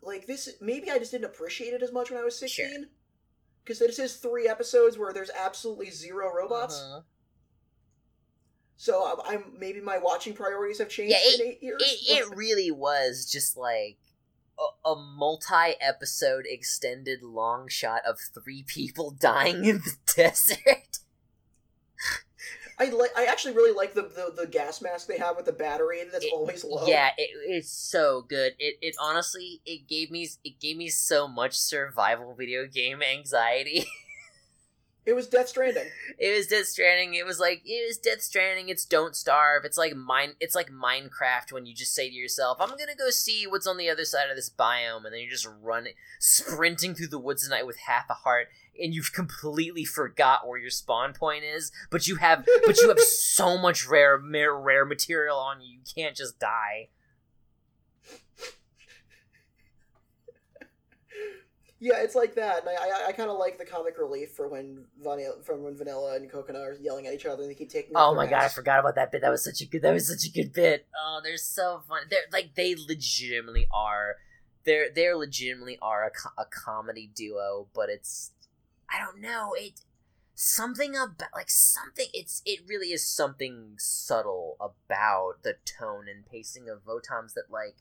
Like 0.01 0.27
this, 0.27 0.49
maybe 0.61 0.91
I 0.91 0.99
just 0.99 1.11
didn't 1.13 1.27
appreciate 1.27 1.75
it 1.75 1.83
as 1.83 1.93
much 1.93 2.11
when 2.11 2.21
I 2.21 2.25
was 2.25 2.39
sixteen. 2.39 2.89
Because 3.63 3.79
this 3.79 3.99
is 3.99 4.17
three 4.17 4.47
episodes 4.47 4.99
where 4.99 5.13
there's 5.15 5.31
absolutely 5.31 5.91
zero 5.91 6.31
robots. 6.35 6.79
Uh-huh. 6.81 7.01
So 8.77 9.23
I'm, 9.27 9.35
I'm 9.35 9.59
maybe 9.59 9.81
my 9.81 9.99
watching 9.99 10.35
priorities 10.35 10.79
have 10.79 10.89
changed 10.91 11.15
Yeah, 11.17 11.35
in 11.45 11.51
eight 11.53 11.63
years. 11.63 11.81
It, 11.83 12.19
it 12.19 12.29
really 12.37 12.71
was 12.71 13.27
just 13.31 13.57
like 13.57 13.99
a, 14.59 14.89
a 14.91 14.97
multi 14.97 15.75
episode 15.81 16.45
extended 16.47 17.23
long 17.23 17.69
shot 17.69 18.03
of 18.07 18.19
three 18.35 18.65
people 18.67 19.11
dying 19.19 19.65
in 19.65 19.79
the 19.79 19.97
desert. 20.17 20.99
I 22.79 22.87
like. 22.87 23.11
I 23.17 23.27
actually 23.27 23.55
really 23.55 23.73
like 23.73 23.95
the, 23.95 24.03
the 24.03 24.33
the 24.43 24.47
gas 24.47 24.83
mask 24.83 25.07
they 25.07 25.19
have 25.19 25.37
with 25.37 25.47
the 25.47 25.53
battery 25.53 26.03
that's 26.11 26.25
It- 26.25 26.33
always 26.33 26.65
low. 26.65 26.87
Yeah, 26.87 27.11
it, 27.17 27.31
it's 27.49 27.71
so 27.71 28.23
good. 28.29 28.55
It 28.59 28.77
it 28.81 28.95
honestly 29.01 29.61
it 29.65 29.87
gave 29.89 30.11
me 30.11 30.29
it 30.43 30.59
gave 30.61 30.77
me 30.77 30.89
so 30.89 31.29
much 31.29 31.55
survival 31.57 32.35
video 32.35 32.67
game 32.67 33.01
anxiety. 33.03 33.87
It 35.07 35.13
was 35.13 35.27
Death 35.29 35.49
Stranding. 35.49 35.87
it 36.19 36.37
was 36.37 36.47
Death 36.47 36.67
Stranding. 36.67 37.15
It 37.15 37.27
was 37.27 37.39
like 37.39 37.63
it 37.65 37.87
was 37.87 37.99
Death 37.99 38.23
Stranding. 38.23 38.69
It's 38.69 38.85
Don't 38.85 39.15
Starve. 39.15 39.65
It's 39.65 39.77
like 39.77 39.95
mine. 39.95 40.33
It's 40.41 40.55
like 40.55 40.71
Minecraft 40.71 41.53
when 41.53 41.67
you 41.67 41.75
just 41.75 41.95
say 41.95 42.09
to 42.09 42.15
yourself, 42.15 42.59
"I'm 42.61 42.71
gonna 42.71 42.97
go 42.97 43.11
see 43.11 43.47
what's 43.47 43.67
on 43.67 43.77
the 43.77 43.91
other 43.91 44.05
side 44.05 44.31
of 44.31 44.37
this 44.37 44.51
biome," 44.51 45.05
and 45.05 45.13
then 45.13 45.21
you're 45.21 45.31
just 45.31 45.49
running, 45.63 45.95
sprinting 46.19 46.95
through 46.95 47.09
the 47.09 47.19
woods 47.19 47.45
at 47.45 47.51
night 47.51 47.67
with 47.67 47.77
half 47.87 48.09
a 48.09 48.15
heart, 48.15 48.49
and 48.81 48.95
you've 48.95 49.13
completely 49.13 49.85
forgot 49.85 50.49
where 50.49 50.59
your 50.59 50.71
spawn 50.71 51.13
point 51.13 51.45
is. 51.45 51.71
But 51.91 52.09
you 52.09 52.17
have, 52.17 52.47
but 52.65 52.81
you 52.81 52.89
have 52.89 53.01
so 53.01 53.59
much 53.59 53.87
rare, 53.87 54.17
rare, 54.17 54.57
rare 54.57 54.85
material 54.87 55.37
on 55.37 55.61
you. 55.61 55.75
You 55.75 55.85
can't 55.95 56.17
just 56.17 56.39
die. 56.39 56.89
Yeah, 61.81 61.97
it's 61.99 62.15
like 62.15 62.35
that, 62.37 62.61
and 62.61 62.69
I 62.69 62.73
I, 62.73 63.07
I 63.09 63.13
kind 63.13 63.31
of 63.31 63.39
like 63.39 63.59
the 63.59 63.65
comic 63.65 63.99
relief 63.99 64.31
for 64.31 64.49
when 64.49 64.85
Vanilla 65.03 65.43
from 65.43 65.63
when 65.63 65.77
Vanilla 65.77 66.17
and 66.17 66.31
Coconut 66.31 66.63
are 66.63 66.77
yelling 66.81 67.07
at 67.07 67.15
each 67.15 67.27
other 67.27 67.43
and 67.43 67.51
they 67.51 67.55
keep 67.55 67.71
taking. 67.71 67.93
Oh 67.95 68.15
my 68.15 68.27
god, 68.27 68.45
I 68.45 68.49
forgot 68.49 68.81
about 68.81 68.95
that 68.95 69.11
bit. 69.13 69.21
That 69.21 69.31
was 69.31 69.45
such 69.45 69.61
a 69.61 69.67
good. 69.67 69.83
That 69.83 69.93
was 69.93 70.09
such 70.09 70.25
a 70.29 70.33
good 70.33 70.53
bit. 70.53 70.87
Oh, 70.99 71.21
they're 71.23 71.37
so 71.37 71.83
fun. 71.89 72.03
They're 72.09 72.21
like 72.33 72.55
they 72.55 72.75
legitimately 72.77 73.67
are. 73.73 74.17
They're 74.65 74.87
they're 74.95 75.17
legitimately 75.17 75.79
are 75.83 76.05
a, 76.05 76.11
co- 76.11 76.43
a 76.43 76.47
comedy 76.47 77.11
duo, 77.15 77.69
but 77.75 77.91
it's 77.91 78.31
I 78.89 78.99
don't 78.99 79.21
know 79.21 79.53
it 79.55 79.81
something 80.35 80.95
about 80.97 81.33
like 81.35 81.51
something. 81.51 82.07
It's 82.13 82.43
it 82.45 82.61
really 82.67 82.89
is 82.93 83.07
something 83.07 83.75
subtle 83.79 84.57
about 84.61 85.43
the 85.43 85.57
tone 85.65 86.07
and 86.09 86.27
pacing 86.27 86.69
of 86.69 86.85
Votoms 86.85 87.35
that 87.35 87.51
like 87.51 87.77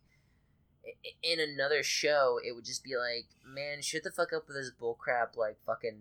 in 1.21 1.39
another 1.39 1.81
show 1.81 2.39
it 2.45 2.53
would 2.53 2.65
just 2.65 2.83
be 2.83 2.95
like 2.97 3.27
man 3.45 3.81
shut 3.81 4.03
the 4.03 4.11
fuck 4.11 4.33
up 4.33 4.47
with 4.47 4.57
this 4.57 4.71
bullcrap 4.81 5.37
like 5.37 5.57
fucking 5.65 5.97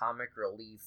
comic 0.00 0.30
relief 0.36 0.80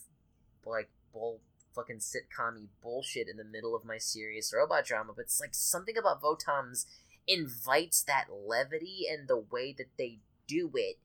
like 0.66 0.90
bull 1.14 1.40
fucking 1.76 1.98
sitcom 1.98 2.68
bullshit 2.82 3.28
in 3.28 3.38
the 3.38 3.44
middle 3.44 3.76
of 3.76 3.84
my 3.84 3.98
serious 3.98 4.54
robot 4.56 4.86
drama, 4.86 5.12
but 5.16 5.24
it's 5.24 5.42
like 5.42 5.54
something 5.54 5.98
about 5.98 6.22
Votoms 6.22 6.86
invites 7.28 8.02
that 8.04 8.26
levity 8.32 9.06
and 9.12 9.28
the 9.28 9.38
way 9.38 9.74
that 9.78 9.90
they 9.98 10.20
do 10.48 10.72
it. 10.76 10.98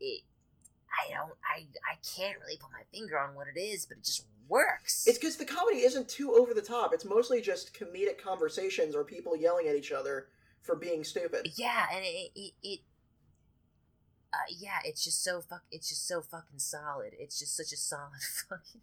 It 0.00 0.22
I 0.90 1.12
don't 1.12 1.34
I 1.44 1.66
I 1.90 1.96
can't 2.16 2.38
really 2.40 2.56
put 2.56 2.72
my 2.72 2.82
finger 2.92 3.18
on 3.18 3.34
what 3.34 3.46
it 3.54 3.58
is, 3.58 3.86
but 3.86 3.98
it 3.98 4.04
just 4.04 4.26
works. 4.48 5.06
It's 5.06 5.18
because 5.18 5.36
the 5.36 5.44
comedy 5.44 5.78
isn't 5.78 6.08
too 6.08 6.34
over 6.34 6.52
the 6.52 6.62
top. 6.62 6.92
It's 6.92 7.04
mostly 7.04 7.40
just 7.40 7.74
comedic 7.74 8.18
conversations 8.18 8.94
or 8.94 9.04
people 9.04 9.36
yelling 9.36 9.68
at 9.68 9.76
each 9.76 9.92
other 9.92 10.28
for 10.62 10.76
being 10.76 11.04
stupid. 11.04 11.48
yeah, 11.56 11.86
and 11.92 12.04
it 12.04 12.30
it, 12.34 12.52
it 12.62 12.80
uh, 14.32 14.38
yeah, 14.58 14.78
it's 14.84 15.02
just 15.04 15.22
so 15.24 15.40
fuck. 15.40 15.62
It's 15.70 15.88
just 15.88 16.06
so 16.06 16.20
fucking 16.20 16.58
solid. 16.58 17.12
It's 17.18 17.38
just 17.38 17.56
such 17.56 17.72
a 17.72 17.76
solid 17.76 18.20
fucking. 18.48 18.80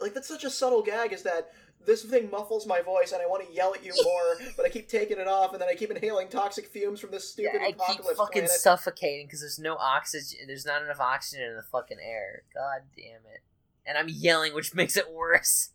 Like 0.00 0.14
that's 0.14 0.28
such 0.28 0.44
a 0.44 0.50
subtle 0.50 0.82
gag. 0.82 1.12
Is 1.12 1.22
that 1.24 1.50
this 1.86 2.04
thing 2.04 2.30
muffles 2.30 2.66
my 2.66 2.82
voice 2.82 3.12
and 3.12 3.22
I 3.22 3.26
want 3.26 3.46
to 3.46 3.52
yell 3.52 3.74
at 3.74 3.84
you 3.84 3.92
more, 4.04 4.46
but 4.56 4.64
I 4.64 4.68
keep 4.68 4.88
taking 4.88 5.18
it 5.18 5.26
off 5.28 5.52
and 5.52 5.60
then 5.60 5.68
I 5.68 5.74
keep 5.74 5.90
inhaling 5.90 6.28
toxic 6.28 6.66
fumes 6.66 7.00
from 7.00 7.10
this 7.10 7.30
stupid 7.30 7.60
Yeah, 7.60 7.66
I 7.68 7.72
keep 7.72 8.02
fucking 8.04 8.16
planet. 8.42 8.50
suffocating 8.50 9.26
because 9.26 9.40
there's 9.40 9.58
no 9.58 9.76
oxygen. 9.76 10.40
There's 10.46 10.66
not 10.66 10.82
enough 10.82 11.00
oxygen 11.00 11.46
in 11.46 11.56
the 11.56 11.62
fucking 11.62 11.98
air. 12.02 12.42
God 12.54 12.82
damn 12.96 13.20
it! 13.34 13.42
And 13.86 13.98
I'm 13.98 14.08
yelling, 14.08 14.54
which 14.54 14.74
makes 14.74 14.96
it 14.96 15.10
worse. 15.12 15.70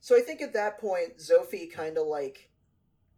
So 0.00 0.16
I 0.16 0.20
think 0.20 0.40
at 0.42 0.54
that 0.54 0.78
point, 0.78 1.18
Zophie 1.18 1.70
kind 1.70 1.96
of 1.98 2.06
like 2.06 2.49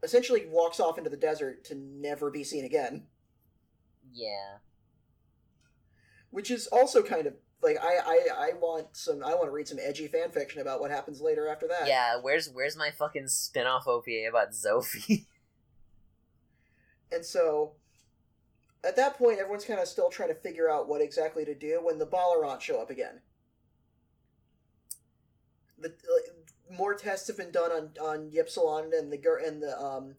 essentially 0.03 0.47
walks 0.47 0.81
off 0.81 0.99
into 0.99 1.11
the 1.11 1.17
desert 1.17 1.65
to 1.67 1.75
never 1.75 2.31
be 2.31 2.45
seen 2.45 2.65
again, 2.65 3.07
Yeah. 4.13 4.59
which 6.31 6.51
is 6.51 6.67
also 6.69 7.03
kind 7.03 7.27
of 7.27 7.35
like 7.63 7.77
I 7.81 7.99
I, 8.05 8.29
I 8.37 8.51
want 8.55 8.97
some 8.97 9.23
I 9.23 9.35
want 9.35 9.47
to 9.47 9.51
read 9.53 9.69
some 9.69 9.79
edgy 9.81 10.09
fan 10.09 10.31
fiction 10.31 10.61
about 10.61 10.81
what 10.81 10.91
happens 10.91 11.21
later 11.21 11.47
after 11.49 11.69
that. 11.69 11.87
Yeah. 11.87 12.17
Where's 12.21 12.49
Where's 12.51 12.77
my 12.77 12.91
fucking 12.91 13.29
spin-off 13.29 13.87
OVA 13.87 14.27
about 14.29 14.51
Zophie? 14.53 15.27
And 17.15 17.23
so 17.27 17.75
at 18.83 18.97
that 18.97 19.19
point, 19.19 19.39
everyone's 19.39 19.67
kind 19.67 19.79
of 19.79 19.87
still 19.87 20.09
trying 20.09 20.31
to 20.31 20.35
figure 20.35 20.71
out 20.71 20.89
what 20.89 21.03
exactly 21.03 21.45
to 21.45 21.55
do 21.55 21.79
when 21.85 21.99
the 21.99 22.07
Balarant 22.07 22.63
show 22.63 22.81
up 22.81 22.89
again. 22.89 23.21
The 25.79 25.93
more 26.77 26.95
tests 26.95 27.29
have 27.29 27.37
been 27.37 27.51
done 27.51 27.71
on 27.71 27.91
on 28.01 28.31
Ypsilon, 28.31 28.97
and 28.99 29.13
the 29.13 29.21
and 29.45 29.63
the 29.63 29.79
um 29.79 30.15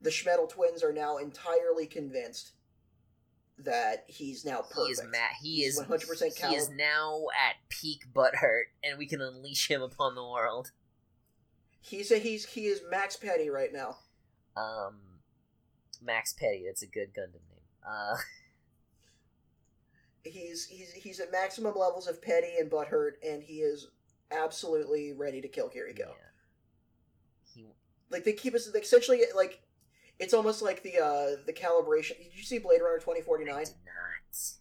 the 0.00 0.10
Schmedel 0.10 0.46
twins 0.46 0.82
are 0.82 0.92
now 0.92 1.16
entirely 1.16 1.86
convinced 1.86 2.52
that 3.58 4.04
he's 4.06 4.44
now 4.44 4.60
perfect. 4.60 4.86
he 4.86 4.92
is 4.92 5.02
mad. 5.10 5.30
He 5.40 5.56
He's 5.62 5.78
is 5.78 5.86
100% 5.86 6.48
He 6.50 6.54
is 6.54 6.68
now 6.68 7.24
at 7.34 7.56
peak 7.70 8.04
butthurt, 8.14 8.64
and 8.84 8.98
we 8.98 9.06
can 9.06 9.22
unleash 9.22 9.70
him 9.70 9.80
upon 9.80 10.14
the 10.14 10.22
world. 10.24 10.72
He's 11.80 12.10
a, 12.10 12.18
he's 12.18 12.44
he 12.44 12.66
is 12.66 12.82
Max 12.90 13.16
Petty 13.16 13.48
right 13.48 13.72
now. 13.72 13.96
Um, 14.56 14.96
Max 16.02 16.32
Petty. 16.34 16.64
That's 16.66 16.82
a 16.82 16.86
good 16.86 17.14
Gundam 17.14 17.40
name. 17.48 17.60
Uh, 17.86 18.16
He's 20.24 20.66
he's 20.66 20.92
he's 20.92 21.20
at 21.20 21.30
maximum 21.30 21.74
levels 21.76 22.08
of 22.08 22.20
petty 22.20 22.58
and 22.58 22.68
butthurt, 22.68 23.12
and 23.24 23.42
he 23.42 23.58
is 23.58 23.86
absolutely 24.30 25.12
ready 25.12 25.40
to 25.40 25.48
kill 25.48 25.68
Kiriko. 25.68 25.98
yeah. 25.98 26.14
He 27.54 27.66
like 28.10 28.24
they 28.24 28.32
keep 28.32 28.54
us 28.54 28.68
like, 28.72 28.82
essentially 28.84 29.22
like 29.34 29.60
it's 30.18 30.34
almost 30.34 30.62
like 30.62 30.82
the 30.82 30.98
uh 30.98 31.36
the 31.46 31.52
calibration 31.52 32.16
did 32.18 32.34
you 32.36 32.42
see 32.42 32.58
blade 32.58 32.80
runner 32.82 32.98
2049 32.98 33.54
not. 33.56 34.54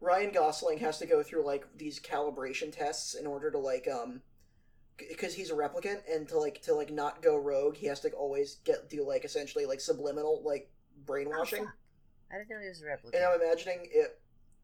ryan 0.00 0.32
gosling 0.32 0.78
has 0.78 0.98
to 0.98 1.06
go 1.06 1.22
through 1.22 1.44
like 1.44 1.66
these 1.76 2.00
calibration 2.00 2.72
tests 2.72 3.14
in 3.14 3.26
order 3.26 3.50
to 3.50 3.58
like 3.58 3.86
um 3.88 4.20
because 5.08 5.34
he's 5.34 5.50
a 5.50 5.54
replicant 5.54 6.00
and 6.12 6.28
to 6.28 6.38
like 6.38 6.60
to 6.62 6.74
like 6.74 6.90
not 6.92 7.22
go 7.22 7.36
rogue 7.36 7.76
he 7.76 7.86
has 7.86 8.00
to 8.00 8.10
always 8.10 8.56
get 8.64 8.88
do 8.90 9.06
like 9.06 9.24
essentially 9.24 9.66
like 9.66 9.80
subliminal 9.80 10.42
like 10.44 10.70
brainwashing 11.06 11.64
Oh. 11.64 11.70
I 12.34 12.38
didn't 12.38 12.48
know 12.50 12.60
he 12.62 12.68
was 12.68 12.80
a 12.80 12.84
replicant. 12.86 13.14
and 13.16 13.24
i'm 13.24 13.40
imagining 13.42 13.88
it 13.92 14.18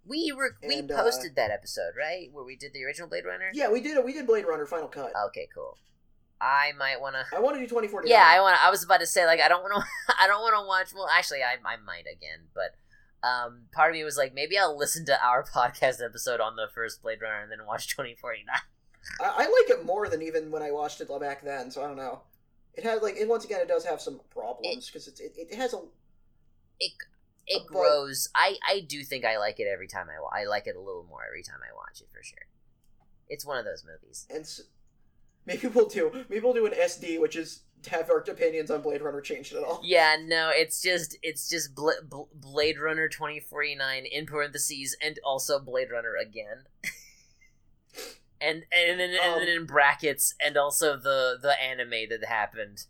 We 0.09 0.33
were 0.33 0.57
we 0.67 0.79
And, 0.79 0.91
uh, 0.91 0.97
posted 1.03 1.37
that 1.37 1.51
episode 1.51 1.93
right 1.99 2.29
where 2.33 2.45
we 2.45 2.57
did 2.57 2.73
the 2.73 2.85
original 2.85 3.09
Blade 3.09 3.25
Runner. 3.27 3.51
yeah 3.53 3.71
we 3.71 3.81
did 3.81 4.03
we 4.05 4.13
did 4.13 4.27
blade 4.27 4.47
runner 4.47 4.67
final 4.67 4.89
cut 4.89 5.13
Okay, 5.29 5.49
cool. 5.55 5.77
I 6.41 6.71
might 6.79 7.01
want 7.01 7.17
to. 7.17 7.37
i 7.37 7.41
want 7.41 7.57
to 7.57 7.61
do 7.61 7.67
2049 7.67 8.11
Yeah, 8.11 8.25
I 8.27 8.41
want. 8.41 8.57
I 8.65 8.71
was 8.71 8.85
about 8.85 9.01
to 9.01 9.07
say 9.07 9.27
like 9.27 9.41
I 9.41 9.49
don't 9.49 9.63
want 9.63 9.75
to. 9.75 10.15
I 10.21 10.27
don't 10.27 10.41
want 10.41 10.55
to 10.55 10.67
watch. 10.67 10.95
Well, 10.95 11.09
actually, 11.13 11.43
I 11.43 11.55
I 11.65 11.77
might 11.85 12.05
again, 12.11 12.47
but 12.55 12.75
um, 13.27 13.63
part 13.73 13.91
of 13.91 13.95
me 13.97 14.05
was 14.05 14.17
like 14.17 14.33
maybe 14.33 14.57
I'll 14.57 14.79
listen 14.79 15.05
to 15.07 15.21
our 15.25 15.43
podcast 15.55 16.03
episode 16.05 16.41
on 16.41 16.55
the 16.57 16.69
first 16.73 17.03
Blade 17.03 17.21
Runner 17.21 17.41
and 17.43 17.51
then 17.51 17.67
watch 17.67 17.89
twenty 17.95 18.15
forty 18.15 18.45
nine. 18.47 18.57
I, 19.21 19.25
I 19.45 19.47
like 19.47 19.79
it 19.79 19.85
more 19.85 20.09
than 20.09 20.23
even 20.23 20.51
when 20.51 20.61
i 20.63 20.71
watched 20.71 21.01
it 21.01 21.09
back 21.21 21.43
then 21.43 21.71
so 21.71 21.83
i 21.83 21.87
don't 21.87 21.97
know 21.97 22.21
it 22.75 22.85
has 22.85 23.01
like 23.01 23.17
it 23.17 23.27
once 23.29 23.45
again 23.45 23.61
it 23.61 23.69
does 23.69 23.85
have 23.85 24.01
some 24.01 24.21
problems 24.29 24.87
because 24.91 25.07
it, 25.09 25.19
it 25.37 25.55
has 25.55 25.73
a 25.73 25.79
It 26.79 26.93
it 27.49 27.67
grows. 27.67 28.29
I 28.35 28.57
I 28.67 28.81
do 28.81 29.03
think 29.05 29.25
I 29.25 29.39
like 29.39 29.59
it 29.61 29.67
every 29.67 29.89
time 29.89 30.07
I 30.09 30.41
I 30.41 30.45
like 30.45 30.67
it 30.67 30.77
a 30.77 30.81
little 30.81 31.05
more 31.09 31.21
every 31.27 31.43
time 31.43 31.59
I 31.69 31.75
watch 31.75 32.01
it 32.01 32.09
for 32.13 32.23
sure. 32.23 32.39
It's 33.29 33.45
one 33.45 33.59
of 33.59 33.65
those 33.65 33.85
movies. 33.85 34.27
and 34.31 34.41
s- 34.41 34.63
maybe 35.47 35.67
we'll 35.67 35.89
do 35.89 36.25
maybe 36.29 36.41
we'll 36.41 36.55
do 36.55 36.67
an 36.67 36.73
SD, 36.73 37.21
which 37.21 37.37
is 37.37 37.63
to 37.83 37.91
have 37.91 38.11
our 38.11 38.19
opinions 38.19 38.71
on 38.73 38.83
Blade 38.83 39.03
Runner 39.03 39.21
changed 39.21 39.55
at 39.55 39.63
all. 39.63 39.81
Yeah, 39.85 40.17
no, 40.21 40.51
it's 40.53 40.81
just 40.83 41.17
it's 41.23 41.49
just 41.49 41.75
Bla- 41.75 42.03
Bl- 42.03 42.23
Blade 42.35 42.79
Runner 42.79 43.09
twenty 43.09 43.39
forty 43.41 43.75
nine 43.75 44.05
in 44.05 44.27
parentheses 44.27 44.97
and 45.03 45.19
also 45.25 45.59
Blade 45.61 45.91
Runner 45.91 46.15
again. 46.17 46.65
And 48.41 48.67
and 48.71 49.01
then, 49.01 49.11
and 49.21 49.33
Um, 49.35 49.39
then 49.41 49.49
in 49.49 49.67
brackets, 49.67 50.33
and 50.41 50.57
also 50.57 50.97
the 50.97 51.37
the 51.43 51.61
anime 51.61 52.09
that 52.11 52.25
happened. 52.29 52.85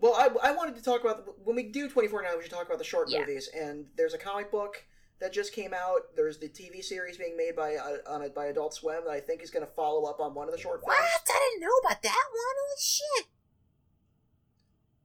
Well, 0.00 0.14
I, 0.14 0.50
I 0.50 0.52
wanted 0.52 0.76
to 0.76 0.82
talk 0.82 1.00
about 1.02 1.26
when 1.44 1.56
we 1.56 1.64
do 1.64 1.88
twenty 1.88 2.08
four 2.08 2.22
now. 2.22 2.36
We 2.36 2.42
should 2.42 2.52
talk 2.52 2.66
about 2.66 2.78
the 2.78 2.84
short 2.84 3.10
Yeah. 3.10 3.20
movies. 3.20 3.48
And 3.54 3.86
there's 3.96 4.14
a 4.14 4.18
comic 4.18 4.50
book 4.50 4.84
that 5.20 5.32
just 5.32 5.52
came 5.52 5.74
out. 5.74 6.14
There's 6.14 6.38
the 6.38 6.48
TV 6.48 6.82
series 6.84 7.16
being 7.16 7.36
made 7.36 7.56
by 7.56 7.74
uh, 7.74 7.96
on 8.08 8.22
a, 8.22 8.28
by 8.28 8.46
Adult 8.46 8.74
Swim 8.74 9.02
that 9.04 9.10
I 9.10 9.20
think 9.20 9.42
is 9.42 9.50
going 9.50 9.66
to 9.66 9.72
follow 9.72 10.04
up 10.08 10.20
on 10.20 10.34
one 10.34 10.46
of 10.48 10.52
the 10.54 10.60
short 10.60 10.80
What? 10.84 10.96
films. 10.96 11.10
I 11.28 11.50
didn't 11.50 11.62
know 11.68 11.76
about 11.84 12.02
that 12.02 12.24
one. 12.30 12.56
Holy 12.60 12.80
shit! 12.80 13.26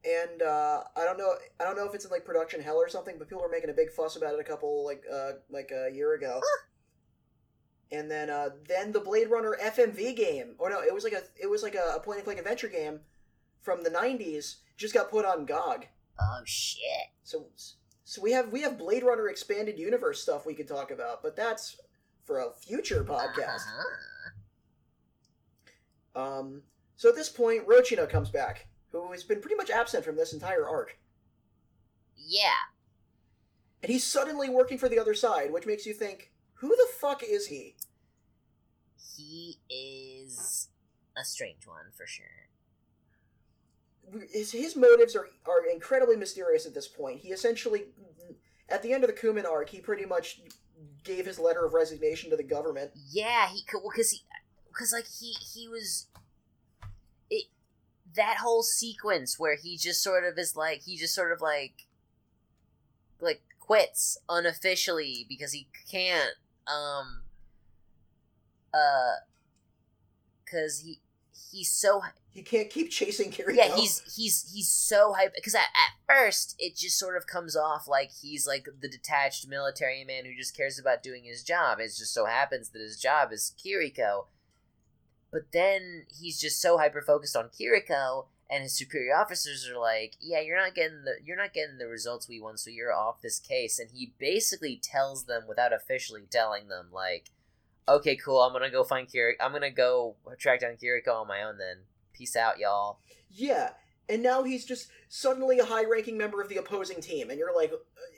And 0.06 0.42
uh, 0.42 0.84
I 0.96 1.04
don't 1.06 1.18
know 1.18 1.34
I 1.60 1.64
don't 1.64 1.76
know 1.78 1.88
if 1.88 1.96
it's 1.96 2.06
in 2.06 2.12
like 2.12 2.26
production 2.26 2.62
hell 2.62 2.76
or 2.78 2.90
something, 2.90 3.16
but 3.18 3.28
people 3.30 3.42
were 3.42 3.50
making 3.50 3.70
a 3.70 3.74
big 3.74 3.92
fuss 3.92 4.16
about 4.16 4.34
it 4.34 4.40
a 4.40 4.44
couple 4.44 4.86
like 4.86 5.04
uh, 5.12 5.32
like 5.50 5.72
a 5.72 5.90
year 5.94 6.14
ago. 6.14 6.42
and 7.92 8.12
then 8.12 8.30
uh, 8.30 8.50
then 8.68 8.92
the 8.92 9.00
Blade 9.00 9.30
Runner 9.32 9.58
FMV 9.60 10.16
game. 10.16 10.56
Or 10.60 10.70
no, 10.70 10.82
it 10.82 10.94
was 10.94 11.04
like 11.04 11.14
a 11.14 11.24
it 11.42 11.50
was 11.50 11.64
like 11.64 11.76
a, 11.76 11.94
a 11.96 12.00
point 12.00 12.18
and 12.18 12.26
click 12.26 12.38
adventure 12.38 12.68
game 12.68 13.00
from 13.62 13.84
the 13.84 13.90
'90s. 13.90 14.58
Just 14.78 14.94
got 14.94 15.10
put 15.12 15.26
on 15.26 15.46
GOG. 15.46 15.86
Oh 16.20 16.42
shit. 16.46 16.82
So 17.24 17.48
so 18.04 18.22
we 18.22 18.32
have 18.32 18.52
we 18.52 18.62
have 18.62 18.78
Blade 18.78 19.04
Runner 19.04 19.30
expanded 19.30 19.78
universe 19.80 20.22
stuff 20.22 20.46
we 20.46 20.54
could 20.54 20.68
talk 20.68 20.92
about, 20.92 21.24
but 21.24 21.36
that's 21.36 21.78
for 22.26 22.40
a 22.40 22.52
future 22.54 23.04
podcast. 23.04 23.62
Uh-huh. 26.16 26.22
Um, 26.22 26.62
so 26.96 27.10
at 27.10 27.16
this 27.16 27.30
point, 27.30 27.68
Rochina 27.68 28.08
comes 28.10 28.30
back, 28.30 28.68
who 28.92 29.12
has 29.12 29.24
been 29.24 29.42
pretty 29.42 29.56
much 29.56 29.70
absent 29.72 30.06
from 30.06 30.16
this 30.16 30.32
entire 30.34 30.68
arc, 30.68 30.98
Yeah. 32.16 32.52
and 33.82 33.92
he's 33.92 34.04
suddenly 34.04 34.48
working 34.50 34.78
for 34.78 34.88
the 34.88 35.00
other 35.00 35.16
side, 35.16 35.52
which 35.52 35.66
makes 35.66 35.86
you 35.88 35.94
think, 35.94 36.32
who 36.56 36.70
the 36.70 36.88
fuck 37.00 37.24
is 37.24 37.48
he? 37.48 37.76
He 39.18 39.58
is 39.70 40.70
a 41.18 41.26
strange 41.26 41.66
one 41.66 41.92
for 41.98 42.06
sure. 42.06 42.43
His, 44.32 44.52
his 44.52 44.76
motives 44.76 45.16
are 45.16 45.28
are 45.46 45.66
incredibly 45.72 46.16
mysterious 46.16 46.66
at 46.66 46.74
this 46.74 46.88
point. 46.88 47.20
He 47.22 47.30
essentially, 47.30 47.86
at 48.70 48.84
the 48.84 48.94
end 48.94 49.04
of 49.04 49.10
the 49.10 49.16
Kummen 49.16 49.46
arc, 49.46 49.70
he 49.70 49.80
pretty 49.80 50.06
much 50.06 50.42
gave 51.04 51.26
his 51.26 51.40
letter 51.40 51.66
of 51.66 51.74
resignation 51.74 52.30
to 52.30 52.38
the 52.38 52.44
government. 52.44 52.92
Yeah, 53.10 53.48
he 53.50 53.64
could 53.64 53.80
well, 53.80 53.92
because 53.92 54.12
he 54.12 54.20
because 54.68 54.92
like 54.94 55.08
he 55.20 55.34
he 55.54 55.68
was 55.68 56.08
it 57.30 57.46
that 58.16 58.38
whole 58.38 58.64
sequence 58.64 59.40
where 59.40 59.56
he 59.56 59.78
just 59.78 60.02
sort 60.02 60.24
of 60.24 60.38
is 60.38 60.56
like 60.56 60.84
he 60.84 60.98
just 60.98 61.16
sort 61.16 61.32
of 61.32 61.42
like 61.42 61.88
like 63.20 63.42
quits 63.60 64.18
unofficially 64.30 65.26
because 65.30 65.54
he 65.54 65.68
can't 65.90 66.34
um 66.68 67.22
uh 68.74 69.14
because 70.44 70.80
he 70.80 71.00
he's 71.52 71.72
so 71.72 72.02
He 72.34 72.42
can't 72.42 72.70
keep 72.70 72.90
chasing 72.90 73.32
Kiriko. 73.32 73.56
yeah 73.56 73.76
he's 73.76 74.02
he's 74.16 74.52
he's 74.52 74.68
so 74.68 75.14
hype 75.14 75.36
because 75.36 75.54
at, 75.54 75.62
at 75.62 75.92
first 76.10 76.56
it 76.58 76.76
just 76.76 76.98
sort 76.98 77.16
of 77.16 77.28
comes 77.28 77.56
off 77.56 77.88
like 77.88 78.10
he's 78.22 78.48
like 78.48 78.68
the 78.82 78.90
detached 78.90 79.48
military 79.48 80.04
man 80.04 80.26
who 80.26 80.36
just 80.36 80.58
cares 80.58 80.80
about 80.80 81.04
doing 81.04 81.26
his 81.26 81.44
job. 81.44 81.80
It 81.80 81.94
just 81.96 82.14
so 82.14 82.26
happens 82.26 82.70
that 82.70 82.82
his 82.82 83.00
job 83.00 83.32
is 83.32 83.54
kiriko 83.64 84.26
but 85.32 85.52
then 85.52 86.06
he's 86.08 86.40
just 86.40 86.62
so 86.62 86.78
hyper 86.78 87.02
focused 87.02 87.36
on 87.36 87.50
kiriko 87.50 88.28
and 88.50 88.64
his 88.64 88.78
superior 88.78 89.16
officers 89.16 89.68
are 89.68 89.80
like 89.80 90.16
yeah 90.22 90.40
you're 90.40 90.58
not 90.58 90.76
getting 90.76 91.04
the 91.04 91.16
you're 91.26 91.38
not 91.38 91.54
getting 91.54 91.80
the 91.80 91.88
results 91.88 92.30
we 92.30 92.40
want 92.40 92.60
so 92.60 92.70
you're 92.70 92.94
off 92.94 93.22
this 93.22 93.40
case. 93.40 93.80
And 93.80 93.90
he 93.92 94.14
basically 94.20 94.80
tells 94.82 95.26
them 95.26 95.44
without 95.48 95.74
officially 95.74 96.28
telling 96.30 96.68
them 96.68 96.88
like 96.94 97.32
okay 97.88 98.16
cool 98.16 98.42
i'm 98.42 98.54
gonna 98.54 98.70
go 98.70 98.84
find 98.84 99.10
kiriko 99.10 99.34
i'm 99.42 99.52
gonna 99.52 99.70
go 99.70 100.16
track 100.40 100.62
down 100.62 100.78
kiriko 100.82 101.22
on 101.22 101.28
my 101.28 101.44
own 101.44 101.58
then 101.58 101.80
peace 102.14 102.36
out 102.36 102.60
y'all 102.60 103.00
Yeah, 103.30 103.72
and 104.08 104.22
now 104.22 104.44
he's 104.44 104.66
just 104.66 104.90
suddenly 105.10 105.60
a 105.60 105.66
high-ranking 105.66 106.18
member 106.18 106.42
of 106.42 106.50
the 106.50 106.58
opposing 106.58 107.02
team, 107.02 107.30
and 107.30 107.40
you're 107.40 107.56
like, 107.56 107.72
uh, 107.72 107.78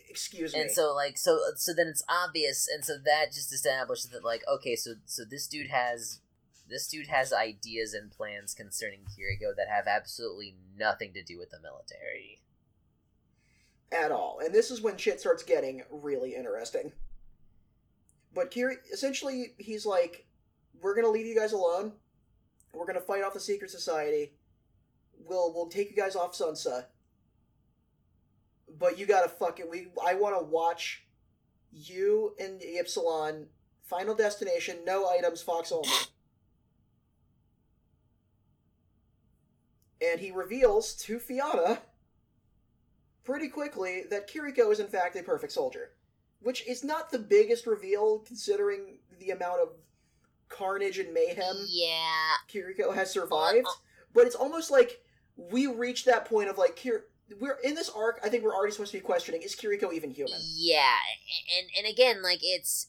excuse 0.09 0.53
me. 0.53 0.61
and 0.61 0.71
so 0.71 0.93
like 0.93 1.17
so 1.17 1.39
so 1.55 1.73
then 1.73 1.87
it's 1.87 2.03
obvious 2.07 2.67
and 2.73 2.85
so 2.85 2.93
that 3.03 3.33
just 3.33 3.51
establishes 3.51 4.09
that 4.11 4.23
like 4.23 4.41
okay 4.49 4.73
so 4.75 4.93
so 5.05 5.23
this 5.29 5.45
dude 5.45 5.67
has 5.67 6.21
this 6.69 6.87
dude 6.87 7.07
has 7.07 7.31
ideas 7.33 7.93
and 7.93 8.11
plans 8.11 8.53
concerning 8.53 9.01
Kiriko 9.01 9.55
that 9.55 9.67
have 9.69 9.87
absolutely 9.87 10.55
nothing 10.77 11.13
to 11.13 11.23
do 11.23 11.37
with 11.37 11.51
the 11.51 11.59
military. 11.61 12.39
at 13.91 14.11
all. 14.11 14.39
And 14.43 14.53
this 14.53 14.71
is 14.71 14.81
when 14.81 14.97
shit 14.97 15.19
starts 15.19 15.43
getting 15.43 15.83
really 15.91 16.33
interesting. 16.35 16.91
But 18.33 18.51
Kiri, 18.51 18.77
essentially, 18.91 19.53
he's 19.57 19.85
like, 19.85 20.25
"We're 20.81 20.95
gonna 20.95 21.09
leave 21.09 21.27
you 21.27 21.35
guys 21.35 21.53
alone. 21.53 21.93
We're 22.75 22.85
gonna 22.85 22.99
fight 23.01 23.23
off 23.23 23.33
the 23.33 23.39
secret 23.39 23.71
society. 23.71 24.33
We'll 25.17 25.53
we'll 25.53 25.67
take 25.67 25.89
you 25.89 25.95
guys 25.95 26.15
off 26.15 26.33
Sunsa. 26.33 26.85
But 28.77 28.99
you 28.99 29.05
gotta 29.05 29.29
fucking 29.29 29.69
we. 29.69 29.87
I 30.05 30.15
want 30.15 30.37
to 30.37 30.43
watch 30.43 31.05
you 31.71 32.35
and 32.39 32.61
Ypsilon. 32.61 33.45
Final 33.83 34.15
destination, 34.15 34.77
no 34.85 35.07
items, 35.07 35.41
Fox 35.41 35.71
only." 35.71 35.89
And 40.01 40.19
he 40.19 40.29
reveals 40.29 40.93
to 40.97 41.19
Fiona 41.19 41.79
pretty 43.23 43.47
quickly 43.47 44.03
that 44.09 44.29
Kiriko 44.29 44.71
is 44.71 44.79
in 44.79 44.87
fact 44.87 45.15
a 45.15 45.23
perfect 45.23 45.53
soldier, 45.53 45.91
which 46.41 46.67
is 46.67 46.83
not 46.83 47.09
the 47.09 47.17
biggest 47.17 47.65
reveal 47.65 48.19
considering 48.19 48.99
the 49.19 49.31
amount 49.31 49.61
of 49.61 49.69
carnage 50.49 50.99
and 50.99 51.13
mayhem 51.13 51.55
Yeah, 51.67 52.33
Kiriko 52.51 52.93
has 52.93 53.11
survived. 53.11 53.65
Uh, 53.67 53.71
but 54.13 54.25
it's 54.25 54.35
almost 54.35 54.71
like 54.71 55.01
we 55.35 55.67
reached 55.67 56.05
that 56.05 56.25
point 56.25 56.49
of 56.49 56.57
like 56.57 56.75
Kir- 56.75 57.05
we're 57.39 57.57
in 57.63 57.75
this 57.75 57.89
arc. 57.89 58.19
I 58.23 58.29
think 58.29 58.43
we're 58.43 58.55
already 58.55 58.71
supposed 58.71 58.91
to 58.91 58.97
be 58.97 59.01
questioning: 59.03 59.41
Is 59.41 59.55
Kiriko 59.55 59.91
even 59.93 60.11
human? 60.11 60.39
yeah, 60.43 60.97
and 61.57 61.67
and 61.77 61.91
again 61.91 62.21
like 62.21 62.39
it's 62.41 62.87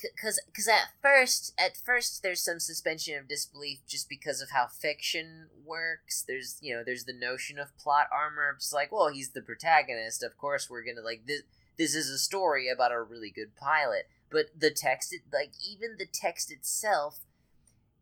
because 0.00 0.40
because 0.46 0.68
at 0.68 0.90
first 1.00 1.54
at 1.58 1.76
first 1.76 2.22
there's 2.22 2.40
some 2.40 2.60
suspension 2.60 3.18
of 3.18 3.28
disbelief 3.28 3.78
just 3.88 4.08
because 4.08 4.40
of 4.40 4.50
how 4.50 4.66
fiction 4.66 5.46
works 5.64 6.24
there's 6.26 6.58
you 6.60 6.74
know 6.74 6.82
there's 6.84 7.04
the 7.04 7.12
notion 7.12 7.58
of 7.58 7.76
plot 7.78 8.06
armor 8.12 8.54
it's 8.56 8.72
like 8.72 8.92
well 8.92 9.08
he's 9.08 9.30
the 9.30 9.40
protagonist 9.40 10.22
of 10.22 10.36
course 10.36 10.68
we're 10.68 10.84
gonna 10.84 11.00
like 11.04 11.26
this 11.26 11.42
this 11.78 11.94
is 11.94 12.10
a 12.10 12.18
story 12.18 12.68
about 12.68 12.92
a 12.92 13.00
really 13.00 13.30
good 13.30 13.56
pilot 13.56 14.06
but 14.30 14.46
the 14.58 14.70
text 14.70 15.14
like 15.32 15.52
even 15.66 15.96
the 15.98 16.06
text 16.12 16.50
itself 16.52 17.20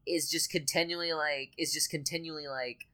is 0.06 0.30
just 0.30 0.50
continually 0.50 1.12
like 1.12 1.52
is 1.58 1.72
just 1.72 1.90
continually 1.90 2.48
like 2.48 2.86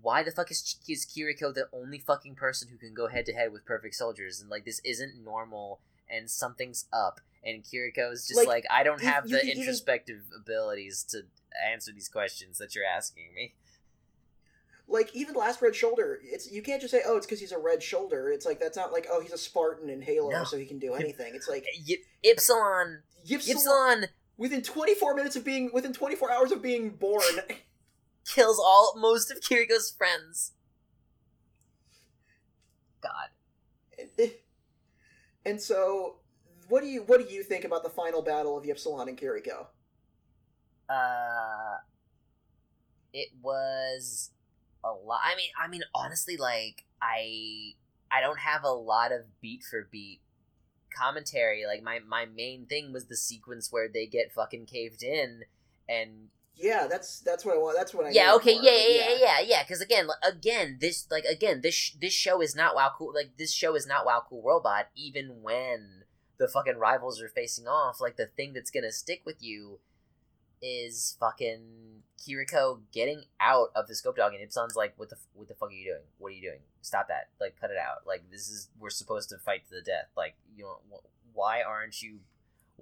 why 0.00 0.22
the 0.22 0.30
fuck 0.30 0.50
is, 0.50 0.76
is 0.88 1.04
Kiriko 1.04 1.52
the 1.52 1.68
only 1.72 1.98
fucking 1.98 2.34
person 2.34 2.68
who 2.70 2.78
can 2.78 2.94
go 2.94 3.08
head 3.08 3.26
to 3.26 3.32
head 3.32 3.52
with 3.52 3.66
perfect 3.66 3.94
soldiers 3.94 4.40
and 4.40 4.48
like 4.48 4.64
this 4.64 4.80
isn't 4.84 5.22
normal 5.22 5.80
and 6.08 6.30
something's 6.30 6.86
up 6.92 7.20
and 7.44 7.62
Kiriko 7.64 8.12
is 8.12 8.26
just 8.26 8.38
Like, 8.38 8.48
like, 8.48 8.64
I 8.70 8.82
don't 8.84 9.02
have 9.02 9.28
the 9.28 9.38
can 9.40 9.48
even- 9.48 9.58
introspective 9.62 10.22
abilities 10.36 11.02
to 11.10 11.22
answer 11.70 11.92
these 11.92 12.08
questions 12.08 12.58
that 12.58 12.74
you're 12.74 12.84
asking 12.84 13.34
me. 13.34 13.54
Like 14.88 15.14
even 15.14 15.34
last 15.34 15.62
Red 15.62 15.74
Shoulder, 15.74 16.18
it's 16.22 16.50
you 16.50 16.62
can't 16.62 16.80
just 16.80 16.92
say, 16.92 17.02
"Oh, 17.06 17.16
it's 17.16 17.24
because 17.26 17.40
he's 17.40 17.52
a 17.52 17.58
Red 17.58 17.82
Shoulder." 17.82 18.30
It's 18.30 18.44
like 18.44 18.60
that's 18.60 18.76
not 18.76 18.92
like, 18.92 19.06
"Oh, 19.10 19.20
he's 19.20 19.32
a 19.32 19.38
Spartan 19.38 19.88
in 19.88 20.02
Halo, 20.02 20.30
No. 20.30 20.44
so 20.44 20.58
he 20.58 20.66
can 20.66 20.78
do 20.78 20.94
anything." 20.94 21.34
It's 21.34 21.48
like 21.48 21.64
Y- 21.88 21.96
Ypsilon, 22.24 22.98
Ypsilon, 23.26 23.54
Ypsilon 23.56 24.08
within 24.36 24.60
24 24.62 25.14
minutes 25.14 25.36
of 25.36 25.44
being 25.44 25.70
within 25.72 25.92
24 25.92 26.30
hours 26.32 26.52
of 26.52 26.60
being 26.62 26.90
born. 26.90 27.22
kills 28.24 28.58
all 28.58 28.94
most 28.98 29.30
of 29.30 29.40
Kiriko's 29.40 29.90
friends. 29.90 30.52
God, 33.02 33.30
and 35.44 35.60
so, 35.60 36.16
what 36.68 36.82
do 36.82 36.88
you 36.88 37.02
what 37.02 37.26
do 37.26 37.32
you 37.32 37.42
think 37.42 37.64
about 37.64 37.82
the 37.82 37.88
final 37.90 38.20
battle 38.22 38.56
of 38.58 38.64
Ypsilon 38.64 39.08
and 39.08 39.18
Kiriko? 39.18 39.66
uh, 40.88 41.76
it 43.14 43.28
was 43.40 44.30
a 44.84 44.90
lot. 44.90 45.20
I 45.24 45.36
mean, 45.36 45.50
I 45.62 45.68
mean, 45.68 45.82
honestly, 45.94 46.36
like 46.36 46.84
I, 47.00 47.74
I 48.10 48.20
don't 48.20 48.40
have 48.40 48.64
a 48.64 48.70
lot 48.70 49.12
of 49.12 49.40
beat 49.40 49.62
for 49.62 49.88
beat 49.90 50.20
commentary. 50.96 51.64
Like 51.66 51.82
my 51.82 52.00
my 52.00 52.26
main 52.26 52.66
thing 52.66 52.92
was 52.92 53.06
the 53.06 53.16
sequence 53.16 53.70
where 53.72 53.88
they 53.88 54.06
get 54.06 54.32
fucking 54.32 54.66
caved 54.66 55.02
in 55.02 55.42
and 55.88 56.28
Yeah, 56.56 56.86
that's 56.88 57.20
that's 57.20 57.44
what 57.44 57.54
I 57.54 57.58
want. 57.58 57.76
That's 57.78 57.94
what 57.94 58.06
I. 58.06 58.10
yeah 58.10 58.34
okay 58.34 58.54
more, 58.54 58.64
yeah 58.64 58.76
yeah 58.76 58.98
yeah 58.98 59.16
yeah 59.18 59.40
yeah 59.40 59.62
because 59.62 59.80
again 59.80 60.08
again 60.22 60.78
this 60.80 61.06
like 61.10 61.24
again 61.24 61.60
this 61.62 61.92
this 62.00 62.12
show 62.12 62.40
is 62.42 62.54
not 62.54 62.74
wow 62.74 62.90
cool 62.96 63.12
like 63.14 63.36
this 63.38 63.52
show 63.52 63.74
is 63.74 63.86
not 63.86 64.04
wow 64.04 64.22
cool 64.28 64.42
robot 64.42 64.88
even 64.94 65.42
when 65.42 66.04
the 66.38 66.48
fucking 66.48 66.76
rivals 66.78 67.20
are 67.22 67.28
facing 67.28 67.66
off 67.66 68.00
like 68.00 68.16
the 68.16 68.26
thing 68.26 68.52
that's 68.52 68.70
gonna 68.70 68.92
stick 68.92 69.22
with 69.24 69.42
you 69.42 69.78
is 70.62 71.16
fucking 71.18 72.02
Kiriko 72.18 72.80
getting 72.92 73.24
out 73.40 73.68
of 73.74 73.88
the 73.88 73.94
scope 73.94 74.16
dog 74.16 74.32
and 74.32 74.48
Ypsilon's 74.48 74.76
like 74.76 74.94
what 74.96 75.10
the 75.10 75.16
what 75.34 75.48
the 75.48 75.54
fuck 75.54 75.70
are 75.70 75.72
you 75.72 75.84
doing? 75.84 76.04
What 76.18 76.28
are 76.28 76.36
you 76.36 76.42
doing? 76.42 76.60
Stop 76.80 77.08
that. 77.08 77.28
Like 77.40 77.56
cut 77.60 77.70
it 77.70 77.76
out. 77.76 78.06
Like 78.06 78.30
this 78.30 78.48
is 78.48 78.68
we're 78.78 78.90
supposed 78.90 79.28
to 79.30 79.38
fight 79.38 79.64
to 79.68 79.74
the 79.74 79.82
death. 79.82 80.08
Like 80.16 80.34
you 80.56 80.64
know 80.64 80.78
wh- 80.90 81.36
why 81.36 81.62
aren't 81.62 82.00
you 82.02 82.20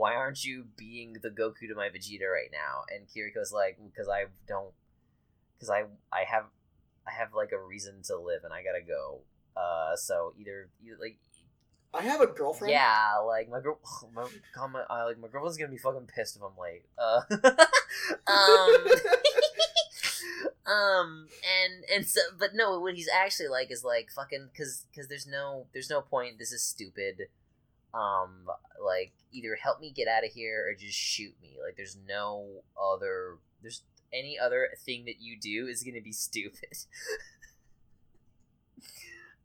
why 0.01 0.15
aren't 0.15 0.44
you 0.44 0.65
being 0.78 1.19
the 1.23 1.28
Goku 1.28 1.69
to 1.69 1.74
my 1.74 1.89
Vegeta 1.89 2.24
right 2.32 2.51
now? 2.51 2.85
And 2.89 3.07
Kiriko's 3.07 3.52
like, 3.52 3.78
because 3.85 4.09
I 4.09 4.24
don't, 4.48 4.73
because 5.55 5.69
I 5.69 5.85
I 6.11 6.24
have 6.24 6.44
I 7.07 7.11
have 7.12 7.35
like 7.35 7.52
a 7.52 7.61
reason 7.61 8.02
to 8.05 8.16
live 8.16 8.44
and 8.44 8.52
I 8.52 8.62
gotta 8.62 8.81
go. 8.81 9.20
Uh, 9.55 9.97
so 9.97 10.32
either 10.39 10.69
you 10.82 10.97
like 10.98 11.19
I 11.93 12.03
have 12.03 12.21
a 12.21 12.27
girlfriend. 12.27 12.73
yeah, 12.73 13.17
like 13.27 13.49
my 13.51 13.61
girl, 13.61 13.79
my, 14.15 14.27
God, 14.55 14.73
my 14.73 14.81
uh, 14.89 15.07
like 15.07 15.19
my 15.19 15.29
girlfriend's 15.29 15.59
gonna 15.59 15.71
be 15.71 15.79
fucking 15.79 16.07
pissed 16.15 16.37
if 16.37 16.43
I'm 16.43 16.57
late. 16.61 16.85
Uh, 16.99 17.21
um, 18.31 18.77
um, 20.73 21.29
and 21.43 21.85
and 21.95 22.07
so, 22.07 22.21
but 22.39 22.51
no, 22.55 22.79
what 22.81 22.95
he's 22.95 23.09
actually 23.09 23.49
like 23.49 23.71
is 23.71 23.85
like 23.85 24.11
fucking 24.11 24.49
because 24.53 24.87
because 24.91 25.09
there's 25.09 25.27
no 25.27 25.67
there's 25.73 25.91
no 25.91 26.01
point. 26.01 26.39
This 26.39 26.53
is 26.53 26.62
stupid. 26.62 27.29
um 27.93 28.47
like 28.85 29.12
either 29.33 29.57
help 29.57 29.81
me 29.81 29.91
get 29.91 30.07
out 30.09 30.25
of 30.25 30.31
here 30.33 30.65
or 30.69 30.75
just 30.75 30.97
shoot 30.97 31.35
me 31.43 31.57
like 31.65 31.77
there's 31.77 31.97
no 32.09 32.62
other 32.81 33.37
there's 33.62 33.83
any 34.12 34.39
other 34.39 34.69
thing 34.85 35.05
that 35.07 35.21
you 35.21 35.37
do 35.41 35.67
is 35.67 35.83
gonna 35.83 36.01
be 36.01 36.12
stupid 36.12 36.71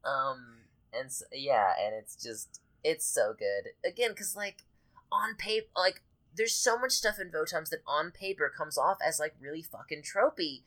um 0.06 0.58
and 1.00 1.12
so, 1.12 1.26
yeah 1.32 1.74
and 1.84 1.96
it's 1.96 2.16
just 2.16 2.62
it's 2.84 3.06
so 3.06 3.34
good. 3.38 3.72
Again 3.88 4.12
because 4.12 4.36
like 4.36 4.64
on 5.12 5.36
paper 5.36 5.68
like 5.76 6.02
there's 6.36 6.54
so 6.54 6.78
much 6.78 6.92
stuff 6.92 7.20
in 7.20 7.32
votoms 7.32 7.70
that 7.70 7.80
on 7.88 8.12
paper 8.12 8.52
comes 8.56 8.78
off 8.78 8.98
as 9.06 9.20
like 9.20 9.36
really 9.40 9.64
fucking 9.64 10.04
tropey. 10.04 10.62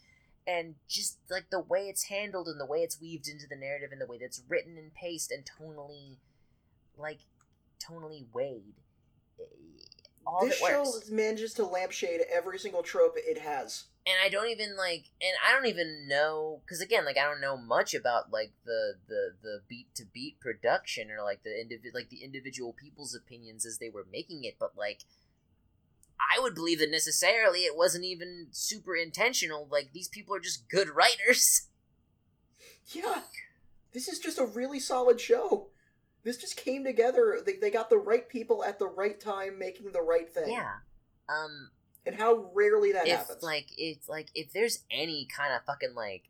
And 0.46 0.76
just 0.88 1.18
like 1.30 1.50
the 1.50 1.60
way 1.60 1.88
it's 1.88 2.04
handled 2.04 2.48
and 2.48 2.58
the 2.58 2.64
way 2.64 2.78
it's 2.78 2.98
weaved 2.98 3.28
into 3.28 3.46
the 3.46 3.56
narrative 3.56 3.90
and 3.92 4.00
the 4.00 4.06
way 4.06 4.18
that's 4.18 4.42
written 4.48 4.78
and 4.78 4.94
paced 4.94 5.30
and 5.30 5.44
tonally 5.44 6.16
like 6.96 7.20
tonally 7.78 8.24
weighed 8.32 8.74
eh, 9.38 9.44
all 10.26 10.44
this 10.44 10.58
show 10.58 10.84
manages 11.10 11.54
to 11.54 11.64
lampshade 11.64 12.20
every 12.32 12.58
single 12.58 12.82
trope 12.82 13.14
it 13.16 13.38
has. 13.38 13.84
And 14.08 14.16
i 14.24 14.28
don't 14.28 14.48
even 14.48 14.76
like 14.76 15.06
and 15.20 15.32
i 15.46 15.52
don't 15.52 15.66
even 15.66 16.06
know 16.08 16.60
because 16.64 16.80
again 16.80 17.04
like 17.04 17.18
i 17.18 17.24
don't 17.24 17.40
know 17.40 17.56
much 17.56 17.92
about 17.94 18.32
like 18.32 18.52
the 18.64 18.94
the 19.08 19.32
the 19.42 19.60
beat 19.68 19.94
to 19.94 20.04
beat 20.12 20.40
production 20.40 21.10
or 21.10 21.22
like 21.22 21.42
the 21.42 21.50
individ 21.50 21.92
like 21.94 22.08
the 22.08 22.24
individual 22.24 22.72
people's 22.72 23.14
opinions 23.14 23.66
as 23.66 23.78
they 23.78 23.90
were 23.90 24.06
making 24.10 24.44
it 24.44 24.56
but 24.58 24.72
like 24.76 25.04
i 26.18 26.40
would 26.40 26.54
believe 26.54 26.78
that 26.78 26.90
necessarily 26.90 27.60
it 27.60 27.76
wasn't 27.76 28.04
even 28.04 28.46
super 28.50 28.96
intentional 28.96 29.68
like 29.70 29.92
these 29.92 30.08
people 30.08 30.34
are 30.34 30.40
just 30.40 30.68
good 30.68 30.88
writers 30.88 31.68
Yeah, 32.92 33.20
this 33.92 34.08
is 34.08 34.18
just 34.18 34.38
a 34.38 34.46
really 34.46 34.80
solid 34.80 35.20
show. 35.20 35.68
This 36.24 36.38
just 36.38 36.56
came 36.56 36.84
together. 36.84 37.38
They, 37.44 37.54
they 37.56 37.70
got 37.70 37.90
the 37.90 37.98
right 37.98 38.28
people 38.28 38.64
at 38.64 38.78
the 38.78 38.86
right 38.88 39.20
time 39.20 39.58
making 39.58 39.92
the 39.92 40.00
right 40.02 40.28
thing. 40.32 40.50
yeah 40.52 40.76
um 41.28 41.70
And 42.08 42.16
how 42.16 42.50
rarely 42.54 42.92
that 42.92 43.06
if 43.06 43.18
happens. 43.18 43.42
like 43.42 43.66
it's 43.76 44.08
like 44.08 44.28
if 44.34 44.52
there's 44.52 44.84
any 44.90 45.28
kind 45.34 45.52
of 45.54 45.62
fucking 45.66 45.94
like 45.94 46.24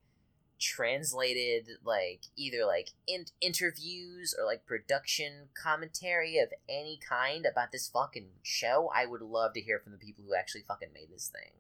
translated 0.61 1.69
like 1.85 2.23
either 2.37 2.67
like 2.67 2.89
in- 3.07 3.27
interviews 3.41 4.35
or 4.37 4.45
like 4.45 4.67
production 4.67 5.49
commentary 5.55 6.37
of 6.39 6.49
any 6.69 6.99
kind 7.09 7.47
about 7.47 7.71
this 7.71 7.89
fucking 7.89 8.27
show 8.43 8.91
i 8.93 9.07
would 9.07 9.23
love 9.23 9.53
to 9.53 9.61
hear 9.61 9.79
from 9.79 9.93
the 9.93 9.99
people 9.99 10.25
who 10.27 10.35
actually 10.35 10.65
fucking 10.67 10.89
made 10.93 11.11
this 11.15 11.29
thing 11.29 11.53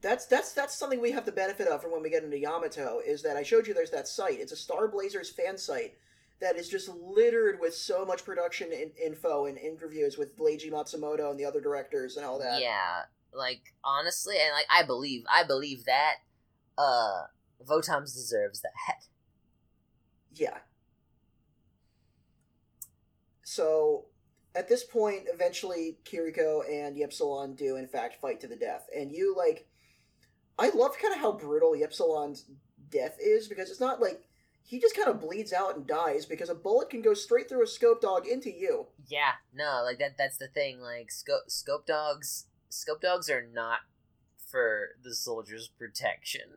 That's 0.00 0.26
that's 0.26 0.52
that's 0.52 0.76
something 0.78 1.00
we 1.00 1.10
have 1.12 1.24
the 1.26 1.32
benefit 1.32 1.66
of 1.66 1.82
from 1.82 1.90
when 1.90 2.02
we 2.02 2.10
get 2.10 2.22
into 2.22 2.38
Yamato 2.38 3.00
is 3.04 3.22
that 3.22 3.36
I 3.36 3.42
showed 3.42 3.66
you 3.66 3.72
there's 3.74 3.90
that 3.90 4.06
site. 4.06 4.38
It's 4.38 4.52
a 4.52 4.56
Star 4.56 4.86
Blazers 4.86 5.30
fan 5.30 5.56
site 5.56 5.94
that 6.44 6.56
is 6.56 6.68
just 6.68 6.88
littered 6.88 7.58
with 7.60 7.74
so 7.74 8.04
much 8.04 8.24
production 8.24 8.72
in, 8.72 8.90
info 9.02 9.46
and 9.46 9.58
interviews 9.58 10.16
with 10.18 10.36
Leiji 10.38 10.70
Matsumoto 10.70 11.30
and 11.30 11.38
the 11.38 11.44
other 11.44 11.60
directors 11.60 12.16
and 12.16 12.24
all 12.24 12.38
that. 12.38 12.60
yeah 12.60 13.02
like 13.32 13.74
honestly 13.82 14.36
and 14.40 14.52
like 14.52 14.66
i 14.70 14.86
believe 14.86 15.24
i 15.28 15.42
believe 15.42 15.84
that 15.86 16.18
uh 16.78 17.22
votoms 17.66 18.14
deserves 18.14 18.60
that 18.60 18.70
Yeah. 20.36 20.58
So 23.44 24.06
at 24.54 24.68
this 24.68 24.84
point, 24.84 25.24
eventually 25.32 25.98
Kiriko 26.04 26.62
and 26.70 26.96
Ypsilon 26.96 27.56
do 27.56 27.76
in 27.76 27.86
fact 27.86 28.20
fight 28.20 28.40
to 28.40 28.48
the 28.48 28.56
death. 28.56 28.88
And 28.96 29.12
you 29.12 29.34
like 29.36 29.66
I 30.58 30.70
love 30.70 30.96
kind 30.98 31.14
of 31.14 31.20
how 31.20 31.32
brutal 31.32 31.72
Ypsilon's 31.72 32.46
death 32.90 33.16
is 33.20 33.48
because 33.48 33.70
it's 33.70 33.80
not 33.80 34.00
like 34.00 34.22
he 34.66 34.80
just 34.80 34.96
kind 34.96 35.08
of 35.08 35.20
bleeds 35.20 35.52
out 35.52 35.76
and 35.76 35.86
dies 35.86 36.24
because 36.24 36.48
a 36.48 36.54
bullet 36.54 36.88
can 36.88 37.02
go 37.02 37.12
straight 37.12 37.48
through 37.48 37.62
a 37.62 37.66
scope 37.66 38.00
dog 38.00 38.26
into 38.26 38.50
you. 38.50 38.86
Yeah, 39.06 39.32
no, 39.54 39.82
like 39.84 39.98
that 39.98 40.16
that's 40.16 40.38
the 40.38 40.48
thing. 40.48 40.80
Like 40.80 41.10
scope 41.10 41.48
scope 41.50 41.86
dogs 41.86 42.46
scope 42.70 43.02
dogs 43.02 43.28
are 43.28 43.46
not 43.46 43.80
for 44.50 44.90
the 45.02 45.14
soldiers' 45.14 45.68
protection. 45.68 46.54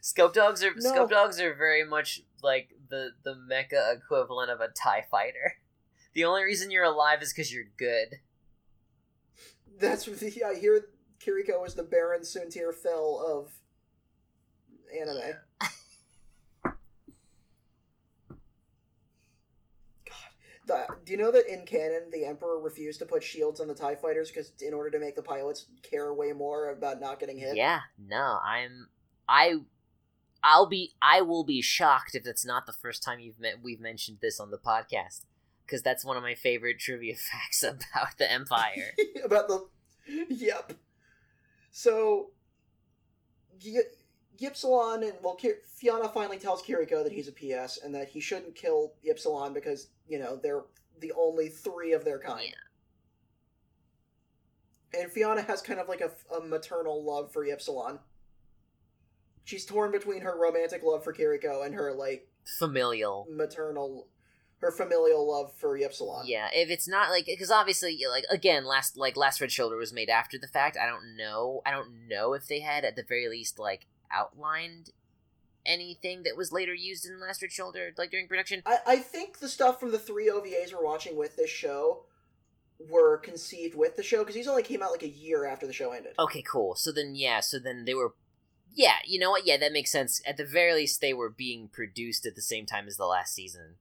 Scope 0.00 0.34
dogs 0.34 0.62
are 0.62 0.74
No. 0.76 0.90
scope 0.90 1.10
dogs 1.10 1.40
are 1.40 1.54
very 1.54 1.84
much 1.84 2.22
like 2.42 2.70
the 2.88 3.10
the 3.24 3.34
mecha 3.34 3.96
equivalent 3.96 4.50
of 4.50 4.60
a 4.60 4.68
TIE 4.68 5.04
fighter. 5.10 5.58
The 6.12 6.24
only 6.24 6.44
reason 6.44 6.70
you're 6.70 6.84
alive 6.84 7.20
is 7.22 7.32
because 7.32 7.52
you're 7.52 7.64
good. 7.76 8.20
That's 9.80 10.06
what 10.06 10.20
the, 10.20 10.44
I 10.44 10.54
hear 10.54 10.86
Kiriko 11.18 11.66
is 11.66 11.74
the 11.74 11.82
Baron 11.82 12.20
Soontir 12.20 12.72
Fel 12.72 13.20
of 13.26 13.50
anime. 14.96 15.34
The, 20.66 20.86
do 21.04 21.12
you 21.12 21.18
know 21.18 21.30
that 21.30 21.46
in 21.52 21.66
canon 21.66 22.04
the 22.10 22.24
Emperor 22.24 22.58
refused 22.58 22.98
to 23.00 23.06
put 23.06 23.22
shields 23.22 23.60
on 23.60 23.68
the 23.68 23.74
Tie 23.74 23.96
Fighters 23.96 24.30
because 24.30 24.52
in 24.60 24.72
order 24.72 24.90
to 24.90 24.98
make 24.98 25.14
the 25.14 25.22
pilots 25.22 25.66
care 25.82 26.14
way 26.14 26.32
more 26.32 26.70
about 26.70 27.00
not 27.00 27.20
getting 27.20 27.38
hit? 27.38 27.56
Yeah, 27.56 27.80
no, 27.98 28.38
I'm 28.42 28.88
I 29.28 29.56
I'll 30.42 30.66
be 30.66 30.94
I 31.02 31.20
will 31.22 31.44
be 31.44 31.60
shocked 31.60 32.14
if 32.14 32.26
it's 32.26 32.46
not 32.46 32.66
the 32.66 32.72
first 32.72 33.02
time 33.02 33.20
you've 33.20 33.38
met 33.38 33.62
we've 33.62 33.80
mentioned 33.80 34.18
this 34.22 34.40
on 34.40 34.50
the 34.50 34.58
podcast 34.58 35.24
because 35.66 35.82
that's 35.82 36.04
one 36.04 36.16
of 36.16 36.22
my 36.22 36.34
favorite 36.34 36.78
trivia 36.78 37.14
facts 37.32 37.62
about 37.62 38.16
the 38.18 38.30
Empire. 38.30 38.94
about 39.24 39.48
the 39.48 39.66
yep. 40.28 40.72
So 41.70 42.30
y- 43.64 43.80
Ypsilon 44.40 45.02
and 45.02 45.14
well, 45.22 45.34
Ki- 45.34 45.52
Fiona 45.76 46.08
finally 46.08 46.38
tells 46.38 46.62
Kiriko 46.62 47.02
that 47.04 47.12
he's 47.12 47.28
a 47.28 47.32
PS 47.32 47.78
and 47.82 47.94
that 47.94 48.08
he 48.08 48.20
shouldn't 48.20 48.54
kill 48.54 48.92
Ypsilon 49.06 49.54
because 49.54 49.88
you 50.08 50.18
know 50.18 50.38
they're 50.42 50.64
the 51.00 51.12
only 51.18 51.48
three 51.48 51.92
of 51.92 52.04
their 52.04 52.18
kind. 52.18 52.54
And 54.96 55.10
Fiona 55.10 55.42
has 55.42 55.60
kind 55.60 55.80
of 55.80 55.88
like 55.88 56.00
a, 56.00 56.10
a 56.34 56.40
maternal 56.40 57.04
love 57.04 57.32
for 57.32 57.44
Ypsilon. 57.44 57.98
She's 59.44 59.66
torn 59.66 59.90
between 59.90 60.22
her 60.22 60.38
romantic 60.38 60.82
love 60.84 61.02
for 61.04 61.12
Kiriko 61.12 61.66
and 61.66 61.74
her 61.74 61.92
like 61.92 62.28
Familial. 62.58 63.26
maternal, 63.30 64.06
her 64.58 64.70
familial 64.70 65.28
love 65.30 65.52
for 65.56 65.76
Ypsilon. 65.78 66.22
Yeah, 66.26 66.48
if 66.52 66.70
it's 66.70 66.86
not 66.86 67.10
like 67.10 67.26
because 67.26 67.50
obviously 67.50 67.98
like 68.08 68.24
again 68.30 68.64
last 68.64 68.96
like 68.96 69.16
last 69.16 69.40
Red 69.40 69.50
Shoulder 69.50 69.76
was 69.76 69.92
made 69.92 70.08
after 70.08 70.38
the 70.38 70.48
fact. 70.48 70.76
I 70.80 70.86
don't 70.86 71.16
know. 71.16 71.60
I 71.66 71.70
don't 71.72 72.08
know 72.08 72.34
if 72.34 72.46
they 72.46 72.60
had 72.60 72.84
at 72.84 72.94
the 72.96 73.02
very 73.02 73.28
least 73.28 73.58
like 73.58 73.86
outlined 74.12 74.90
anything 75.66 76.22
that 76.24 76.36
was 76.36 76.52
later 76.52 76.74
used 76.74 77.06
in 77.06 77.20
Last 77.20 77.42
Red 77.42 77.52
Shoulder 77.52 77.92
like 77.96 78.10
during 78.10 78.28
production. 78.28 78.62
I, 78.66 78.78
I 78.86 78.96
think 78.96 79.38
the 79.38 79.48
stuff 79.48 79.80
from 79.80 79.92
the 79.92 79.98
three 79.98 80.28
OVAs 80.30 80.72
we're 80.72 80.84
watching 80.84 81.16
with 81.16 81.36
this 81.36 81.50
show 81.50 82.04
were 82.78 83.18
conceived 83.18 83.74
with 83.74 83.96
the 83.96 84.02
show 84.02 84.18
because 84.18 84.34
these 84.34 84.48
only 84.48 84.62
came 84.62 84.82
out 84.82 84.90
like 84.90 85.02
a 85.02 85.08
year 85.08 85.46
after 85.46 85.66
the 85.66 85.72
show 85.72 85.92
ended. 85.92 86.12
Okay, 86.18 86.42
cool. 86.42 86.74
So 86.74 86.92
then 86.92 87.14
yeah, 87.14 87.40
so 87.40 87.58
then 87.58 87.84
they 87.84 87.94
were 87.94 88.14
yeah, 88.74 88.96
you 89.06 89.20
know 89.20 89.30
what? 89.30 89.46
Yeah, 89.46 89.56
that 89.58 89.72
makes 89.72 89.92
sense. 89.92 90.20
At 90.26 90.36
the 90.36 90.44
very 90.44 90.74
least 90.74 91.00
they 91.00 91.14
were 91.14 91.30
being 91.30 91.68
produced 91.68 92.26
at 92.26 92.34
the 92.34 92.42
same 92.42 92.66
time 92.66 92.86
as 92.88 92.96
the 92.96 93.06
last 93.06 93.34
season. 93.34 93.76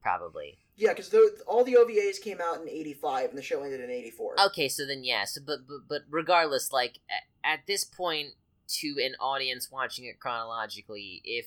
Probably. 0.00 0.58
Yeah, 0.76 0.92
because 0.92 1.14
all 1.46 1.64
the 1.64 1.74
OVAs 1.74 2.20
came 2.20 2.40
out 2.40 2.60
in 2.60 2.68
'85 2.68 3.30
and 3.30 3.38
the 3.38 3.42
show 3.42 3.62
ended 3.62 3.80
in 3.80 3.90
'84. 3.90 4.40
Okay, 4.46 4.68
so 4.68 4.86
then 4.86 5.02
yeah, 5.02 5.24
so 5.24 5.40
but 5.44 5.66
but, 5.66 5.88
but 5.88 6.02
regardless, 6.10 6.72
like 6.72 6.98
a- 7.10 7.46
at 7.46 7.60
this 7.66 7.84
point, 7.84 8.34
to 8.66 8.96
an 9.04 9.14
audience 9.20 9.70
watching 9.70 10.04
it 10.06 10.18
chronologically, 10.20 11.20
if 11.24 11.46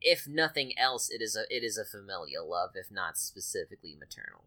if 0.00 0.26
nothing 0.26 0.72
else, 0.78 1.10
it 1.10 1.22
is 1.22 1.36
a 1.36 1.44
it 1.54 1.62
is 1.62 1.78
a 1.78 1.84
familial 1.84 2.48
love, 2.48 2.70
if 2.74 2.90
not 2.90 3.16
specifically 3.16 3.96
maternal. 3.98 4.44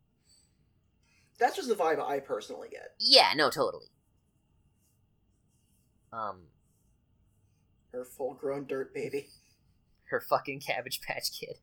That's 1.38 1.56
just 1.56 1.68
the 1.68 1.76
vibe 1.76 2.00
I 2.06 2.20
personally 2.20 2.70
get. 2.70 2.94
Yeah, 3.00 3.34
no, 3.36 3.50
totally. 3.50 3.88
Um, 6.14 6.44
Her 7.92 8.06
full-grown 8.06 8.68
dirt 8.68 8.94
baby. 8.94 9.28
her 10.06 10.22
fucking 10.22 10.62
Cabbage 10.62 11.02
Patch 11.02 11.32
Kid. 11.38 11.58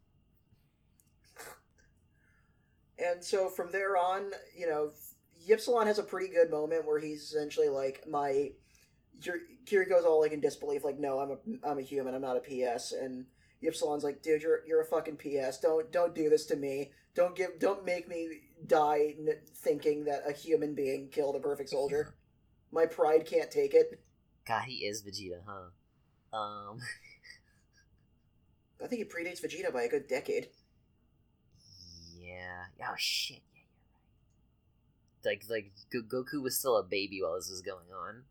And 2.98 3.24
so 3.24 3.48
from 3.48 3.72
there 3.72 3.96
on, 3.96 4.30
you 4.56 4.66
know, 4.66 4.90
Ypsilon 5.48 5.86
has 5.86 5.98
a 5.98 6.04
pretty 6.04 6.32
good 6.32 6.50
moment 6.50 6.86
where 6.86 6.98
he's 6.98 7.22
essentially 7.22 7.68
like, 7.68 8.04
my. 8.08 8.50
Your, 9.22 9.36
Kiriko's 9.64 10.04
all 10.04 10.20
like 10.20 10.32
in 10.32 10.40
disbelief, 10.40 10.84
like, 10.84 10.98
no, 10.98 11.18
I'm 11.20 11.30
a, 11.30 11.68
I'm 11.70 11.78
a 11.78 11.82
human, 11.82 12.14
I'm 12.14 12.22
not 12.22 12.36
a 12.36 12.40
PS. 12.40 12.92
And 12.92 13.26
Ypsilon's 13.62 14.04
like, 14.04 14.22
dude, 14.22 14.42
you're, 14.42 14.60
you're 14.66 14.82
a 14.82 14.86
fucking 14.86 15.16
PS. 15.16 15.58
Don't, 15.58 15.90
don't 15.92 16.14
do 16.14 16.28
this 16.28 16.46
to 16.46 16.56
me. 16.56 16.90
Don't 17.14 17.36
give, 17.36 17.58
don't 17.58 17.84
make 17.84 18.08
me 18.08 18.28
die 18.66 19.14
n- 19.18 19.38
thinking 19.56 20.04
that 20.04 20.22
a 20.28 20.32
human 20.32 20.74
being 20.74 21.08
killed 21.10 21.36
a 21.36 21.40
perfect 21.40 21.70
soldier. 21.70 22.14
My 22.72 22.86
pride 22.86 23.26
can't 23.26 23.50
take 23.50 23.74
it. 23.74 24.00
God, 24.46 24.62
he 24.64 24.86
is 24.86 25.02
Vegeta, 25.02 25.40
huh? 25.46 26.36
Um, 26.36 26.78
I 28.82 28.86
think 28.86 29.00
he 29.00 29.04
predates 29.04 29.44
Vegeta 29.44 29.72
by 29.72 29.82
a 29.82 29.88
good 29.88 30.08
decade. 30.08 30.48
yeah. 32.18 32.64
Oh 32.80 32.94
shit. 32.96 33.42
Yeah, 33.54 33.60
you're 33.74 35.34
right. 35.34 35.42
Like 35.42 35.44
like 35.50 35.72
Go- 35.92 36.22
Goku 36.22 36.42
was 36.42 36.58
still 36.58 36.76
a 36.78 36.82
baby 36.82 37.20
while 37.22 37.36
this 37.36 37.50
was 37.50 37.60
going 37.60 37.92
on. 37.94 38.22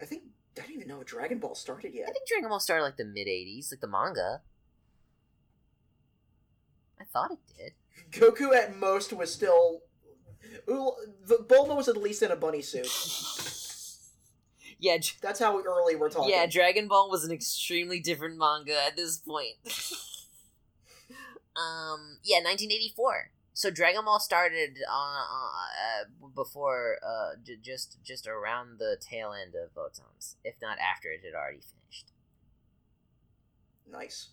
I 0.00 0.04
think 0.04 0.22
I 0.56 0.62
don't 0.62 0.72
even 0.72 0.88
know 0.88 1.00
if 1.00 1.06
Dragon 1.06 1.38
Ball 1.38 1.54
started 1.54 1.94
yet. 1.94 2.08
I 2.08 2.12
think 2.12 2.26
Dragon 2.28 2.48
Ball 2.48 2.60
started 2.60 2.82
like 2.84 2.96
the 2.96 3.04
mid 3.04 3.26
'80s, 3.28 3.72
like 3.72 3.80
the 3.80 3.86
manga. 3.88 4.40
I 7.00 7.04
thought 7.04 7.30
it 7.32 7.38
did. 7.56 7.72
Goku 8.10 8.54
at 8.54 8.76
most 8.76 9.12
was 9.12 9.32
still. 9.32 9.82
The- 10.66 11.44
Bulma 11.46 11.76
was 11.76 11.88
at 11.88 11.96
least 11.96 12.22
in 12.22 12.30
a 12.30 12.36
bunny 12.36 12.62
suit. 12.62 12.86
Yeah, 14.80 14.96
That's 15.20 15.40
how 15.40 15.60
early 15.60 15.96
we're 15.96 16.08
talking. 16.08 16.30
yeah. 16.30 16.46
Dragon 16.46 16.86
Ball 16.86 17.10
was 17.10 17.24
an 17.24 17.32
extremely 17.32 17.98
different 17.98 18.38
manga 18.38 18.80
at 18.86 18.94
this 18.94 19.16
point. 19.16 19.56
um, 21.56 22.18
yeah, 22.22 22.36
1984. 22.36 23.32
So 23.58 23.72
Dragon 23.72 24.04
Ball 24.04 24.20
started 24.20 24.78
on 24.88 25.16
uh, 25.16 26.26
uh, 26.26 26.28
before 26.32 26.98
uh, 27.04 27.30
j- 27.44 27.56
just 27.60 27.98
just 28.04 28.28
around 28.28 28.78
the 28.78 28.96
tail 29.00 29.32
end 29.32 29.56
of 29.56 29.74
Votoms, 29.74 30.36
if 30.44 30.54
not 30.62 30.78
after 30.78 31.08
it 31.08 31.22
had 31.24 31.34
already 31.36 31.58
finished. 31.58 32.12
Nice. 33.90 34.28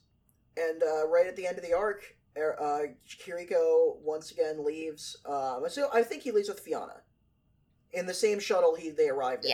And 0.56 0.84
uh, 0.84 1.08
right 1.08 1.26
at 1.26 1.36
the 1.36 1.48
end 1.48 1.58
of 1.58 1.64
the 1.64 1.74
arc, 1.74 2.04
er- 2.38 2.56
uh, 2.62 2.82
Kiriko 3.10 3.98
once 4.04 4.30
again 4.30 4.64
leaves. 4.64 5.18
Um, 5.26 5.64
so 5.70 5.90
I 5.92 6.04
think 6.04 6.22
he 6.22 6.30
leaves 6.30 6.48
with 6.50 6.60
Fiona 6.60 7.02
in 7.94 8.06
the 8.06 8.14
same 8.14 8.40
shuttle 8.40 8.76
he 8.76 8.92
they 8.92 9.10
arrived 9.10 9.46
in. 9.46 9.54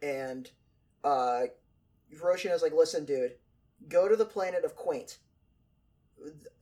Yeah. 0.00 0.08
And 0.08 0.50
uh, 1.04 1.42
Hiroshina's 2.08 2.62
like, 2.62 2.72
"Listen, 2.72 3.04
dude, 3.04 3.34
go 3.86 4.08
to 4.08 4.16
the 4.16 4.24
planet 4.24 4.64
of 4.64 4.76
Quaint. 4.76 5.18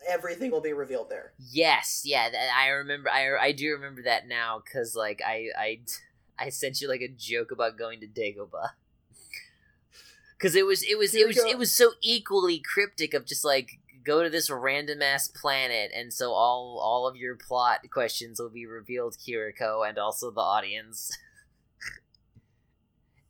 Everything 0.08 0.50
will 0.50 0.60
be 0.60 0.72
revealed 0.72 1.10
there." 1.10 1.32
Yes, 1.38 2.02
yeah, 2.04 2.30
that, 2.30 2.50
I 2.56 2.68
remember. 2.68 3.10
I 3.10 3.36
I 3.36 3.52
do 3.52 3.72
remember 3.72 4.02
that 4.02 4.28
now 4.28 4.62
because 4.64 4.94
like 4.94 5.20
I 5.24 5.48
I 5.58 5.80
I 6.38 6.48
sent 6.50 6.80
you 6.80 6.88
like 6.88 7.00
a 7.00 7.08
joke 7.08 7.50
about 7.50 7.78
going 7.78 8.00
to 8.00 8.06
Dagobah. 8.06 8.70
Because 10.38 10.54
it 10.54 10.66
was 10.66 10.82
it 10.82 10.98
was 10.98 11.14
it 11.14 11.26
was 11.26 11.38
it 11.38 11.56
was 11.56 11.72
so 11.72 11.92
equally 12.02 12.58
cryptic 12.58 13.14
of 13.14 13.24
just 13.24 13.42
like 13.42 13.78
go 14.04 14.22
to 14.22 14.28
this 14.28 14.50
random 14.50 15.00
ass 15.00 15.28
planet 15.28 15.90
and 15.94 16.12
so 16.12 16.32
all 16.32 16.78
all 16.78 17.08
of 17.08 17.16
your 17.16 17.34
plot 17.34 17.80
questions 17.90 18.38
will 18.38 18.50
be 18.50 18.66
revealed 18.66 19.16
Kiriko 19.16 19.88
and 19.88 19.98
also 19.98 20.30
the 20.30 20.40
audience. 20.42 21.10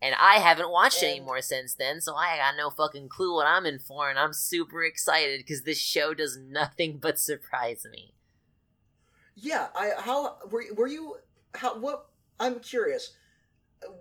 and 0.03 0.15
I 0.19 0.35
haven't 0.41 0.71
watched 0.71 1.03
any 1.03 1.19
And- 1.19 1.27
more 1.27 1.41
since 1.41 1.75
then, 1.75 2.01
so 2.01 2.15
I 2.15 2.37
got 2.37 2.57
no 2.57 2.71
fucking 2.71 3.09
clue 3.09 3.35
what 3.35 3.47
I'm 3.47 3.67
in 3.67 3.79
for, 3.79 4.11
and 4.11 4.19
I'm 4.19 4.33
super 4.33 4.83
excited 4.85 5.41
because 5.41 5.63
this 5.63 5.81
show 5.81 6.15
does 6.15 6.37
nothing 6.41 6.99
but 6.99 7.19
surprise 7.19 7.87
me. 7.91 8.15
Yeah, 9.35 9.69
I 9.75 9.93
how 9.99 10.39
were 10.51 10.65
were 10.75 10.87
you 10.87 11.17
how 11.55 11.79
what 11.79 12.07
I'm 12.41 12.61
curious. 12.61 13.15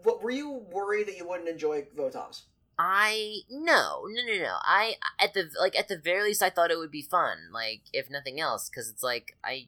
What 0.04 0.24
were 0.24 0.32
you 0.32 0.50
worried 0.72 1.08
that 1.08 1.18
you 1.18 1.28
wouldn't 1.28 1.50
enjoy 1.50 1.88
Votoms? 1.98 2.44
I 2.80 3.40
no 3.50 4.04
no 4.08 4.22
no 4.26 4.44
no. 4.44 4.56
I 4.62 4.96
at 5.20 5.34
the 5.34 5.50
like 5.60 5.78
at 5.78 5.88
the 5.90 5.98
very 5.98 6.24
least 6.24 6.42
I 6.44 6.50
thought 6.50 6.72
it 6.72 6.78
would 6.78 6.92
be 6.92 7.02
fun. 7.02 7.38
Like 7.54 7.82
if 7.94 8.10
nothing 8.10 8.40
else, 8.40 8.70
because 8.70 8.90
it's 8.90 9.04
like 9.04 9.36
I 9.44 9.68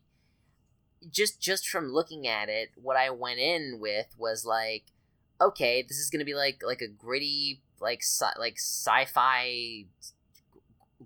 just 1.12 1.42
just 1.42 1.68
from 1.68 1.92
looking 1.92 2.28
at 2.28 2.48
it, 2.50 2.70
what 2.76 2.98
I 2.98 3.10
went 3.10 3.40
in 3.40 3.78
with 3.80 4.08
was 4.18 4.46
like, 4.46 4.86
okay, 5.40 5.82
this 5.88 5.98
is 5.98 6.10
gonna 6.10 6.26
be 6.26 6.36
like 6.36 6.62
like 6.64 6.82
a 6.82 6.88
gritty 6.88 7.62
like 7.80 8.02
sci- 8.02 8.40
like 8.40 8.58
sci-fi 8.58 9.86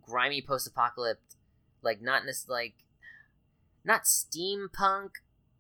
grimy 0.02 0.42
post-apocalypse, 0.42 1.36
like 1.82 2.02
not 2.02 2.26
necessarily 2.26 2.64
like 2.66 2.76
not 3.84 4.04
steampunk. 4.04 5.10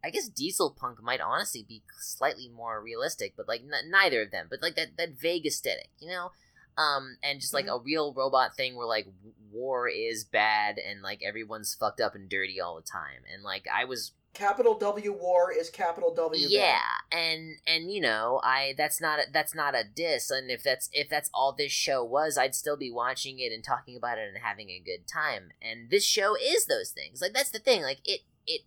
I 0.03 0.09
guess 0.09 0.27
diesel 0.27 0.71
punk 0.71 1.01
might 1.03 1.21
honestly 1.21 1.63
be 1.67 1.83
slightly 1.99 2.49
more 2.49 2.81
realistic, 2.81 3.33
but 3.37 3.47
like 3.47 3.61
n- 3.61 3.91
neither 3.91 4.23
of 4.23 4.31
them. 4.31 4.47
But 4.49 4.61
like 4.61 4.75
that 4.75 4.97
that 4.97 5.19
vague 5.19 5.45
aesthetic, 5.45 5.89
you 5.99 6.09
know, 6.09 6.31
um, 6.77 7.17
and 7.21 7.39
just 7.39 7.53
like 7.53 7.67
a 7.67 7.79
real 7.79 8.13
robot 8.13 8.55
thing 8.55 8.75
where 8.75 8.87
like 8.87 9.07
war 9.51 9.87
is 9.87 10.23
bad 10.23 10.77
and 10.79 11.01
like 11.01 11.21
everyone's 11.23 11.75
fucked 11.75 12.01
up 12.01 12.15
and 12.15 12.29
dirty 12.29 12.59
all 12.59 12.75
the 12.75 12.81
time, 12.81 13.23
and 13.31 13.43
like 13.43 13.65
I 13.71 13.85
was 13.85 14.13
Capital 14.33 14.77
W 14.77 15.11
war 15.11 15.51
is 15.51 15.69
capital 15.69 16.13
W. 16.15 16.45
bad. 16.45 16.51
yeah, 16.51 16.79
and 17.11 17.57
and 17.67 17.91
you 17.91 17.99
know, 17.99 18.39
I 18.43 18.73
that's 18.77 19.01
not 19.01 19.19
a, 19.19 19.23
that's 19.31 19.53
not 19.53 19.75
a 19.75 19.83
diss, 19.83 20.31
and 20.31 20.49
if 20.49 20.63
that's 20.63 20.89
if 20.93 21.09
that's 21.09 21.29
all 21.33 21.51
this 21.51 21.73
show 21.73 22.03
was, 22.03 22.37
I'd 22.37 22.55
still 22.55 22.77
be 22.77 22.89
watching 22.89 23.39
it 23.39 23.51
and 23.51 23.61
talking 23.61 23.97
about 23.97 24.17
it 24.17 24.29
and 24.29 24.41
having 24.41 24.69
a 24.69 24.79
good 24.79 25.05
time. 25.05 25.51
And 25.61 25.89
this 25.89 26.05
show 26.05 26.35
is 26.41 26.65
those 26.65 26.91
things. 26.91 27.21
Like 27.21 27.33
that's 27.33 27.51
the 27.51 27.59
thing. 27.59 27.81
Like 27.81 27.99
it 28.05 28.21
it 28.47 28.61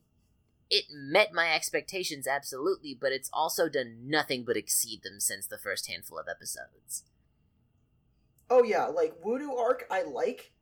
it 0.69 0.85
met 0.93 1.33
my 1.33 1.55
expectations 1.55 2.27
absolutely, 2.27 2.97
but 2.99 3.13
it's 3.13 3.31
also 3.33 3.71
done 3.71 4.01
nothing 4.05 4.45
but 4.45 4.59
exceed 4.59 5.03
them 5.03 5.19
since 5.19 5.47
the 5.47 5.59
first 5.59 5.89
handful 5.89 6.19
of 6.19 6.27
episodes. 6.29 7.05
Oh 8.51 8.63
yeah, 8.63 8.85
like 8.85 9.23
Voodoo 9.23 9.55
arc 9.55 9.87
I 9.91 10.03
like. 10.03 10.53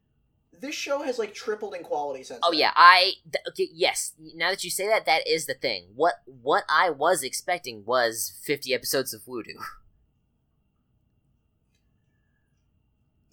This 0.63 0.77
show 0.77 1.03
has 1.03 1.19
like 1.19 1.35
tripled 1.35 1.75
in 1.75 1.83
quality 1.83 2.23
since. 2.23 2.39
Oh 2.45 2.53
then. 2.53 2.61
yeah, 2.61 2.73
I 2.77 3.15
th- 3.25 3.45
okay, 3.49 3.69
yes. 3.75 4.13
Now 4.37 4.51
that 4.51 4.63
you 4.63 4.71
say 4.71 4.87
that, 4.87 5.07
that 5.07 5.27
is 5.27 5.47
the 5.47 5.55
thing. 5.55 5.89
What 5.97 6.15
what 6.25 6.63
I 6.71 6.89
was 6.89 7.25
expecting 7.25 7.85
was 7.85 8.41
fifty 8.45 8.73
episodes 8.73 9.13
of 9.13 9.25
Voodoo. 9.27 9.59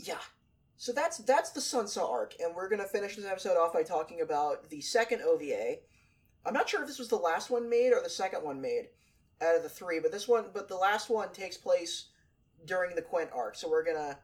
Yeah. 0.02 0.20
So 0.78 0.94
that's 0.94 1.18
that's 1.18 1.50
the 1.50 1.60
Sunsa 1.60 2.10
arc, 2.10 2.36
and 2.40 2.56
we're 2.56 2.70
gonna 2.70 2.88
finish 2.88 3.18
this 3.18 3.26
episode 3.26 3.58
off 3.58 3.74
by 3.74 3.84
talking 3.84 4.22
about 4.22 4.70
the 4.70 4.80
second 4.80 5.22
OVA. 5.22 5.76
I'm 6.46 6.54
not 6.54 6.70
sure 6.70 6.82
if 6.82 6.88
this 6.88 7.00
was 7.00 7.10
the 7.10 7.18
last 7.18 7.50
one 7.50 7.70
made 7.70 7.92
or 7.92 8.02
the 8.02 8.10
second 8.10 8.42
one 8.46 8.62
made 8.62 8.88
out 9.42 9.58
of 9.58 9.64
the 9.64 9.68
three, 9.68 10.00
but 10.00 10.14
this 10.14 10.26
one, 10.26 10.46
but 10.54 10.70
the 10.70 10.78
last 10.78 11.10
one 11.10 11.34
takes 11.34 11.58
place 11.58 12.06
during 12.66 12.96
the 12.96 13.02
Quint 13.02 13.30
arc. 13.36 13.56
So 13.58 13.70
we're 13.70 13.84
gonna 13.84 14.18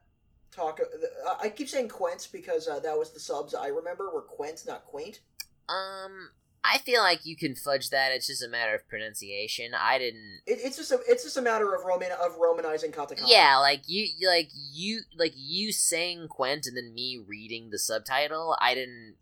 talk. 0.55 0.79
uh, 0.79 1.35
I 1.41 1.49
keep 1.49 1.69
saying 1.69 1.89
Quent 1.89 2.31
because 2.31 2.67
uh, 2.67 2.79
that 2.79 2.97
was 2.97 3.11
the 3.11 3.19
subs 3.19 3.53
I 3.53 3.67
remember 3.67 4.11
were 4.13 4.23
Quent, 4.23 4.65
not 4.65 4.85
Quaint. 4.85 5.19
Um, 5.67 6.29
I 6.63 6.79
feel 6.79 7.01
like 7.01 7.25
you 7.25 7.35
can 7.35 7.55
fudge 7.55 7.89
that. 7.91 8.11
It's 8.11 8.27
just 8.27 8.43
a 8.43 8.49
matter 8.49 8.73
of 8.73 8.87
pronunciation. 8.87 9.71
I 9.79 9.99
didn't. 9.99 10.41
It, 10.47 10.59
it's 10.63 10.77
just 10.77 10.91
a 10.91 10.99
it's 11.07 11.23
just 11.23 11.37
a 11.37 11.41
matter 11.41 11.73
of 11.75 11.83
Roman 11.85 12.11
of 12.11 12.37
Romanizing 12.37 12.91
katakana. 12.91 13.25
Yeah, 13.27 13.57
like 13.57 13.83
you, 13.87 14.07
like 14.27 14.49
you, 14.53 15.01
like 15.17 15.33
you 15.35 15.71
saying 15.71 16.27
Quent 16.27 16.67
and 16.67 16.75
then 16.75 16.93
me 16.93 17.21
reading 17.25 17.69
the 17.69 17.79
subtitle. 17.79 18.57
I 18.59 18.73
didn't. 18.73 19.15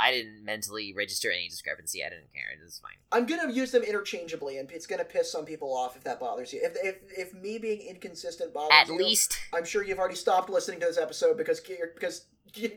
I 0.00 0.12
didn't 0.12 0.44
mentally 0.44 0.94
register 0.96 1.30
any 1.30 1.48
discrepancy. 1.48 2.04
I 2.04 2.08
didn't 2.08 2.32
care. 2.32 2.44
It 2.52 2.64
was 2.64 2.80
fine. 2.80 2.92
I'm 3.12 3.26
gonna 3.26 3.52
use 3.52 3.70
them 3.70 3.82
interchangeably, 3.82 4.58
and 4.58 4.70
it's 4.70 4.86
gonna 4.86 5.04
piss 5.04 5.30
some 5.30 5.44
people 5.44 5.76
off 5.76 5.96
if 5.96 6.04
that 6.04 6.20
bothers 6.20 6.52
you. 6.52 6.60
If 6.62 6.76
if, 6.82 6.96
if 7.16 7.34
me 7.34 7.58
being 7.58 7.80
inconsistent 7.80 8.54
bothers 8.54 8.72
At 8.72 8.88
you, 8.88 8.96
least, 8.96 9.38
I'm 9.52 9.64
sure 9.64 9.84
you've 9.84 9.98
already 9.98 10.16
stopped 10.16 10.48
listening 10.48 10.80
to 10.80 10.86
this 10.86 10.98
episode 10.98 11.36
because 11.36 11.60
because 11.60 12.26
you, 12.54 12.70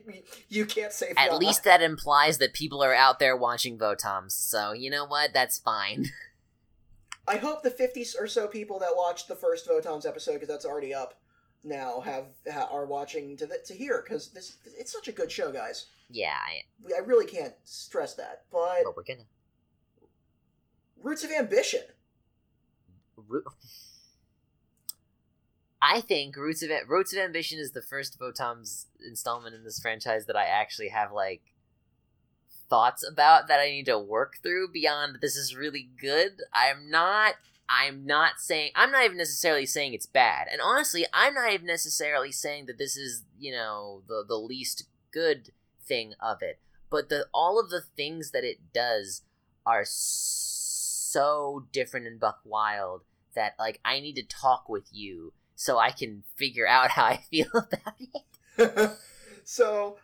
you 0.50 0.66
can't 0.66 0.92
say 0.92 1.14
at 1.18 1.38
least 1.38 1.64
that 1.64 1.82
implies 1.82 2.38
that 2.40 2.54
people 2.54 2.84
are 2.84 2.94
out 2.94 3.20
there 3.20 3.38
watching 3.38 3.78
Votoms. 3.78 4.32
So 4.32 4.74
you 4.74 4.90
know 4.90 5.06
what? 5.06 5.34
That's 5.34 5.58
fine. 5.58 6.08
I 7.28 7.38
hope 7.38 7.64
the 7.64 7.72
50 7.72 8.06
or 8.20 8.28
so 8.28 8.48
people 8.48 8.80
that 8.80 8.98
watched 8.98 9.30
the 9.30 9.36
first 9.36 9.68
Votoms 9.68 10.06
episode 10.06 10.34
because 10.34 10.50
that's 10.50 10.66
already 10.66 10.94
up 10.94 11.16
now 11.64 12.02
have 12.02 12.26
ha, 12.52 12.68
are 12.70 12.86
watching 12.86 13.38
to 13.38 13.46
the, 13.46 13.60
to 13.66 13.74
hear 13.74 14.04
because 14.04 14.30
this 14.30 14.58
it's 14.78 14.92
such 14.92 15.08
a 15.08 15.14
good 15.14 15.32
show, 15.32 15.52
guys. 15.52 15.86
Yeah, 16.10 16.36
I, 16.36 16.96
I 16.96 17.00
really 17.00 17.26
can't 17.26 17.54
stress 17.64 18.14
that. 18.16 18.44
But 18.52 18.84
but 18.84 18.96
we're 18.96 19.04
gonna. 19.04 19.26
Roots 21.02 21.24
of 21.24 21.32
Ambition. 21.32 21.82
Ro- 23.18 23.42
I 25.82 26.00
think 26.00 26.38
Roots 26.38 26.64
of 26.64 26.70
Roots 26.88 27.14
of 27.14 27.20
Ambition 27.20 27.60
is 27.60 27.72
the 27.72 27.82
first 27.82 28.18
Votoms 28.20 28.86
installment 29.06 29.54
in 29.54 29.64
this 29.66 29.80
franchise 29.80 30.26
that 30.28 30.38
I 30.38 30.46
actually 30.46 30.90
have 30.90 31.12
like 31.12 31.42
thoughts 32.70 33.08
about 33.08 33.48
that 33.48 33.60
I 33.60 33.70
need 33.70 33.86
to 33.88 34.00
work 34.00 34.38
through 34.42 34.72
beyond 34.72 35.18
this 35.22 35.36
is 35.36 35.56
really 35.56 35.90
good. 36.00 36.42
I'm 36.54 36.90
not 36.90 37.36
I'm 37.68 38.06
not 38.06 38.40
saying 38.40 38.72
I'm 38.76 38.92
not 38.92 39.06
even 39.06 39.18
necessarily 39.18 39.66
saying 39.66 39.94
it's 39.94 40.06
bad. 40.06 40.48
And 40.52 40.62
honestly, 40.62 41.06
I'm 41.14 41.34
not 41.34 41.52
even 41.52 41.68
necessarily 41.68 42.32
saying 42.32 42.66
that 42.68 42.78
this 42.78 42.96
is, 42.96 43.24
you 43.38 43.52
know, 43.52 44.04
the 44.08 44.24
the 44.28 44.38
least 44.38 44.86
good 45.12 45.52
thing 45.88 46.14
of 46.22 46.42
it. 46.42 46.60
But 46.90 47.10
the 47.10 47.28
all 47.34 47.60
of 47.60 47.70
the 47.70 47.82
things 47.82 48.32
that 48.32 48.44
it 48.44 48.74
does 48.74 49.24
are 49.66 49.84
so 49.86 51.66
different 51.72 52.08
in 52.08 52.18
buck 52.18 52.40
wild 52.44 53.02
that 53.36 53.54
like 53.58 53.80
I 53.84 54.00
need 54.00 54.16
to 54.16 54.24
talk 54.24 54.70
with 54.70 54.88
you 54.92 55.34
so 55.56 55.78
I 55.80 55.92
can 55.92 56.24
figure 56.36 56.68
out 56.68 56.92
how 56.92 57.06
I 57.06 57.18
feel 57.32 57.48
about 57.54 57.96
it. 58.58 58.92
so 59.44 59.98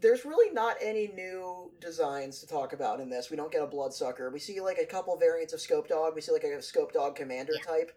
there's 0.00 0.24
really 0.24 0.52
not 0.52 0.76
any 0.82 1.08
new 1.08 1.72
designs 1.80 2.40
to 2.40 2.46
talk 2.46 2.72
about 2.72 3.00
in 3.00 3.08
this. 3.08 3.30
We 3.30 3.36
don't 3.36 3.52
get 3.52 3.62
a 3.62 3.66
bloodsucker. 3.66 4.30
We 4.30 4.38
see 4.38 4.60
like 4.60 4.78
a 4.78 4.86
couple 4.86 5.16
variants 5.16 5.52
of 5.52 5.60
Scope 5.60 5.88
Dog. 5.88 6.14
We 6.14 6.20
see 6.20 6.32
like 6.32 6.44
a 6.44 6.60
Scope 6.62 6.92
Dog 6.92 7.16
Commander 7.16 7.52
Yeah. 7.56 7.64
type, 7.72 7.92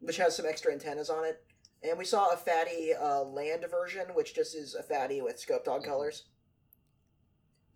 which 0.00 0.16
has 0.18 0.36
some 0.36 0.46
extra 0.46 0.72
antennas 0.72 1.10
on 1.10 1.24
it. 1.24 1.42
And 1.82 1.98
we 1.98 2.04
saw 2.04 2.30
a 2.32 2.36
fatty 2.36 2.92
uh, 2.94 3.22
land 3.22 3.64
version, 3.70 4.08
which 4.14 4.34
just 4.34 4.54
is 4.54 4.74
a 4.74 4.82
fatty 4.82 5.20
with 5.22 5.38
Scope 5.40 5.64
Dog 5.64 5.82
Mhm. 5.82 5.86
colors. 5.86 6.24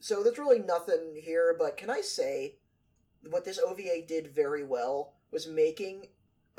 So 0.01 0.23
there's 0.23 0.39
really 0.39 0.59
nothing 0.59 1.19
here, 1.23 1.55
but 1.59 1.77
can 1.77 1.89
I 1.89 2.03
say 2.03 2.57
what 3.31 3.45
this 3.45 3.59
OVA 3.59 4.03
did 4.07 4.29
very 4.29 4.63
well 4.63 5.15
was 5.31 5.47
making 5.47 6.09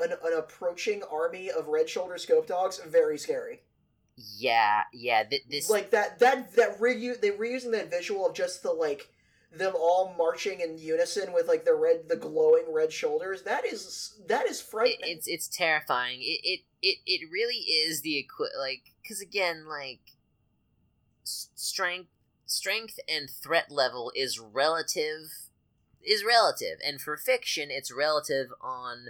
an, 0.00 0.12
an 0.24 0.32
approaching 0.36 1.02
army 1.04 1.50
of 1.50 1.68
red 1.68 1.88
shoulder 1.88 2.18
scope 2.18 2.46
dogs 2.48 2.78
very 2.80 3.16
scary. 3.18 3.62
Yeah, 4.16 4.82
yeah. 4.92 5.22
Th- 5.24 5.44
this 5.48 5.70
like 5.70 5.90
that 5.90 6.18
that 6.18 6.54
that 6.56 6.80
reuse 6.80 7.20
they 7.20 7.30
reusing 7.30 7.70
that 7.72 7.90
visual 7.90 8.26
of 8.26 8.34
just 8.34 8.62
the 8.62 8.72
like 8.72 9.08
them 9.52 9.74
all 9.76 10.14
marching 10.18 10.60
in 10.60 10.78
unison 10.78 11.32
with 11.32 11.48
like 11.48 11.64
the 11.64 11.74
red 11.74 12.08
the 12.08 12.16
glowing 12.16 12.64
red 12.68 12.92
shoulders 12.92 13.42
that 13.42 13.64
is 13.64 14.18
that 14.28 14.46
is 14.46 14.60
it, 14.60 14.66
frightening. 14.66 14.98
it's 15.16 15.26
it's 15.26 15.48
terrifying. 15.48 16.20
It 16.20 16.40
it 16.42 16.60
it, 16.82 16.98
it 17.06 17.30
really 17.32 17.54
is 17.54 18.02
the 18.02 18.18
equi- 18.18 18.58
like 18.58 18.92
because 19.02 19.20
again 19.20 19.66
like 19.68 20.00
strength 21.24 22.10
strength 22.44 22.98
and 23.08 23.28
threat 23.30 23.70
level 23.70 24.12
is 24.14 24.38
relative 24.38 25.48
is 26.04 26.24
relative. 26.24 26.78
And 26.84 27.00
for 27.00 27.16
fiction 27.16 27.68
it's 27.70 27.92
relative 27.92 28.48
on 28.60 29.08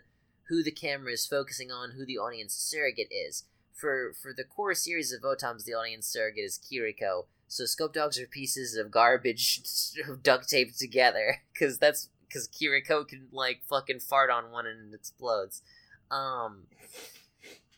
who 0.48 0.62
the 0.62 0.70
camera 0.70 1.12
is 1.12 1.26
focusing 1.26 1.72
on 1.72 1.92
who 1.92 2.06
the 2.06 2.18
audience 2.18 2.54
surrogate 2.54 3.10
is. 3.10 3.44
For 3.74 4.12
for 4.20 4.32
the 4.34 4.44
core 4.44 4.74
series 4.74 5.12
of 5.12 5.22
votoms 5.22 5.64
the 5.64 5.74
audience 5.74 6.06
surrogate 6.06 6.44
is 6.44 6.58
kiriko 6.58 7.26
so 7.48 7.64
scope 7.64 7.92
dogs 7.92 8.18
are 8.18 8.26
pieces 8.26 8.76
of 8.76 8.90
garbage 8.90 9.60
duct 10.22 10.48
taped 10.48 10.78
together 10.78 11.42
because 11.52 11.78
that's 11.78 12.08
because 12.28 12.48
kiriko 12.48 13.06
can 13.06 13.28
like 13.32 13.62
fucking 13.68 14.00
fart 14.00 14.30
on 14.30 14.50
one 14.50 14.66
and 14.66 14.92
it 14.92 14.96
explodes. 14.96 15.62
Um 16.10 16.64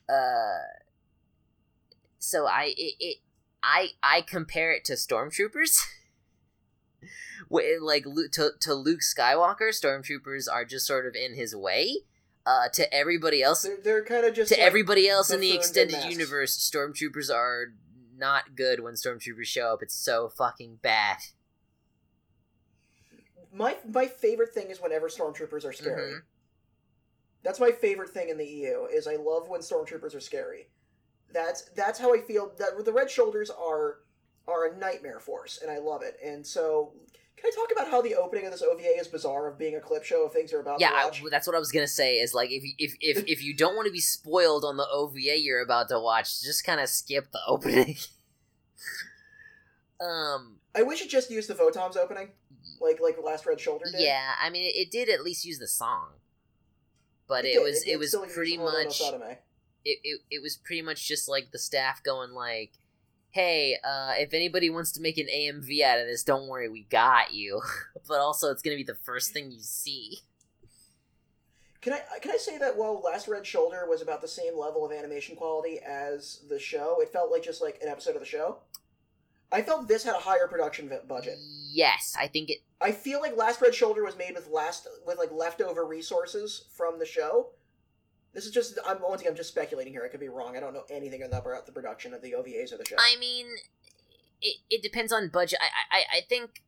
uh 0.08 0.64
so 2.18 2.46
i 2.46 2.72
it, 2.76 2.94
it 2.98 3.16
i 3.62 3.88
i 4.02 4.22
compare 4.22 4.72
it 4.72 4.84
to 4.86 4.94
stormtroopers. 4.94 5.80
Like 7.50 8.04
to, 8.32 8.50
to 8.60 8.74
luke 8.74 9.00
skywalker 9.00 9.70
stormtroopers 9.70 10.52
are 10.52 10.66
just 10.66 10.86
sort 10.86 11.06
of 11.06 11.14
in 11.14 11.34
his 11.34 11.54
way. 11.54 11.98
Uh 12.44 12.68
to 12.74 12.92
everybody 12.92 13.42
else 13.42 13.62
they're, 13.62 13.78
they're 13.82 14.04
kind 14.04 14.26
of 14.26 14.34
just 14.34 14.52
to 14.52 14.58
like, 14.58 14.66
everybody 14.66 15.08
else 15.08 15.30
in 15.30 15.40
the 15.40 15.52
extended 15.54 16.04
universe 16.04 16.58
stormtroopers 16.58 17.32
are 17.32 17.72
not 18.18 18.56
good 18.56 18.80
when 18.80 18.94
stormtroopers 18.94 19.46
show 19.46 19.72
up. 19.72 19.82
It's 19.82 19.94
so 19.94 20.28
fucking 20.28 20.76
bad. 20.82 21.18
My 23.52 23.76
my 23.88 24.06
favorite 24.06 24.52
thing 24.54 24.70
is 24.70 24.80
whenever 24.80 25.08
stormtroopers 25.08 25.64
are 25.64 25.72
scary. 25.72 26.12
Mhm. 26.12 26.22
that's 27.42 27.60
my 27.60 27.70
favorite 27.70 28.10
thing 28.10 28.28
in 28.28 28.36
the 28.36 28.44
eu 28.46 28.86
is 28.86 29.06
i 29.06 29.16
love 29.16 29.48
when 29.48 29.60
stormtroopers 29.60 30.14
are 30.14 30.20
scary. 30.20 30.70
That's 31.32 31.62
that's 31.70 31.98
how 31.98 32.14
i 32.14 32.20
feel. 32.20 32.52
That 32.58 32.84
the 32.84 32.92
red 32.92 33.10
shoulders 33.10 33.50
are 33.50 34.00
are 34.46 34.66
a 34.66 34.76
nightmare 34.76 35.20
force 35.20 35.58
and 35.62 35.70
i 35.70 35.78
love 35.78 36.02
it. 36.02 36.18
And 36.24 36.46
so 36.46 36.94
can 37.40 37.50
i 37.50 37.54
talk 37.54 37.70
about 37.72 37.90
how 37.90 38.00
the 38.02 38.14
opening 38.14 38.44
of 38.46 38.52
this 38.52 38.62
ova 38.62 38.82
is 38.82 39.06
bizarre 39.08 39.46
of 39.48 39.58
being 39.58 39.76
a 39.76 39.80
clip 39.80 40.04
show 40.04 40.24
of 40.26 40.32
things 40.32 40.50
you're 40.52 40.60
about 40.60 40.80
yeah 40.80 40.88
to 40.90 40.94
watch? 41.06 41.22
that's 41.30 41.46
what 41.46 41.54
i 41.56 41.58
was 41.58 41.70
gonna 41.72 41.86
say 41.86 42.16
is 42.16 42.34
like 42.34 42.50
if 42.50 42.62
you- 42.64 42.74
if 42.78 42.94
if, 43.00 43.24
if 43.26 43.42
you 43.42 43.54
don't 43.54 43.76
want 43.76 43.86
to 43.86 43.92
be 43.92 44.00
spoiled 44.00 44.64
on 44.64 44.76
the 44.76 44.86
ova 44.90 45.18
you're 45.20 45.62
about 45.62 45.88
to 45.88 45.98
watch 46.00 46.42
just 46.42 46.64
kind 46.64 46.80
of 46.80 46.88
skip 46.88 47.30
the 47.32 47.40
opening. 47.46 47.96
Um 50.00 50.56
i 50.76 50.82
wish 50.82 51.02
it 51.02 51.08
just 51.10 51.28
used 51.30 51.48
the 51.50 51.54
votoms 51.54 51.96
opening 51.96 52.28
like 52.80 53.00
like 53.00 53.16
last 53.22 53.46
red 53.46 53.58
shoulder 53.58 53.86
did. 53.90 54.00
Yeah 54.00 54.32
i 54.40 54.48
mean 54.48 54.62
it, 54.62 54.76
it 54.78 54.90
did 54.92 55.08
at 55.08 55.22
least 55.24 55.44
use 55.44 55.58
the 55.58 55.66
song. 55.66 56.10
But 57.26 57.44
it, 57.44 57.54
did. 57.54 57.62
was 57.64 57.82
did 57.82 57.90
it, 57.92 57.98
was 57.98 58.14
pretty 58.32 58.56
much 58.56 59.00
it, 59.84 59.98
it, 60.04 60.20
it 60.30 60.40
was 60.42 60.56
pretty 60.56 60.82
much 60.82 61.06
just 61.08 61.28
like 61.28 61.50
the 61.50 61.58
staff 61.58 62.02
going 62.02 62.30
like 62.30 62.72
hey 63.30 63.76
uh, 63.84 64.12
if 64.16 64.32
anybody 64.32 64.70
wants 64.70 64.92
to 64.92 65.00
make 65.00 65.18
an 65.18 65.26
amv 65.32 65.82
out 65.82 66.00
of 66.00 66.06
this 66.06 66.24
don't 66.24 66.48
worry 66.48 66.68
we 66.68 66.82
got 66.84 67.32
you 67.32 67.60
but 68.08 68.18
also 68.18 68.50
it's 68.50 68.62
gonna 68.62 68.76
be 68.76 68.82
the 68.82 68.94
first 68.94 69.32
thing 69.32 69.50
you 69.50 69.60
see 69.60 70.18
Can 71.80 71.92
I 71.92 72.00
can 72.20 72.32
I 72.32 72.36
say 72.36 72.58
that 72.58 72.76
while 72.76 73.00
Last 73.00 73.28
Red 73.28 73.46
Shoulder 73.46 73.86
was 73.88 74.02
about 74.02 74.20
the 74.20 74.28
same 74.28 74.58
level 74.58 74.84
of 74.84 74.92
animation 74.92 75.36
quality 75.36 75.78
as 75.78 76.40
the 76.48 76.58
show, 76.58 76.98
it 77.00 77.12
felt 77.12 77.30
like 77.30 77.44
just 77.44 77.62
like 77.62 77.78
an 77.80 77.88
episode 77.88 78.14
of 78.16 78.20
the 78.20 78.26
show. 78.26 78.58
I 79.52 79.62
felt 79.62 79.86
this 79.88 80.02
had 80.04 80.16
a 80.16 80.18
higher 80.18 80.46
production 80.48 80.90
budget. 81.08 81.36
yes 81.72 82.14
i 82.18 82.26
think 82.26 82.50
it 82.50 82.58
I 82.80 82.92
feel 82.92 83.20
like 83.20 83.36
Last 83.36 83.60
Red 83.60 83.74
Shoulder 83.74 84.04
was 84.04 84.16
made 84.16 84.34
with 84.34 84.48
last 84.50 84.86
with 85.06 85.18
like 85.18 85.32
leftover 85.32 85.84
resources 85.84 86.66
from 86.76 86.98
the 86.98 87.04
show. 87.06 87.48
This 88.38 88.46
is 88.46 88.52
just 88.52 88.78
I'm 88.86 88.98
once 89.02 89.20
again 89.20 89.32
I'm 89.32 89.36
just 89.36 89.48
speculating 89.48 89.92
here. 89.92 90.04
I 90.04 90.08
could 90.08 90.20
be 90.20 90.28
wrong. 90.28 90.56
I 90.56 90.60
don't 90.60 90.72
know 90.72 90.84
anything 90.88 91.24
about 91.24 91.66
the 91.66 91.72
production 91.72 92.14
of 92.14 92.22
the 92.22 92.36
OVAs 92.38 92.72
or 92.72 92.76
the 92.76 92.84
show. 92.84 92.94
i 92.96 93.16
mean 93.18 93.46
it, 94.40 94.58
it 94.70 94.80
depends 94.80 95.12
on 95.12 95.28
budget 95.28 95.58
i 95.60 95.98
i, 95.98 96.18
I 96.18 96.20
think 96.28 96.62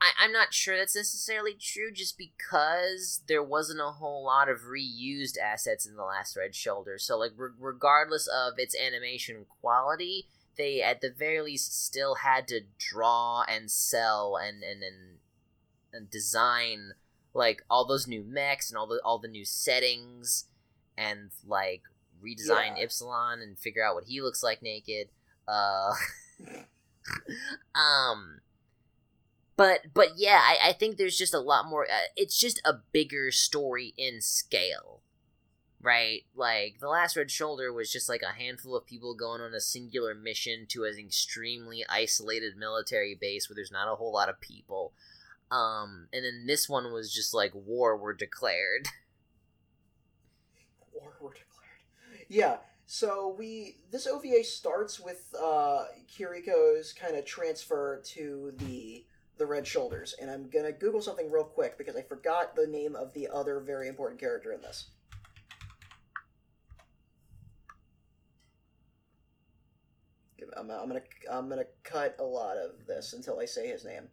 I, 0.00 0.10
i'm 0.20 0.30
not 0.30 0.54
sure 0.54 0.76
that's 0.76 0.94
necessarily 0.94 1.54
true 1.54 1.90
just 1.92 2.16
because 2.16 3.22
there 3.26 3.42
wasn't 3.42 3.80
a 3.80 3.90
whole 3.90 4.24
lot 4.24 4.48
of 4.48 4.60
reused 4.70 5.36
assets 5.36 5.84
in 5.84 5.96
the 5.96 6.04
last 6.04 6.36
red 6.36 6.54
shoulder 6.54 6.96
so 6.96 7.18
like 7.18 7.32
re- 7.36 7.48
regardless 7.58 8.28
of 8.28 8.52
its 8.58 8.76
animation 8.78 9.46
quality 9.60 10.28
they 10.56 10.80
at 10.80 11.00
the 11.00 11.10
very 11.10 11.42
least 11.42 11.84
still 11.84 12.16
had 12.22 12.46
to 12.46 12.60
draw 12.78 13.42
and 13.48 13.68
sell 13.68 14.36
and 14.36 14.62
and 14.62 14.84
and, 14.84 15.18
and 15.92 16.08
design 16.08 16.92
like 17.32 17.62
all 17.68 17.84
those 17.84 18.06
new 18.06 18.22
mechs 18.22 18.70
and 18.70 18.78
all 18.78 18.86
the 18.86 19.00
all 19.04 19.18
the 19.18 19.26
new 19.26 19.44
settings 19.44 20.44
and 20.96 21.30
like 21.46 21.82
redesign 22.22 22.76
Yeah. 22.76 22.86
Ypsilon 22.86 23.42
and 23.42 23.58
figure 23.58 23.84
out 23.84 23.94
what 23.94 24.04
he 24.04 24.20
looks 24.20 24.42
like 24.42 24.62
naked. 24.62 25.08
Uh 25.46 25.92
um 27.74 28.40
but 29.56 29.80
but 29.94 30.08
yeah, 30.16 30.40
I, 30.42 30.70
I 30.70 30.72
think 30.72 30.96
there's 30.96 31.18
just 31.18 31.34
a 31.34 31.40
lot 31.40 31.66
more 31.68 31.84
uh, 31.84 32.08
it's 32.16 32.38
just 32.38 32.60
a 32.64 32.74
bigger 32.92 33.30
story 33.30 33.94
in 33.96 34.20
scale. 34.20 35.00
Right? 35.80 36.22
Like 36.34 36.78
the 36.80 36.88
last 36.88 37.14
red 37.14 37.30
shoulder 37.30 37.70
was 37.70 37.92
just 37.92 38.08
like 38.08 38.22
a 38.22 38.40
handful 38.40 38.74
of 38.74 38.86
people 38.86 39.14
going 39.14 39.42
on 39.42 39.52
a 39.52 39.60
singular 39.60 40.14
mission 40.14 40.64
to 40.70 40.84
an 40.84 40.98
extremely 40.98 41.84
isolated 41.90 42.56
military 42.56 43.14
base 43.14 43.48
where 43.50 43.54
there's 43.54 43.70
not 43.70 43.92
a 43.92 43.96
whole 43.96 44.12
lot 44.12 44.30
of 44.30 44.40
people. 44.40 44.92
Um 45.50 46.08
and 46.12 46.24
then 46.24 46.46
this 46.46 46.68
one 46.70 46.90
was 46.90 47.12
just 47.12 47.34
like 47.34 47.52
war 47.54 47.96
were 47.96 48.14
declared. 48.14 48.88
War 50.94 51.12
were 51.20 51.30
declared. 51.32 52.26
Yeah. 52.28 52.56
So 52.86 53.34
we 53.38 53.78
this 53.90 54.06
OVA 54.06 54.44
starts 54.44 55.00
with 55.00 55.34
uh, 55.40 55.84
Kiriko's 56.06 56.92
kind 56.92 57.16
of 57.16 57.24
transfer 57.24 58.02
to 58.06 58.52
the 58.58 59.04
the 59.36 59.46
Red 59.46 59.66
Shoulders, 59.66 60.14
and 60.20 60.30
I'm 60.30 60.48
gonna 60.50 60.72
Google 60.72 61.00
something 61.00 61.30
real 61.30 61.44
quick 61.44 61.78
because 61.78 61.96
I 61.96 62.02
forgot 62.02 62.54
the 62.54 62.66
name 62.66 62.94
of 62.94 63.12
the 63.14 63.28
other 63.32 63.58
very 63.60 63.88
important 63.88 64.20
character 64.20 64.52
in 64.52 64.60
this. 64.60 64.90
I'm, 70.56 70.70
I'm 70.70 70.88
gonna 70.88 71.02
I'm 71.30 71.48
gonna 71.48 71.64
cut 71.82 72.16
a 72.18 72.24
lot 72.24 72.56
of 72.56 72.86
this 72.86 73.12
until 73.12 73.40
I 73.40 73.46
say 73.46 73.68
his 73.68 73.84
name. 73.84 74.08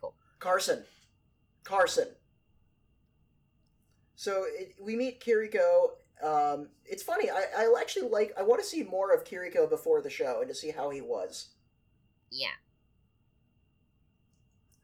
Cool. 0.00 0.14
Carson. 0.38 0.84
Carson. 1.64 2.08
So 4.16 4.44
it, 4.48 4.74
we 4.80 4.96
meet 4.96 5.20
Kiriko. 5.20 5.90
Um, 6.22 6.68
it's 6.86 7.02
funny. 7.02 7.30
I, 7.30 7.44
I 7.56 7.74
actually 7.78 8.08
like. 8.08 8.32
I 8.38 8.42
want 8.42 8.60
to 8.60 8.66
see 8.66 8.82
more 8.82 9.12
of 9.12 9.24
Kiriko 9.24 9.68
before 9.68 10.00
the 10.00 10.10
show 10.10 10.40
and 10.40 10.48
to 10.48 10.54
see 10.54 10.70
how 10.70 10.90
he 10.90 11.02
was. 11.02 11.50
Yeah. 12.30 12.48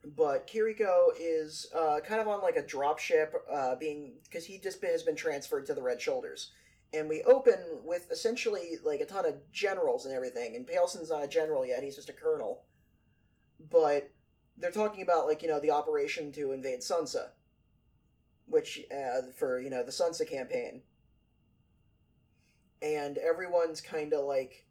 But 0.05 0.47
Kiriko 0.47 1.07
is 1.19 1.67
uh, 1.75 1.99
kind 2.05 2.21
of 2.21 2.27
on 2.27 2.41
like 2.41 2.57
a 2.57 2.65
drop 2.65 2.99
ship, 2.99 3.33
uh, 3.51 3.75
being 3.75 4.13
because 4.23 4.45
he 4.45 4.59
just 4.59 4.79
been, 4.81 4.91
has 4.91 5.03
been 5.03 5.15
transferred 5.15 5.65
to 5.67 5.73
the 5.73 5.81
Red 5.81 5.99
Shoulders, 5.99 6.51
and 6.93 7.09
we 7.09 7.23
open 7.23 7.57
with 7.83 8.11
essentially 8.11 8.77
like 8.83 8.99
a 8.99 9.05
ton 9.05 9.25
of 9.25 9.35
generals 9.51 10.05
and 10.05 10.13
everything. 10.13 10.55
And 10.55 10.67
Pailsen's 10.67 11.09
not 11.09 11.23
a 11.23 11.27
general 11.27 11.65
yet; 11.65 11.83
he's 11.83 11.95
just 11.95 12.09
a 12.09 12.13
colonel. 12.13 12.65
But 13.71 14.11
they're 14.57 14.71
talking 14.71 15.01
about 15.01 15.25
like 15.25 15.41
you 15.41 15.47
know 15.47 15.59
the 15.59 15.71
operation 15.71 16.31
to 16.33 16.51
invade 16.51 16.81
Sunsa, 16.81 17.29
which 18.47 18.81
uh, 18.91 19.31
for 19.37 19.59
you 19.59 19.69
know 19.69 19.83
the 19.83 19.91
Sunsa 19.91 20.29
campaign, 20.29 20.81
and 22.81 23.17
everyone's 23.17 23.81
kind 23.81 24.13
of 24.13 24.25
like 24.25 24.65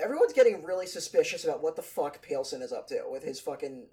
everyone's 0.00 0.32
getting 0.32 0.64
really 0.64 0.86
suspicious 0.86 1.44
about 1.44 1.62
what 1.62 1.76
the 1.76 1.82
fuck 1.82 2.24
Pailsen 2.24 2.62
is 2.62 2.72
up 2.72 2.86
to 2.88 3.02
with 3.10 3.22
his 3.24 3.40
fucking 3.40 3.86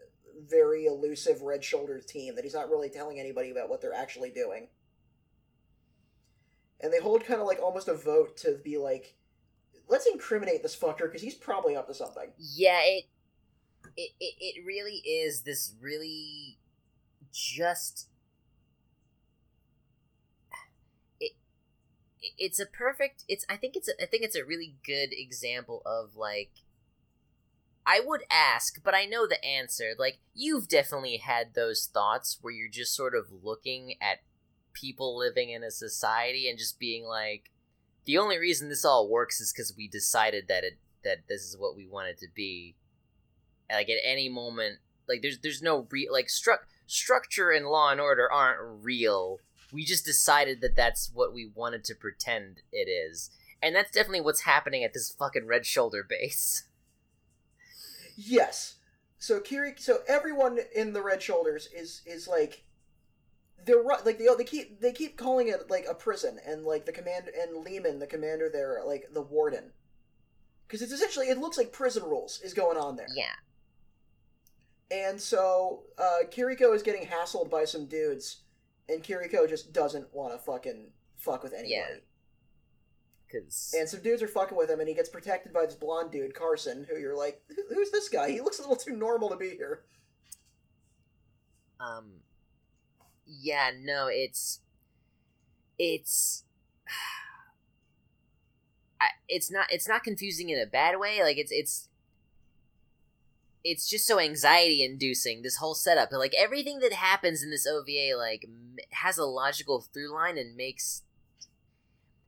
very 0.47 0.85
elusive 0.85 1.41
red 1.41 1.63
shouldered 1.63 2.07
team 2.07 2.35
that 2.35 2.43
he's 2.43 2.53
not 2.53 2.69
really 2.69 2.89
telling 2.89 3.19
anybody 3.19 3.49
about 3.49 3.69
what 3.69 3.81
they're 3.81 3.93
actually 3.93 4.29
doing. 4.29 4.67
And 6.79 6.93
they 6.93 6.99
hold 6.99 7.25
kind 7.25 7.41
of 7.41 7.47
like 7.47 7.59
almost 7.59 7.87
a 7.87 7.95
vote 7.95 8.37
to 8.37 8.59
be 8.63 8.77
like, 8.77 9.15
let's 9.87 10.05
incriminate 10.05 10.61
this 10.61 10.75
fucker 10.75 11.03
because 11.05 11.21
he's 11.21 11.35
probably 11.35 11.75
up 11.75 11.87
to 11.87 11.93
something. 11.93 12.31
Yeah, 12.37 12.81
it, 12.83 13.05
it 13.95 14.11
it 14.19 14.33
it 14.39 14.65
really 14.65 14.97
is 15.05 15.41
this 15.43 15.73
really 15.81 16.59
just 17.33 18.09
it 21.21 21.25
it- 21.25 21.35
it's 22.37 22.59
a 22.59 22.65
perfect 22.65 23.23
it's 23.27 23.45
I 23.49 23.55
think 23.57 23.75
it's 23.75 23.87
a, 23.87 24.01
I 24.01 24.05
think 24.05 24.23
it's 24.23 24.35
a 24.35 24.45
really 24.45 24.75
good 24.85 25.09
example 25.11 25.81
of 25.85 26.15
like 26.15 26.51
I 27.89 28.01
would 28.05 28.23
ask, 28.29 28.83
but 28.83 28.93
I 28.93 29.05
know 29.05 29.25
the 29.25 29.43
answer. 29.45 29.93
Like 29.97 30.19
you've 30.33 30.67
definitely 30.67 31.17
had 31.17 31.53
those 31.53 31.89
thoughts 31.91 32.37
where 32.41 32.53
you're 32.53 32.69
just 32.69 32.93
sort 32.93 33.15
of 33.15 33.27
looking 33.41 33.95
at 34.01 34.19
people 34.73 35.17
living 35.17 35.49
in 35.49 35.63
a 35.63 35.71
society 35.71 36.49
and 36.49 36.59
just 36.59 36.79
being 36.79 37.05
like 37.05 37.49
the 38.05 38.17
only 38.17 38.37
reason 38.37 38.69
this 38.69 38.85
all 38.85 39.09
works 39.09 39.39
is 39.39 39.53
because 39.53 39.73
we 39.75 39.87
decided 39.87 40.47
that 40.47 40.63
it 40.63 40.79
that 41.03 41.27
this 41.29 41.41
is 41.41 41.57
what 41.57 41.75
we 41.75 41.87
wanted 41.87 42.17
to 42.17 42.27
be. 42.33 42.75
Like 43.69 43.89
at 43.89 43.97
any 44.03 44.29
moment, 44.29 44.79
like 45.07 45.21
there's 45.21 45.39
there's 45.39 45.61
no 45.61 45.87
real 45.89 46.11
like 46.11 46.29
struck 46.29 46.67
structure 46.87 47.51
and 47.51 47.67
Law 47.67 47.91
and 47.91 48.01
Order 48.01 48.31
aren't 48.31 48.83
real. 48.83 49.39
We 49.71 49.83
just 49.85 50.05
decided 50.05 50.61
that 50.61 50.75
that's 50.75 51.11
what 51.13 51.33
we 51.33 51.51
wanted 51.53 51.83
to 51.85 51.95
pretend 51.95 52.61
it 52.71 52.89
is, 52.89 53.31
and 53.61 53.75
that's 53.75 53.91
definitely 53.91 54.21
what's 54.21 54.41
happening 54.41 54.83
at 54.83 54.93
this 54.93 55.11
fucking 55.11 55.45
Red 55.47 55.65
Shoulder 55.65 56.05
base. 56.07 56.63
Yes. 58.15 58.75
So 59.19 59.39
Kiri, 59.39 59.73
so 59.77 59.99
everyone 60.07 60.59
in 60.75 60.93
the 60.93 61.01
Red 61.01 61.21
Shoulders 61.21 61.67
is 61.75 62.01
is 62.05 62.27
like 62.27 62.63
they're 63.65 63.83
like 63.83 64.17
they 64.17 64.27
they 64.37 64.43
keep 64.43 64.79
they 64.79 64.91
keep 64.93 65.17
calling 65.17 65.47
it 65.49 65.69
like 65.69 65.85
a 65.89 65.93
prison, 65.93 66.39
and 66.45 66.63
like 66.63 66.85
the 66.85 66.91
command 66.91 67.29
and 67.39 67.63
Lehman, 67.65 67.99
the 67.99 68.07
commander 68.07 68.49
there, 68.51 68.81
like 68.85 69.09
the 69.13 69.21
warden, 69.21 69.71
because 70.67 70.81
it's 70.81 70.93
essentially 70.93 71.27
it 71.27 71.37
looks 71.39 71.57
like 71.57 71.71
prison 71.71 72.03
rules 72.03 72.39
is 72.43 72.53
going 72.53 72.77
on 72.77 72.95
there. 72.95 73.07
Yeah, 73.15 73.33
And 74.89 75.19
so 75.19 75.83
uh, 75.97 76.25
Kiriko 76.31 76.73
is 76.73 76.83
getting 76.83 77.05
hassled 77.07 77.49
by 77.49 77.65
some 77.65 77.85
dudes, 77.87 78.37
and 78.89 79.03
Kiriko 79.03 79.47
just 79.47 79.73
doesn't 79.73 80.13
want 80.13 80.33
to 80.33 80.39
fucking 80.39 80.87
fuck 81.17 81.43
with 81.43 81.53
anybody. 81.53 81.73
Yeah. 81.73 81.95
because 83.27 83.73
And 83.77 83.87
some 83.87 84.01
dudes 84.01 84.21
are 84.23 84.27
fucking 84.27 84.57
with 84.57 84.69
him, 84.69 84.79
and 84.79 84.87
he 84.87 84.95
gets 84.95 85.09
protected 85.09 85.53
by 85.53 85.65
this 85.65 85.75
blonde 85.75 86.11
dude, 86.11 86.33
Carson, 86.33 86.85
who 86.89 86.97
you're 86.97 87.17
like, 87.17 87.41
who's 87.69 87.91
this 87.91 88.09
guy? 88.09 88.31
He 88.31 88.41
looks 88.41 88.59
a 88.59 88.61
little 88.61 88.75
too 88.75 88.95
normal 88.95 89.29
to 89.29 89.35
be 89.35 89.49
here. 89.49 89.83
um, 91.79 92.21
yeah, 93.25 93.71
no, 93.79 94.07
it's 94.07 94.61
it's. 95.77 96.43
I, 98.99 99.09
it's 99.29 99.51
not 99.51 99.67
it's 99.69 99.87
not 99.87 100.03
confusing 100.03 100.49
in 100.49 100.59
a 100.59 100.65
bad 100.65 100.99
way 100.99 101.21
like 101.21 101.37
it's 101.37 101.51
it's 101.51 101.87
it's 103.69 103.89
just 103.89 104.07
so 104.07 104.19
anxiety 104.19 104.83
inducing 104.83 105.41
this 105.41 105.57
whole 105.57 105.75
setup 105.75 106.09
like 106.11 106.33
everything 106.37 106.79
that 106.79 106.93
happens 106.93 107.43
in 107.43 107.49
this 107.51 107.67
ova 107.67 108.17
like 108.17 108.45
m- 108.47 108.77
has 108.91 109.17
a 109.17 109.25
logical 109.25 109.81
through 109.81 110.13
line 110.13 110.37
and 110.37 110.55
makes 110.55 111.03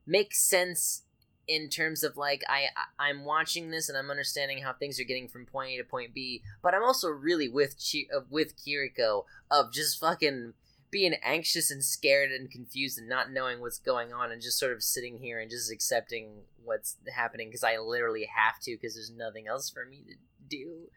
makes 0.05 0.39
sense 0.41 1.03
in 1.47 1.69
terms 1.69 2.03
of 2.03 2.15
like 2.17 2.43
I 2.47 2.67
I- 2.75 3.09
I'm 3.09 3.25
watching 3.25 3.71
this 3.71 3.89
and 3.89 3.97
I'm 3.97 4.11
understanding 4.11 4.61
how 4.61 4.73
things 4.73 4.99
are 4.99 5.03
getting 5.03 5.27
from 5.27 5.45
point 5.45 5.71
A 5.71 5.77
to 5.77 5.83
point 5.83 6.13
B, 6.13 6.43
but 6.61 6.73
I'm 6.75 6.83
also 6.83 7.09
really 7.09 7.49
with 7.49 7.75
Chi- 7.79 8.07
uh, 8.15 8.21
with 8.29 8.53
Kiriko 8.55 9.25
of 9.49 9.73
just 9.73 9.99
fucking 9.99 10.53
being 10.91 11.13
anxious 11.23 11.69
and 11.69 11.83
scared 11.83 12.31
and 12.31 12.49
confused 12.49 12.97
and 12.97 13.07
not 13.07 13.31
knowing 13.31 13.61
what's 13.61 13.79
going 13.79 14.11
on 14.11 14.31
and 14.31 14.41
just 14.41 14.57
sort 14.59 14.71
of 14.73 14.83
sitting 14.83 15.17
here 15.19 15.39
and 15.39 15.49
just 15.49 15.71
accepting 15.71 16.43
what's 16.63 16.97
happening 17.15 17.47
because 17.49 17.63
I 17.63 17.77
literally 17.77 18.27
have 18.35 18.59
to 18.61 18.71
because 18.75 18.95
there's 18.95 19.11
nothing 19.11 19.47
else 19.47 19.69
for 19.69 19.85
me 19.85 20.03
to 20.07 20.15
do. 20.47 20.89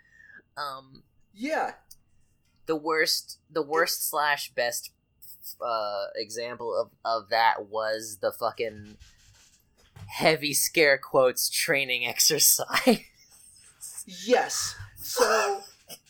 Um, 0.57 1.03
Yeah, 1.35 1.73
the 2.67 2.77
worst 2.77 3.39
the 3.51 3.63
worst 3.63 4.09
slash 4.09 4.53
best 4.55 4.93
uh 5.61 6.07
example 6.15 6.75
of 6.79 6.91
of 7.05 7.29
that 7.31 7.67
was 7.69 8.19
the 8.21 8.33
fucking 8.33 8.97
heavy 10.07 10.53
scare 10.53 10.99
quotes 10.99 11.49
training 11.51 12.07
exercise 12.07 13.01
yes. 14.07 14.75
So 14.97 15.61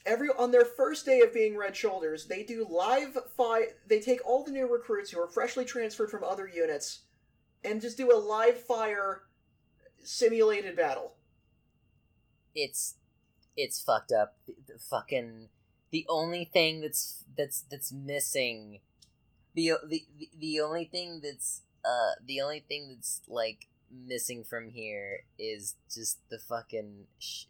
every 0.07 0.29
on 0.39 0.51
their 0.51 0.65
first 0.65 1.07
day 1.07 1.21
of 1.21 1.33
being 1.33 1.57
Red 1.57 1.77
Shoulders, 1.77 2.27
they 2.27 2.43
do 2.43 2.67
live 2.69 3.17
fire. 3.37 3.67
They 3.87 4.01
take 4.01 4.27
all 4.27 4.45
the 4.45 4.51
new 4.51 4.71
recruits 4.71 5.11
who 5.11 5.21
are 5.21 5.29
freshly 5.29 5.65
transferred 5.65 6.11
from 6.11 6.25
other 6.25 6.49
units, 6.49 7.03
and 7.65 7.81
just 7.81 7.97
do 7.97 8.13
a 8.13 8.19
live 8.19 8.59
fire 8.61 9.23
simulated 10.03 10.77
battle. 10.77 11.15
it's 12.55 12.95
it's 13.57 13.81
fucked 13.81 14.13
up 14.13 14.37
the, 14.47 14.55
the 14.67 14.79
fucking 14.79 15.49
the 15.91 16.07
only 16.09 16.45
thing 16.45 16.81
that's 16.81 17.25
that's 17.37 17.63
that's 17.71 17.93
missing 17.93 18.81
the, 19.55 19.73
the 19.87 20.05
the 20.39 20.61
only 20.61 20.85
thing 20.85 21.21
that's 21.23 21.63
uh 21.85 22.13
the 22.25 22.41
only 22.41 22.61
thing 22.61 22.95
that's 22.95 23.21
like 23.29 23.69
missing 23.91 24.45
from 24.45 24.71
here 24.71 25.25
is 25.39 25.77
just 25.93 26.19
the 26.31 26.39
fucking 26.39 27.07
sh- 27.19 27.45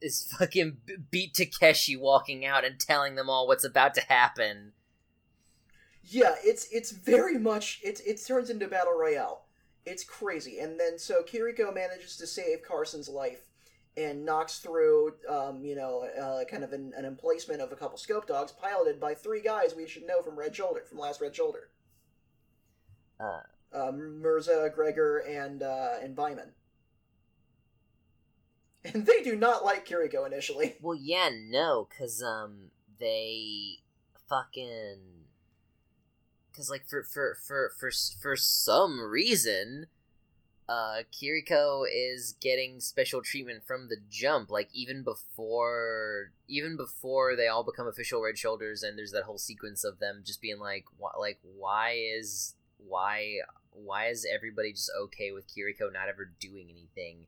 is 0.00 0.32
fucking 0.38 0.78
beat 1.10 1.34
Takeshi 1.34 1.96
walking 1.96 2.46
out 2.46 2.64
and 2.64 2.78
telling 2.78 3.16
them 3.16 3.28
all 3.28 3.46
what's 3.46 3.64
about 3.64 3.94
to 3.94 4.00
happen. 4.02 4.72
Yeah, 6.04 6.36
it's 6.42 6.68
it's 6.72 6.92
very 6.92 7.38
much 7.38 7.80
it 7.82 8.00
it 8.06 8.24
turns 8.24 8.50
into 8.50 8.68
battle 8.68 8.96
royale. 8.96 9.46
It's 9.84 10.04
crazy, 10.04 10.60
and 10.60 10.78
then 10.78 10.98
so 10.98 11.22
Kiriko 11.22 11.74
manages 11.74 12.16
to 12.18 12.26
save 12.26 12.62
Carson's 12.62 13.08
life 13.08 13.47
and 13.98 14.24
knocks 14.24 14.58
through, 14.60 15.14
um, 15.28 15.64
you 15.64 15.74
know, 15.74 16.08
uh, 16.20 16.44
kind 16.44 16.62
of 16.62 16.72
an, 16.72 16.92
an 16.96 17.04
emplacement 17.04 17.60
of 17.60 17.72
a 17.72 17.76
couple 17.76 17.98
scope 17.98 18.26
dogs 18.26 18.52
piloted 18.52 19.00
by 19.00 19.14
three 19.14 19.42
guys 19.42 19.74
we 19.74 19.88
should 19.88 20.06
know 20.06 20.22
from 20.22 20.38
Red 20.38 20.54
Shoulder, 20.54 20.82
from 20.88 20.98
Last 20.98 21.20
Red 21.20 21.34
Shoulder. 21.34 21.70
Uh, 23.18 23.40
um, 23.72 24.22
Mirza, 24.22 24.70
Gregor, 24.74 25.18
and 25.18 25.62
uh, 25.62 25.94
and 26.02 26.16
Vyman. 26.16 26.50
And 28.84 29.04
they 29.04 29.22
do 29.22 29.34
not 29.34 29.64
like 29.64 29.86
Kiriko 29.86 30.24
initially. 30.24 30.76
Well, 30.80 30.96
yeah, 30.96 31.30
no, 31.32 31.88
cause 31.98 32.22
um, 32.22 32.70
they 33.00 33.80
fucking, 34.28 34.98
cause 36.54 36.70
like 36.70 36.86
for 36.88 37.02
for 37.02 37.36
for 37.44 37.72
for 37.76 37.90
for 38.22 38.36
some 38.36 39.00
reason, 39.00 39.88
uh, 40.68 41.02
Kiriko 41.12 41.84
is 41.90 42.34
getting 42.40 42.80
special 42.80 43.22
treatment 43.22 43.66
from 43.66 43.88
the 43.88 43.96
jump. 44.10 44.50
Like 44.50 44.68
even 44.72 45.02
before, 45.02 46.32
even 46.46 46.76
before 46.76 47.36
they 47.36 47.46
all 47.48 47.64
become 47.64 47.86
official 47.88 48.22
Red 48.22 48.38
Shoulders, 48.38 48.82
and 48.82 48.98
there's 48.98 49.12
that 49.12 49.24
whole 49.24 49.38
sequence 49.38 49.84
of 49.84 49.98
them 49.98 50.22
just 50.24 50.40
being 50.42 50.58
like, 50.58 50.84
wh- 51.00 51.18
like 51.18 51.38
why 51.42 51.96
is 52.16 52.54
why 52.78 53.38
why 53.72 54.06
is 54.08 54.26
everybody 54.32 54.72
just 54.72 54.90
okay 55.04 55.30
with 55.32 55.46
Kiriko 55.48 55.92
not 55.92 56.08
ever 56.08 56.30
doing 56.40 56.68
anything? 56.70 57.26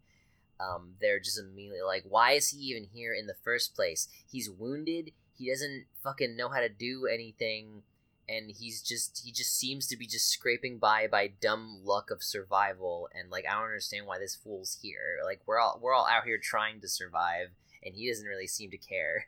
um, 0.60 0.94
they're 1.00 1.20
just 1.20 1.38
immediately 1.38 1.82
like, 1.82 2.04
why 2.08 2.32
is 2.32 2.50
he 2.50 2.58
even 2.58 2.86
here 2.92 3.14
in 3.14 3.26
the 3.26 3.34
first 3.42 3.74
place? 3.74 4.08
He's 4.30 4.50
wounded. 4.50 5.12
He 5.36 5.48
doesn't 5.48 5.86
fucking 6.02 6.36
know 6.36 6.50
how 6.50 6.60
to 6.60 6.68
do 6.68 7.06
anything, 7.06 7.82
and 8.30 8.50
he's 8.50 8.80
just 8.80 9.22
he 9.24 9.32
just 9.32 9.58
seems 9.58 9.86
to 9.88 9.96
be 9.96 10.06
just 10.06 10.28
scraping 10.28 10.78
by 10.78 11.08
by 11.08 11.26
dumb 11.40 11.80
luck 11.84 12.10
of 12.10 12.22
survival. 12.22 13.08
And 13.12 13.30
like, 13.30 13.44
I 13.46 13.54
don't 13.54 13.64
understand 13.64 14.06
why 14.06 14.18
this 14.18 14.36
fool's 14.36 14.78
here. 14.80 15.18
Like, 15.24 15.40
we're 15.46 15.58
all 15.58 15.78
we're 15.82 15.92
all 15.92 16.06
out 16.06 16.24
here 16.24 16.38
trying 16.38 16.80
to 16.80 16.88
survive, 16.88 17.48
and 17.84 17.94
he 17.94 18.08
doesn't 18.08 18.26
really 18.26 18.46
seem 18.46 18.70
to 18.70 18.78
care. 18.78 19.26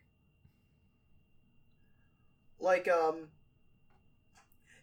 Like, 2.60 2.86
um, 2.86 3.28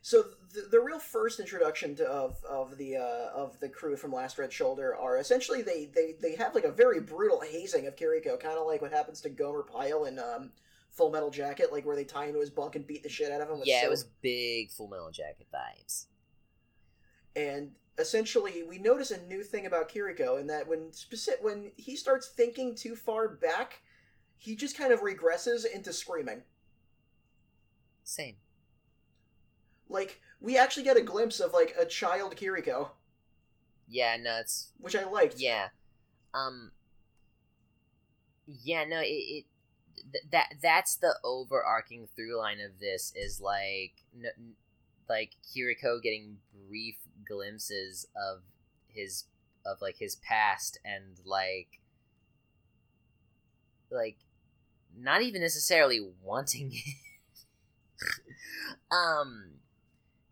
so 0.01 0.25
the, 0.53 0.67
the 0.69 0.81
real 0.81 0.99
first 0.99 1.39
introduction 1.39 1.95
to, 1.95 2.05
of 2.05 2.43
of 2.43 2.77
the 2.77 2.97
uh, 2.97 3.29
of 3.33 3.57
the 3.61 3.69
crew 3.69 3.95
from 3.95 4.11
Last 4.11 4.37
Red 4.37 4.51
Shoulder 4.51 4.97
are 4.97 5.17
essentially 5.17 5.61
they 5.61 5.89
they 5.95 6.15
they 6.21 6.35
have 6.35 6.53
like 6.55 6.65
a 6.65 6.71
very 6.71 6.99
brutal 6.99 7.39
hazing 7.39 7.87
of 7.87 7.95
Kiriko, 7.95 8.37
kind 8.37 8.57
of 8.57 8.67
like 8.67 8.81
what 8.81 8.91
happens 8.91 9.21
to 9.21 9.29
Gomer 9.29 9.63
Pyle 9.63 10.03
in 10.03 10.19
um, 10.19 10.51
Full 10.99 11.09
Metal 11.11 11.31
Jacket, 11.31 11.71
like 11.71 11.85
where 11.85 11.95
they 11.95 12.03
tie 12.03 12.25
him 12.25 12.33
to 12.33 12.41
his 12.41 12.49
bunk 12.49 12.75
and 12.75 12.85
beat 12.85 13.01
the 13.03 13.09
shit 13.09 13.31
out 13.31 13.41
of 13.41 13.49
him. 13.49 13.59
With 13.59 13.67
yeah, 13.67 13.85
it 13.85 13.89
was 13.89 14.03
big 14.21 14.69
Full 14.71 14.87
Metal 14.89 15.09
Jacket 15.11 15.47
vibes. 15.53 16.05
and 17.35 17.71
essentially 17.97 18.63
we 18.63 18.77
notice 18.77 19.11
a 19.11 19.21
new 19.27 19.43
thing 19.43 19.65
about 19.65 19.89
Kiriko 19.89 20.39
in 20.39 20.47
that 20.47 20.67
when 20.67 20.91
specific 20.93 21.43
when 21.43 21.71
he 21.77 21.95
starts 21.95 22.27
thinking 22.29 22.75
too 22.75 22.95
far 22.95 23.27
back, 23.29 23.81
he 24.37 24.55
just 24.55 24.77
kind 24.77 24.93
of 24.93 25.01
regresses 25.01 25.65
into 25.65 25.91
screaming. 25.93 26.43
Same. 28.03 28.35
Like 29.89 30.21
we 30.41 30.57
actually 30.57 30.83
get 30.83 30.97
a 30.97 31.01
glimpse 31.01 31.39
of 31.39 31.53
like 31.53 31.75
a 31.79 31.85
child 31.85 32.35
Kiriko, 32.35 32.89
Yeah, 33.87 34.17
no, 34.21 34.37
it's 34.39 34.71
which 34.79 34.95
I 34.95 35.03
liked. 35.05 35.35
Yeah. 35.39 35.69
Um. 36.33 36.71
Yeah, 38.47 38.85
no, 38.85 38.99
it, 39.01 39.05
it 39.05 39.45
th- 40.11 40.25
that 40.31 40.53
that's 40.61 40.95
the 40.95 41.15
overarching 41.23 42.07
through 42.15 42.37
line 42.37 42.59
of 42.59 42.79
this 42.79 43.13
is 43.15 43.39
like 43.41 43.93
n- 44.15 44.55
like 45.07 45.35
Kiriko 45.43 46.01
getting 46.01 46.37
brief 46.67 46.95
glimpses 47.27 48.05
of 48.15 48.41
his 48.87 49.25
of 49.65 49.81
like 49.81 49.97
his 49.97 50.15
past 50.15 50.79
and 50.85 51.19
like 51.25 51.81
like 53.91 54.17
not 54.97 55.21
even 55.21 55.41
necessarily 55.41 55.99
wanting 56.23 56.71
it. 56.73 56.95
um 58.91 59.51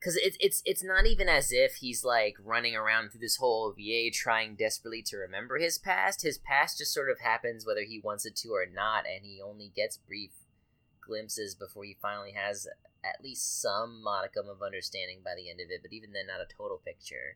because 0.07 0.21
it's 0.23 0.37
it's 0.39 0.61
it's 0.63 0.83
not 0.85 1.05
even 1.05 1.27
as 1.27 1.51
if 1.51 1.75
he's 1.75 2.05
like 2.05 2.37
running 2.41 2.73
around 2.77 3.09
through 3.09 3.19
this 3.19 3.35
whole 3.35 3.65
OVA 3.65 4.09
trying 4.09 4.55
desperately 4.55 5.01
to 5.01 5.17
remember 5.17 5.57
his 5.57 5.77
past. 5.77 6.21
His 6.21 6.37
past 6.37 6.77
just 6.77 6.93
sort 6.93 7.09
of 7.09 7.19
happens 7.19 7.65
whether 7.65 7.81
he 7.81 7.99
wants 8.01 8.25
it 8.25 8.37
to 8.37 8.51
or 8.51 8.65
not, 8.65 9.03
and 9.05 9.25
he 9.25 9.41
only 9.41 9.69
gets 9.75 9.97
brief 9.97 10.31
glimpses 11.05 11.55
before 11.55 11.83
he 11.83 11.97
finally 12.01 12.31
has 12.31 12.67
at 13.03 13.21
least 13.21 13.61
some 13.61 14.01
modicum 14.01 14.47
of 14.47 14.61
understanding 14.61 15.19
by 15.25 15.31
the 15.35 15.49
end 15.49 15.59
of 15.59 15.67
it. 15.69 15.81
But 15.81 15.91
even 15.91 16.13
then, 16.13 16.27
not 16.27 16.39
a 16.39 16.47
total 16.57 16.77
picture. 16.77 17.35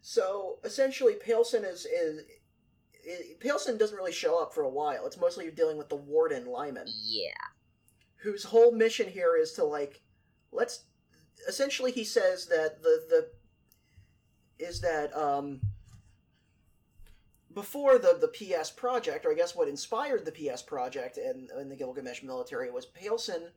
So 0.00 0.60
essentially, 0.64 1.12
Pailsen 1.12 1.70
is 1.70 1.84
is. 1.84 2.22
i 3.06 3.34
Pailsen 3.38 3.78
doesn't 3.78 3.98
really 3.98 4.12
show 4.12 4.40
up 4.40 4.54
for 4.54 4.62
a 4.62 4.68
while. 4.70 5.04
It's 5.04 5.20
mostly 5.20 5.44
you're 5.44 5.52
dealing 5.52 5.76
with 5.76 5.90
the 5.90 5.96
warden 5.96 6.46
Lyman, 6.46 6.86
Yeah. 6.88 7.32
Whose 8.24 8.44
whole 8.44 8.72
mission 8.72 9.08
here 9.08 9.36
is 9.36 9.52
to 9.52 9.64
like, 9.64 10.02
let's. 10.50 10.84
Essentially, 11.46 11.92
he 11.92 12.04
says 12.04 12.46
that 12.46 12.82
the 12.82 13.04
the 13.08 14.64
is 14.64 14.80
that 14.80 15.14
um 15.14 15.60
before 17.52 17.98
the 17.98 18.18
the 18.20 18.28
PS 18.28 18.70
project, 18.70 19.24
or 19.24 19.32
I 19.32 19.34
guess 19.34 19.54
what 19.54 19.68
inspired 19.68 20.24
the 20.24 20.32
PS 20.32 20.62
project 20.62 21.18
and 21.18 21.50
in 21.60 21.68
the 21.68 21.76
Gilgamesh 21.76 22.22
military 22.22 22.70
was 22.70 22.86
Pailsen, 22.86 23.50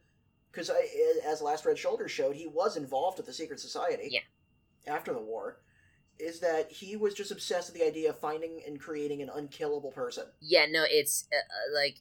because 0.52 0.70
I 0.70 0.88
as 1.26 1.42
Last 1.42 1.66
Red 1.66 1.78
Shoulder 1.78 2.08
showed, 2.08 2.36
he 2.36 2.48
was 2.48 2.78
involved 2.78 3.18
with 3.18 3.26
the 3.26 3.34
secret 3.34 3.60
society. 3.60 4.10
Yeah. 4.12 4.20
After 4.86 5.14
the 5.14 5.22
war, 5.22 5.60
is 6.20 6.40
that 6.40 6.72
he 6.72 6.96
was 6.96 7.14
just 7.14 7.32
obsessed 7.32 7.72
with 7.72 7.82
the 7.82 7.88
idea 7.88 8.10
of 8.10 8.20
finding 8.20 8.62
and 8.66 8.80
creating 8.80 9.22
an 9.22 9.30
unkillable 9.34 9.92
person. 9.92 10.26
Yeah, 10.40 10.66
no, 10.70 10.86
it's 10.88 11.28
uh, 11.32 11.38
uh, 11.38 11.76
like 11.76 11.96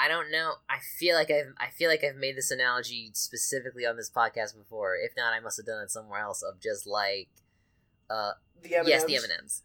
I 0.00 0.06
don't 0.08 0.30
know. 0.30 0.52
I 0.70 0.78
feel 0.98 1.16
like 1.16 1.30
I've 1.30 1.54
I 1.58 1.70
feel 1.70 1.90
like 1.90 2.04
I've 2.04 2.16
made 2.16 2.36
this 2.36 2.50
analogy 2.52 3.10
specifically 3.14 3.84
on 3.84 3.96
this 3.96 4.08
podcast 4.10 4.56
before. 4.56 4.94
If 4.96 5.12
not, 5.16 5.32
I 5.32 5.40
must 5.40 5.56
have 5.56 5.66
done 5.66 5.82
it 5.82 5.90
somewhere 5.90 6.20
else. 6.20 6.40
Of 6.42 6.60
just 6.60 6.86
like, 6.86 7.28
uh, 8.08 8.32
The 8.62 8.76
M&Ms. 8.76 8.88
yes, 8.88 9.04
the 9.04 9.16
M 9.16 9.22
and 9.24 9.32
M's. 9.40 9.62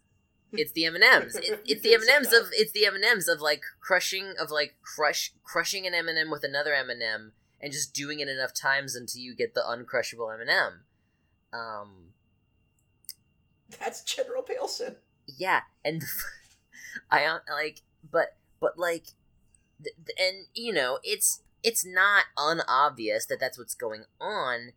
It's 0.52 0.72
the 0.72 0.84
M 0.86 0.94
and 0.96 1.04
M's. 1.04 1.36
It's 1.64 1.82
the 1.82 1.94
M 1.94 2.00
and 2.02 2.10
M's 2.10 2.32
of 2.32 2.48
it's 2.52 2.72
the 2.72 2.84
M 2.86 2.94
and 2.96 3.04
M's 3.04 3.28
of 3.28 3.40
like 3.40 3.62
crushing 3.80 4.34
of 4.40 4.50
like 4.50 4.74
crush 4.82 5.32
crushing 5.44 5.86
an 5.86 5.94
M 5.94 6.08
and 6.08 6.18
m 6.18 6.30
with 6.30 6.42
another 6.44 6.74
M 6.74 6.90
and 6.90 7.02
m 7.02 7.32
and 7.60 7.72
just 7.72 7.94
doing 7.94 8.20
it 8.20 8.28
enough 8.28 8.52
times 8.54 8.94
until 8.96 9.20
you 9.22 9.34
get 9.34 9.54
the 9.54 9.60
uncrushable 9.62 10.32
M 10.34 10.40
and 10.40 10.50
m 10.50 10.80
Um, 11.52 11.90
That's 13.80 14.02
General 14.02 14.42
Pailsen. 14.42 14.96
yeah 15.26 15.60
and 15.84 16.02
i 17.10 17.38
like 17.50 17.80
but 18.10 18.36
but 18.60 18.78
like 18.78 19.06
and 20.18 20.46
you 20.54 20.72
know 20.72 20.98
it's 21.02 21.42
it's 21.62 21.84
not 21.84 22.24
unobvious 22.36 23.26
that 23.26 23.40
that's 23.40 23.58
what's 23.58 23.74
going 23.74 24.04
on 24.20 24.72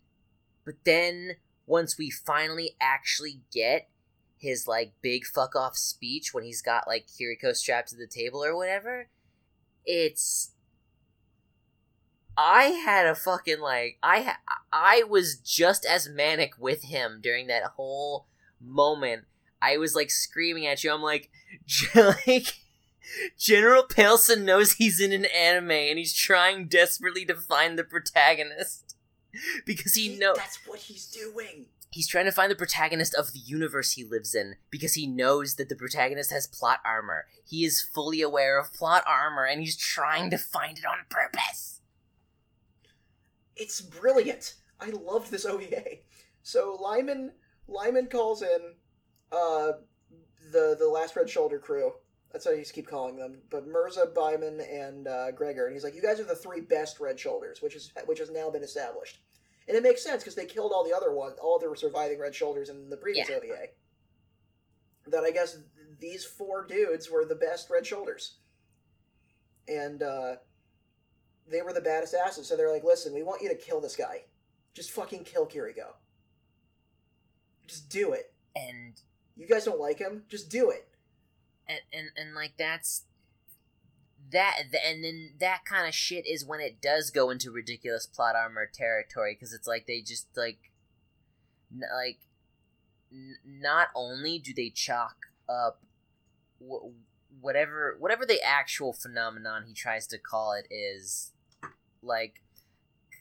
but 0.65 0.75
then 0.83 1.35
once 1.65 1.97
we 1.97 2.09
finally 2.09 2.75
actually 2.79 3.41
get 3.51 3.89
his 4.37 4.67
like 4.67 4.93
big 5.01 5.25
fuck 5.25 5.55
off 5.55 5.75
speech 5.75 6.33
when 6.33 6.43
he's 6.43 6.61
got 6.61 6.87
like 6.87 7.07
kiriko 7.07 7.55
strapped 7.55 7.89
to 7.89 7.95
the 7.95 8.07
table 8.07 8.43
or 8.43 8.55
whatever 8.55 9.07
it's 9.85 10.51
i 12.37 12.65
had 12.65 13.05
a 13.05 13.15
fucking 13.15 13.59
like 13.59 13.97
i 14.03 14.21
ha- 14.21 14.39
i 14.71 15.03
was 15.09 15.37
just 15.37 15.85
as 15.85 16.09
manic 16.09 16.53
with 16.59 16.83
him 16.83 17.19
during 17.21 17.47
that 17.47 17.63
whole 17.75 18.27
moment 18.61 19.25
I 19.61 19.77
was 19.77 19.95
like 19.95 20.09
screaming 20.09 20.67
at 20.67 20.83
you. 20.83 20.93
I'm 20.93 21.01
like, 21.01 21.29
like 21.95 22.47
General 23.37 23.83
Pailsen 23.83 24.43
knows 24.43 24.73
he's 24.73 24.99
in 24.99 25.11
an 25.13 25.25
anime 25.25 25.71
and 25.71 25.97
he's 25.97 26.13
trying 26.13 26.67
desperately 26.67 27.25
to 27.25 27.35
find 27.35 27.77
the 27.77 27.83
protagonist 27.83 28.95
because 29.65 29.93
he 29.95 30.09
See, 30.09 30.19
know 30.19 30.33
that's 30.35 30.59
what 30.67 30.79
he's 30.79 31.05
doing. 31.07 31.67
he's 31.91 32.07
trying 32.07 32.25
to 32.25 32.31
find 32.31 32.51
the 32.51 32.55
protagonist 32.55 33.13
of 33.15 33.33
the 33.33 33.39
universe 33.39 33.93
he 33.93 34.03
lives 34.03 34.33
in 34.35 34.55
because 34.69 34.95
he 34.95 35.07
knows 35.07 35.55
that 35.55 35.69
the 35.69 35.75
protagonist 35.75 36.31
has 36.31 36.47
plot 36.47 36.79
armor. 36.83 37.25
He 37.45 37.63
is 37.65 37.81
fully 37.81 38.21
aware 38.21 38.59
of 38.59 38.73
plot 38.73 39.03
armor 39.07 39.45
and 39.45 39.61
he's 39.61 39.77
trying 39.77 40.29
to 40.31 40.37
find 40.37 40.77
it 40.77 40.85
on 40.85 40.97
purpose. 41.09 41.81
It's 43.55 43.81
brilliant. 43.81 44.55
I 44.79 44.89
loved 44.89 45.31
this 45.31 45.45
OVA. 45.45 45.83
So 46.43 46.77
Lyman 46.81 47.31
Lyman 47.67 48.07
calls 48.07 48.41
in 48.41 48.73
uh 49.31 49.71
the 50.51 50.75
the 50.79 50.87
last 50.87 51.15
red 51.15 51.29
shoulder 51.29 51.59
crew. 51.59 51.93
That's 52.37 52.45
how 52.45 52.51
I 52.51 52.57
used 52.57 52.69
to 52.69 52.75
keep 52.75 52.87
calling 52.87 53.15
them. 53.15 53.39
But 53.49 53.67
Mirza, 53.67 54.05
Byman, 54.15 54.61
and 54.71 55.07
uh, 55.07 55.31
Gregor, 55.31 55.65
and 55.65 55.73
he's 55.73 55.83
like, 55.83 55.95
"You 55.95 56.03
guys 56.03 56.19
are 56.19 56.23
the 56.23 56.35
three 56.35 56.61
best 56.61 56.99
red 56.99 57.19
shoulders," 57.19 57.63
which 57.63 57.75
is 57.75 57.91
which 58.05 58.19
has 58.19 58.29
now 58.29 58.51
been 58.51 58.61
established, 58.61 59.17
and 59.67 59.75
it 59.75 59.81
makes 59.81 60.03
sense 60.03 60.21
because 60.21 60.35
they 60.35 60.45
killed 60.45 60.71
all 60.71 60.83
the 60.87 60.95
other 60.95 61.11
ones, 61.11 61.39
all 61.41 61.57
the 61.57 61.75
surviving 61.75 62.19
red 62.19 62.35
shoulders 62.35 62.69
in 62.69 62.91
the 62.91 62.97
previous 62.97 63.27
Yeah. 63.27 63.37
OVA. 63.37 63.69
That 65.07 65.23
I 65.23 65.31
guess 65.31 65.57
these 65.99 66.25
four 66.25 66.63
dudes 66.67 67.09
were 67.09 67.25
the 67.25 67.33
best 67.33 67.71
red 67.71 67.87
shoulders, 67.87 68.35
and 69.67 70.03
uh, 70.03 70.35
they 71.49 71.63
were 71.63 71.73
the 71.73 71.81
baddest 71.81 72.13
asses. 72.13 72.47
So 72.47 72.55
they're 72.55 72.71
like, 72.71 72.83
"Listen, 72.83 73.15
we 73.15 73.23
want 73.23 73.41
you 73.41 73.49
to 73.49 73.55
kill 73.55 73.81
this 73.81 73.95
guy. 73.95 74.25
Just 74.75 74.91
fucking 74.91 75.23
kill 75.23 75.47
Kiriko. 75.47 75.95
Just 77.65 77.89
do 77.89 78.13
it. 78.13 78.31
And 78.55 78.93
You 79.35 79.47
guys 79.47 79.65
don't 79.65 79.79
like 79.79 79.97
him? 79.97 80.21
Just 80.29 80.51
do 80.51 80.69
it." 80.69 80.87
And 81.67 81.79
and, 81.93 82.09
and 82.15 82.35
like 82.35 82.53
that's 82.57 83.03
that 84.31 84.57
and 84.85 85.03
then 85.03 85.31
that 85.39 85.63
kind 85.65 85.87
of 85.87 85.93
shit 85.93 86.25
is 86.27 86.45
when 86.45 86.59
it 86.59 86.81
does 86.81 87.11
go 87.11 87.29
into 87.29 87.51
ridiculous 87.51 88.05
plot 88.05 88.35
armor 88.35 88.69
territory 88.71 89.33
because 89.33 89.53
it's 89.53 89.67
like 89.67 89.87
they 89.87 90.01
just 90.01 90.27
like 90.35 90.71
n- 91.71 91.81
like 91.95 92.19
n- 93.11 93.37
not 93.45 93.87
only 93.95 94.37
do 94.37 94.53
they 94.53 94.69
chalk 94.69 95.27
up 95.47 95.81
wh- 96.59 96.91
whatever 97.39 97.95
whatever 97.99 98.25
the 98.25 98.41
actual 98.43 98.91
phenomenon 98.91 99.63
he 99.67 99.73
tries 99.73 100.07
to 100.07 100.17
call 100.17 100.51
it 100.53 100.67
is 100.69 101.31
like 102.01 102.41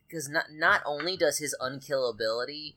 because 0.08 0.28
not 0.28 0.46
not 0.52 0.82
only 0.84 1.16
does 1.16 1.38
his 1.38 1.54
unkillability 1.60 2.74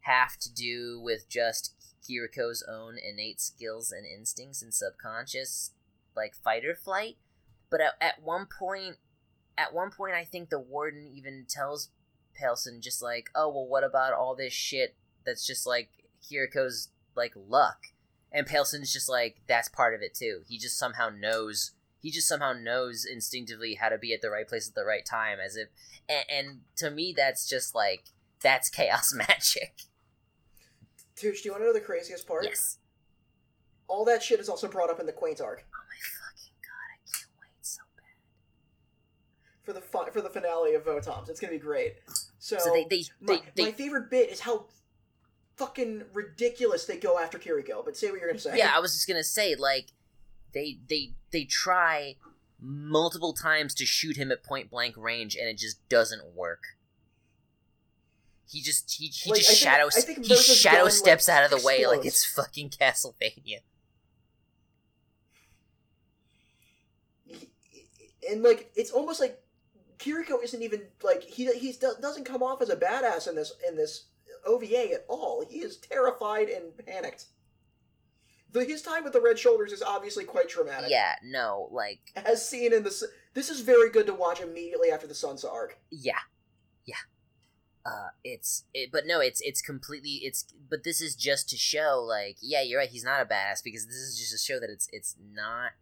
have 0.00 0.36
to 0.38 0.52
do 0.52 1.00
with 1.00 1.28
just 1.28 1.72
Kiriko's 2.04 2.64
own 2.68 2.96
innate 2.98 3.40
skills 3.40 3.90
and 3.90 4.06
instincts 4.06 4.62
and 4.62 4.72
subconscious 4.72 5.72
like 6.16 6.34
fight 6.34 6.64
or 6.64 6.74
flight, 6.74 7.16
but 7.70 7.80
at, 7.80 7.94
at 8.00 8.22
one 8.22 8.46
point 8.46 8.96
at 9.56 9.72
one 9.72 9.90
point 9.90 10.14
I 10.14 10.24
think 10.24 10.50
the 10.50 10.58
warden 10.58 11.06
even 11.06 11.46
tells 11.48 11.90
Pailsen 12.38 12.80
just 12.80 13.02
like, 13.02 13.30
"Oh, 13.34 13.48
well 13.48 13.66
what 13.66 13.84
about 13.84 14.12
all 14.12 14.34
this 14.34 14.52
shit 14.52 14.96
that's 15.24 15.46
just 15.46 15.66
like 15.66 15.90
Kiriko's 16.22 16.88
like 17.16 17.32
luck?" 17.36 17.86
And 18.32 18.46
Pailsen's 18.46 18.92
just 18.92 19.08
like, 19.08 19.42
"That's 19.46 19.68
part 19.68 19.94
of 19.94 20.02
it 20.02 20.14
too. 20.14 20.42
He 20.48 20.58
just 20.58 20.78
somehow 20.78 21.08
knows 21.08 21.72
he 22.00 22.10
just 22.10 22.28
somehow 22.28 22.52
knows 22.52 23.06
instinctively 23.10 23.76
how 23.76 23.88
to 23.88 23.96
be 23.96 24.12
at 24.12 24.20
the 24.20 24.28
right 24.30 24.46
place 24.46 24.68
at 24.68 24.74
the 24.74 24.84
right 24.84 25.06
time 25.06 25.38
as 25.40 25.56
if 25.56 25.68
and, 26.06 26.24
and 26.28 26.60
to 26.76 26.90
me 26.90 27.14
that's 27.16 27.48
just 27.48 27.74
like 27.74 28.10
that's 28.42 28.68
chaos 28.68 29.12
magic. 29.16 29.84
Tooch, 31.24 31.42
do 31.42 31.48
you 31.48 31.52
want 31.52 31.62
to 31.62 31.66
know 31.68 31.72
the 31.72 31.80
craziest 31.80 32.26
part? 32.26 32.44
Yes. 32.44 32.78
All 33.88 34.04
that 34.04 34.22
shit 34.22 34.40
is 34.40 34.48
also 34.48 34.68
brought 34.68 34.90
up 34.90 35.00
in 35.00 35.06
the 35.06 35.12
Quaint 35.12 35.40
arc 35.40 35.64
Oh 35.72 35.84
my 35.88 36.00
fucking 36.20 36.54
god, 36.62 36.88
I 36.92 36.98
can't 37.16 37.30
wait 37.40 37.62
so 37.62 37.82
bad. 37.96 39.62
for 39.62 39.72
the 39.72 39.80
fi- 39.80 40.10
for 40.10 40.20
the 40.20 40.28
finale 40.30 40.74
of 40.74 40.84
Votoms. 40.84 41.28
It's 41.30 41.40
gonna 41.40 41.52
be 41.52 41.58
great. 41.58 41.94
So, 42.38 42.58
So 42.58 42.72
they 42.72 42.84
they 42.84 43.04
my, 43.20 43.42
they, 43.54 43.64
my 43.64 43.72
favorite 43.72 44.10
bit 44.10 44.30
is 44.30 44.40
how 44.40 44.66
fucking 45.56 46.02
ridiculous 46.12 46.84
they 46.84 46.98
go 46.98 47.18
after 47.18 47.38
Kiriko. 47.38 47.84
But 47.84 47.96
say 47.96 48.10
what 48.10 48.20
you're 48.20 48.28
gonna 48.28 48.38
say. 48.38 48.58
Yeah, 48.58 48.72
I 48.74 48.80
was 48.80 48.92
just 48.92 49.08
gonna 49.08 49.24
say, 49.24 49.54
like, 49.54 49.92
they 50.52 50.78
they 50.88 51.14
they 51.30 51.44
try 51.44 52.16
multiple 52.60 53.32
times 53.32 53.74
to 53.76 53.86
shoot 53.86 54.16
him 54.16 54.30
at 54.30 54.42
point 54.42 54.70
blank 54.70 54.94
range, 54.96 55.36
and 55.36 55.48
it 55.48 55.58
just 55.58 55.86
doesn't 55.88 56.34
work. 56.34 56.62
He 58.54 58.62
just 58.62 58.90
he, 58.92 59.06
he 59.08 59.30
Like, 59.30 59.38
just 59.40 59.50
think- 59.50 59.58
shadow 59.58 59.86
I 59.86 60.00
think 60.00 60.24
he 60.24 60.34
shadow 60.36 60.88
steps 60.88 61.26
like, 61.28 61.36
out 61.38 61.44
of 61.52 61.58
the 61.60 61.66
way 61.66 61.84
like 61.86 62.04
it's 62.06 62.24
fucking 62.24 62.70
Castlevania. 62.70 63.58
and 68.30 68.42
like 68.42 68.70
it's 68.74 68.90
almost 68.90 69.20
like 69.20 69.40
Kiriko 69.98 70.42
isn't 70.42 70.62
even 70.62 70.82
like 71.02 71.22
he 71.22 71.46
he 71.58 71.72
doesn't 72.00 72.24
come 72.24 72.42
off 72.42 72.62
as 72.62 72.70
a 72.70 72.76
badass 72.76 73.28
in 73.28 73.34
this 73.34 73.52
in 73.68 73.76
this 73.76 74.06
OVA 74.46 74.92
at 74.92 75.04
all. 75.08 75.44
He 75.48 75.58
is 75.58 75.76
terrified 75.78 76.48
and 76.48 76.64
panicked. 76.86 77.26
The, 78.52 78.62
his 78.64 78.82
time 78.82 79.02
with 79.02 79.12
the 79.12 79.20
Red 79.20 79.36
Shoulders 79.38 79.72
is 79.72 79.82
obviously 79.82 80.22
quite 80.24 80.48
traumatic. 80.48 80.88
Yeah, 80.88 81.14
no, 81.24 81.68
like 81.72 81.98
As 82.14 82.48
seen 82.48 82.72
in 82.72 82.84
the 82.84 82.90
s- 82.90 83.02
this 83.34 83.50
is 83.50 83.62
very 83.62 83.90
good 83.90 84.06
to 84.06 84.14
watch 84.14 84.40
immediately 84.40 84.92
after 84.92 85.08
the 85.08 85.14
Sunsa 85.14 85.50
arc. 85.52 85.76
yeah, 85.90 86.18
yeah. 86.86 86.94
Uh, 87.86 88.08
it's 88.22 88.64
it, 88.72 88.90
but 88.90 89.04
no, 89.06 89.20
it's 89.20 89.40
it's 89.42 89.60
completely 89.60 90.20
it's. 90.22 90.46
But 90.70 90.84
this 90.84 91.00
is 91.00 91.14
just 91.14 91.50
to 91.50 91.56
show, 91.56 92.02
like, 92.06 92.36
yeah, 92.40 92.62
you're 92.62 92.78
right. 92.78 92.88
He's 92.88 93.04
not 93.04 93.20
a 93.20 93.26
badass 93.26 93.62
because 93.62 93.86
this 93.86 93.96
is 93.96 94.18
just 94.18 94.32
to 94.32 94.38
show 94.38 94.58
that 94.58 94.70
it's 94.70 94.88
it's 94.90 95.16
not 95.34 95.72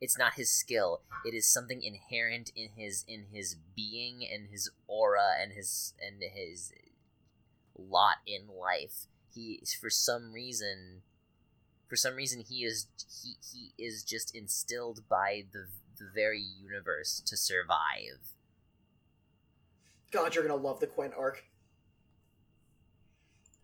it's 0.00 0.18
not 0.18 0.34
his 0.34 0.50
skill. 0.50 1.00
It 1.24 1.34
is 1.34 1.46
something 1.46 1.82
inherent 1.82 2.52
in 2.54 2.68
his 2.76 3.04
in 3.08 3.26
his 3.32 3.56
being 3.74 4.20
and 4.32 4.48
his 4.50 4.70
aura 4.86 5.34
and 5.40 5.52
his 5.52 5.94
and 6.00 6.22
his 6.22 6.72
lot 7.76 8.16
in 8.26 8.48
life. 8.48 9.06
He 9.34 9.62
for 9.80 9.90
some 9.90 10.32
reason, 10.32 11.02
for 11.88 11.96
some 11.96 12.14
reason, 12.14 12.44
he 12.48 12.64
is 12.64 12.86
he 13.22 13.36
he 13.52 13.72
is 13.82 14.04
just 14.04 14.34
instilled 14.34 15.08
by 15.08 15.44
the 15.52 15.66
the 15.98 16.08
very 16.14 16.40
universe 16.40 17.20
to 17.26 17.36
survive. 17.36 18.34
God, 20.10 20.34
you're 20.34 20.46
gonna 20.46 20.60
love 20.60 20.80
the 20.80 20.86
Quint 20.86 21.14
arc. 21.18 21.44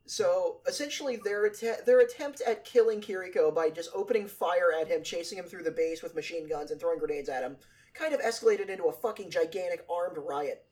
So 0.06 0.60
essentially, 0.66 1.16
their 1.16 1.46
att- 1.46 1.86
their 1.86 2.00
attempt 2.00 2.42
at 2.42 2.64
killing 2.64 3.00
Kiriko 3.00 3.54
by 3.54 3.70
just 3.70 3.90
opening 3.94 4.26
fire 4.28 4.72
at 4.72 4.88
him, 4.88 5.02
chasing 5.02 5.38
him 5.38 5.46
through 5.46 5.62
the 5.62 5.70
base 5.70 6.02
with 6.02 6.14
machine 6.14 6.46
guns, 6.46 6.70
and 6.70 6.78
throwing 6.78 6.98
grenades 6.98 7.28
at 7.28 7.42
him, 7.42 7.56
kind 7.94 8.12
of 8.12 8.20
escalated 8.20 8.68
into 8.68 8.84
a 8.84 8.92
fucking 8.92 9.30
gigantic 9.30 9.84
armed 9.88 10.18
riot. 10.18 10.66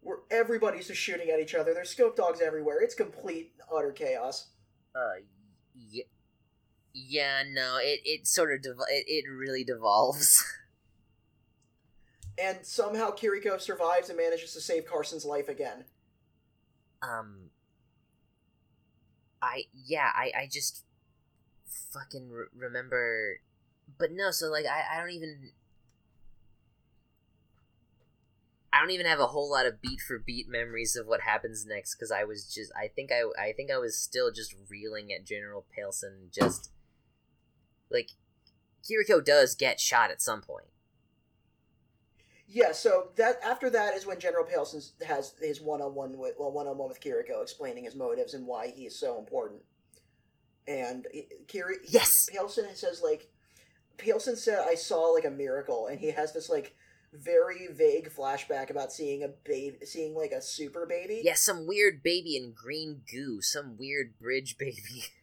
Where 0.00 0.18
everybody's 0.30 0.88
just 0.88 1.00
shooting 1.00 1.30
at 1.30 1.40
each 1.40 1.54
other. 1.54 1.74
There's 1.74 1.90
scope 1.90 2.16
dogs 2.16 2.40
everywhere. 2.40 2.80
It's 2.80 2.94
complete 2.94 3.54
utter 3.72 3.92
chaos. 3.92 4.50
Uh, 4.94 5.22
yeah, 5.74 6.04
yeah. 6.92 7.42
No, 7.48 7.78
it 7.80 8.00
it 8.04 8.26
sort 8.26 8.52
of 8.52 8.62
dev- 8.62 8.86
it, 8.90 9.04
it 9.08 9.28
really 9.28 9.64
devolves. 9.64 10.44
And 12.38 12.64
somehow 12.64 13.10
Kiriko 13.10 13.60
survives 13.60 14.08
and 14.08 14.16
manages 14.16 14.54
to 14.54 14.60
save 14.60 14.86
Carson's 14.86 15.24
life 15.26 15.48
again. 15.50 15.84
Um, 17.02 17.50
I 19.42 19.64
yeah, 19.74 20.10
I 20.14 20.32
I 20.42 20.48
just 20.50 20.84
fucking 21.92 22.30
re- 22.30 22.46
remember, 22.54 23.40
but 23.98 24.10
no. 24.12 24.30
So 24.30 24.50
like, 24.50 24.66
I 24.66 24.96
I 24.96 25.00
don't 25.00 25.10
even. 25.10 25.50
I 28.74 28.80
don't 28.80 28.90
even 28.90 29.04
have 29.04 29.20
a 29.20 29.26
whole 29.26 29.50
lot 29.50 29.66
of 29.66 29.82
beat 29.82 30.00
for 30.00 30.18
beat 30.18 30.48
memories 30.48 30.96
of 30.96 31.06
what 31.06 31.20
happens 31.20 31.66
next 31.66 31.94
because 31.94 32.10
I 32.10 32.24
was 32.24 32.46
just 32.52 32.72
I 32.74 32.88
think 32.88 33.10
I 33.12 33.24
I 33.38 33.52
think 33.52 33.70
I 33.70 33.76
was 33.76 33.98
still 33.98 34.32
just 34.32 34.54
reeling 34.70 35.12
at 35.12 35.26
General 35.26 35.66
Pailsen 35.76 36.32
just 36.32 36.70
like 37.90 38.12
Kiriko 38.82 39.22
does 39.22 39.54
get 39.54 39.78
shot 39.78 40.10
at 40.10 40.22
some 40.22 40.40
point. 40.40 40.71
Yeah, 42.46 42.72
so 42.72 43.08
that 43.16 43.36
after 43.44 43.70
that 43.70 43.94
is 43.94 44.06
when 44.06 44.20
General 44.20 44.44
Pailsen 44.44 44.82
has 45.06 45.34
his 45.40 45.60
one-on-one 45.60 46.18
with 46.18 46.34
well 46.38 46.52
one-on-one 46.52 46.88
with 46.88 47.00
Kiriko, 47.00 47.42
explaining 47.42 47.84
his 47.84 47.94
motives 47.94 48.34
and 48.34 48.46
why 48.46 48.68
he 48.68 48.82
is 48.86 48.98
so 48.98 49.18
important. 49.18 49.62
And 50.66 51.06
eh, 51.14 51.22
Kiri, 51.48 51.76
Yes! 51.88 52.28
Pailsen 52.32 52.74
says 52.76 53.00
like, 53.02 53.30
Pailsen 53.96 54.36
said 54.36 54.64
I 54.66 54.74
saw 54.74 55.06
like 55.06 55.24
a 55.24 55.30
miracle, 55.30 55.86
and 55.86 55.98
he 55.98 56.10
has 56.10 56.32
this 56.32 56.50
like 56.50 56.74
very 57.12 57.68
vague 57.68 58.10
flashback 58.10 58.70
about 58.70 58.92
seeing 58.92 59.22
a 59.22 59.28
baby, 59.28 59.84
seeing 59.84 60.14
like 60.14 60.32
a 60.32 60.42
super 60.42 60.86
baby. 60.86 61.22
Yeah, 61.24 61.34
some 61.34 61.66
weird 61.66 62.02
baby 62.02 62.36
in 62.36 62.52
green 62.52 63.02
goo, 63.10 63.40
some 63.40 63.76
weird 63.78 64.18
bridge 64.18 64.56
baby. 64.58 65.04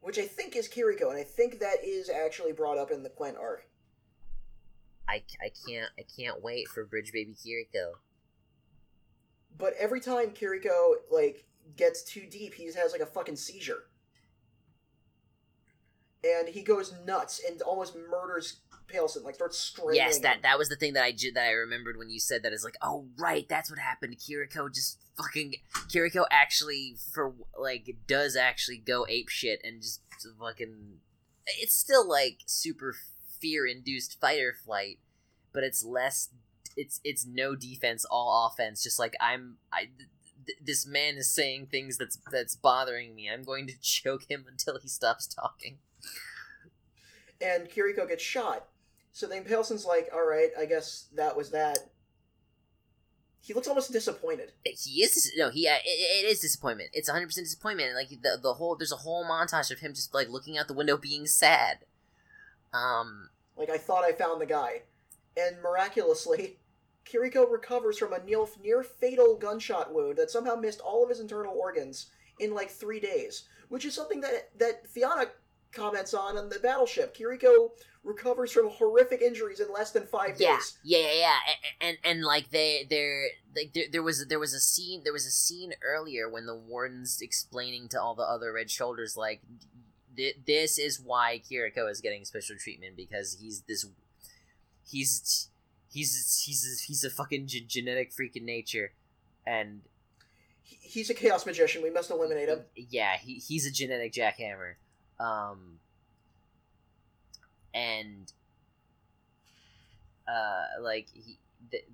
which 0.00 0.18
I 0.18 0.26
think 0.26 0.56
is 0.56 0.68
Kiriko, 0.68 1.10
and 1.10 1.18
I 1.18 1.22
think 1.22 1.60
that 1.60 1.84
is 1.84 2.08
actually 2.08 2.52
brought 2.52 2.78
up 2.78 2.90
in 2.90 3.02
the 3.02 3.10
Quent 3.10 3.36
arc. 3.36 3.67
I, 5.08 5.22
I 5.40 5.50
can't 5.66 5.90
I 5.98 6.02
can't 6.16 6.42
wait 6.42 6.68
for 6.68 6.84
bridge 6.84 7.12
baby 7.12 7.34
Kiriko. 7.34 7.92
But 9.56 9.74
every 9.78 10.00
time 10.00 10.30
Kiriko 10.30 10.96
like 11.10 11.46
gets 11.76 12.02
too 12.02 12.26
deep, 12.30 12.54
he 12.54 12.66
just 12.66 12.78
has 12.78 12.92
like 12.92 13.00
a 13.00 13.06
fucking 13.06 13.36
seizure, 13.36 13.84
and 16.22 16.48
he 16.48 16.62
goes 16.62 16.94
nuts 17.06 17.40
and 17.48 17.60
almost 17.62 17.96
murders 18.10 18.60
Pailsen. 18.88 19.24
Like 19.24 19.34
starts 19.34 19.58
strangling. 19.58 19.96
Yes, 19.96 20.18
that 20.20 20.36
him. 20.36 20.42
that 20.42 20.58
was 20.58 20.68
the 20.68 20.76
thing 20.76 20.92
that 20.94 21.04
I 21.04 21.12
that 21.34 21.46
I 21.46 21.52
remembered 21.52 21.96
when 21.96 22.10
you 22.10 22.20
said 22.20 22.42
that 22.42 22.52
is 22.52 22.64
like, 22.64 22.76
oh 22.82 23.06
right, 23.18 23.48
that's 23.48 23.70
what 23.70 23.78
happened. 23.78 24.16
Kiriko 24.18 24.72
just 24.72 24.98
fucking 25.16 25.54
Kiriko 25.88 26.24
actually 26.30 26.96
for 27.12 27.34
like 27.58 27.96
does 28.06 28.36
actually 28.36 28.78
go 28.78 29.06
ape 29.08 29.28
shit 29.28 29.60
and 29.64 29.82
just 29.82 30.00
fucking. 30.38 30.98
It's 31.46 31.74
still 31.74 32.06
like 32.06 32.40
super 32.46 32.94
fear 33.40 33.66
induced 33.66 34.20
fight 34.20 34.40
or 34.40 34.52
flight, 34.54 34.98
but 35.52 35.64
it's 35.64 35.84
less. 35.84 36.30
It's 36.76 37.00
it's 37.04 37.26
no 37.26 37.54
defense, 37.56 38.04
all 38.10 38.46
offense. 38.52 38.82
Just 38.82 38.98
like 38.98 39.14
I'm, 39.20 39.56
I. 39.72 39.88
th- 40.46 40.58
This 40.64 40.86
man 40.86 41.16
is 41.16 41.28
saying 41.28 41.66
things 41.70 41.98
that's 41.98 42.18
that's 42.30 42.54
bothering 42.56 43.14
me. 43.14 43.28
I'm 43.28 43.42
going 43.44 43.66
to 43.66 43.74
choke 43.82 44.30
him 44.30 44.44
until 44.48 44.78
he 44.78 44.88
stops 44.88 45.26
talking. 45.26 45.78
and 47.40 47.68
Kiriko 47.68 48.08
gets 48.08 48.22
shot. 48.22 48.66
So 49.12 49.26
then 49.26 49.44
Pailsen's 49.44 49.84
like, 49.84 50.08
"All 50.14 50.24
right, 50.26 50.50
I 50.58 50.64
guess 50.66 51.06
that 51.14 51.36
was 51.36 51.50
that." 51.50 51.78
He 53.40 53.54
looks 53.54 53.68
almost 53.68 53.92
disappointed. 53.92 54.52
Eh, 54.66 54.72
he 54.78 55.02
is 55.02 55.32
no 55.36 55.48
he 55.50 55.66
it, 55.66 55.80
it 55.84 56.26
is 56.30 56.40
disappointment 56.40 56.90
it's 56.92 57.08
100% 57.08 57.32
disappointment 57.34 57.94
like 57.94 58.08
the, 58.10 58.38
the 58.42 58.54
whole 58.54 58.76
there's 58.76 58.92
a 58.92 58.96
whole 58.96 59.24
montage 59.24 59.70
of 59.70 59.78
him 59.78 59.94
just 59.94 60.12
like 60.12 60.28
looking 60.28 60.58
out 60.58 60.68
the 60.68 60.74
window 60.74 60.98
being 60.98 61.26
sad 61.26 61.78
um 62.72 63.30
Like 63.56 63.70
I 63.70 63.78
thought 63.78 64.04
I 64.04 64.12
found 64.12 64.40
the 64.40 64.46
guy, 64.46 64.82
and 65.36 65.60
miraculously, 65.62 66.58
Kiriko 67.04 67.50
recovers 67.50 67.98
from 67.98 68.12
a 68.12 68.22
near, 68.22 68.82
fatal 68.82 69.36
gunshot 69.36 69.92
wound 69.92 70.18
that 70.18 70.30
somehow 70.30 70.54
missed 70.54 70.80
all 70.80 71.02
of 71.02 71.08
his 71.08 71.20
internal 71.20 71.54
organs 71.58 72.10
in 72.38 72.54
like 72.54 72.70
three 72.70 73.00
days, 73.00 73.48
which 73.68 73.84
is 73.84 73.94
something 73.94 74.20
that 74.20 74.50
that 74.58 74.86
Fiona 74.86 75.26
comments 75.72 76.14
on 76.14 76.36
on 76.36 76.48
the 76.48 76.58
battleship. 76.58 77.16
Kiriko 77.16 77.70
recovers 78.04 78.52
from 78.52 78.68
horrific 78.70 79.20
injuries 79.20 79.60
in 79.60 79.72
less 79.72 79.90
than 79.90 80.06
five 80.06 80.36
yeah 80.38 80.56
days. 80.56 80.78
yeah 80.82 80.98
yeah 80.98 81.12
yeah 81.14 81.36
and, 81.80 81.88
and 81.88 81.98
and 82.04 82.24
like 82.24 82.50
they 82.50 82.86
they're 82.88 83.26
like 83.54 83.72
there, 83.74 83.84
there 83.90 84.02
was 84.02 84.26
there 84.28 84.38
was 84.38 84.54
a 84.54 84.60
scene 84.60 85.02
there 85.04 85.12
was 85.12 85.26
a 85.26 85.30
scene 85.30 85.72
earlier 85.82 86.28
when 86.30 86.46
the 86.46 86.54
warden's 86.54 87.20
explaining 87.20 87.88
to 87.88 88.00
all 88.00 88.14
the 88.14 88.22
other 88.22 88.52
red 88.52 88.70
shoulders 88.70 89.16
like 89.16 89.42
th- 90.18 90.36
this 90.46 90.78
is 90.78 91.00
why 91.00 91.40
kiriko 91.50 91.90
is 91.90 92.02
getting 92.02 92.26
special 92.26 92.56
treatment 92.58 92.94
because 92.94 93.38
he's 93.40 93.62
this 93.62 93.86
he's 94.86 95.48
he's 95.90 96.42
he's 96.44 96.80
he's 96.86 97.04
a 97.04 97.10
fucking 97.10 97.46
g- 97.46 97.64
genetic 97.66 98.12
freak 98.12 98.36
in 98.36 98.44
nature 98.44 98.92
and 99.46 99.80
He's 100.88 101.10
a 101.10 101.14
chaos 101.14 101.44
magician. 101.46 101.82
We 101.82 101.90
must 101.90 102.10
eliminate 102.10 102.48
him. 102.48 102.60
Yeah, 102.74 103.16
he, 103.18 103.34
he's 103.34 103.66
a 103.66 103.70
genetic 103.70 104.12
jackhammer. 104.12 104.74
Um, 105.20 105.80
and 107.74 108.32
uh, 110.26 110.82
like 110.82 111.08
he, 111.12 111.38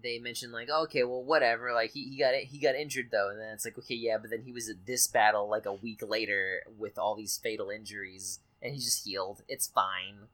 they 0.03 0.19
mentioned 0.19 0.53
like 0.53 0.69
oh, 0.71 0.85
okay, 0.85 1.05
well 1.05 1.23
whatever. 1.23 1.73
Like 1.73 1.91
he, 1.93 2.05
he 2.09 2.19
got 2.19 2.35
it, 2.35 2.45
he 2.45 2.59
got 2.59 2.75
injured 2.75 3.09
though, 3.11 3.31
and 3.31 3.41
then 3.41 3.53
it's 3.53 3.65
like 3.65 3.79
okay, 3.79 3.95
yeah, 3.95 4.19
but 4.19 4.31
then 4.31 4.43
he 4.43 4.53
was 4.53 4.69
at 4.69 4.87
this 4.87 5.07
battle 5.07 5.49
like 5.49 5.67
a 5.67 5.73
week 5.73 6.01
later 6.07 6.63
with 6.79 6.99
all 6.99 7.15
these 7.15 7.39
fatal 7.43 7.71
injuries, 7.71 8.41
and 8.63 8.75
he 8.75 8.81
just 8.81 9.05
healed. 9.05 9.43
It's 9.49 9.67
fine. 9.67 10.29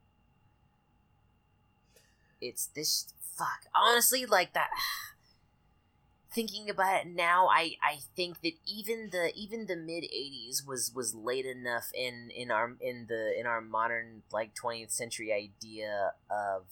It's 2.39 2.65
this 2.65 3.13
fuck 3.41 3.65
honestly 3.75 4.25
like 4.25 4.53
that 4.53 4.69
thinking 6.33 6.69
about 6.69 7.01
it 7.01 7.07
now 7.07 7.47
i 7.47 7.73
i 7.83 7.97
think 8.15 8.41
that 8.41 8.53
even 8.65 9.09
the 9.11 9.31
even 9.35 9.65
the 9.65 9.75
mid 9.75 10.03
80s 10.03 10.65
was 10.65 10.91
was 10.95 11.13
late 11.13 11.45
enough 11.45 11.91
in 11.93 12.29
in 12.35 12.51
our 12.51 12.73
in 12.79 13.07
the 13.09 13.37
in 13.37 13.45
our 13.45 13.61
modern 13.61 14.23
like 14.31 14.53
20th 14.55 14.91
century 14.91 15.33
idea 15.33 16.13
of 16.29 16.63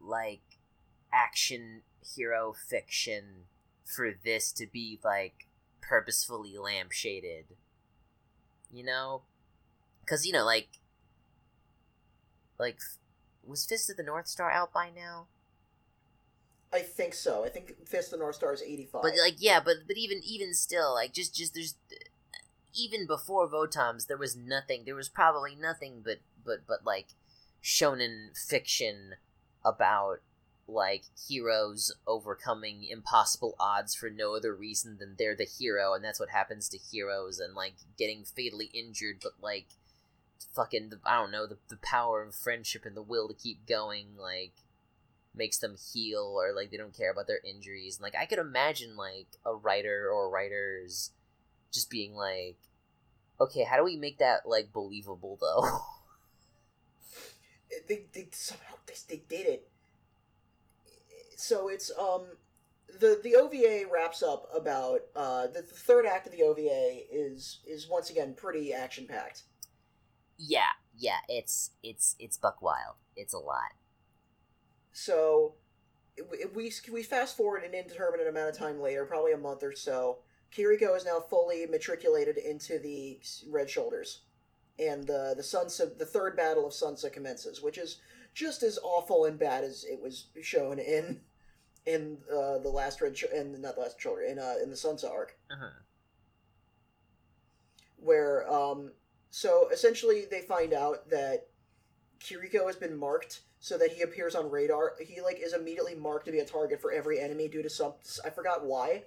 like 0.00 0.40
action 1.12 1.82
hero 2.16 2.52
fiction 2.52 3.46
for 3.84 4.10
this 4.24 4.52
to 4.52 4.66
be 4.66 4.98
like 5.04 5.46
purposefully 5.80 6.54
lampshaded 6.54 7.44
you 8.72 8.84
know 8.84 9.22
because 10.00 10.26
you 10.26 10.32
know 10.32 10.44
like 10.44 10.68
like 12.58 12.78
was 13.44 13.66
fist 13.66 13.90
of 13.90 13.96
the 13.96 14.02
north 14.02 14.26
star 14.28 14.50
out 14.50 14.72
by 14.72 14.88
now 14.94 15.26
I 16.72 16.80
think 16.80 17.12
so. 17.12 17.44
I 17.44 17.50
think 17.50 17.86
Fist 17.86 18.12
of 18.12 18.18
the 18.18 18.24
North 18.24 18.36
Star 18.36 18.54
is 18.54 18.62
eighty-five. 18.62 19.02
But 19.02 19.12
like 19.18 19.34
yeah, 19.38 19.60
but 19.62 19.86
but 19.86 19.98
even 19.98 20.22
even 20.24 20.54
still, 20.54 20.94
like 20.94 21.12
just 21.12 21.34
just 21.34 21.54
there's 21.54 21.74
even 22.74 23.06
before 23.06 23.46
Votoms, 23.48 24.06
there 24.06 24.16
was 24.16 24.34
nothing. 24.34 24.84
There 24.84 24.94
was 24.94 25.08
probably 25.08 25.54
nothing 25.54 26.00
but 26.02 26.20
but 26.44 26.66
but 26.66 26.84
like 26.84 27.08
shonen 27.62 28.36
fiction 28.36 29.14
about 29.64 30.20
like 30.68 31.02
heroes 31.28 31.92
overcoming 32.06 32.84
impossible 32.84 33.54
odds 33.58 33.94
for 33.94 34.08
no 34.08 34.34
other 34.34 34.54
reason 34.54 34.96
than 34.98 35.16
they're 35.18 35.36
the 35.36 35.44
hero 35.44 35.92
and 35.92 36.04
that's 36.04 36.20
what 36.20 36.30
happens 36.30 36.68
to 36.68 36.78
heroes 36.78 37.38
and 37.38 37.54
like 37.54 37.74
getting 37.98 38.24
fatally 38.24 38.70
injured 38.72 39.16
but 39.22 39.32
like 39.42 39.66
fucking 40.54 40.90
the, 40.90 41.00
I 41.04 41.16
don't 41.16 41.32
know 41.32 41.46
the, 41.46 41.58
the 41.68 41.76
power 41.76 42.22
of 42.22 42.34
friendship 42.34 42.84
and 42.84 42.96
the 42.96 43.02
will 43.02 43.28
to 43.28 43.34
keep 43.34 43.66
going 43.66 44.16
like 44.16 44.52
makes 45.34 45.58
them 45.58 45.76
heal 45.92 46.34
or 46.38 46.54
like 46.54 46.70
they 46.70 46.76
don't 46.76 46.96
care 46.96 47.10
about 47.10 47.26
their 47.26 47.40
injuries 47.44 47.96
and 47.96 48.02
like 48.02 48.14
i 48.14 48.26
could 48.26 48.38
imagine 48.38 48.96
like 48.96 49.28
a 49.46 49.54
writer 49.54 50.08
or 50.12 50.30
writers 50.30 51.10
just 51.72 51.88
being 51.88 52.14
like 52.14 52.58
okay 53.40 53.64
how 53.64 53.78
do 53.78 53.84
we 53.84 53.96
make 53.96 54.18
that 54.18 54.46
like 54.46 54.72
believable 54.72 55.38
though 55.40 55.80
they, 57.88 58.02
they 58.12 58.28
somehow 58.32 58.74
they, 58.86 58.94
they 59.08 59.22
did 59.28 59.46
it. 59.46 59.68
So 61.42 61.68
it's 61.68 61.90
um 61.98 62.26
the 63.00 63.20
the 63.22 63.34
OVA 63.34 63.90
wraps 63.92 64.22
up 64.22 64.48
about 64.54 65.00
uh 65.16 65.48
the, 65.48 65.62
the 65.62 65.74
third 65.74 66.06
act 66.06 66.26
of 66.26 66.32
the 66.32 66.42
OVA 66.42 67.00
is 67.10 67.58
is 67.66 67.88
once 67.88 68.10
again 68.10 68.34
pretty 68.34 68.72
action 68.72 69.06
packed. 69.08 69.42
yeah 70.38 70.70
yeah 70.96 71.18
it's 71.28 71.70
it's 71.82 72.14
it's 72.18 72.36
buck 72.36 72.62
wild. 72.62 72.96
It's 73.16 73.34
a 73.34 73.38
lot. 73.38 73.72
So 74.92 75.54
we 76.54 76.72
we 76.90 77.02
fast 77.02 77.36
forward 77.36 77.64
an 77.64 77.74
indeterminate 77.74 78.28
amount 78.28 78.50
of 78.50 78.56
time 78.56 78.80
later, 78.80 79.04
probably 79.04 79.32
a 79.32 79.38
month 79.38 79.62
or 79.62 79.74
so, 79.74 80.18
Kiriko 80.54 80.96
is 80.96 81.04
now 81.04 81.20
fully 81.20 81.66
matriculated 81.66 82.36
into 82.36 82.78
the 82.78 83.20
Red 83.48 83.70
Shoulders, 83.70 84.20
and 84.78 85.06
the 85.06 85.34
the 85.36 85.42
Sunsa, 85.42 85.96
the 85.98 86.06
third 86.06 86.36
battle 86.36 86.66
of 86.66 86.72
Sunsa 86.72 87.12
commences, 87.12 87.62
which 87.62 87.78
is 87.78 88.00
just 88.34 88.62
as 88.62 88.78
awful 88.82 89.24
and 89.24 89.38
bad 89.38 89.64
as 89.64 89.84
it 89.84 90.00
was 90.00 90.26
shown 90.42 90.78
in 90.78 91.20
in 91.86 92.18
uh, 92.32 92.58
the 92.58 92.68
last 92.70 93.00
Red 93.00 93.16
Sh- 93.16 93.24
in 93.34 93.60
not 93.60 93.74
the 93.74 93.80
last 93.82 94.00
shoulder 94.00 94.22
in 94.22 94.38
uh, 94.38 94.54
in 94.62 94.70
the 94.70 94.76
Sunsa 94.76 95.10
arc, 95.10 95.36
Uh-huh. 95.50 95.70
where 97.96 98.50
um 98.52 98.92
so 99.30 99.68
essentially 99.72 100.24
they 100.30 100.42
find 100.42 100.72
out 100.72 101.08
that 101.10 101.46
Kiriko 102.20 102.66
has 102.66 102.76
been 102.76 102.96
marked 102.96 103.40
so 103.58 103.78
that 103.78 103.90
he 103.92 104.02
appears 104.02 104.34
on 104.34 104.50
radar. 104.50 104.92
He 105.00 105.20
like 105.20 105.38
is 105.42 105.54
immediately 105.54 105.94
marked 105.94 106.26
to 106.26 106.32
be 106.32 106.38
a 106.40 106.44
target 106.44 106.80
for 106.80 106.92
every 106.92 107.18
enemy 107.20 107.48
due 107.48 107.62
to 107.62 107.70
some 107.70 107.94
I 108.24 108.30
forgot 108.30 108.64
why. 108.64 109.04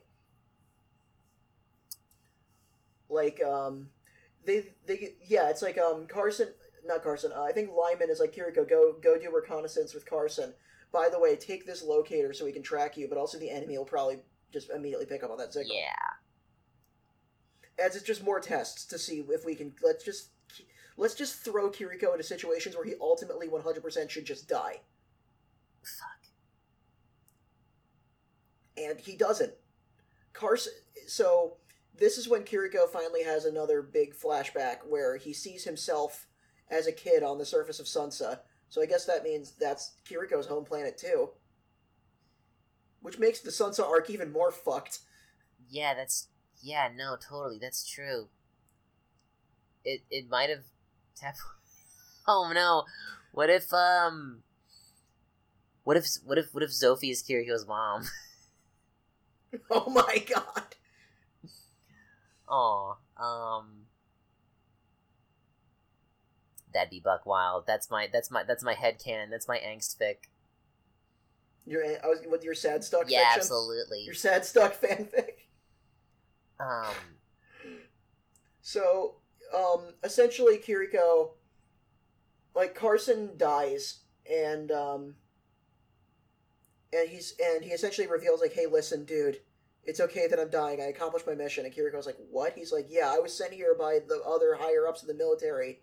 Like 3.10 3.41
um 3.43 3.89
they 4.45 4.65
they 4.85 5.14
yeah, 5.26 5.49
it's 5.49 5.61
like 5.61 5.77
um 5.77 6.07
Carson 6.07 6.49
not 6.85 7.03
Carson. 7.03 7.31
Uh, 7.35 7.41
I 7.43 7.52
think 7.52 7.69
Lyman 7.72 8.10
is 8.10 8.19
like 8.19 8.34
Kiriko 8.35 8.68
go 8.68 8.93
go 9.02 9.18
do 9.18 9.31
reconnaissance 9.34 9.93
with 9.93 10.06
Carson. 10.10 10.53
By 10.91 11.09
the 11.11 11.19
way, 11.19 11.35
take 11.35 11.65
this 11.65 11.83
locator 11.83 12.33
so 12.33 12.45
we 12.45 12.51
can 12.51 12.63
track 12.63 12.97
you, 12.97 13.07
but 13.07 13.17
also 13.17 13.37
the 13.37 13.49
enemy 13.49 13.77
will 13.77 13.85
probably 13.85 14.19
just 14.53 14.69
immediately 14.69 15.05
pick 15.05 15.23
up 15.23 15.31
on 15.31 15.37
that 15.37 15.53
signal. 15.53 15.75
Yeah. 15.75 17.85
As 17.85 17.95
it's 17.95 18.05
just 18.05 18.23
more 18.23 18.39
tests 18.39 18.85
to 18.85 18.97
see 18.97 19.25
if 19.29 19.45
we 19.45 19.55
can 19.55 19.73
let's 19.83 20.05
just 20.05 20.29
let's 20.97 21.15
just 21.15 21.43
throw 21.43 21.69
Kiriko 21.69 22.13
into 22.13 22.23
situations 22.23 22.75
where 22.75 22.85
he 22.85 22.93
ultimately 23.01 23.47
100% 23.47 24.09
should 24.09 24.25
just 24.25 24.47
die. 24.47 24.79
Fuck. 25.83 26.15
and 28.77 28.99
he 28.99 29.15
doesn't. 29.15 29.53
Carson. 30.33 30.73
So 31.07 31.57
this 31.97 32.17
is 32.17 32.27
when 32.27 32.43
Kiriko 32.43 32.89
finally 32.89 33.23
has 33.23 33.45
another 33.45 33.81
big 33.81 34.15
flashback 34.15 34.77
where 34.87 35.17
he 35.17 35.33
sees 35.33 35.63
himself 35.63 36.27
as 36.69 36.87
a 36.87 36.91
kid 36.91 37.23
on 37.23 37.37
the 37.37 37.45
surface 37.45 37.79
of 37.79 37.85
Sunsa. 37.85 38.39
So 38.76 38.81
I 38.81 38.88
guess 38.88 39.06
that 39.06 39.23
means 39.23 39.53
that's 39.57 39.93
Kiriko's 40.06 40.47
home 40.47 40.65
planet 40.65 40.97
too, 40.97 41.30
which 43.02 43.18
makes 43.18 43.39
the 43.39 43.49
Sunsa 43.49 43.88
arc 43.88 44.10
even 44.10 44.34
more 44.34 44.52
fucked. 44.52 44.99
Yeah, 45.69 45.93
that's 45.93 46.27
yeah, 46.61 46.89
no, 46.93 47.15
totally, 47.15 47.57
that's 47.57 47.89
true. 47.89 48.27
It 49.85 50.02
it 50.11 50.30
might 50.30 50.49
have 50.49 50.65
tap. 51.15 51.35
Oh 52.27 52.52
no! 52.53 52.84
What 53.31 53.49
if 53.49 53.72
um? 53.72 54.41
What 55.85 55.95
if 55.95 56.07
what 56.26 56.38
if 56.38 56.47
what 56.53 56.64
if 56.64 56.73
Sophie 56.73 57.11
is 57.11 57.23
Kiriko's 57.23 57.65
mom? 57.65 58.03
Oh 59.72 59.89
my 59.89 60.18
god! 60.27 60.76
Aw, 62.49 62.95
um. 63.15 63.84
That'd 66.76 66.91
be 66.91 66.99
Buck 67.02 67.26
Wild. 67.26 67.65
That's 67.68 67.89
my 67.89 68.07
that's 68.14 68.30
my 68.31 68.43
that's 68.43 68.64
my 68.64 68.76
head 68.76 68.99
canon. 69.03 69.31
That's 69.31 69.47
my 69.47 69.57
angst 69.60 69.97
fic. 69.99 70.30
Your 71.65 71.84
I 71.84 72.07
was 72.07 72.19
with 72.30 72.43
your 72.43 72.53
sad 72.56 72.84
stuck 72.84 73.10
Yeah, 73.10 73.19
fiction. 73.34 73.39
absolutely. 73.39 74.02
Your 74.03 74.14
sad 74.14 74.45
stuck 74.45 74.73
fanfic. 74.80 75.47
Um, 76.60 76.95
So, 78.61 79.15
um, 79.53 79.93
essentially, 80.03 80.57
Kiriko, 80.57 81.31
like 82.56 82.76
Carson 82.76 83.38
dies, 83.38 84.02
and 84.30 84.72
um, 84.72 85.15
and 86.93 87.10
he's 87.10 87.34
and 87.43 87.64
he 87.64 87.72
essentially 87.72 88.07
reveals 88.07 88.41
like, 88.41 88.53
"Hey, 88.53 88.65
listen, 88.65 89.06
dude, 89.06 89.41
it's 89.84 89.99
okay 89.99 90.27
that 90.27 90.39
I'm 90.39 90.49
dying. 90.49 90.81
I 90.81 90.85
accomplished 90.85 91.27
my 91.27 91.35
mission." 91.35 91.65
And 91.65 91.73
Kiriko's 91.73 92.06
like, 92.06 92.18
"What?" 92.31 92.53
He's 92.56 92.72
like, 92.72 92.88
"Yeah, 92.89 93.11
I 93.14 93.19
was 93.19 93.34
sent 93.38 93.53
here 93.53 93.76
by 93.77 93.99
the 94.07 94.22
other 94.26 94.56
higher 94.56 94.88
ups 94.88 95.02
in 95.02 95.07
the 95.07 95.14
military 95.14 95.81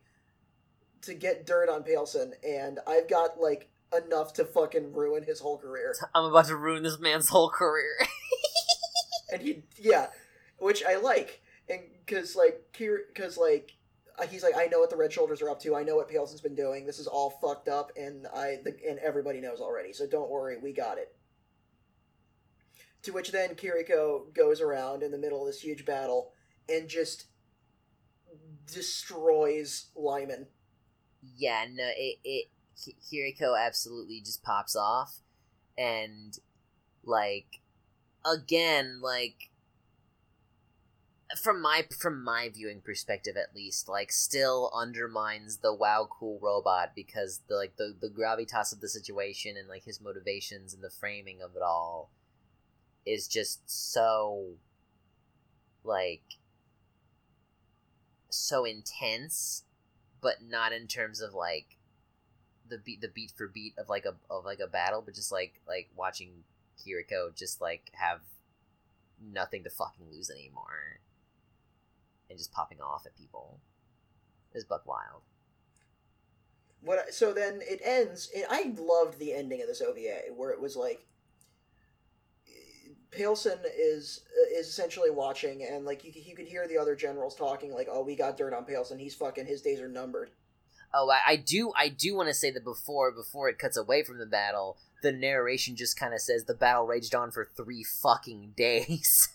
to 1.02 1.14
get 1.14 1.46
dirt 1.46 1.68
on 1.68 1.82
Pailsen, 1.82 2.32
and 2.46 2.78
I've 2.86 3.08
got 3.08 3.40
like 3.40 3.68
enough 3.96 4.32
to 4.34 4.44
fucking 4.44 4.92
ruin 4.92 5.22
his 5.22 5.40
whole 5.40 5.58
career." 5.58 5.94
I'm 6.14 6.24
about 6.24 6.46
to 6.46 6.56
ruin 6.56 6.82
this 6.82 6.98
man's 6.98 7.28
whole 7.28 7.50
career. 7.50 7.96
and 9.32 9.42
he 9.42 9.62
yeah 9.78 10.06
which 10.58 10.84
i 10.84 10.96
like 10.96 11.42
and 11.68 11.80
because 12.04 12.36
like 12.36 12.60
because 12.78 13.36
like 13.36 13.72
uh, 14.18 14.26
he's 14.26 14.42
like 14.42 14.56
i 14.56 14.66
know 14.66 14.78
what 14.78 14.90
the 14.90 14.96
red 14.96 15.12
shoulders 15.12 15.42
are 15.42 15.50
up 15.50 15.58
to 15.60 15.74
i 15.74 15.82
know 15.82 15.96
what 15.96 16.08
pailsen's 16.08 16.40
been 16.40 16.54
doing 16.54 16.86
this 16.86 16.98
is 16.98 17.06
all 17.06 17.30
fucked 17.30 17.68
up 17.68 17.90
and 17.96 18.26
i 18.34 18.58
the, 18.62 18.76
and 18.88 18.98
everybody 18.98 19.40
knows 19.40 19.60
already 19.60 19.92
so 19.92 20.06
don't 20.06 20.30
worry 20.30 20.56
we 20.62 20.72
got 20.72 20.98
it 20.98 21.14
to 23.02 23.10
which 23.10 23.32
then 23.32 23.54
kiriko 23.54 24.32
goes 24.34 24.60
around 24.60 25.02
in 25.02 25.10
the 25.10 25.18
middle 25.18 25.40
of 25.40 25.46
this 25.46 25.60
huge 25.60 25.84
battle 25.84 26.32
and 26.68 26.88
just 26.88 27.26
destroys 28.66 29.86
lyman 29.96 30.46
yeah, 31.36 31.66
no, 31.70 31.88
it 31.96 32.18
it 32.24 32.48
Ki- 32.82 32.96
Kiriko 33.02 33.58
absolutely 33.58 34.20
just 34.20 34.42
pops 34.42 34.74
off, 34.74 35.20
and 35.78 36.38
like 37.04 37.60
again, 38.24 39.00
like 39.00 39.50
from 41.40 41.62
my 41.62 41.86
from 41.98 42.22
my 42.22 42.48
viewing 42.48 42.80
perspective 42.80 43.36
at 43.36 43.54
least, 43.54 43.88
like 43.88 44.12
still 44.12 44.70
undermines 44.74 45.58
the 45.58 45.72
wow 45.72 46.08
cool 46.10 46.38
robot 46.42 46.92
because 46.94 47.40
the 47.48 47.54
like 47.56 47.76
the 47.76 47.94
the 48.00 48.08
gravitas 48.10 48.72
of 48.72 48.80
the 48.80 48.88
situation 48.88 49.56
and 49.56 49.68
like 49.68 49.84
his 49.84 50.00
motivations 50.00 50.74
and 50.74 50.82
the 50.82 50.90
framing 50.90 51.40
of 51.40 51.56
it 51.56 51.62
all 51.62 52.10
is 53.06 53.26
just 53.26 53.68
so 53.68 54.54
like 55.84 56.22
so 58.28 58.64
intense 58.64 59.64
but 60.22 60.36
not 60.42 60.72
in 60.72 60.86
terms 60.86 61.20
of 61.20 61.34
like 61.34 61.76
the 62.68 62.78
beat 62.78 63.02
the 63.02 63.08
beat 63.08 63.32
for 63.36 63.48
beat 63.48 63.74
of 63.76 63.88
like 63.90 64.06
a 64.06 64.14
of 64.30 64.44
like 64.46 64.60
a 64.60 64.66
battle, 64.66 65.02
but 65.04 65.14
just 65.14 65.30
like 65.32 65.60
like 65.68 65.90
watching 65.94 66.44
Kiriko 66.78 67.36
just 67.36 67.60
like 67.60 67.90
have 67.92 68.20
nothing 69.20 69.64
to 69.64 69.70
fucking 69.70 70.06
lose 70.10 70.30
anymore, 70.30 71.00
and 72.30 72.38
just 72.38 72.52
popping 72.52 72.80
off 72.80 73.04
at 73.04 73.16
people 73.18 73.60
is 74.54 74.64
buck 74.64 74.86
wild. 74.86 75.22
what 76.82 77.12
so 77.12 77.32
then 77.32 77.60
it 77.62 77.80
ends 77.84 78.30
i 78.50 78.74
loved 78.78 79.18
the 79.18 79.32
ending 79.32 79.62
of 79.62 79.68
this 79.68 79.80
ova 79.80 80.00
where 80.36 80.50
it 80.50 80.60
was 80.60 80.76
like 80.76 81.06
Pailsen 83.12 83.58
is 83.78 84.22
is 84.52 84.68
essentially 84.68 85.10
watching, 85.10 85.64
and 85.64 85.84
like 85.84 86.04
you, 86.04 86.12
you 86.14 86.34
could 86.34 86.46
hear 86.46 86.66
the 86.66 86.78
other 86.78 86.96
generals 86.96 87.34
talking, 87.34 87.72
like, 87.72 87.88
"Oh, 87.90 88.02
we 88.02 88.16
got 88.16 88.36
dirt 88.36 88.54
on 88.54 88.64
Pailsen. 88.64 88.98
He's 88.98 89.14
fucking. 89.14 89.46
His 89.46 89.62
days 89.62 89.80
are 89.80 89.88
numbered." 89.88 90.30
Oh, 90.94 91.10
I, 91.10 91.32
I 91.32 91.36
do 91.36 91.72
I 91.76 91.88
do 91.88 92.14
want 92.14 92.28
to 92.28 92.34
say 92.34 92.50
that 92.50 92.64
before 92.64 93.10
before 93.12 93.48
it 93.48 93.58
cuts 93.58 93.76
away 93.76 94.02
from 94.02 94.18
the 94.18 94.26
battle, 94.26 94.78
the 95.02 95.12
narration 95.12 95.76
just 95.76 95.98
kind 95.98 96.12
of 96.14 96.20
says 96.20 96.44
the 96.44 96.54
battle 96.54 96.86
raged 96.86 97.14
on 97.14 97.30
for 97.30 97.44
three 97.56 97.82
fucking 97.84 98.52
days. 98.56 99.28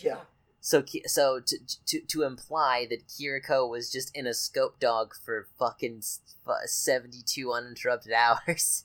Yeah, 0.00 0.20
So, 0.60 0.84
so 1.06 1.40
to, 1.40 1.58
to 1.86 2.00
to 2.00 2.22
imply 2.22 2.86
that 2.90 3.08
Kiriko 3.08 3.68
was 3.68 3.90
just 3.90 4.14
in 4.16 4.26
a 4.26 4.34
scope 4.34 4.78
dog 4.78 5.14
for 5.14 5.48
fucking 5.58 6.02
seventy 6.66 7.22
two 7.24 7.52
uninterrupted 7.52 8.12
hours, 8.16 8.84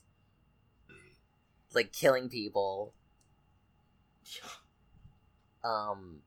like 1.74 1.92
killing 1.92 2.28
people. 2.28 2.94
Yeah. 4.34 4.50
Um, 5.64 6.20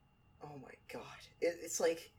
Oh 0.43 0.59
my 0.61 0.73
god, 0.91 1.03
it, 1.39 1.57
it's 1.63 1.79
like. 1.79 2.11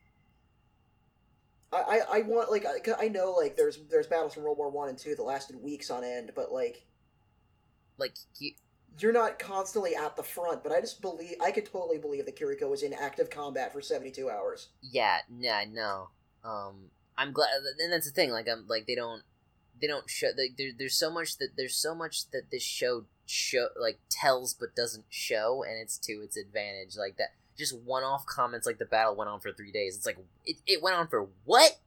I, 1.72 1.76
I, 1.76 2.18
I 2.18 2.22
want 2.22 2.50
like 2.50 2.66
I, 2.66 3.04
I 3.04 3.09
know 3.09 3.32
like 3.32 3.56
there's 3.56 3.78
there's 3.90 4.06
battles 4.06 4.34
from 4.34 4.44
World 4.44 4.59
War 4.59 4.70
One 4.70 4.88
and 4.88 4.98
Two 4.98 5.14
that 5.14 5.22
lasted 5.22 5.56
weeks 5.62 5.90
on 5.90 6.04
end, 6.04 6.32
but 6.34 6.52
like 6.52 6.86
like 7.98 8.14
Ki- 8.38 8.56
you're 8.98 9.12
not 9.12 9.38
constantly 9.38 9.94
at 9.96 10.16
the 10.16 10.22
front. 10.22 10.62
But 10.62 10.72
I 10.72 10.80
just 10.80 11.00
believe 11.00 11.34
I 11.42 11.50
could 11.50 11.66
totally 11.66 11.98
believe 11.98 12.26
that 12.26 12.36
Kiriko 12.38 12.68
was 12.68 12.82
in 12.82 12.92
active 12.92 13.30
combat 13.30 13.72
for 13.72 13.80
seventy 13.80 14.10
two 14.10 14.30
hours. 14.30 14.68
yeah, 14.82 15.18
yeah, 15.38 15.64
no. 15.70 16.09
Um, 16.44 16.90
I'm 17.16 17.32
glad, 17.32 17.48
and 17.82 17.92
that's 17.92 18.06
the 18.06 18.12
thing. 18.12 18.30
Like, 18.30 18.48
I'm 18.48 18.66
like 18.68 18.86
they 18.86 18.94
don't 18.94 19.22
they 19.80 19.86
don't 19.86 20.09
show 20.09 20.28
like, 20.28 20.56
there, 20.56 20.70
there's 20.78 20.98
so 20.98 21.10
much 21.10 21.38
that 21.38 21.50
there's 21.56 21.76
so 21.76 21.94
much 21.94 22.30
that 22.30 22.50
this 22.50 22.62
show 22.62 23.04
show 23.32 23.68
like 23.80 23.98
tells 24.10 24.52
but 24.54 24.76
doesn't 24.76 25.04
show, 25.09 25.62
and 25.66 25.78
it's 25.80 25.96
to 25.98 26.12
its 26.22 26.36
advantage. 26.36 26.96
Like 26.96 27.16
that, 27.16 27.28
just 27.56 27.76
one 27.80 28.02
off 28.04 28.26
comments 28.26 28.66
like 28.66 28.78
the 28.78 28.84
battle 28.84 29.16
went 29.16 29.30
on 29.30 29.40
for 29.40 29.52
three 29.52 29.72
days. 29.72 29.96
It's 29.96 30.06
like 30.06 30.18
it, 30.44 30.56
it 30.66 30.82
went 30.82 30.96
on 30.96 31.09
for 31.09 31.28
what? 31.44 31.78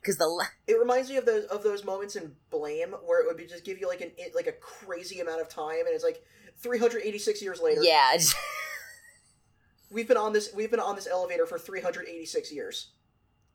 Because 0.00 0.18
the 0.18 0.26
la- 0.26 0.44
It 0.66 0.78
reminds 0.78 1.08
me 1.08 1.16
of 1.16 1.24
those 1.26 1.44
of 1.44 1.62
those 1.62 1.84
moments 1.84 2.16
in 2.16 2.34
Blame 2.50 2.90
where 3.06 3.20
it 3.22 3.26
would 3.26 3.36
be 3.36 3.46
just 3.46 3.64
give 3.64 3.78
you 3.78 3.88
like 3.88 4.00
an 4.00 4.10
it- 4.18 4.34
like 4.34 4.46
a 4.48 4.52
crazy 4.52 5.20
amount 5.20 5.40
of 5.40 5.48
time, 5.48 5.80
and 5.86 5.90
it's 5.94 6.04
like 6.04 6.22
386 6.58 7.40
years 7.42 7.60
later. 7.60 7.82
yeah, 7.82 8.16
we've 9.90 10.08
been 10.08 10.16
on 10.16 10.32
this 10.32 10.52
we've 10.54 10.70
been 10.70 10.80
on 10.80 10.94
this 10.96 11.06
elevator 11.06 11.46
for 11.46 11.58
386 11.58 12.52
years 12.52 12.88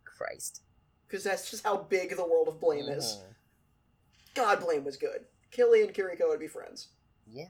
Christ. 0.06 0.62
because 1.08 1.24
that's 1.24 1.50
just 1.52 1.64
how 1.64 1.78
big 1.78 2.16
the 2.16 2.26
world 2.26 2.48
of 2.48 2.60
Blame 2.60 2.88
is. 2.90 3.18
Mhm. 3.18 3.34
God, 4.36 4.60
Blame 4.62 4.84
was 4.84 4.98
good. 4.98 5.26
Killy 5.52 5.82
and 5.82 5.94
Kiriko 5.94 6.28
would 6.30 6.40
be 6.40 6.48
friends. 6.48 6.90
Yeah. 7.32 7.48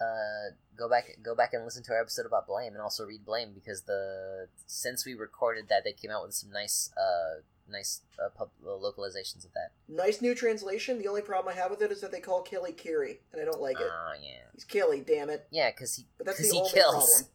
uh, 0.00 0.54
go 0.76 0.88
back 0.88 1.08
go 1.22 1.34
back 1.34 1.52
and 1.54 1.64
listen 1.64 1.82
to 1.84 1.92
our 1.92 2.00
episode 2.00 2.26
about 2.26 2.46
Blame, 2.46 2.72
and 2.74 2.82
also 2.82 3.04
read 3.04 3.24
Blame 3.24 3.52
because 3.54 3.82
the 3.82 4.48
since 4.66 5.04
we 5.06 5.14
recorded 5.14 5.68
that, 5.68 5.84
they 5.84 5.92
came 5.92 6.10
out 6.10 6.22
with 6.24 6.34
some 6.34 6.50
nice 6.50 6.90
uh 6.96 7.40
nice 7.68 8.02
uh, 8.24 8.28
pub, 8.28 8.50
uh, 8.64 8.68
localizations 8.68 9.44
of 9.44 9.52
that. 9.54 9.70
Nice 9.88 10.22
new 10.22 10.34
translation. 10.36 10.98
The 10.98 11.08
only 11.08 11.22
problem 11.22 11.52
I 11.52 11.60
have 11.60 11.70
with 11.70 11.82
it 11.82 11.90
is 11.90 12.00
that 12.02 12.12
they 12.12 12.20
call 12.20 12.42
Kelly 12.42 12.72
Kiri, 12.72 13.20
and 13.32 13.42
I 13.42 13.44
don't 13.44 13.60
like 13.60 13.80
it. 13.80 13.88
Oh 13.90 14.12
yeah, 14.22 14.42
He's 14.54 14.64
Kelly, 14.64 15.00
damn 15.06 15.30
it. 15.30 15.46
yeah, 15.50 15.70
because 15.70 15.94
he 15.96 16.06
But 16.18 16.26
that's 16.26 16.38
the 16.38 16.44
he 16.54 16.58
only 16.60 16.70
kills. 16.70 16.94
problem. 16.94 17.30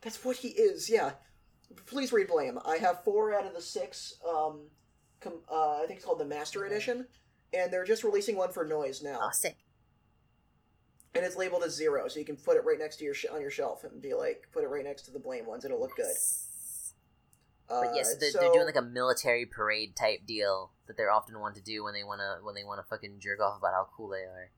That's 0.00 0.24
what 0.24 0.36
he 0.36 0.48
is, 0.48 0.88
yeah. 0.88 1.12
Please 1.86 2.12
read 2.12 2.28
Blame. 2.28 2.58
I 2.64 2.76
have 2.76 3.02
four 3.02 3.34
out 3.34 3.44
of 3.44 3.52
the 3.54 3.60
six. 3.60 4.14
Um, 4.26 4.68
com- 5.20 5.42
uh, 5.50 5.82
I 5.82 5.84
think 5.86 5.96
it's 5.98 6.04
called 6.06 6.20
the 6.20 6.24
Master. 6.24 6.64
Edition, 6.64 7.06
and 7.52 7.72
they're 7.72 7.84
just 7.84 8.04
releasing 8.04 8.36
one 8.36 8.52
for 8.52 8.64
Noise 8.64 9.02
now, 9.02 9.18
Oh, 9.20 9.30
sick. 9.32 9.56
And 11.16 11.24
it's 11.26 11.36
labeled 11.36 11.62
as 11.64 11.74
zero, 11.74 12.08
so 12.08 12.18
you 12.18 12.24
can 12.24 12.36
put 12.36 12.56
it 12.56 12.64
right 12.64 12.78
next 12.78 12.96
to 12.96 13.04
your 13.04 13.14
sh- 13.14 13.26
on 13.32 13.40
your 13.40 13.50
shelf 13.50 13.84
and 13.84 14.00
be 14.00 14.14
like, 14.14 14.48
put 14.52 14.62
it 14.64 14.68
right 14.68 14.84
next 14.84 15.02
to 15.02 15.10
the 15.10 15.18
Blame 15.18 15.46
ones. 15.46 15.64
It'll 15.64 15.80
look 15.80 15.96
good. 15.96 16.14
Uh, 17.68 17.82
But 17.82 17.96
yes, 17.96 18.14
they're, 18.16 18.30
so, 18.30 18.38
they're 18.38 18.52
doing 18.52 18.66
like 18.66 18.76
a 18.76 18.82
military 18.82 19.44
parade 19.46 19.96
type 19.96 20.26
deal 20.26 20.70
that 20.86 20.96
they're 20.96 21.10
often 21.10 21.38
want 21.40 21.56
to 21.56 21.60
do 21.62 21.82
when 21.82 21.94
they 21.94 22.04
wanna 22.04 22.38
when 22.42 22.54
they 22.54 22.62
wanna 22.62 22.84
fucking 22.88 23.18
jerk 23.18 23.40
off 23.40 23.58
about 23.58 23.72
how 23.72 23.88
cool 23.96 24.08
they 24.08 24.22
are. 24.22 24.50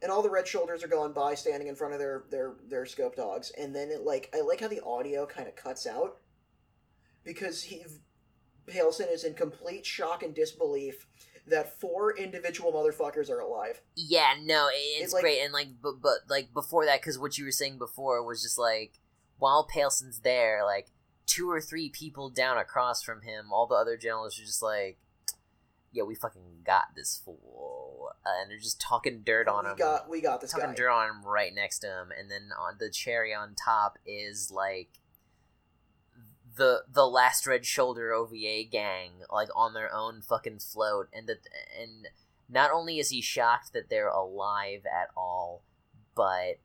and 0.00 0.10
all 0.10 0.22
the 0.22 0.30
red 0.30 0.46
shoulders 0.46 0.82
are 0.84 0.88
going 0.88 1.12
by, 1.12 1.34
standing 1.34 1.68
in 1.68 1.74
front 1.74 1.92
of 1.92 1.98
their 1.98 2.24
their 2.30 2.54
their 2.66 2.86
scope 2.86 3.16
dogs, 3.16 3.50
and 3.58 3.74
then 3.74 3.90
it 3.90 4.02
like 4.02 4.30
I 4.34 4.40
like 4.40 4.60
how 4.60 4.68
the 4.68 4.82
audio 4.84 5.26
kind 5.26 5.48
of 5.48 5.56
cuts 5.56 5.86
out 5.86 6.18
because 7.24 7.62
he 7.64 7.84
Pailsen 8.66 9.12
is 9.12 9.24
in 9.24 9.34
complete 9.34 9.84
shock 9.84 10.22
and 10.22 10.34
disbelief 10.34 11.06
that 11.50 11.78
four 11.80 12.16
individual 12.16 12.72
motherfuckers 12.72 13.30
are 13.30 13.40
alive. 13.40 13.80
Yeah, 13.96 14.34
no, 14.42 14.68
it's 14.72 15.04
It's 15.04 15.12
like- 15.12 15.22
great, 15.22 15.40
and 15.40 15.52
like, 15.52 15.68
but 15.82 16.00
but 16.00 16.18
like 16.28 16.52
before 16.54 16.84
that, 16.86 17.00
because 17.00 17.18
what 17.18 17.38
you 17.38 17.44
were 17.44 17.50
saying 17.52 17.78
before 17.78 18.22
was 18.24 18.42
just 18.42 18.58
like 18.58 19.00
while 19.38 19.66
Pailsen's 19.66 20.20
there, 20.20 20.64
like 20.64 20.88
two 21.26 21.50
or 21.50 21.60
three 21.60 21.88
people 21.90 22.30
down 22.30 22.56
across 22.58 23.02
from 23.02 23.22
him, 23.22 23.52
all 23.52 23.66
the 23.66 23.74
other 23.74 23.96
generals 23.96 24.38
are 24.38 24.44
just 24.44 24.62
like, 24.62 24.98
"Yeah, 25.92 26.02
we 26.04 26.14
fucking 26.14 26.62
got 26.64 26.94
this 26.96 27.20
fool," 27.24 28.10
uh, 28.26 28.30
and 28.40 28.50
they're 28.50 28.58
just 28.58 28.80
talking 28.80 29.22
dirt 29.22 29.46
on 29.48 29.64
we 29.64 29.70
him. 29.70 29.76
got 29.76 30.08
we 30.08 30.20
got 30.20 30.40
this 30.40 30.50
talking 30.52 30.70
guy. 30.70 30.74
dirt 30.74 30.90
on 30.90 31.08
him 31.10 31.24
right 31.24 31.54
next 31.54 31.80
to 31.80 31.86
him, 31.86 32.12
and 32.16 32.30
then 32.30 32.50
on 32.58 32.76
the 32.78 32.90
cherry 32.90 33.32
on 33.34 33.54
top 33.54 33.98
is 34.06 34.50
like 34.50 34.88
the 36.58 36.82
the 36.92 37.06
last 37.06 37.46
red 37.46 37.64
shoulder 37.64 38.12
OVA 38.12 38.64
gang, 38.70 39.12
like 39.32 39.48
on 39.56 39.72
their 39.72 39.92
own 39.94 40.20
fucking 40.20 40.58
float, 40.58 41.08
and 41.12 41.26
that 41.28 41.38
and 41.80 42.08
not 42.48 42.70
only 42.70 42.98
is 42.98 43.10
he 43.10 43.22
shocked 43.22 43.72
that 43.72 43.88
they're 43.88 44.08
alive 44.08 44.82
at 44.86 45.08
all, 45.16 45.62
but 46.14 46.58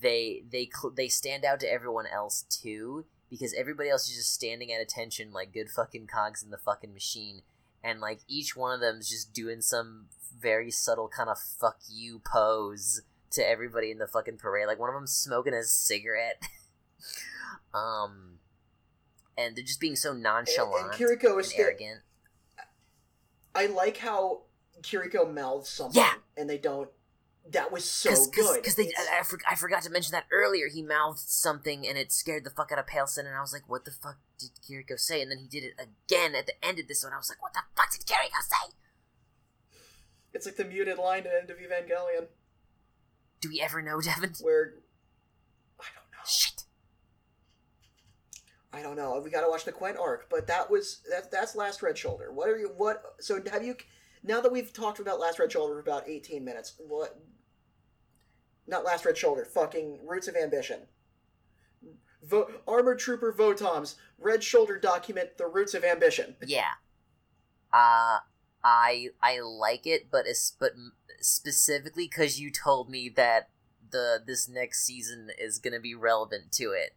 they 0.00 0.42
they 0.50 0.68
they 0.94 1.08
stand 1.08 1.44
out 1.44 1.60
to 1.60 1.72
everyone 1.72 2.06
else 2.06 2.42
too 2.50 3.06
because 3.30 3.54
everybody 3.54 3.88
else 3.88 4.08
is 4.08 4.16
just 4.16 4.34
standing 4.34 4.72
at 4.72 4.80
attention 4.80 5.32
like 5.32 5.52
good 5.52 5.70
fucking 5.70 6.06
cogs 6.06 6.42
in 6.42 6.50
the 6.50 6.58
fucking 6.58 6.92
machine 6.92 7.42
and 7.82 8.00
like 8.00 8.20
each 8.28 8.56
one 8.56 8.74
of 8.74 8.80
them 8.80 8.98
is 8.98 9.08
just 9.08 9.32
doing 9.32 9.60
some 9.60 10.06
very 10.38 10.70
subtle 10.70 11.08
kind 11.08 11.30
of 11.30 11.38
fuck 11.38 11.78
you 11.88 12.20
pose 12.24 13.02
to 13.30 13.48
everybody 13.48 13.90
in 13.90 13.98
the 13.98 14.06
fucking 14.06 14.38
parade. 14.38 14.66
Like 14.66 14.78
one 14.78 14.88
of 14.88 14.94
them 14.94 15.06
smoking 15.06 15.54
a 15.54 15.62
cigarette. 15.62 16.42
Um 17.74 18.38
and 19.36 19.56
they're 19.56 19.64
just 19.64 19.80
being 19.80 19.96
so 19.96 20.12
nonchalant 20.12 20.86
and 20.86 20.92
Kiriko 20.94 21.38
is 21.40 21.48
sta- 21.48 21.62
arrogant 21.62 22.00
I 23.54 23.66
like 23.66 23.96
how 23.98 24.42
Kiriko 24.82 25.32
mouths 25.32 25.70
something, 25.70 26.00
Yeah. 26.02 26.12
and 26.36 26.48
they 26.50 26.58
don't. 26.58 26.90
That 27.52 27.70
was 27.72 27.88
so 27.88 28.10
Cause, 28.10 28.26
good. 28.28 28.56
Because 28.60 28.74
they, 28.74 28.88
I, 28.98 29.20
I, 29.20 29.22
for, 29.22 29.38
I 29.48 29.54
forgot 29.54 29.82
to 29.84 29.90
mention 29.90 30.12
that 30.12 30.26
earlier. 30.32 30.66
He 30.68 30.82
mouthed 30.82 31.20
something 31.20 31.86
and 31.86 31.96
it 31.96 32.10
scared 32.12 32.44
the 32.44 32.50
fuck 32.50 32.70
out 32.72 32.78
of 32.78 32.86
Pailsen, 32.86 33.20
and 33.24 33.34
I 33.34 33.40
was 33.40 33.52
like, 33.52 33.62
"What 33.68 33.84
the 33.86 33.92
fuck 33.92 34.18
did 34.38 34.50
Kiriko 34.68 34.98
say?" 34.98 35.22
And 35.22 35.30
then 35.30 35.38
he 35.38 35.46
did 35.46 35.64
it 35.64 35.74
again 35.80 36.34
at 36.34 36.46
the 36.46 36.52
end 36.62 36.78
of 36.80 36.86
this 36.88 37.02
one. 37.02 37.12
I 37.14 37.16
was 37.16 37.30
like, 37.30 37.40
"What 37.40 37.54
the 37.54 37.60
fuck 37.76 37.90
did 37.92 38.04
Kiriko 38.04 38.42
say?" 38.42 38.74
it's 40.34 40.44
like 40.44 40.56
the 40.56 40.64
muted 40.66 40.98
line 40.98 41.20
at 41.20 41.24
the 41.24 41.38
end 41.40 41.50
of 41.50 41.56
Evangelion, 41.56 42.26
Do 43.40 43.48
we 43.48 43.60
ever 43.62 43.80
know, 43.80 44.00
Devin? 44.02 44.34
where 44.42 44.74
I 45.80 45.84
don't 45.94 46.10
know. 46.12 46.18
Shit. 46.26 46.64
I 48.76 48.82
don't 48.82 48.96
know. 48.96 49.18
We 49.24 49.30
got 49.30 49.40
to 49.40 49.48
watch 49.48 49.64
the 49.64 49.72
Quent 49.72 49.98
arc, 49.98 50.28
but 50.28 50.46
that 50.48 50.70
was 50.70 51.00
that. 51.10 51.30
That's 51.30 51.56
Last 51.56 51.82
Red 51.82 51.96
Shoulder. 51.96 52.30
What 52.30 52.50
are 52.50 52.58
you? 52.58 52.70
What? 52.76 53.02
So 53.20 53.40
have 53.50 53.64
you? 53.64 53.74
Now 54.22 54.42
that 54.42 54.52
we've 54.52 54.70
talked 54.70 54.98
about 54.98 55.18
Last 55.18 55.38
Red 55.38 55.50
Shoulder 55.50 55.74
for 55.74 55.80
about 55.80 56.06
eighteen 56.06 56.44
minutes, 56.44 56.74
what? 56.86 57.18
Not 58.66 58.84
Last 58.84 59.06
Red 59.06 59.16
Shoulder. 59.16 59.46
Fucking 59.46 60.00
Roots 60.06 60.28
of 60.28 60.36
Ambition. 60.36 60.80
Vo- 62.22 62.50
Armored 62.68 62.98
Trooper 62.98 63.32
Votoms. 63.32 63.94
Red 64.18 64.44
Shoulder 64.44 64.78
document 64.78 65.38
the 65.38 65.46
Roots 65.46 65.72
of 65.72 65.82
Ambition. 65.82 66.36
Yeah. 66.46 66.72
Uh, 67.72 68.18
I 68.62 69.08
I 69.22 69.40
like 69.40 69.86
it, 69.86 70.10
but 70.10 70.26
it's 70.26 70.50
but 70.50 70.72
specifically 71.20 72.08
because 72.08 72.38
you 72.38 72.50
told 72.50 72.90
me 72.90 73.08
that 73.08 73.48
the 73.90 74.22
this 74.26 74.50
next 74.50 74.84
season 74.84 75.30
is 75.38 75.58
gonna 75.58 75.80
be 75.80 75.94
relevant 75.94 76.52
to 76.52 76.72
it. 76.72 76.94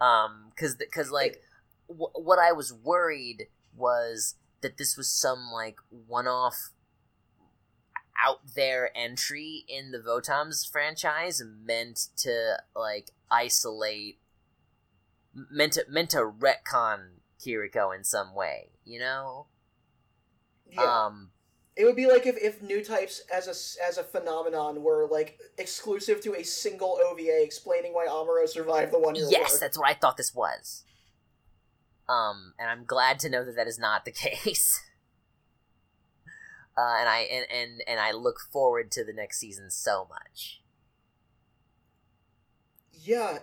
Um, 0.00 0.50
because 0.50 0.76
because 0.76 1.10
like 1.10 1.40
w- 1.88 2.10
what 2.14 2.38
I 2.38 2.52
was 2.52 2.72
worried 2.72 3.48
was 3.76 4.36
that 4.62 4.78
this 4.78 4.96
was 4.96 5.10
some 5.10 5.50
like 5.52 5.76
one 6.06 6.26
off 6.26 6.70
out 8.22 8.40
there 8.54 8.90
entry 8.94 9.64
in 9.68 9.92
the 9.92 9.98
Votoms 9.98 10.70
franchise 10.70 11.42
meant 11.64 12.08
to 12.18 12.56
like 12.76 13.10
isolate 13.30 14.18
meant 15.32 15.74
to 15.74 15.84
meant 15.88 16.10
to 16.10 16.18
retcon 16.18 17.20
Kiriko 17.40 17.96
in 17.96 18.04
some 18.04 18.34
way, 18.34 18.70
you 18.84 18.98
know? 18.98 19.46
Yeah. 20.70 21.06
Um 21.06 21.30
it 21.80 21.84
would 21.86 21.96
be 21.96 22.06
like 22.06 22.26
if, 22.26 22.36
if 22.36 22.60
new 22.60 22.84
types 22.84 23.22
as 23.34 23.46
a 23.46 23.56
as 23.88 23.96
a 23.96 24.04
phenomenon 24.04 24.82
were 24.82 25.08
like 25.10 25.38
exclusive 25.56 26.20
to 26.20 26.34
a 26.34 26.42
single 26.44 26.98
OVA 27.08 27.42
explaining 27.42 27.94
why 27.94 28.06
Amuro 28.06 28.46
survived 28.46 28.92
the 28.92 28.98
one 28.98 29.14
year 29.14 29.26
yes, 29.30 29.52
war. 29.52 29.58
that's 29.60 29.78
what 29.78 29.88
I 29.88 29.94
thought 29.94 30.18
this 30.18 30.34
was. 30.34 30.84
Um 32.06 32.52
and 32.58 32.68
I'm 32.68 32.84
glad 32.84 33.18
to 33.20 33.30
know 33.30 33.44
that 33.46 33.56
that 33.56 33.66
is 33.66 33.78
not 33.78 34.04
the 34.04 34.10
case. 34.26 34.82
Uh, 36.76 36.96
and 37.00 37.08
I 37.08 37.20
and, 37.32 37.46
and 37.50 37.82
and 37.86 37.98
I 38.00 38.12
look 38.12 38.40
forward 38.52 38.90
to 38.92 39.04
the 39.04 39.12
next 39.14 39.38
season 39.38 39.70
so 39.70 40.06
much. 40.10 40.60
Yeah, 42.92 43.38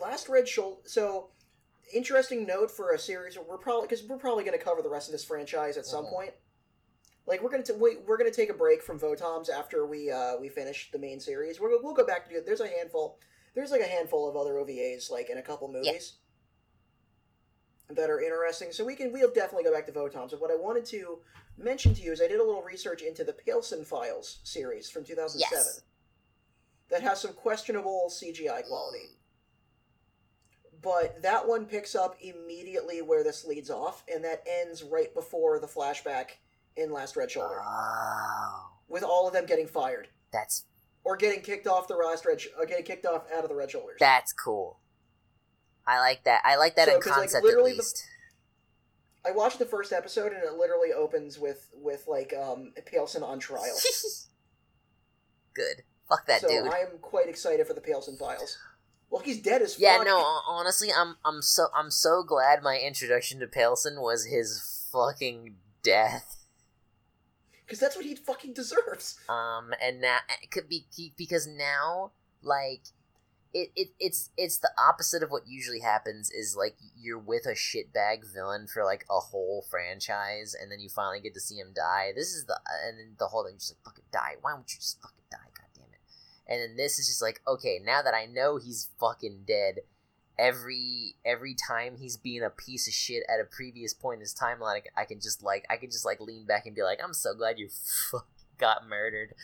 last 0.00 0.28
Red 0.28 0.46
Shoulder. 0.48 0.80
So, 0.86 1.30
interesting 1.92 2.46
note 2.46 2.70
for 2.70 2.92
a 2.92 2.98
series. 2.98 3.36
We're 3.36 3.58
probably 3.58 3.88
because 3.88 4.04
we're 4.04 4.16
probably 4.18 4.44
going 4.44 4.56
to 4.56 4.64
cover 4.64 4.82
the 4.82 4.88
rest 4.88 5.08
of 5.08 5.12
this 5.12 5.24
franchise 5.24 5.76
at 5.76 5.86
some 5.86 6.04
Mhm. 6.06 6.10
point. 6.12 6.32
Like 7.30 7.44
we're 7.44 7.50
gonna 7.50 7.62
t- 7.62 7.74
we, 7.74 7.98
we're 8.08 8.18
gonna 8.18 8.32
take 8.32 8.50
a 8.50 8.54
break 8.54 8.82
from 8.82 8.98
Votoms 8.98 9.48
after 9.48 9.86
we 9.86 10.10
uh, 10.10 10.32
we 10.40 10.48
finish 10.48 10.90
the 10.90 10.98
main 10.98 11.20
series. 11.20 11.60
We're, 11.60 11.80
we'll 11.80 11.94
go 11.94 12.04
back 12.04 12.28
to 12.28 12.34
do. 12.34 12.42
There's 12.44 12.60
a 12.60 12.66
handful. 12.66 13.20
There's 13.54 13.70
like 13.70 13.80
a 13.82 13.86
handful 13.86 14.28
of 14.28 14.36
other 14.36 14.54
OVAs 14.54 15.10
like 15.12 15.30
in 15.30 15.38
a 15.38 15.42
couple 15.42 15.72
movies 15.72 16.14
that 17.88 18.10
are 18.10 18.20
interesting. 18.20 18.72
So 18.72 18.84
we 18.84 18.96
can 18.96 19.12
we'll 19.12 19.32
definitely 19.32 19.62
go 19.62 19.72
back 19.72 19.86
to 19.86 19.92
Votoms. 19.92 20.32
But 20.32 20.40
what 20.40 20.50
I 20.50 20.56
wanted 20.56 20.84
to 20.86 21.20
mention 21.56 21.94
to 21.94 22.02
you 22.02 22.10
is 22.10 22.20
I 22.20 22.26
did 22.26 22.40
a 22.40 22.44
little 22.44 22.62
research 22.62 23.02
into 23.02 23.22
the 23.22 23.32
Pailsen 23.32 23.86
Files 23.86 24.40
series 24.42 24.90
from 24.90 25.04
2007 25.04 25.48
Yes. 25.52 25.82
that 26.90 27.02
has 27.02 27.20
some 27.20 27.32
questionable 27.32 28.10
CGI 28.10 28.66
quality. 28.66 29.18
But 30.82 31.22
that 31.22 31.46
one 31.46 31.66
picks 31.66 31.94
up 31.94 32.16
immediately 32.20 33.02
where 33.02 33.22
this 33.22 33.44
leads 33.44 33.70
off, 33.70 34.02
and 34.12 34.24
that 34.24 34.42
ends 34.50 34.82
right 34.82 35.14
before 35.14 35.60
the 35.60 35.66
flashback 35.68 36.30
in 36.76 36.90
Last 36.92 37.16
Red 37.16 37.30
Shoulder, 37.30 37.60
Oh, 37.64 38.70
with 38.88 39.02
all 39.02 39.26
of 39.26 39.32
them 39.32 39.46
getting 39.46 39.66
fired 39.66 40.08
that's 40.32 40.64
or 41.04 41.16
getting 41.16 41.40
kicked 41.42 41.66
off 41.66 41.88
the 41.88 41.94
last 41.96 42.24
red, 42.26 42.40
sh- 42.40 42.48
or 42.58 42.66
getting 42.66 42.84
kicked 42.84 43.06
off 43.06 43.24
out 43.34 43.42
of 43.42 43.48
the 43.48 43.54
Red 43.56 43.70
Shoulders. 43.70 43.96
that's 44.00 44.32
cool. 44.32 44.78
I 45.86 45.98
like 45.98 46.24
that. 46.24 46.42
I 46.44 46.56
like 46.56 46.76
that 46.76 46.86
So, 46.88 46.94
in 46.96 47.00
'cause, 47.00 47.10
like, 47.10 47.16
concept 47.20 47.44
literally 47.44 47.70
at 47.72 47.76
the- 47.78 47.82
least. 47.82 48.04
I 49.24 49.30
watched 49.32 49.58
the 49.58 49.66
first 49.66 49.92
episode, 49.92 50.32
and 50.32 50.42
it 50.44 50.54
literally 50.54 50.92
opens 50.92 51.38
with 51.38 51.68
with 51.74 52.06
like 52.06 52.32
um 52.34 52.72
Pailsen 52.86 53.22
on 53.22 53.38
trial. 53.38 53.64
Good. 55.54 55.82
Fuck 56.08 56.26
that 56.26 56.40
so 56.40 56.48
dude. 56.48 56.72
I 56.72 56.78
am 56.78 56.98
quite 57.00 57.28
excited 57.28 57.66
for 57.66 57.74
the 57.74 57.80
Pailsen 57.80 58.18
Files. 58.18 58.58
Well, 59.10 59.22
he's 59.22 59.40
dead 59.42 59.62
as 59.62 59.74
fuck. 59.74 59.82
Yeah, 59.82 59.98
no. 60.04 60.18
hon- 60.20 60.42
Honestly, 60.60 60.90
I'm 60.92 61.16
I'm 61.24 61.42
so 61.42 61.66
I'm 61.74 61.90
so 61.90 62.22
glad 62.22 62.62
my 62.62 62.78
introduction 62.78 63.40
to 63.40 63.46
Pailsen 63.46 64.00
was 64.00 64.24
his 64.26 64.86
fucking 64.92 65.56
death. 65.82 66.39
Because 67.70 67.78
that's 67.78 67.94
what 67.94 68.04
he 68.04 68.16
fucking 68.16 68.52
deserves. 68.52 69.16
Um, 69.28 69.72
and 69.80 70.00
now 70.00 70.18
it 70.42 70.50
could 70.50 70.68
be 70.68 70.86
because 71.16 71.46
now 71.46 72.10
like 72.42 72.82
it, 73.54 73.70
it 73.76 73.88
it's 74.00 74.30
it's 74.36 74.58
the 74.58 74.72
opposite 74.76 75.22
of 75.22 75.30
what 75.30 75.46
usually 75.46 75.78
happens. 75.78 76.32
Is 76.32 76.56
like 76.58 76.74
you're 76.98 77.16
with 77.16 77.46
a 77.46 77.54
shitbag 77.54 78.32
villain 78.34 78.66
for 78.66 78.84
like 78.84 79.04
a 79.08 79.20
whole 79.20 79.64
franchise, 79.70 80.52
and 80.60 80.72
then 80.72 80.80
you 80.80 80.88
finally 80.88 81.20
get 81.20 81.32
to 81.34 81.40
see 81.40 81.58
him 81.58 81.72
die. 81.72 82.10
This 82.12 82.34
is 82.34 82.46
the 82.46 82.58
and 82.84 82.98
then 82.98 83.14
the 83.20 83.28
whole 83.28 83.44
thing 83.44 83.54
just 83.54 83.76
like 83.76 83.84
fucking 83.84 84.10
die. 84.12 84.34
Why 84.40 84.50
don't 84.50 84.68
you 84.68 84.80
just 84.80 85.00
fucking 85.00 85.30
die? 85.30 85.38
God 85.54 85.70
damn 85.72 85.94
it! 85.94 86.00
and 86.48 86.60
then 86.60 86.76
this 86.76 86.98
is 86.98 87.06
just 87.06 87.22
like 87.22 87.40
okay 87.46 87.80
now 87.84 88.02
that 88.02 88.12
i 88.12 88.26
know 88.26 88.58
he's 88.58 88.90
fucking 88.98 89.44
dead 89.46 89.76
every 90.40 91.14
every 91.24 91.54
time 91.54 91.96
he's 91.98 92.16
being 92.16 92.42
a 92.42 92.50
piece 92.50 92.88
of 92.88 92.94
shit 92.94 93.22
at 93.28 93.40
a 93.40 93.44
previous 93.44 93.92
point 93.92 94.16
in 94.16 94.20
his 94.20 94.34
timeline 94.34 94.80
i 94.96 95.04
can 95.04 95.20
just 95.20 95.42
like 95.42 95.66
i 95.68 95.76
can 95.76 95.90
just 95.90 96.04
like 96.04 96.18
lean 96.20 96.46
back 96.46 96.64
and 96.64 96.74
be 96.74 96.82
like 96.82 96.98
i'm 97.04 97.12
so 97.12 97.34
glad 97.34 97.58
you 97.58 97.68
fucking 98.10 98.26
got 98.60 98.86
murdered. 98.86 99.34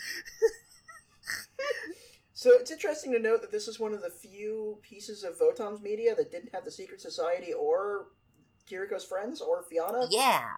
So 2.35 2.51
it's 2.53 2.71
interesting 2.71 3.13
to 3.13 3.19
note 3.19 3.41
that 3.41 3.51
this 3.51 3.67
is 3.67 3.81
one 3.81 3.95
of 3.95 4.03
the 4.03 4.11
few 4.11 4.79
pieces 4.83 5.25
of 5.25 5.39
Votoms 5.39 5.81
media 5.81 6.15
that 6.15 6.31
didn't 6.31 6.55
have 6.55 6.67
the 6.67 6.71
Secret 6.71 7.01
Society 7.01 7.55
or 7.55 8.09
Kiriko's 8.71 9.05
friends 9.05 9.41
or 9.41 9.63
Fiona. 9.63 10.07
yeah. 10.11 10.51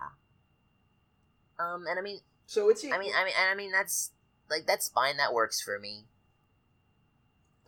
Um 1.60 1.86
and 1.88 1.98
i 1.98 2.02
mean 2.02 2.18
So 2.46 2.68
it's 2.68 2.84
i 2.84 2.98
mean 2.98 3.12
i 3.16 3.24
mean 3.24 3.34
and 3.40 3.50
i 3.50 3.54
mean 3.54 3.70
that's 3.70 4.10
like 4.50 4.66
that's 4.66 4.88
fine. 4.88 5.16
That 5.18 5.32
works 5.32 5.60
for 5.62 5.78
me 5.78 6.06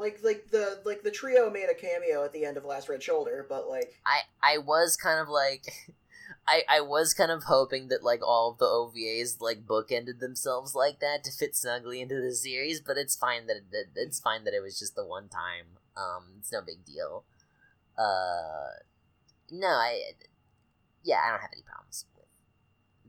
like 0.01 0.19
like 0.25 0.51
the 0.51 0.81
like 0.85 1.03
the 1.03 1.11
trio 1.11 1.51
made 1.51 1.69
a 1.71 1.75
cameo 1.75 2.25
at 2.25 2.33
the 2.33 2.45
end 2.45 2.57
of 2.57 2.65
Last 2.65 2.89
Red 2.89 3.03
Shoulder, 3.03 3.47
but 3.49 3.69
like 3.69 3.95
I 4.07 4.21
I 4.43 4.59
was 4.59 4.97
kind 4.97 5.21
of 5.21 5.29
like 5.29 5.73
I 6.49 6.63
I 6.69 6.81
was 6.81 7.13
kind 7.13 7.31
of 7.31 7.45
hoping 7.45 7.89
that 7.89 8.03
like 8.03 8.21
all 8.27 8.51
of 8.51 8.59
the 8.59 8.65
OVAs 8.65 9.41
like 9.41 9.67
bookended 9.67 10.19
themselves 10.19 10.75
like 10.75 11.01
that 11.01 11.23
to 11.25 11.31
fit 11.31 11.55
snugly 11.55 12.01
into 12.01 12.21
the 12.21 12.35
series, 12.35 12.81
but 12.81 12.97
it's 12.97 13.15
fine 13.15 13.47
that 13.47 13.59
it, 13.73 13.89
it's 13.95 14.19
fine 14.19 14.45
that 14.45 14.55
it 14.55 14.63
was 14.63 14.79
just 14.79 14.97
the 14.97 15.05
one 15.05 15.29
time. 15.29 15.77
Um, 15.97 16.37
it's 16.39 16.51
no 16.51 16.63
big 16.63 16.85
deal. 16.85 17.25
Uh, 17.99 18.81
no, 19.51 19.69
I 19.69 20.01
yeah, 21.05 21.21
I 21.25 21.31
don't 21.31 21.41
have 21.43 21.51
any 21.53 21.63
problems 21.63 22.07
with 22.17 22.27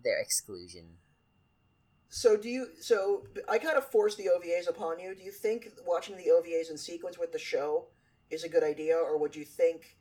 their 0.04 0.20
exclusion. 0.20 0.98
So 2.14 2.36
do 2.36 2.50
you? 2.50 2.68
So 2.82 3.24
I 3.48 3.58
kind 3.58 3.78
of 3.78 3.90
forced 3.90 4.18
the 4.18 4.26
OVAs 4.26 4.68
upon 4.68 5.00
you. 5.00 5.16
Do 5.16 5.24
you 5.24 5.32
think 5.32 5.70
watching 5.86 6.18
the 6.18 6.26
OVAs 6.26 6.70
in 6.70 6.78
sequence 6.78 7.18
with 7.18 7.32
the 7.32 7.40
show 7.40 7.86
is 8.30 8.44
a 8.44 8.50
good 8.50 8.64
idea, 8.64 8.98
or 8.98 9.18
would 9.18 9.34
you 9.34 9.46
think 9.46 9.96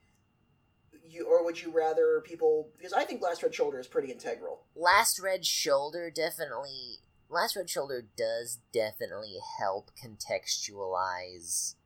you, 1.09 1.25
or 1.25 1.45
would 1.45 1.63
you 1.63 1.71
rather 1.71 2.21
people? 2.27 2.69
Because 2.77 2.93
I 2.93 3.05
think 3.05 3.23
Last 3.23 3.45
Red 3.45 3.55
Shoulder 3.55 3.79
is 3.79 3.87
pretty 3.87 4.11
integral. 4.11 4.65
Last 4.75 5.21
Red 5.21 5.47
Shoulder 5.47 6.11
definitely. 6.11 6.99
Last 7.29 7.55
Red 7.55 7.71
Shoulder 7.71 8.05
does 8.17 8.59
definitely 8.73 9.37
help 9.61 9.93
contextualize 9.95 11.77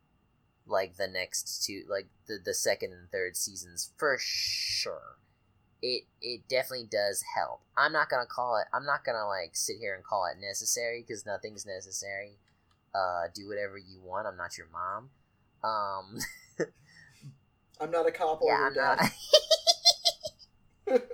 like 0.67 0.97
the 0.97 1.07
next 1.07 1.67
two 1.67 1.83
like 1.87 2.07
the 2.29 2.39
the 2.43 2.55
second 2.55 2.95
and 2.95 3.11
third 3.11 3.37
seasons 3.37 3.93
for 3.99 4.17
sure 4.19 5.19
it 5.83 6.05
it 6.23 6.41
definitely 6.49 6.87
does 6.91 7.23
help 7.37 7.61
i'm 7.77 7.93
not 7.93 8.09
gonna 8.09 8.25
call 8.27 8.57
it 8.59 8.67
i'm 8.73 8.85
not 8.87 9.05
gonna 9.05 9.27
like 9.27 9.51
sit 9.55 9.77
here 9.79 9.95
and 9.95 10.03
call 10.05 10.25
it 10.27 10.39
necessary 10.41 11.03
because 11.07 11.27
nothing's 11.27 11.67
necessary 11.67 12.33
uh 12.95 13.23
do 13.35 13.47
whatever 13.49 13.77
you 13.79 14.01
want 14.03 14.27
i'm 14.27 14.37
not 14.37 14.57
your 14.59 14.67
mom 14.73 15.11
um 15.63 16.19
I'm 17.81 17.91
not 17.91 18.07
a 18.07 18.13
cop 18.13 18.41
or 18.41 18.49
yeah 18.51 18.59
your 18.59 18.67
i'm 18.69 18.75
dad. 18.75 18.99
not 20.89 21.03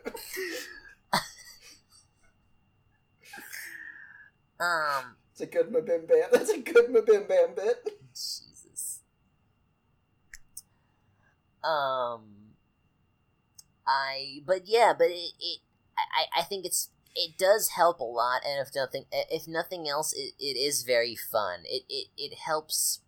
um 4.61 5.17
It's 5.33 5.41
a 5.41 5.47
good 5.47 5.73
Mabim 5.73 6.07
Bam. 6.07 6.29
That's 6.33 6.51
a 6.51 6.59
good 6.59 6.91
Mabim 6.91 7.27
Bam 7.27 7.55
bit. 7.57 7.99
Jesus. 8.13 9.01
Um, 11.65 12.50
I 13.91 14.43
but 14.47 14.67
yeah, 14.67 14.93
but 14.97 15.09
it, 15.09 15.33
it 15.41 15.61
I 15.99 16.41
I 16.41 16.43
think 16.43 16.65
it's 16.65 16.91
it 17.17 17.37
does 17.37 17.71
help 17.71 18.01
a 18.01 18.05
lot, 18.05 18.43
and 18.47 18.65
if 18.67 18.75
nothing 18.75 19.07
if 19.13 19.49
nothing 19.49 19.89
else, 19.89 20.13
it, 20.13 20.35
it 20.39 20.57
is 20.57 20.83
very 20.85 21.17
fun. 21.17 21.61
It 21.65 21.83
it 21.89 22.09
it 22.17 22.35
helps. 22.47 23.01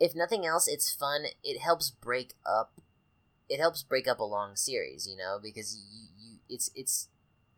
If 0.00 0.14
nothing 0.14 0.44
else, 0.46 0.68
it's 0.68 0.92
fun. 0.92 1.26
It 1.42 1.60
helps 1.60 1.90
break 1.90 2.34
up. 2.44 2.80
It 3.48 3.60
helps 3.60 3.82
break 3.82 4.08
up 4.08 4.20
a 4.20 4.24
long 4.24 4.56
series, 4.56 5.08
you 5.08 5.16
know, 5.16 5.38
because 5.42 5.76
you 5.76 6.08
you 6.18 6.38
it's 6.48 6.70
it's 6.74 7.08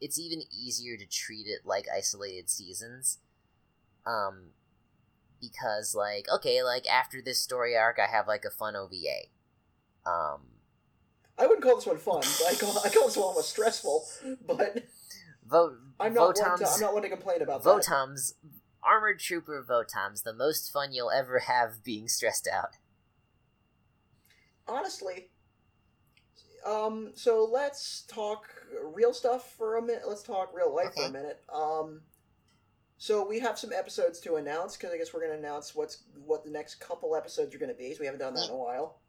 it's 0.00 0.18
even 0.18 0.42
easier 0.52 0.96
to 0.96 1.06
treat 1.06 1.46
it 1.46 1.66
like 1.66 1.86
isolated 1.94 2.50
seasons. 2.50 3.18
Um, 4.06 4.52
because 5.40 5.94
like 5.94 6.26
okay 6.34 6.62
like 6.62 6.88
after 6.88 7.20
this 7.22 7.40
story 7.40 7.76
arc 7.76 7.98
i 7.98 8.06
have 8.06 8.26
like 8.26 8.44
a 8.44 8.50
fun 8.50 8.74
ova 8.76 8.96
um 10.06 10.42
I 11.38 11.46
wouldn't 11.46 11.62
call 11.62 11.76
this 11.76 11.86
one 11.86 11.98
fun. 11.98 12.22
But 12.22 12.52
I 12.52 12.54
call 12.54 12.78
I 12.84 12.88
call 12.88 13.06
this 13.06 13.16
one 13.16 13.26
almost 13.26 13.50
stressful. 13.50 14.04
But 14.46 14.84
Vo- 15.46 15.76
I'm 16.00 16.14
not 16.14 16.36
one 16.36 16.58
to, 16.58 16.68
I'm 16.68 16.80
not 16.80 16.92
one 16.94 17.02
to 17.02 17.08
complain 17.08 17.42
about 17.42 17.62
that. 17.62 17.70
Votoms 17.70 18.32
armored 18.82 19.18
trooper 19.18 19.64
Votoms 19.68 20.22
the 20.22 20.32
most 20.32 20.72
fun 20.72 20.92
you'll 20.92 21.10
ever 21.10 21.40
have 21.40 21.82
being 21.82 22.08
stressed 22.08 22.48
out 22.50 22.76
honestly 24.68 25.28
um 26.64 27.10
so 27.14 27.48
let's 27.50 28.02
talk 28.02 28.46
real 28.94 29.12
stuff 29.12 29.54
for 29.56 29.76
a 29.76 29.82
minute 29.82 30.02
let's 30.06 30.22
talk 30.22 30.50
real 30.54 30.74
life 30.74 30.94
for 30.94 31.04
a 31.04 31.10
minute 31.10 31.42
um 31.52 32.00
so 32.98 33.26
we 33.26 33.38
have 33.38 33.58
some 33.58 33.72
episodes 33.72 34.20
to 34.20 34.36
announce 34.36 34.76
because 34.76 34.92
i 34.92 34.96
guess 34.96 35.12
we're 35.12 35.20
going 35.20 35.32
to 35.32 35.38
announce 35.38 35.74
what's 35.74 36.04
what 36.24 36.44
the 36.44 36.50
next 36.50 36.76
couple 36.76 37.14
episodes 37.16 37.54
are 37.54 37.58
going 37.58 37.70
to 37.70 37.76
be 37.78 37.92
so 37.92 38.00
we 38.00 38.06
haven't 38.06 38.20
done 38.20 38.34
that 38.34 38.46
in 38.46 38.54
a 38.54 38.56
while 38.56 39.00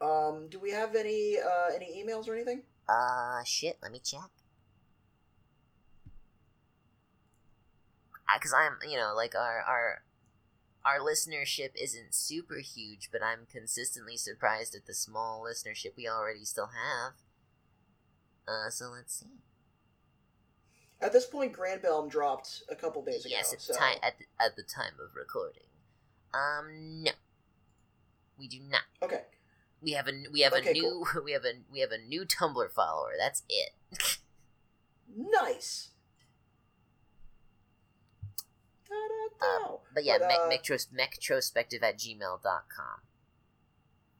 um 0.00 0.48
do 0.48 0.58
we 0.58 0.70
have 0.70 0.94
any 0.94 1.36
uh 1.38 1.74
any 1.74 2.02
emails 2.02 2.28
or 2.28 2.34
anything? 2.34 2.62
Uh 2.88 3.42
shit 3.44 3.78
let 3.82 3.92
me 3.92 4.00
check. 4.02 4.30
Because 8.34 8.54
i'm 8.54 8.78
you 8.88 8.96
know 8.96 9.12
like 9.14 9.34
our 9.34 9.60
our 9.66 10.02
our 10.84 10.98
listenership 11.00 11.70
isn't 11.74 12.14
super 12.14 12.56
huge 12.58 13.10
but 13.12 13.22
i'm 13.22 13.40
consistently 13.50 14.16
surprised 14.16 14.74
at 14.74 14.86
the 14.86 14.94
small 14.94 15.42
listenership 15.44 15.96
we 15.96 16.08
already 16.08 16.44
still 16.44 16.68
have. 16.68 17.14
Uh 18.48 18.70
so 18.70 18.86
let's 18.90 19.14
see. 19.20 19.26
At 21.02 21.12
this 21.12 21.26
point 21.26 21.52
Grand 21.52 21.82
Granbelm 21.82 22.10
dropped 22.10 22.62
a 22.70 22.76
couple 22.76 23.02
days 23.02 23.24
ago 23.24 23.34
Yes, 23.36 23.52
at 23.52 23.60
so 23.60 23.72
the 23.72 23.78
time 23.78 23.96
at 24.02 24.14
the, 24.18 24.24
at 24.44 24.56
the 24.56 24.62
time 24.62 24.92
of 25.02 25.14
recording. 25.16 25.64
Um, 26.32 27.02
no, 27.02 27.10
we 28.38 28.46
do 28.46 28.58
not. 28.70 28.82
okay 29.02 29.22
We 29.82 29.92
have 29.92 30.08
a 30.08 30.12
we 30.32 30.40
have 30.40 30.52
Okay, 30.52 30.70
a 30.70 30.72
new 30.72 31.04
we 31.24 31.32
have 31.32 31.44
a 31.44 31.52
we 31.72 31.80
have 31.80 31.90
a 31.92 31.98
new 31.98 32.24
Tumblr 32.24 32.70
follower. 32.72 33.12
That's 33.18 33.42
it. 33.48 33.70
nice 35.16 35.88
Da-da-da. 38.88 39.76
But 39.94 40.04
yeah, 40.04 40.18
But, 40.18 40.30
uh, 40.32 40.48
mectros, 40.50 40.88
mectrospective 40.92 41.82
at 41.82 41.98
gmail.com. 41.98 43.00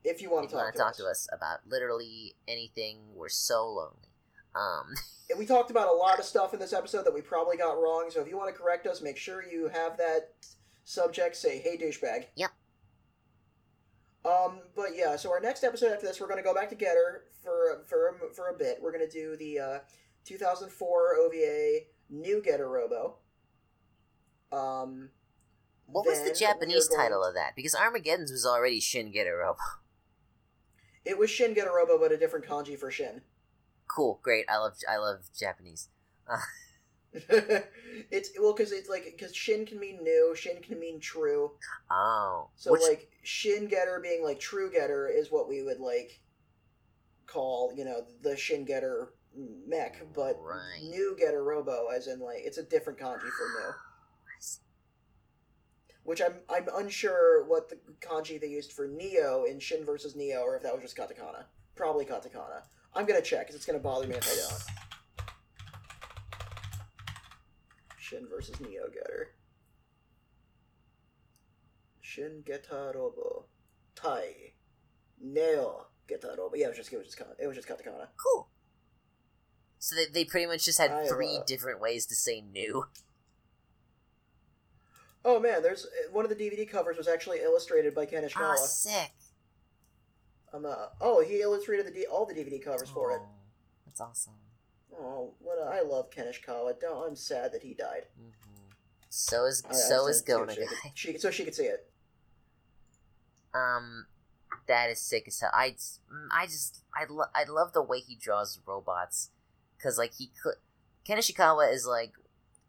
if 0.05 0.23
you 0.23 0.31
want 0.31 0.45
If 0.47 0.51
to 0.53 0.57
you 0.57 0.63
talk, 0.63 0.73
to 0.73 0.79
talk 0.79 0.97
to 0.97 1.07
us 1.07 1.29
about 1.33 1.61
literally 1.67 2.35
anything, 2.49 2.99
we're 3.15 3.29
so 3.29 3.67
lonely. 3.69 4.09
Um, 4.55 4.95
And 5.31 5.39
we 5.39 5.47
talked 5.47 5.71
about 5.71 5.87
a 5.89 5.93
lot 5.93 6.19
of 6.19 6.25
stuff 6.25 6.55
in 6.55 6.59
this 6.61 6.73
episode 6.73 7.05
that 7.05 7.15
we 7.15 7.21
probably 7.21 7.57
got 7.57 7.73
wrong. 7.81 8.11
So 8.11 8.21
if 8.21 8.27
you 8.29 8.37
want 8.37 8.53
to 8.53 8.61
correct 8.61 8.85
us, 8.87 9.01
make 9.01 9.17
sure 9.17 9.45
you 9.45 9.69
have 9.69 9.97
that 9.99 10.33
subject 10.85 11.37
say 11.37 11.59
"Hey 11.61 11.77
douchebag." 11.77 12.27
Yep. 12.35 12.51
Um, 14.25 14.61
but 14.77 14.89
yeah, 14.95 15.17
so 15.17 15.31
our 15.31 15.41
next 15.41 15.65
episode 15.65 15.93
after 15.93 16.07
this, 16.07 16.21
we're 16.21 16.27
going 16.29 16.39
to 16.39 16.45
go 16.45 16.55
back 16.55 16.69
to 16.71 16.75
Getter 16.75 17.25
for 17.43 17.83
for 17.87 18.09
a- 18.09 18.35
for 18.35 18.49
a 18.49 18.57
bit. 18.57 18.79
We're 18.81 18.93
going 18.93 19.09
to 19.09 19.11
do 19.11 19.37
the 19.37 19.59
uh, 19.59 19.79
2004 20.25 21.17
OVA 21.17 21.79
New 22.11 22.43
Getter 22.43 22.69
Robo. 22.69 23.17
Um, 24.53 25.11
what 25.87 26.07
was 26.07 26.23
the 26.23 26.35
Japanese 26.35 26.89
going 26.89 27.01
title 27.01 27.25
of 27.25 27.35
that? 27.35 27.53
Because 27.57 27.75
Armageddon's 27.75 28.31
was 28.31 28.45
already 28.45 28.81
Shin 28.81 29.11
Getter 29.13 29.39
Robo. 29.39 29.59
it 31.05 31.19
was 31.19 31.31
Shin 31.31 31.55
Getter 31.55 31.73
Robo, 31.75 31.99
but 31.99 32.13
a 32.13 32.19
different 32.19 32.47
kanji 32.47 32.79
for 32.79 32.91
Shin. 32.91 33.23
Cool, 33.89 34.21
great. 34.23 34.45
I 34.49 34.59
love 34.59 34.75
I 34.89 34.99
love 34.99 35.31
Japanese. 35.39 35.89
it's 38.11 38.31
well 38.39 38.55
because 38.55 38.71
it's 38.73 38.89
like 38.89 39.05
because 39.05 39.35
Shin 39.35 39.67
can 39.67 39.81
mean 39.81 39.99
new, 40.03 40.35
Shin 40.37 40.63
can 40.63 40.79
mean 40.79 41.01
true. 41.01 41.53
Oh, 41.91 42.49
So 42.57 42.71
which 42.73 42.83
like 42.83 43.11
Shin 43.25 43.67
Getter 43.67 43.99
being 44.01 44.23
like 44.23 44.39
true 44.39 44.71
Getter 44.71 45.09
is 45.09 45.31
what 45.31 45.49
we 45.49 45.63
would 45.63 45.81
like 45.81 46.21
call 47.27 47.73
you 47.77 47.85
know 47.85 48.05
the 48.23 48.37
Shin 48.37 48.65
Getter 48.65 49.13
mech, 49.67 50.03
but 50.15 50.37
Right. 50.41 50.83
new 50.83 51.17
Getter 51.19 51.43
Robo 51.43 51.89
as 51.89 52.07
in 52.07 52.21
like 52.21 52.39
it's 52.45 52.59
a 52.59 52.63
different 52.63 52.99
kanji 52.99 53.21
for 53.21 53.49
new. 53.59 53.75
Which 56.05 56.23
I'm 56.23 56.37
I'm 56.49 56.69
unsure 56.77 57.45
what 57.45 57.69
the 57.69 57.79
kanji 58.01 58.41
they 58.41 58.47
used 58.49 58.73
for 58.73 58.87
Neo 58.87 59.45
in 59.45 59.59
Shin 59.59 59.85
versus 59.85 60.15
Neo, 60.15 60.41
or 60.43 60.57
if 60.57 60.63
that 60.63 60.73
was 60.73 60.83
just 60.83 60.97
katakana. 60.97 61.45
Probably 61.75 62.05
katakana. 62.05 62.63
I'm 62.95 63.05
gonna 63.07 63.21
check 63.21 63.41
because 63.43 63.55
it's 63.57 63.67
gonna 63.67 63.79
bother 63.81 64.07
me 64.07 64.15
if 64.15 64.29
I 64.31 64.37
don't. 64.37 64.90
Shin 68.11 68.27
versus 68.29 68.59
Neo 68.61 68.89
Getter. 68.93 69.35
Shin 72.01 72.43
Getter 72.45 72.93
Robo. 72.97 73.45
Tai. 73.95 74.25
Neo 75.21 75.87
Getter 76.09 76.35
Robo. 76.37 76.57
Yeah, 76.57 76.67
it 76.67 76.69
was 76.71 76.79
just 76.79 76.93
it 76.93 76.97
was 76.97 77.07
just 77.07 77.19
ka- 77.19 77.37
it 77.39 77.47
was 77.47 77.55
just 77.57 77.69
katakana. 77.69 78.09
cool. 78.17 78.49
So 79.79 79.95
they, 79.95 80.07
they 80.13 80.25
pretty 80.25 80.47
much 80.47 80.65
just 80.65 80.79
had 80.79 80.91
I, 80.91 81.07
three 81.07 81.37
uh, 81.39 81.45
different 81.47 81.81
ways 81.81 82.05
to 82.07 82.17
say 82.17 82.41
new. 82.41 82.85
Oh 85.25 85.39
man, 85.39 85.63
there's 85.63 85.87
one 86.11 86.25
of 86.25 86.31
the 86.31 86.35
DVD 86.37 86.69
covers 86.69 86.97
was 86.97 87.07
actually 87.07 87.39
illustrated 87.39 87.95
by 87.95 88.07
Ken 88.07 88.25
Ah, 88.25 88.29
Ishikawa. 88.29 88.57
sick. 88.67 89.13
um, 90.53 90.67
uh, 90.67 90.87
oh, 91.01 91.23
he 91.23 91.43
illustrated 91.43 91.87
the 91.87 91.93
D- 91.93 92.07
all 92.11 92.27
the 92.27 92.35
DVD 92.35 92.63
covers 92.63 92.91
for 92.91 93.13
it. 93.13 93.21
Oh, 93.23 93.29
That's 93.87 94.01
awesome. 94.01 94.33
Oh, 95.03 95.33
what 95.41 95.59
a, 95.59 95.63
I 95.63 95.81
love 95.83 96.11
Ken 96.11 96.27
Ishikawa. 96.27 96.79
Don't, 96.81 97.09
I'm 97.09 97.17
sad 97.17 97.53
that 97.53 97.63
he 97.63 97.75
died. 97.75 98.05
hmm 98.17 98.31
So 99.09 99.47
is 99.47 99.63
I- 99.69 99.73
so 99.73 100.07
is 100.07 100.23
Gona 100.23 100.51
she, 100.55 100.61
guy. 100.61 100.67
she, 100.95 101.19
so 101.19 101.31
she 101.31 101.45
could 101.45 101.55
see 101.55 101.65
it. 101.65 101.91
Um, 103.55 104.07
that 104.69 104.91
is 104.91 105.01
sick 105.01 105.25
as 105.27 105.41
hell. 105.41 105.51
I, 105.53 105.71
mm, 105.71 106.29
I 106.33 106.47
just, 106.47 106.85
I, 106.95 107.05
lo- 107.11 107.25
I 107.35 107.45
love 107.49 107.73
the 107.73 107.83
way 107.83 107.99
he 108.01 108.15
draws 108.17 108.61
robots, 108.67 109.31
cause 109.83 109.99
like 109.99 110.15
he, 110.19 110.31
could. 110.43 110.55
Ken 111.05 111.19
Ishikawa 111.19 111.73
is 111.73 111.87
like, 111.87 112.13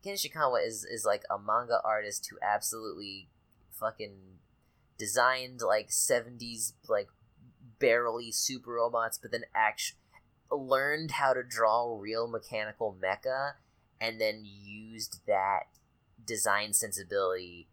Ken 0.04 0.16
Ishikawa 0.16 0.66
is 0.66 0.84
is 0.84 1.06
like 1.06 1.24
a 1.30 1.38
manga 1.38 1.80
artist 1.84 2.28
who 2.32 2.38
absolutely 2.42 3.30
fucking 3.72 4.16
designed 4.98 5.62
like 5.62 5.92
seventies 5.92 6.74
like 6.88 7.10
barely 7.78 8.32
super 8.32 8.72
robots, 8.72 9.20
but 9.22 9.32
then 9.32 9.44
actually 9.54 10.00
learned 10.52 11.12
how 11.12 11.34
to 11.34 11.44
draw 11.44 11.98
real 11.98 12.28
mechanical 12.28 12.96
mecha, 13.02 13.54
and 14.00 14.20
then 14.20 14.44
used 14.44 15.22
that 15.28 15.64
design 16.24 16.74
sensibility 16.74 17.68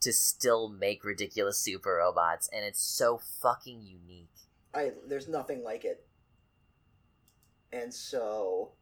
to 0.00 0.12
still 0.12 0.68
make 0.68 1.04
ridiculous 1.04 1.60
super 1.60 1.96
robots, 1.96 2.48
and 2.52 2.64
it's 2.64 2.82
so 2.82 3.18
fucking 3.18 3.82
unique. 3.82 4.30
I 4.74 4.92
there's 5.06 5.28
nothing 5.28 5.62
like 5.64 5.84
it. 5.84 6.06
And 7.72 7.92
so 7.92 8.72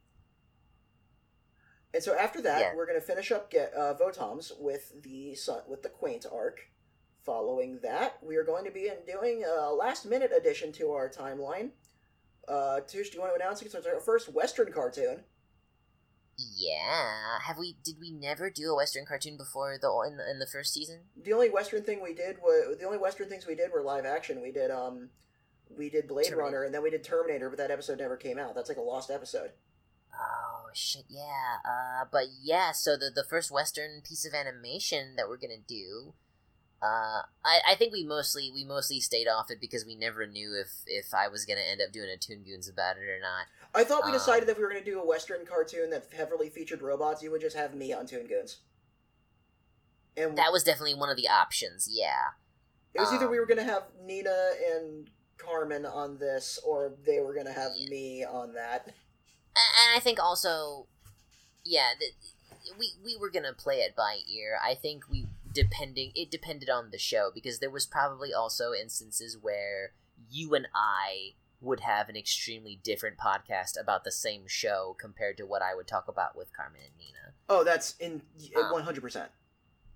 and 1.94 2.02
so 2.02 2.15
after 2.15 2.42
that, 2.42 2.60
Yeah. 2.60 2.74
we're 2.74 2.86
gonna 2.86 3.00
finish 3.00 3.32
up 3.32 3.50
get 3.50 3.73
uh, 3.74 3.94
Votoms 3.94 4.52
with 4.60 5.02
the 5.02 5.34
sun, 5.34 5.62
with 5.66 5.82
the 5.82 5.89
Quent 5.89 6.26
arc. 6.31 6.60
Following 7.23 7.81
that, 7.81 8.23
we 8.23 8.36
are 8.36 8.44
going 8.44 8.65
to 8.66 8.70
be 8.70 8.86
in 8.86 8.98
doing 9.05 9.42
a 9.44 9.73
last 9.73 10.06
minute 10.06 10.31
addition 10.36 10.70
to 10.74 10.92
our 10.92 11.08
timeline. 11.08 11.73
Uh, 12.49 12.81
Tush, 12.81 13.10
do 13.10 13.16
you 13.16 13.20
want 13.20 13.33
to 13.36 13.42
announce 13.42 13.62
it? 13.62 13.70
So 13.73 13.78
it's 13.78 13.86
our 13.86 14.00
first 14.00 14.33
Western 14.33 14.73
cartoon. 14.73 15.25
Yeah, 16.39 17.39
have 17.47 17.57
we? 17.57 17.76
Did 17.83 17.97
we 17.99 18.10
never 18.10 18.50
do 18.50 18.70
a 18.70 18.76
Western 18.76 19.07
cartoon 19.07 19.39
before 19.39 19.78
the 19.81 19.89
in 20.07 20.18
the, 20.18 20.31
in 20.31 20.39
the 20.39 20.47
first 20.47 20.75
season? 20.75 21.00
The 21.20 21.33
only 21.33 21.49
Western 21.49 21.83
thing 21.83 22.02
we 22.02 22.12
did 22.12 22.36
was 22.42 22.76
the 22.78 22.84
only 22.84 22.99
Western 22.99 23.28
things 23.28 23.47
we 23.47 23.55
did 23.55 23.73
were 23.73 23.83
live 23.83 24.05
action. 24.05 24.42
We 24.42 24.52
did 24.52 24.70
um, 24.70 25.08
we 25.75 25.89
did 25.89 26.07
Blade 26.07 26.26
Terminator. 26.26 26.44
Runner, 26.44 26.65
and 26.65 26.75
then 26.75 26.83
we 26.83 26.91
did 26.91 27.02
Terminator, 27.05 27.49
but 27.49 27.58
that 27.58 27.70
episode 27.70 27.99
never 27.99 28.16
came 28.16 28.39
out. 28.39 28.55
That's 28.55 28.68
like 28.68 28.76
a 28.76 28.83
lost 28.83 29.10
episode. 29.10 29.52
Oh 30.12 30.68
shit, 30.75 31.05
yeah. 31.08 31.57
Uh, 31.65 32.05
but 32.12 32.25
yeah, 32.42 32.73
so 32.73 32.97
the 32.99 33.10
the 33.15 33.25
first 33.25 33.50
Western 33.50 34.02
piece 34.07 34.26
of 34.26 34.34
animation 34.34 35.15
that 35.16 35.28
we're 35.28 35.39
gonna 35.39 35.55
do, 35.66 36.12
uh, 36.82 37.22
I 37.44 37.60
I 37.70 37.74
think 37.76 37.92
we 37.92 38.05
mostly 38.05 38.50
we 38.52 38.64
mostly 38.64 39.00
stayed 39.00 39.28
off 39.28 39.50
it 39.50 39.60
because 39.60 39.84
we 39.86 39.94
never 39.96 40.26
knew 40.26 40.55
if 40.60 40.68
if 40.86 41.14
I 41.14 41.28
was 41.28 41.44
gonna 41.44 41.60
end 41.60 41.80
up 41.80 41.92
doing 41.92 42.08
a 42.10 42.16
Toon 42.16 42.42
Goons 42.44 42.68
about 42.68 42.96
it 42.96 43.08
or 43.08 43.20
not. 43.20 43.46
I 43.74 43.84
thought 43.84 44.05
we 44.05 44.10
Um, 44.10 44.16
decided 44.16 44.48
that 44.48 44.52
if 44.52 44.58
we 44.58 44.64
were 44.64 44.70
going 44.70 44.82
to 44.82 44.90
do 44.90 44.98
a 45.00 45.05
Western 45.05 45.44
cartoon 45.44 45.90
that 45.90 46.06
heavily 46.10 46.48
featured 46.48 46.80
robots, 46.80 47.22
you 47.22 47.30
would 47.30 47.42
just 47.42 47.56
have 47.56 47.74
me 47.74 47.92
on 47.92 48.06
Toon 48.06 48.26
Goons. 48.26 48.60
And 50.16 50.38
That 50.38 50.50
was 50.50 50.64
definitely 50.64 50.94
one 50.94 51.10
of 51.10 51.16
the 51.18 51.28
options. 51.28 51.86
Yeah. 51.90 52.30
it 52.94 53.00
was 53.00 53.12
either 53.12 53.28
we 53.28 53.36
um, 53.36 53.40
were 53.42 53.46
going 53.46 53.58
to 53.58 53.70
have 53.70 53.82
Nina 54.02 54.52
and 54.72 55.10
Carmen 55.36 55.84
on 55.84 56.16
this, 56.16 56.58
or 56.64 56.94
they 57.05 57.20
were 57.20 57.34
going 57.34 57.44
to 57.44 57.52
have 57.52 57.72
Yeah. 57.76 57.90
me 57.90 58.24
on 58.24 58.55
that. 58.55 58.86
And 58.86 59.94
I 59.94 60.00
think 60.00 60.18
also, 60.18 60.86
yeah, 61.64 61.90
the, 62.00 62.06
we 62.78 62.92
we 63.05 63.16
were 63.16 63.30
gonna 63.30 63.52
play 63.55 63.76
it 63.76 63.94
by 63.96 64.18
ear. 64.28 64.58
I 64.62 64.74
think 64.74 65.08
we 65.08 65.25
depending 65.56 66.12
it 66.14 66.30
depended 66.30 66.68
on 66.68 66.90
the 66.90 66.98
show 66.98 67.30
because 67.34 67.60
there 67.60 67.70
was 67.70 67.86
probably 67.86 68.32
also 68.34 68.72
instances 68.72 69.38
where 69.40 69.92
you 70.30 70.54
and 70.54 70.68
I 70.74 71.32
would 71.62 71.80
have 71.80 72.10
an 72.10 72.16
extremely 72.16 72.78
different 72.82 73.16
podcast 73.16 73.80
about 73.80 74.04
the 74.04 74.12
same 74.12 74.42
show 74.46 74.94
compared 75.00 75.38
to 75.38 75.46
what 75.46 75.62
I 75.62 75.74
would 75.74 75.86
talk 75.86 76.08
about 76.08 76.36
with 76.36 76.52
Carmen 76.54 76.82
and 76.84 76.96
Nina. 76.98 77.32
Oh, 77.48 77.64
that's 77.64 77.96
in 77.98 78.20
Um, 78.54 78.70
one 78.70 78.82
hundred 78.82 79.00
percent. 79.00 79.30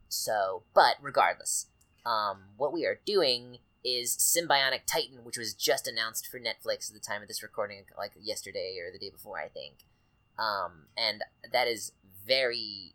So, 0.09 0.63
but 0.75 0.97
regardless, 1.03 1.67
um, 2.07 2.45
what 2.57 2.73
we 2.73 2.87
are 2.87 2.99
doing 3.05 3.59
is 3.85 4.17
Symbionic 4.17 4.87
Titan, 4.87 5.25
which 5.25 5.37
was 5.37 5.53
just 5.53 5.87
announced 5.87 6.27
for 6.27 6.41
Netflix 6.41 6.89
at 6.89 6.95
the 6.95 7.07
time 7.07 7.21
of 7.21 7.29
this 7.29 7.43
recording, 7.43 7.85
like 7.97 8.13
yesterday 8.19 8.79
or 8.81 8.91
the 8.91 8.99
day 8.99 9.11
before, 9.11 9.39
I 9.39 9.49
think. 9.49 9.85
Um, 10.39 10.87
and 10.97 11.23
that 11.53 11.69
is 11.69 11.93
very 12.27 12.95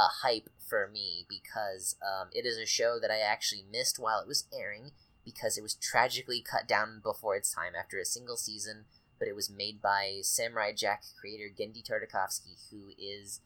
uh, 0.00 0.08
hype 0.22 0.48
for 0.58 0.88
me 0.90 1.26
because 1.28 1.96
um, 2.02 2.28
it 2.32 2.46
is 2.46 2.56
a 2.56 2.64
show 2.64 2.98
that 3.00 3.10
I 3.10 3.18
actually 3.18 3.64
missed 3.70 3.98
while 3.98 4.20
it 4.20 4.28
was 4.28 4.46
airing 4.52 4.92
because 5.24 5.58
it 5.58 5.62
was 5.62 5.74
tragically 5.74 6.40
cut 6.40 6.66
down 6.66 7.00
before 7.02 7.36
its 7.36 7.52
time 7.52 7.72
after 7.78 7.98
a 7.98 8.04
single 8.04 8.36
season. 8.36 8.84
But 9.18 9.28
it 9.28 9.36
was 9.36 9.50
made 9.50 9.82
by 9.82 10.20
Samurai 10.22 10.72
Jack 10.72 11.02
creator 11.20 11.52
Genndy 11.54 11.82
Tartakovsky, 11.86 12.56
who 12.70 12.92
is 12.98 13.40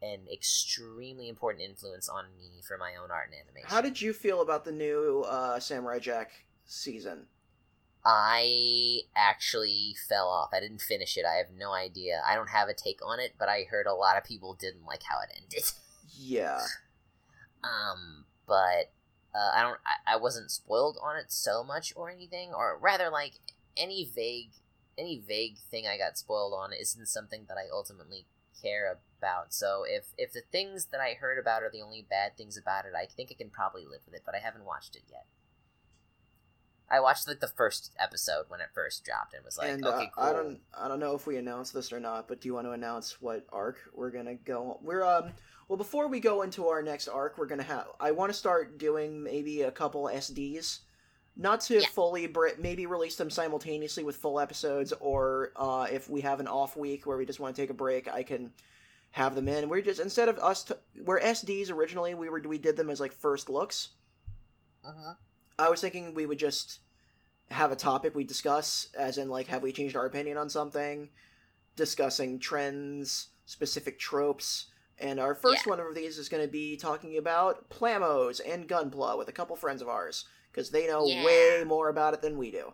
an 0.00 0.20
extremely 0.32 1.28
important 1.28 1.64
influence 1.68 2.08
on 2.08 2.26
me 2.38 2.62
for 2.66 2.78
my 2.78 2.92
own 3.02 3.10
art 3.10 3.30
and 3.32 3.40
animation. 3.42 3.68
How 3.68 3.80
did 3.80 4.00
you 4.00 4.12
feel 4.12 4.40
about 4.40 4.64
the 4.64 4.70
new 4.70 5.24
uh, 5.26 5.58
Samurai 5.58 5.98
Jack 5.98 6.30
season? 6.64 7.26
I 8.04 9.00
actually 9.16 9.96
fell 10.08 10.28
off. 10.28 10.50
I 10.52 10.60
didn't 10.60 10.80
finish 10.80 11.16
it. 11.16 11.24
I 11.26 11.38
have 11.38 11.50
no 11.58 11.72
idea. 11.72 12.22
I 12.24 12.36
don't 12.36 12.50
have 12.50 12.68
a 12.68 12.74
take 12.74 13.00
on 13.04 13.18
it, 13.18 13.34
but 13.36 13.48
I 13.48 13.64
heard 13.68 13.86
a 13.86 13.94
lot 13.94 14.16
of 14.16 14.22
people 14.22 14.54
didn't 14.54 14.86
like 14.86 15.02
how 15.02 15.18
it 15.18 15.36
ended. 15.36 15.64
Yeah, 16.18 16.60
um, 17.62 18.24
but 18.46 18.92
uh, 19.34 19.50
I 19.54 19.62
don't. 19.62 19.78
I, 19.84 20.14
I 20.14 20.16
wasn't 20.16 20.50
spoiled 20.50 20.98
on 21.02 21.16
it 21.16 21.32
so 21.32 21.62
much 21.64 21.92
or 21.96 22.10
anything, 22.10 22.52
or 22.52 22.78
rather, 22.80 23.10
like 23.10 23.34
any 23.76 24.04
vague, 24.04 24.50
any 24.96 25.18
vague 25.18 25.58
thing 25.70 25.86
I 25.86 25.98
got 25.98 26.18
spoiled 26.18 26.54
on 26.54 26.72
isn't 26.72 27.08
something 27.08 27.44
that 27.48 27.56
I 27.56 27.68
ultimately 27.72 28.26
care 28.62 28.98
about. 29.18 29.52
So 29.52 29.84
if 29.86 30.06
if 30.16 30.32
the 30.32 30.42
things 30.52 30.86
that 30.86 31.00
I 31.00 31.14
heard 31.14 31.38
about 31.38 31.62
are 31.62 31.70
the 31.70 31.82
only 31.82 32.06
bad 32.08 32.36
things 32.36 32.56
about 32.56 32.84
it, 32.86 32.92
I 32.96 33.06
think 33.06 33.30
I 33.30 33.34
can 33.34 33.50
probably 33.50 33.84
live 33.84 34.02
with 34.06 34.14
it. 34.14 34.22
But 34.24 34.34
I 34.34 34.38
haven't 34.38 34.64
watched 34.64 34.96
it 34.96 35.02
yet. 35.10 35.26
I 36.88 37.00
watched 37.00 37.26
like 37.26 37.40
the 37.40 37.48
first 37.48 37.92
episode 37.98 38.44
when 38.48 38.60
it 38.60 38.68
first 38.72 39.04
dropped 39.04 39.34
and 39.34 39.44
was 39.44 39.58
like, 39.58 39.70
and 39.70 39.84
okay, 39.84 40.04
uh, 40.04 40.08
cool. 40.14 40.24
I 40.24 40.32
don't, 40.32 40.60
I 40.78 40.88
don't 40.88 41.00
know 41.00 41.14
if 41.16 41.26
we 41.26 41.36
announced 41.36 41.74
this 41.74 41.92
or 41.92 41.98
not, 41.98 42.28
but 42.28 42.40
do 42.40 42.48
you 42.48 42.54
want 42.54 42.66
to 42.66 42.72
announce 42.72 43.20
what 43.20 43.44
arc 43.52 43.78
we're 43.92 44.10
gonna 44.10 44.34
go? 44.36 44.78
We're 44.82 45.04
um, 45.04 45.32
well, 45.68 45.76
before 45.76 46.06
we 46.06 46.20
go 46.20 46.42
into 46.42 46.68
our 46.68 46.82
next 46.82 47.08
arc, 47.08 47.38
we're 47.38 47.46
gonna 47.46 47.64
have. 47.64 47.86
I 47.98 48.12
want 48.12 48.30
to 48.32 48.38
start 48.38 48.78
doing 48.78 49.20
maybe 49.22 49.62
a 49.62 49.70
couple 49.72 50.04
SDs, 50.04 50.78
not 51.36 51.60
to 51.62 51.80
Yeah. 51.80 51.86
fully, 51.92 52.28
br- 52.28 52.50
maybe 52.58 52.86
release 52.86 53.16
them 53.16 53.30
simultaneously 53.30 54.04
with 54.04 54.14
full 54.16 54.38
episodes, 54.38 54.92
or 55.00 55.50
uh, 55.56 55.88
if 55.90 56.08
we 56.08 56.20
have 56.20 56.38
an 56.38 56.46
off 56.46 56.76
week 56.76 57.04
where 57.04 57.16
we 57.16 57.26
just 57.26 57.40
want 57.40 57.56
to 57.56 57.60
take 57.62 57.70
a 57.70 57.74
break, 57.74 58.06
I 58.06 58.22
can 58.22 58.52
have 59.10 59.34
them 59.34 59.48
in. 59.48 59.68
We're 59.68 59.80
just 59.82 59.98
instead 59.98 60.28
of 60.28 60.38
us, 60.38 60.62
t- 60.62 60.74
we're 61.04 61.18
SDs 61.20 61.70
originally. 61.72 62.14
We 62.14 62.28
were 62.28 62.40
we 62.46 62.58
did 62.58 62.76
them 62.76 62.90
as 62.90 63.00
like 63.00 63.12
first 63.12 63.48
looks. 63.50 63.88
Mhm. 64.86 65.16
I 65.58 65.70
was 65.70 65.80
thinking 65.80 66.14
we 66.14 66.26
would 66.26 66.38
just 66.38 66.80
have 67.50 67.72
a 67.72 67.76
topic 67.76 68.14
we 68.14 68.24
discuss, 68.24 68.88
as 68.98 69.18
in 69.18 69.28
like 69.28 69.46
have 69.48 69.62
we 69.62 69.72
changed 69.72 69.96
our 69.96 70.06
opinion 70.06 70.36
on 70.36 70.50
something, 70.50 71.08
discussing 71.76 72.38
trends, 72.38 73.28
specific 73.46 73.98
tropes, 73.98 74.66
and 74.98 75.20
our 75.20 75.34
first 75.34 75.66
Yeah. 75.66 75.70
one 75.70 75.80
of 75.80 75.94
these 75.94 76.18
is 76.18 76.28
going 76.28 76.44
to 76.44 76.50
be 76.50 76.76
talking 76.76 77.16
about 77.18 77.68
plamos 77.70 78.40
and 78.44 78.68
gunpla 78.68 79.16
with 79.16 79.28
a 79.28 79.32
couple 79.32 79.56
friends 79.56 79.82
of 79.82 79.88
ours 79.88 80.24
because 80.50 80.70
they 80.70 80.86
know 80.86 81.06
Yeah. 81.06 81.24
way 81.24 81.64
more 81.64 81.88
about 81.88 82.14
it 82.14 82.22
than 82.22 82.36
we 82.38 82.50
do. 82.50 82.72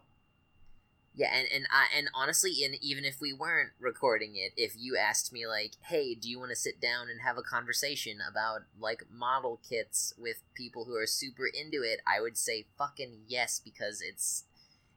Yeah, 1.14 1.28
and 1.34 1.46
and 1.54 1.66
I 1.70 1.86
and 1.96 2.08
honestly, 2.14 2.64
and 2.64 2.74
even 2.80 3.04
if 3.04 3.20
we 3.20 3.34
weren't 3.34 3.72
recording 3.78 4.34
it, 4.36 4.52
if 4.56 4.74
you 4.78 4.96
asked 4.96 5.30
me 5.32 5.46
like, 5.46 5.72
"Hey, 5.82 6.14
do 6.14 6.28
you 6.28 6.38
want 6.38 6.50
to 6.50 6.56
sit 6.56 6.80
down 6.80 7.10
and 7.10 7.20
have 7.20 7.36
a 7.36 7.42
conversation 7.42 8.18
about 8.28 8.62
like 8.80 9.04
model 9.10 9.60
kits 9.68 10.14
with 10.16 10.42
people 10.54 10.86
who 10.86 10.96
are 10.96 11.06
super 11.06 11.46
into 11.46 11.82
it?" 11.82 12.00
I 12.06 12.22
would 12.22 12.38
say 12.38 12.66
fucking 12.78 13.24
yes 13.28 13.60
because 13.62 14.00
it's 14.00 14.44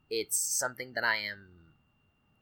it's 0.09 0.37
something 0.37 0.93
that 0.93 1.03
I 1.03 1.17
am 1.17 1.73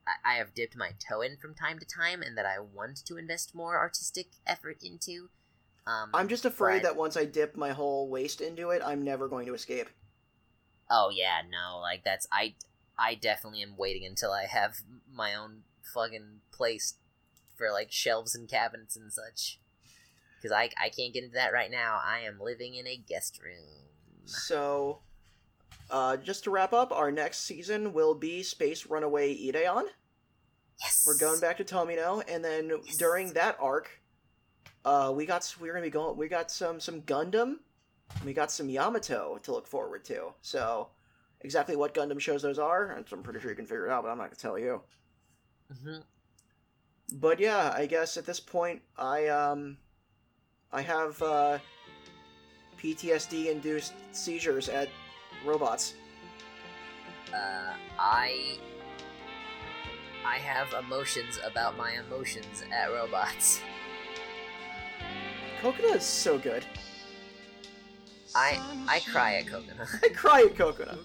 I, 0.05 0.33
I 0.33 0.35
have 0.35 0.53
dipped 0.53 0.75
my 0.75 0.91
toe 0.99 1.21
in 1.21 1.37
from 1.37 1.55
time 1.55 1.79
to 1.79 1.85
time, 1.85 2.21
and 2.21 2.37
that 2.37 2.45
I 2.45 2.59
want 2.59 3.03
to 3.05 3.17
invest 3.17 3.55
more 3.55 3.77
artistic 3.77 4.27
effort 4.45 4.77
into. 4.83 5.29
Um, 5.87 6.11
I'm 6.13 6.27
just 6.27 6.45
afraid 6.45 6.83
but- 6.83 6.89
that 6.89 6.95
once 6.95 7.17
I 7.17 7.25
dip 7.25 7.57
my 7.57 7.71
whole 7.71 8.07
waist 8.07 8.39
into 8.39 8.69
it, 8.69 8.83
I'm 8.85 9.03
never 9.03 9.27
going 9.27 9.47
to 9.47 9.55
escape. 9.55 9.89
Oh 10.91 11.09
yeah, 11.09 11.41
no, 11.49 11.79
like 11.79 12.03
that's 12.03 12.27
I 12.31 12.53
I 12.97 13.15
definitely 13.15 13.61
am 13.61 13.75
waiting 13.77 14.05
until 14.05 14.31
I 14.31 14.45
have 14.45 14.77
my 15.11 15.33
own 15.33 15.63
fucking 15.93 16.41
place 16.51 16.95
for 17.55 17.71
like 17.71 17.91
shelves 17.91 18.35
and 18.35 18.47
cabinets 18.49 18.95
and 18.95 19.11
such. 19.11 19.59
Cuz 20.41 20.51
I 20.51 20.69
I 20.77 20.89
can't 20.89 21.13
get 21.13 21.23
into 21.23 21.35
that 21.35 21.53
right 21.53 21.71
now. 21.71 21.99
I 22.03 22.19
am 22.19 22.39
living 22.39 22.75
in 22.75 22.87
a 22.87 22.97
guest 22.97 23.39
room. 23.41 23.65
So, 24.25 25.01
uh, 25.89 26.17
just 26.17 26.43
to 26.45 26.51
wrap 26.51 26.71
up, 26.73 26.91
our 26.91 27.11
next 27.11 27.39
season 27.39 27.93
will 27.93 28.15
be 28.15 28.41
Space 28.43 28.85
Runaway 28.85 29.35
Ideon. 29.35 29.85
Yes. 30.79 31.03
We're 31.05 31.17
going 31.17 31.39
back 31.39 31.57
to 31.57 31.63
Tomino, 31.63 32.23
and 32.27 32.43
then 32.43 32.71
Yes. 32.85 32.97
during 32.97 33.33
that 33.33 33.57
arc, 33.59 33.99
Uh, 34.85 35.13
we 35.15 35.25
got 35.25 35.55
we're 35.61 35.71
gonna 35.71 35.81
be 35.85 35.89
going. 35.89 36.17
We 36.17 36.27
got 36.27 36.51
some 36.51 36.79
some 36.81 37.01
Gundam. 37.03 37.59
We 38.25 38.33
got 38.33 38.51
some 38.51 38.69
Yamato 38.69 39.37
to 39.43 39.51
look 39.53 39.65
forward 39.65 40.03
to. 40.05 40.33
So, 40.41 40.89
exactly 41.43 41.75
what 41.75 41.93
Gundam 41.93 42.19
shows 42.19 42.41
those 42.41 42.59
are, 42.59 42.91
I'm 43.11 43.23
pretty 43.23 43.39
sure 43.39 43.49
you 43.51 43.55
can 43.55 43.65
figure 43.65 43.87
it 43.87 43.91
out, 43.91 44.03
but 44.03 44.09
I'm 44.09 44.17
not 44.17 44.25
gonna 44.25 44.35
tell 44.35 44.57
you. 44.57 44.81
hmm 45.83 45.97
But 47.13 47.39
yeah, 47.39 47.73
I 47.75 47.85
guess 47.85 48.17
at 48.17 48.25
this 48.25 48.39
point, 48.39 48.81
I 48.97 49.27
um, 49.27 49.77
I 50.71 50.81
have 50.81 51.21
uh, 51.21 51.59
PTSD-induced 52.81 53.93
seizures 54.11 54.69
at 54.69 54.89
robots. 55.45 55.93
Uh, 57.33 57.73
I 57.99 58.57
I 60.25 60.37
have 60.37 60.73
emotions 60.85 61.39
about 61.45 61.77
my 61.77 61.93
emotions 62.07 62.63
at 62.71 62.91
robots. 62.91 63.59
Coconut 65.61 65.97
is 65.97 66.03
so 66.03 66.37
good. 66.37 66.65
I 68.35 68.59
I 68.87 68.99
cry 68.99 69.35
at 69.35 69.47
coconut. 69.47 69.87
I 70.03 70.09
cry 70.09 70.41
at 70.41 70.55
coconut. 70.55 70.99